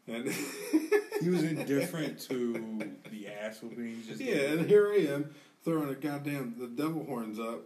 And 0.09 0.29
He 1.21 1.29
was 1.31 1.43
indifferent 1.43 2.19
to 2.29 2.93
the 3.11 3.29
ass 3.29 3.61
whooping. 3.63 3.87
He 4.03 4.09
Just 4.09 4.21
yeah, 4.21 4.53
and 4.53 4.67
here 4.67 4.91
I 4.91 4.99
am 5.13 5.35
throwing 5.65 5.91
a 5.91 5.95
goddamn 5.95 6.55
the 6.59 6.67
devil 6.67 7.05
horns 7.05 7.39
up 7.39 7.63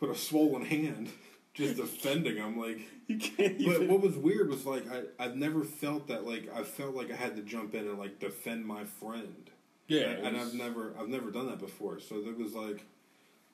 with 0.00 0.10
a 0.10 0.14
swollen 0.16 0.64
hand, 0.64 1.10
just 1.54 1.76
defending 1.76 2.36
him. 2.36 2.58
Like, 2.58 2.80
you 3.06 3.18
can't 3.18 3.58
but 3.58 3.60
even. 3.76 3.88
what 3.88 4.00
was 4.00 4.16
weird 4.16 4.48
was 4.48 4.66
like 4.66 4.84
I 4.90 5.02
I've 5.22 5.36
never 5.36 5.62
felt 5.62 6.08
that 6.08 6.26
like 6.26 6.48
I 6.52 6.64
felt 6.64 6.94
like 6.96 7.12
I 7.12 7.16
had 7.16 7.36
to 7.36 7.42
jump 7.42 7.74
in 7.74 7.86
and 7.86 7.98
like 7.98 8.18
defend 8.18 8.64
my 8.66 8.84
friend. 8.84 9.50
yeah, 9.86 10.00
and, 10.10 10.18
it 10.18 10.24
and 10.24 10.36
was- 10.36 10.48
I've 10.48 10.54
never 10.54 10.94
I've 10.98 11.08
never 11.08 11.30
done 11.30 11.46
that 11.46 11.58
before. 11.60 12.00
So 12.00 12.22
there 12.22 12.34
was 12.34 12.54
like 12.54 12.84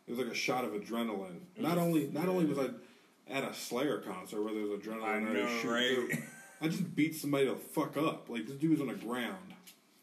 it 0.06 0.10
was 0.10 0.18
like 0.18 0.28
a 0.28 0.34
shot 0.34 0.64
of 0.64 0.72
adrenaline. 0.72 1.40
Not 1.58 1.76
only 1.78 2.08
not 2.08 2.28
only 2.28 2.44
was 2.46 2.58
I 2.58 2.68
at 3.32 3.42
a 3.44 3.54
Slayer 3.54 3.98
concert 3.98 4.42
where 4.42 4.52
there 4.54 4.62
was 4.66 4.78
adrenaline, 4.80 5.04
I 5.04 5.18
know, 5.32 5.70
right? 5.70 5.94
through, 5.94 6.10
I 6.60 6.68
just 6.68 6.94
beat 6.94 7.16
somebody 7.16 7.46
the 7.46 7.56
fuck 7.56 7.96
up. 7.96 8.28
Like 8.28 8.46
this 8.46 8.56
dude 8.56 8.70
was 8.72 8.80
on 8.80 8.88
the 8.88 8.94
ground. 8.94 9.36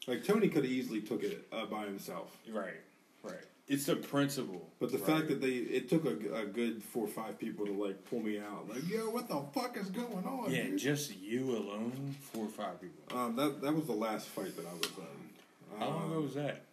Like 0.06 0.24
Tony 0.24 0.48
could 0.48 0.64
have 0.64 0.72
easily 0.72 1.00
took 1.00 1.22
it 1.22 1.46
uh, 1.52 1.66
by 1.66 1.84
himself. 1.84 2.36
Right, 2.52 2.80
right. 3.22 3.34
It's 3.68 3.86
the 3.86 3.94
principle. 3.96 4.68
But 4.80 4.90
the 4.90 4.98
right? 4.98 5.06
fact 5.06 5.28
that 5.28 5.40
they 5.40 5.50
it 5.50 5.88
took 5.88 6.04
a, 6.04 6.34
a 6.34 6.44
good 6.44 6.82
four 6.82 7.04
or 7.04 7.08
five 7.08 7.38
people 7.38 7.64
to 7.66 7.72
like 7.72 8.04
pull 8.10 8.18
me 8.20 8.38
out. 8.40 8.68
Like 8.68 8.88
yo, 8.88 9.10
what 9.10 9.28
the 9.28 9.40
fuck 9.54 9.76
is 9.76 9.88
going 9.90 10.24
on? 10.26 10.50
yeah, 10.50 10.64
dude? 10.64 10.78
just 10.78 11.16
you 11.20 11.50
alone, 11.56 12.16
four 12.32 12.46
or 12.46 12.48
five 12.48 12.80
people. 12.80 13.16
um, 13.16 13.36
that 13.36 13.62
that 13.62 13.72
was 13.74 13.86
the 13.86 13.92
last 13.92 14.26
fight 14.26 14.56
that 14.56 14.66
I 14.66 14.72
was 14.72 14.90
in. 14.98 15.78
How 15.78 15.86
long 15.88 16.02
Um, 16.04 16.10
ago 16.10 16.20
was 16.22 16.34
that? 16.34 16.64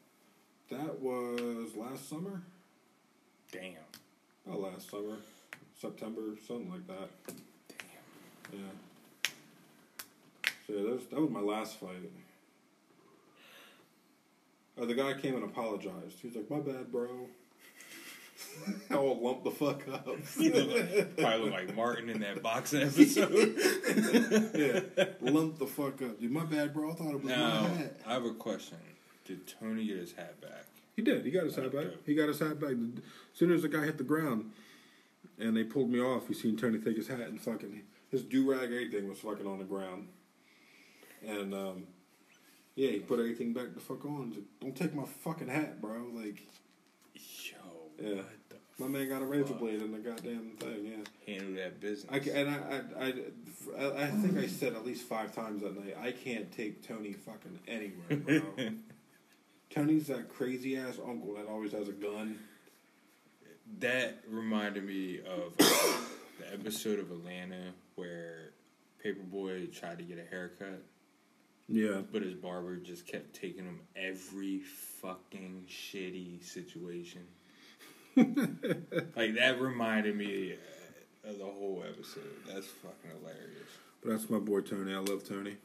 That 0.71 0.99
was 0.99 1.75
last 1.75 2.09
summer. 2.09 2.41
Damn. 3.51 3.73
Not 4.45 4.59
last 4.59 4.89
summer, 4.89 5.17
September, 5.79 6.21
something 6.47 6.71
like 6.71 6.87
that. 6.87 7.09
Damn. 8.51 8.59
Yeah. 8.59 9.31
So 10.65 10.73
yeah, 10.73 10.81
that 10.83 10.91
was, 10.91 11.05
that 11.07 11.21
was 11.21 11.29
my 11.29 11.39
last 11.39 11.79
fight. 11.79 12.11
Uh, 14.79 14.85
the 14.85 14.93
guy 14.93 15.13
came 15.13 15.35
and 15.35 15.43
apologized. 15.43 16.19
He 16.21 16.27
was 16.27 16.35
like, 16.35 16.49
"My 16.49 16.59
bad, 16.59 16.91
bro." 16.91 17.27
I 18.89 18.95
will 18.95 19.19
lump 19.19 19.43
the 19.43 19.51
fuck 19.51 19.87
up. 19.87 20.05
Probably 20.35 21.39
look 21.39 21.51
like 21.51 21.75
Martin 21.75 22.09
in 22.09 22.19
that 22.21 22.43
boxing 22.43 22.81
episode. 22.83 23.55
yeah, 24.55 25.05
lump 25.21 25.57
the 25.57 25.67
fuck 25.67 26.01
up, 26.01 26.19
dude. 26.19 26.31
My 26.31 26.45
bad, 26.45 26.73
bro. 26.73 26.91
I 26.91 26.93
thought 26.95 27.07
it 27.07 27.23
was 27.23 27.23
now, 27.23 27.61
my 27.61 27.69
hat. 27.69 27.99
I 28.05 28.13
have 28.13 28.25
a 28.25 28.33
question. 28.33 28.77
Did 29.25 29.47
Tony 29.59 29.87
get 29.87 29.97
his 29.97 30.13
hat 30.13 30.39
back? 30.41 30.65
He 30.95 31.01
did. 31.01 31.25
He 31.25 31.31
got 31.31 31.43
his 31.43 31.55
hat 31.55 31.71
back. 31.71 31.85
Okay. 31.85 31.97
He 32.05 32.15
got 32.15 32.27
his 32.27 32.39
hat 32.39 32.59
back. 32.59 32.71
As 32.71 33.03
soon 33.33 33.51
as 33.51 33.61
the 33.61 33.69
guy 33.69 33.83
hit 33.83 33.97
the 33.97 34.03
ground, 34.03 34.51
and 35.39 35.55
they 35.55 35.63
pulled 35.63 35.89
me 35.89 35.99
off, 35.99 36.23
you 36.29 36.35
seen 36.35 36.57
Tony 36.57 36.79
take 36.79 36.97
his 36.97 37.07
hat 37.07 37.21
and 37.21 37.39
fucking 37.41 37.81
his 38.09 38.23
do 38.23 38.49
rag, 38.49 38.63
everything 38.63 39.07
was 39.09 39.19
fucking 39.19 39.45
on 39.47 39.59
the 39.59 39.65
ground. 39.65 40.07
And 41.25 41.53
um, 41.53 41.83
yeah, 42.75 42.91
he 42.91 42.99
put 42.99 43.19
everything 43.19 43.53
back 43.53 43.73
the 43.73 43.79
fuck 43.79 44.05
on. 44.05 44.31
Like, 44.31 44.43
Don't 44.61 44.75
take 44.75 44.93
my 44.93 45.03
fucking 45.05 45.47
hat, 45.49 45.81
bro. 45.81 46.05
Like, 46.13 46.41
Yo, 47.15 47.55
Yeah. 48.01 48.15
what 48.15 48.25
the 48.49 48.55
My 48.83 48.87
man 48.87 49.09
got 49.09 49.21
a 49.21 49.25
razor 49.25 49.55
blade 49.55 49.81
in 49.81 49.91
the 49.91 49.97
goddamn 49.97 50.51
thing. 50.59 50.85
Yeah. 51.25 51.33
handle 51.33 51.55
that 51.55 51.79
business. 51.81 52.05
I 52.11 52.19
ca- 52.19 52.31
and 52.31 52.49
I, 52.49 52.81
I, 52.99 53.83
I, 53.83 54.03
I 54.03 54.07
think 54.07 54.37
I 54.37 54.47
said 54.47 54.73
at 54.73 54.85
least 54.85 55.03
five 55.07 55.33
times 55.35 55.63
that 55.63 55.75
night. 55.77 55.97
I 55.99 56.11
can't 56.11 56.51
take 56.51 56.87
Tony 56.87 57.13
fucking 57.13 57.59
anywhere, 57.67 58.41
bro. 58.55 58.69
Tony's 59.69 60.07
that 60.07 60.29
crazy 60.29 60.77
ass 60.77 60.97
uncle 61.05 61.33
that 61.35 61.45
always 61.47 61.71
has 61.73 61.89
a 61.89 61.91
gun. 61.93 62.39
That 63.79 64.23
reminded 64.29 64.85
me 64.85 65.19
of 65.19 65.53
uh, 65.59 65.63
the 66.39 66.53
episode 66.53 66.99
of 66.99 67.11
Atlanta 67.11 67.73
where 67.95 68.51
Paper 69.03 69.21
Boi 69.23 69.67
tried 69.67 69.97
to 69.99 70.03
get 70.03 70.17
a 70.17 70.23
haircut, 70.29 70.81
Yeah. 71.67 72.01
but 72.11 72.21
his 72.23 72.33
barber 72.33 72.77
just 72.77 73.05
kept 73.07 73.33
taking 73.35 73.65
him 73.65 73.79
every 73.95 74.59
fucking 75.01 75.65
shitty 75.69 76.43
situation. 76.43 77.21
like 78.15 79.35
that 79.35 79.57
reminded 79.59 80.15
me 80.15 80.55
of 81.27 81.37
the 81.37 81.45
whole 81.45 81.83
episode. 81.87 82.23
That's 82.47 82.65
fucking 82.67 83.11
hilarious. 83.19 83.69
But 84.01 84.11
that's 84.11 84.29
my 84.29 84.39
boy 84.39 84.61
Tony. 84.61 84.93
I 84.93 84.97
love 84.99 85.23
Tony. 85.27 85.55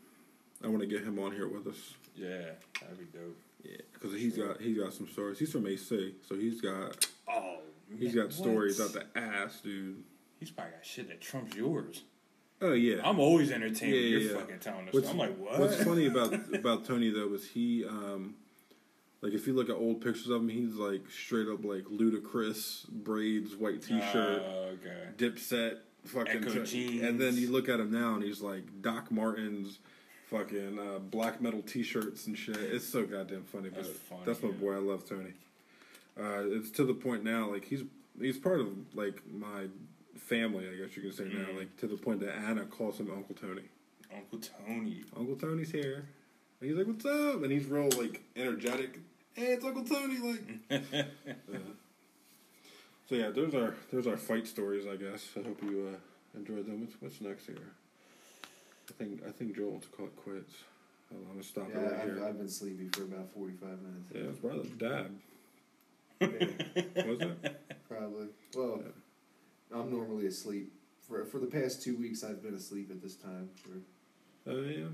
I 0.63 0.69
want 0.69 0.81
to 0.81 0.87
get 0.87 1.03
him 1.03 1.19
on 1.19 1.33
here 1.33 1.49
with 1.49 1.67
us. 1.67 1.95
Yeah, 2.15 2.51
that'd 2.81 2.99
be 2.99 3.19
dope. 3.19 3.37
Yeah, 3.65 3.77
because 3.95 4.13
he's 4.19 4.37
got 4.37 4.61
he's 4.61 4.77
got 4.77 4.93
some 4.93 5.09
stories. 5.09 5.39
He's 5.39 5.51
from 5.53 5.67
AC, 5.67 6.15
so 6.29 6.35
he's 6.35 6.61
got 6.61 7.07
Oh, 7.29 7.59
he's 7.99 8.15
man, 8.15 8.25
got 8.25 8.33
stories 8.33 8.79
what? 8.79 8.97
out 8.97 9.13
the 9.15 9.19
ass, 9.21 9.61
dude. 9.61 10.03
He's 10.41 10.51
probably 10.51 10.73
got 10.73 10.85
shit 10.85 11.09
that 11.09 11.21
trumps 11.21 11.55
yours. 11.57 12.03
Oh 12.61 12.73
yeah. 12.73 13.01
I'm 13.05 13.19
always 13.19 13.51
entertained 13.51 13.93
Yeah, 13.95 14.01
when 14.01 14.03
yeah, 14.13 14.19
you're 14.19 14.33
yeah. 14.33 14.39
fucking 14.39 14.59
telling 14.61 14.89
us. 14.89 14.95
What's, 14.95 15.09
I'm 15.11 15.19
like, 15.19 15.37
what? 15.37 15.59
What's 15.59 15.83
funny 15.83 16.07
about 16.07 16.33
about 16.55 16.85
Tony 16.85 17.11
though 17.11 17.33
is 17.35 17.49
he, 17.49 17.85
um, 17.85 18.35
like, 19.21 19.33
if 19.33 19.47
you 19.47 19.53
look 19.53 19.69
at 19.69 19.77
old 19.77 20.01
pictures 20.01 20.29
of 20.29 20.43
him, 20.43 20.49
he's 20.49 20.75
like 20.75 21.03
straight 21.11 21.49
up 21.49 21.65
like 21.65 21.85
Ludacris 21.85 22.89
braids, 22.89 23.55
white 23.57 23.83
T-shirt, 23.83 24.43
Oh, 24.45 24.71
okay. 24.75 25.09
Dipset, 25.17 25.79
fucking, 26.05 26.39
Ecko 26.45 26.65
t- 26.65 26.89
jeans. 26.89 27.03
and 27.03 27.21
then 27.21 27.37
you 27.37 27.51
look 27.51 27.69
at 27.69 27.79
him 27.81 27.91
now 27.93 28.15
and 28.15 28.23
he's 28.23 28.41
like 28.41 28.65
Doc 28.83 29.11
Martens, 29.13 29.79
fucking 30.31 30.79
uh, 30.79 30.99
black 30.99 31.41
metal 31.41 31.63
T-shirts 31.63 32.27
and 32.27 32.37
shit. 32.37 32.57
It's 32.57 32.89
so 32.89 33.05
goddamn 33.05 33.43
funny. 33.45 33.69
But 33.69 33.85
That's 33.85 33.99
that's, 34.41 34.43
my 34.43 34.51
boy. 34.51 34.75
I 34.75 34.79
love 34.79 35.09
Tony. 35.09 35.35
Uh, 36.19 36.43
it's 36.47 36.71
to 36.73 36.85
the 36.85 36.95
point 36.95 37.25
now, 37.25 37.51
like 37.51 37.65
he's 37.65 37.83
he's 38.21 38.37
part 38.39 38.61
of 38.61 38.69
like 38.95 39.23
my 39.31 39.67
family. 40.17 40.69
I 40.69 40.77
guess 40.77 40.95
you 40.97 41.03
can 41.03 41.13
say 41.13 41.25
Mm. 41.25 41.49
now, 41.53 41.59
like 41.59 41.77
to 41.79 41.87
the 41.87 41.97
point 41.97 42.21
that 42.21 42.35
Anna 42.37 42.65
calls 42.67 42.99
him 43.01 43.11
Uncle 43.11 43.35
Tony. 43.35 43.63
Uncle 44.15 44.39
Tony. 44.67 45.05
Uncle 45.17 45.37
Tony's 45.37 45.71
here. 45.71 46.05
And 46.61 46.69
he's 46.71 46.77
like, 46.77 46.87
"What's 46.87 47.05
up?" 47.07 47.43
And 47.43 47.51
he's 47.51 47.67
real 47.67 47.89
like 47.99 48.21
energetic. 48.37 48.99
Hey, 49.35 49.55
it's 49.55 49.65
Uncle 49.65 49.85
Tony. 49.85 50.19
Like, 50.19 50.43
Yeah. 50.93 51.59
so 53.09 53.15
yeah, 53.15 53.31
those 53.31 53.55
are 53.55 53.75
those 53.91 54.07
are 54.07 54.17
fight 54.17 54.47
stories. 54.47 54.85
I 54.87 54.97
guess. 54.97 55.29
I 55.37 55.43
hope 55.47 55.63
you 55.63 55.89
uh, 55.95 56.39
enjoyed 56.39 56.67
them. 56.67 56.81
What's 56.83 56.95
what's 57.01 57.21
next 57.21 57.47
here? 57.47 57.57
I 58.91 58.93
think 58.95 59.23
I 59.27 59.31
think 59.31 59.57
Joel 59.57 59.71
wants 59.71 59.87
to 59.87 59.93
call 59.93 60.07
it 60.07 60.17
quits. 60.17 60.53
I'm 61.11 61.25
gonna 61.27 61.43
stop 61.43 61.69
it 61.71 61.77
right 61.77 61.93
I've, 61.93 62.05
here. 62.17 62.25
I've 62.27 62.39
been 62.39 62.49
sleepy 62.49 62.89
for 62.93 63.03
about 63.03 63.31
45 63.35 63.69
minutes. 63.83 64.11
yeah, 64.15 64.21
it's 64.23 64.39
brother 64.39 64.63
dad. 64.79 65.11
Yeah, 66.23 67.07
Was 67.07 67.21
it? 67.21 67.63
probably. 67.89 68.27
Well, 68.55 68.83
I'm 69.75 69.91
normally 69.91 70.27
asleep. 70.27 70.73
For, 71.09 71.25
for 71.25 71.39
the 71.39 71.47
past 71.47 71.83
two 71.83 71.97
weeks, 71.97 72.23
I've 72.23 72.43
been 72.43 72.55
asleep 72.55 72.91
at 72.91 73.03
this 73.03 73.17
time. 73.17 73.51
For, 73.57 74.51
Oh 74.51 74.63
yeah. 74.63 74.87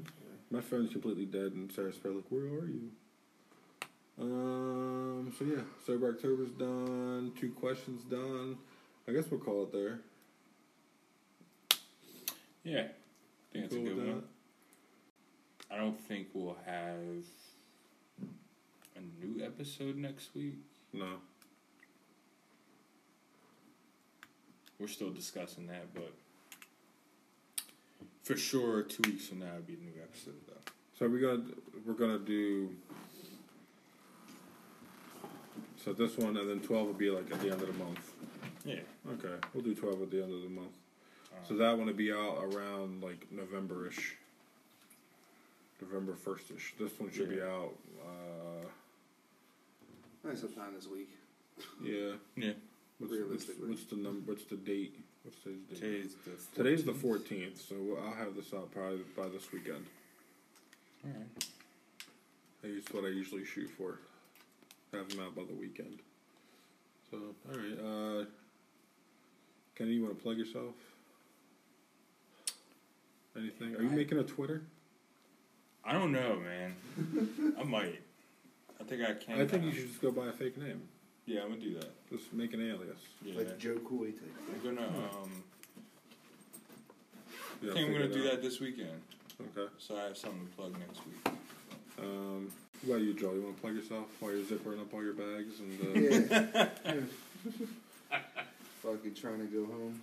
My 0.50 0.60
phone's 0.60 0.90
completely 0.92 1.26
dead, 1.26 1.52
and 1.52 1.70
Sarah's 1.72 1.96
probably 1.96 2.20
like, 2.20 2.30
"Where 2.30 2.42
are 2.42 2.66
you?" 2.66 2.90
Um. 4.20 5.32
So 5.38 5.44
yeah, 5.44 5.62
sober 5.86 6.09
October's 6.09 6.50
done. 6.50 7.32
Two 7.38 7.50
questions 7.52 8.02
done. 8.05 8.56
I 9.06 9.12
guess 9.12 9.24
we'll 9.30 9.40
call 9.40 9.64
it 9.64 9.72
there. 9.72 10.00
Yeah, 12.64 12.80
I 12.80 13.52
think 13.52 13.64
it's 13.64 13.74
Cool 13.74 13.86
a 13.86 13.88
good 13.88 13.96
one. 13.96 14.22
I 15.70 15.76
don't 15.76 16.00
think 16.00 16.28
we'll 16.34 16.56
have 16.66 17.24
a 18.96 19.24
new 19.24 19.44
episode 19.44 19.96
next 19.96 20.34
week. 20.34 20.59
No. 20.99 21.07
We're 24.81 24.89
still 24.89 25.11
discussing 25.11 25.66
that, 25.69 25.93
but 25.95 26.12
for 28.23 28.37
sure, 28.37 28.83
two 28.83 29.03
weeks 29.11 29.27
from 29.27 29.41
now, 29.41 29.47
it'll 29.47 29.62
be 29.62 29.75
a 29.75 29.77
new 29.77 30.03
episode, 30.03 30.35
though. 30.47 30.73
So 30.99 31.09
we're 31.09 31.20
gonna 31.20 31.51
we're 31.87 31.95
gonna 31.95 32.19
do. 32.19 32.70
So 35.85 35.93
this 35.93 36.16
one 36.19 36.37
and 36.37 36.49
then 36.51 36.61
twelve 36.61 36.87
will 36.89 36.95
be 36.95 37.11
like 37.11 37.31
at 37.33 37.41
the 37.41 37.51
end 37.51 37.62
of 37.62 37.66
the 37.69 37.85
month. 37.85 38.12
Yeah. 38.65 38.81
Okay, 39.12 39.35
we'll 39.55 39.62
do 39.65 39.75
twelve 39.75 40.03
at 40.03 40.11
the 40.11 40.23
end 40.23 40.33
of 40.33 40.43
the 40.43 40.49
month. 40.49 40.73
So 41.47 41.55
Um, 41.55 41.59
that 41.59 41.79
one 41.79 41.87
will 41.87 41.95
be 41.95 42.12
out 42.12 42.39
around 42.53 43.03
like 43.03 43.31
November-ish. 43.31 44.16
November 45.81 46.15
first-ish. 46.15 46.75
This 46.79 46.91
one 46.99 47.11
should 47.12 47.31
be 47.31 47.41
out. 47.41 47.75
Uh, 50.28 50.32
nice 50.32 50.40
sometime 50.40 50.74
this 50.74 50.86
week. 50.86 51.09
yeah. 51.82 52.12
Yeah. 52.36 52.52
What's, 52.98 53.12
what's, 53.12 53.12
Realistically. 53.12 53.68
what's 53.68 53.84
the 53.84 53.96
number? 53.96 54.32
What's 54.32 54.44
the 54.44 54.56
date? 54.56 54.96
What's 55.22 55.38
today's 55.42 56.12
date? 56.14 56.14
Today's 56.14 56.14
the 56.14 56.22
14th. 56.30 56.55
Today's 56.55 56.84
the 56.84 56.92
fourteenth, 56.94 57.60
so 57.60 57.74
I'll 58.05 58.14
have 58.14 58.34
this 58.36 58.52
out 58.52 58.70
probably 58.72 59.00
by 59.16 59.28
this 59.28 59.50
weekend. 59.52 59.86
All 61.05 61.12
right. 61.12 61.44
That's 62.62 62.92
what 62.92 63.05
I 63.05 63.09
usually 63.09 63.44
shoot 63.44 63.70
for. 63.70 63.98
Have 64.92 65.09
them 65.09 65.20
out 65.20 65.34
by 65.36 65.42
the 65.44 65.55
weekend. 65.55 65.98
So, 67.10 67.18
all 67.50 67.56
right. 67.59 68.20
Uh, 68.22 68.24
Kenny, 69.76 69.92
you 69.92 70.02
want 70.02 70.16
to 70.16 70.22
plug 70.22 70.36
yourself? 70.36 70.74
Anything? 73.36 73.76
Are 73.76 73.82
you 73.82 73.90
I- 73.90 73.94
making 73.94 74.18
a 74.18 74.24
Twitter? 74.24 74.62
I 75.84 75.92
don't 75.92 76.12
know, 76.12 76.36
man. 76.36 77.55
I 77.59 77.62
might. 77.62 78.00
I 78.89 78.90
think 78.90 79.02
I 79.02 79.12
can. 79.12 79.40
I 79.43 79.47
think 79.47 79.65
you 79.65 79.73
should 79.73 79.89
just 79.89 80.01
go 80.01 80.10
buy 80.10 80.28
a 80.28 80.32
fake 80.32 80.56
name. 80.56 80.81
Yeah, 81.27 81.43
I'm 81.43 81.51
gonna 81.51 81.60
do 81.60 81.74
that. 81.74 81.90
Just 82.10 82.32
make 82.32 82.55
an 82.55 82.62
alias. 82.62 82.97
Yeah. 83.23 83.36
Like 83.36 83.59
Jo 83.59 83.74
Koy 83.86 84.12
type. 84.12 84.35
I'm 84.51 84.74
gonna. 84.77 84.89
Um, 84.89 85.43
Yeah, 87.60 87.73
I 87.73 87.74
think 87.74 87.89
I'm 87.89 87.93
gonna 87.93 88.09
do 88.09 88.24
out. 88.24 88.31
that 88.31 88.43
this 88.43 88.60
weekend, 88.60 89.02
Okay. 89.39 89.70
so 89.78 89.94
I 89.97 90.05
have 90.05 90.16
something 90.16 90.47
to 90.47 90.52
plug 90.56 90.73
next 90.78 91.01
week. 91.06 91.35
Um, 91.98 92.51
what 92.82 92.94
about 92.97 93.05
you, 93.05 93.12
Joel? 93.12 93.35
You 93.35 93.43
want 93.43 93.56
to 93.56 93.60
plug 93.60 93.74
yourself 93.74 94.06
while 94.20 94.32
you're 94.32 94.44
zippering 94.44 94.81
up 94.81 94.94
all 94.94 95.02
your 95.02 95.12
bags 95.12 95.60
and 95.60 95.81
uh, 95.82 96.01
Yeah. 96.01 97.02
Fucking 98.82 99.15
trying 99.15 99.40
to 99.40 99.47
go 99.47 99.66
home. 99.66 100.01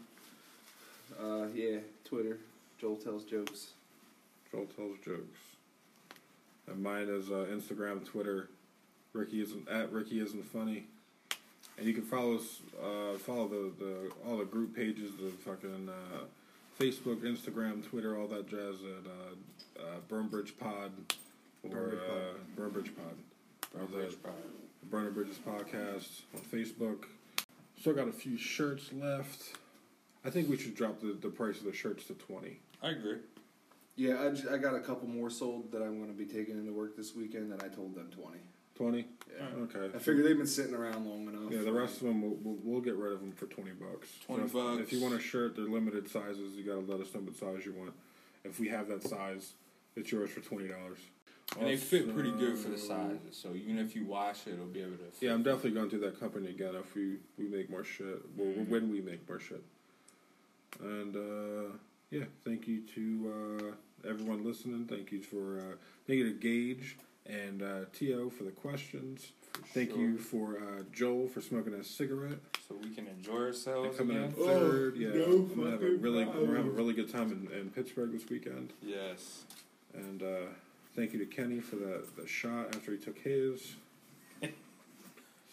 Uh, 1.20 1.48
yeah, 1.56 1.78
Twitter. 2.04 2.38
Joel 2.80 2.98
tells 2.98 3.24
jokes. 3.24 3.70
Joel 4.52 4.66
tells 4.76 4.98
jokes. 5.04 5.40
And 6.68 6.84
mine 6.84 7.08
is 7.08 7.32
uh, 7.32 7.48
Instagram, 7.50 8.06
Twitter. 8.06 8.50
Ricky 9.16 9.42
isn't 9.42 9.68
at 9.70 9.92
Ricky 9.92 10.20
isn't 10.20 10.46
funny. 10.46 10.88
And 11.78 11.86
you 11.86 11.94
can 11.94 12.04
follow 12.04 12.36
us, 12.36 12.60
uh, 12.82 13.18
follow 13.18 13.48
the, 13.48 13.72
the 13.84 14.12
all 14.26 14.38
the 14.38 14.46
group 14.46 14.76
pages, 14.76 15.12
the 15.18 15.30
fucking 15.30 15.90
uh, 15.90 16.24
Facebook, 16.80 17.22
Instagram, 17.22 17.84
Twitter, 17.84 18.18
all 18.18 18.28
that 18.28 18.48
jazz 18.48 18.76
at 18.84 19.82
uh, 19.82 19.86
uh, 19.86 20.00
Burn 20.08 20.30
Pod 20.60 20.92
or 21.64 21.70
Burn 21.70 21.90
Bridge 21.90 22.00
Pod. 22.08 22.16
uh, 22.16 22.40
Burn 22.56 22.72
Pod. 22.96 23.82
Or 23.82 23.88
the 23.88 23.98
Bridge 23.98 24.24
Pod. 24.24 24.34
Burner 24.90 25.10
Bridges 25.10 25.38
podcast 25.40 26.22
on 26.36 26.42
Facebook. 26.42 27.06
Still 27.80 27.94
got 27.94 28.08
a 28.08 28.12
few 28.12 28.38
shirts 28.38 28.92
left. 28.94 29.58
I 30.24 30.30
think 30.30 30.50
we 30.50 30.58
should 30.58 30.76
drop 30.76 31.02
the, 31.02 31.18
the 31.20 31.30
price 31.30 31.58
of 31.60 31.66
the 31.66 31.74
shirts 31.74 32.06
to 32.06 32.14
twenty. 32.14 32.60
I 32.82 32.90
agree. 32.90 33.18
Yeah, 33.96 34.24
I, 34.24 34.30
just, 34.30 34.48
I 34.48 34.58
got 34.58 34.76
a 34.76 34.80
couple 34.82 35.08
more 35.08 35.30
sold 35.30 35.72
that 35.72 35.82
I'm 35.82 35.98
going 35.98 36.12
to 36.12 36.18
be 36.18 36.26
taking 36.26 36.58
into 36.58 36.74
work 36.74 36.98
this 36.98 37.16
weekend, 37.16 37.54
and 37.54 37.64
I 37.64 37.68
told 37.70 37.96
them 37.96 38.10
20. 38.12 38.38
Twenty. 38.76 39.08
Yeah. 39.38 39.64
Okay. 39.64 39.96
I 39.96 40.00
figure 40.00 40.24
they've 40.24 40.38
been 40.38 40.48
sitting 40.48 40.74
around 40.74 41.06
long 41.06 41.28
enough. 41.28 41.52
Yeah, 41.52 41.62
the 41.62 41.72
rest 41.72 41.98
of 41.98 42.08
them 42.08 42.22
we'll, 42.22 42.38
we'll, 42.44 42.58
we'll 42.64 42.82
get 42.82 42.96
rid 42.96 43.14
of 43.14 43.22
them 43.22 43.32
for 43.32 43.46
twenty 43.46 43.72
bucks. 43.72 44.10
20 44.26 44.44
if, 44.44 44.54
bucks. 44.54 44.82
If 44.82 44.94
you 44.94 45.02
want 45.02 45.16
a 45.16 45.20
shirt, 45.20 45.56
they're 45.56 45.66
limited 45.66 46.10
sizes. 46.10 46.56
You 46.56 46.64
gotta 46.64 46.80
let 46.80 47.00
us 47.00 47.14
know 47.14 47.22
what 47.22 47.36
size 47.36 47.66
you 47.66 47.74
want. 47.74 47.94
If 48.44 48.60
we 48.60 48.68
have 48.70 48.88
that 48.90 49.04
size, 49.04 49.54
it's 49.96 50.12
yours 50.12 50.30
for 50.30 50.42
twenty 50.42 50.68
dollars. 50.68 51.00
And 51.58 51.68
they 51.68 51.78
fit 51.78 52.14
pretty 52.14 52.32
good 52.32 52.58
for 52.58 52.70
the 52.70 52.78
sizes, 52.78 53.38
so 53.38 53.54
even 53.54 53.78
if 53.78 53.96
you 53.96 54.04
wash 54.04 54.48
it, 54.48 54.54
it'll 54.54 54.66
be 54.66 54.82
able 54.82 54.94
to. 54.94 54.98
Fit. 54.98 55.28
Yeah, 55.28 55.34
I'm 55.34 55.44
definitely 55.44 55.72
going 55.72 55.90
through 55.90 56.00
that 56.00 56.20
company 56.20 56.50
again 56.50 56.74
if 56.76 56.96
we, 56.96 57.18
we 57.38 57.46
make 57.46 57.70
more 57.70 57.84
shit. 57.84 58.20
Well, 58.36 58.48
when 58.68 58.92
we 58.92 59.00
make 59.00 59.30
more 59.30 59.40
shit. 59.40 59.64
And 60.82 61.16
uh, 61.16 61.76
yeah, 62.10 62.24
thank 62.44 62.68
you 62.68 62.82
to 62.96 63.76
uh, 64.04 64.10
everyone 64.10 64.44
listening. 64.44 64.86
Thank 64.86 65.12
you 65.12 65.22
for 65.22 65.60
uh, 65.60 65.76
thank 66.08 66.18
you 66.18 66.34
to 66.34 66.40
Gage 66.40 66.98
and 67.26 67.62
uh, 67.62 67.86
To 67.94 68.30
for 68.30 68.44
the 68.44 68.52
questions. 68.52 69.32
Thank 69.74 69.92
sure. 69.92 70.00
you 70.00 70.18
for 70.18 70.58
uh, 70.58 70.84
Joel 70.92 71.28
for 71.28 71.42
smoking 71.42 71.74
a 71.74 71.84
cigarette. 71.84 72.40
so 72.68 72.76
we 72.82 72.94
can 72.94 73.08
enjoy 73.08 73.38
ourselves 73.38 73.98
coming 73.98 74.18
in 74.18 74.24
again. 74.26 74.36
third. 74.46 74.98
yeah, 74.98 75.10
no 75.10 75.48
we're 75.56 75.56
gonna 75.56 75.72
have 75.72 75.82
a 75.82 75.86
fucking 75.86 76.02
really 76.02 76.26
we're 76.26 76.46
gonna 76.46 76.58
have 76.58 76.68
a 76.68 76.72
really 76.72 76.94
good 76.94 77.12
time 77.12 77.32
in, 77.32 77.58
in 77.60 77.70
Pittsburgh 77.70 78.12
this 78.12 78.30
weekend. 78.30 78.74
Yes. 78.82 79.44
And 79.94 80.22
uh, 80.22 80.48
thank 80.96 81.14
you 81.14 81.20
to 81.20 81.26
Kenny 81.26 81.62
for 81.62 81.78
the, 81.78 82.06
the 82.18 82.28
shot 82.28 82.76
after 82.76 82.92
he 82.92 82.98
took 82.98 83.18
his. 83.20 83.76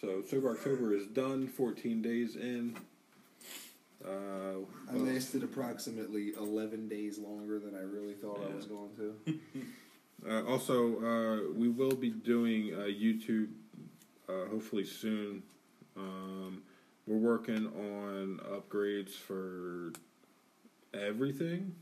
So 0.01 0.21
Sober 0.29 0.51
October 0.51 0.93
is 0.93 1.07
done. 1.07 1.47
14 1.47 2.01
days 2.01 2.35
in. 2.35 2.75
Uh, 4.05 4.57
I 4.91 4.95
lasted 4.97 5.43
approximately 5.43 6.33
11 6.37 6.89
days 6.89 7.17
longer 7.17 7.57
than 7.57 7.73
I 7.73 7.83
really 7.83 8.13
thought 8.13 8.45
I 8.51 8.53
was 8.53 8.65
going 8.65 8.89
to. 8.97 9.39
Uh, 10.27 10.43
also, 10.45 10.99
uh, 11.03 11.53
we 11.53 11.67
will 11.69 11.95
be 11.95 12.09
doing 12.09 12.73
uh, 12.73 12.79
YouTube 12.83 13.49
uh, 14.29 14.45
hopefully 14.49 14.85
soon. 14.85 15.43
Um, 15.97 16.61
we're 17.05 17.17
working 17.17 17.67
on 17.67 18.39
upgrades 18.49 19.11
for 19.11 19.91
everything, 20.93 21.75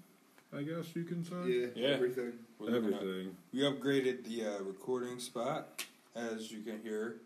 I 0.55 0.63
guess 0.63 0.95
you 0.95 1.03
can 1.03 1.23
say. 1.23 1.35
Yeah, 1.45 1.67
Yeah. 1.75 1.87
everything. 1.95 2.33
We're 2.57 2.71
looking 2.71 2.93
at- 2.93 3.01
Everything. 3.01 3.37
We 3.53 3.59
upgraded 3.59 4.23
the 4.25 4.45
uh, 4.57 4.63
recording 4.63 5.19
spot, 5.19 5.85
as 6.15 6.51
you 6.51 6.61
can 6.61 6.81
hear. 6.81 7.17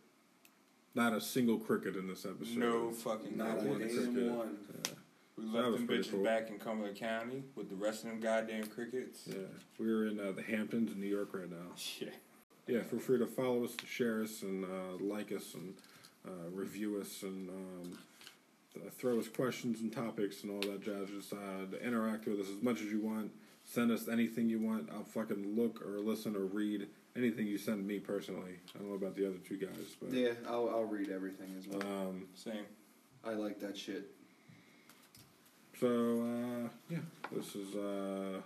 Not 0.93 1.13
a 1.13 1.19
single 1.21 1.57
cricket 1.57 1.95
in 1.95 2.07
this 2.07 2.25
episode. 2.25 2.57
No 2.57 2.91
fucking 2.91 3.37
Not 3.37 3.61
a 3.61 3.67
one 3.67 3.77
cricket. 3.79 4.13
damn 4.15 4.35
one. 4.37 4.57
We 5.37 5.45
left 5.45 5.71
them 5.73 5.87
bitches 5.87 6.11
cool. 6.11 6.23
back 6.23 6.49
in 6.49 6.57
Cumberland 6.59 6.95
County 6.95 7.43
with 7.55 7.69
the 7.69 7.75
rest 7.75 8.03
of 8.03 8.09
them 8.09 8.19
goddamn 8.21 8.67
crickets. 8.67 9.23
Yeah, 9.27 9.35
we're 9.77 10.07
in 10.07 10.19
uh, 10.19 10.31
the 10.31 10.41
Hamptons 10.41 10.91
in 10.93 10.99
New 11.01 11.07
York 11.07 11.33
right 11.33 11.49
now. 11.49 11.67
Shit. 11.75 12.13
Yeah, 12.67 12.81
feel 12.81 12.99
free 12.99 13.19
to 13.19 13.27
follow 13.27 13.63
us, 13.65 13.75
share 13.85 14.21
us, 14.23 14.41
and 14.41 14.65
uh, 14.65 14.97
like 14.99 15.31
us, 15.31 15.53
and 15.53 15.75
uh, 16.27 16.49
review 16.51 16.99
us, 16.99 17.21
and 17.21 17.49
um, 17.49 17.97
throw 18.97 19.19
us 19.19 19.27
questions 19.27 19.81
and 19.81 19.91
topics 19.93 20.41
and 20.43 20.51
all 20.51 20.61
that 20.71 20.81
jazz. 20.83 21.09
Just 21.09 21.33
uh, 21.33 21.77
interact 21.83 22.25
with 22.25 22.39
us 22.39 22.47
as 22.49 22.63
much 22.63 22.81
as 22.81 22.87
you 22.87 23.01
want. 23.01 23.31
Send 23.65 23.91
us 23.91 24.07
anything 24.07 24.47
you 24.49 24.59
want. 24.59 24.89
I'll 24.91 25.03
fucking 25.03 25.55
look 25.55 25.85
or 25.85 25.99
listen 25.99 26.35
or 26.35 26.45
read 26.45 26.87
anything 27.15 27.45
you 27.45 27.57
send 27.57 27.85
me 27.85 27.99
personally. 27.99 28.59
I 28.73 28.79
don't 28.79 28.89
know 28.89 28.95
about 28.95 29.15
the 29.15 29.27
other 29.27 29.37
two 29.47 29.57
guys, 29.57 29.95
but 30.01 30.11
Yeah, 30.11 30.31
I'll, 30.47 30.69
I'll 30.69 30.83
read 30.85 31.09
everything 31.09 31.53
as 31.57 31.67
well. 31.67 31.81
um, 31.83 32.25
Same. 32.35 32.65
I 33.23 33.33
like 33.33 33.59
that 33.61 33.77
shit. 33.77 34.11
So 35.79 35.87
uh, 35.87 36.69
yeah, 36.89 36.99
this 37.33 37.55
is 37.55 37.75
uh, 37.75 38.39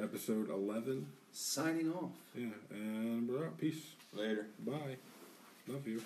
episode 0.00 0.50
eleven. 0.50 1.06
Signing 1.32 1.92
off. 1.92 2.10
Yeah, 2.34 2.48
and 2.70 3.28
we're 3.28 3.46
out. 3.46 3.58
Peace. 3.58 3.92
Later. 4.12 4.46
Bye. 4.64 4.96
Love 5.68 5.86
you. 5.86 6.02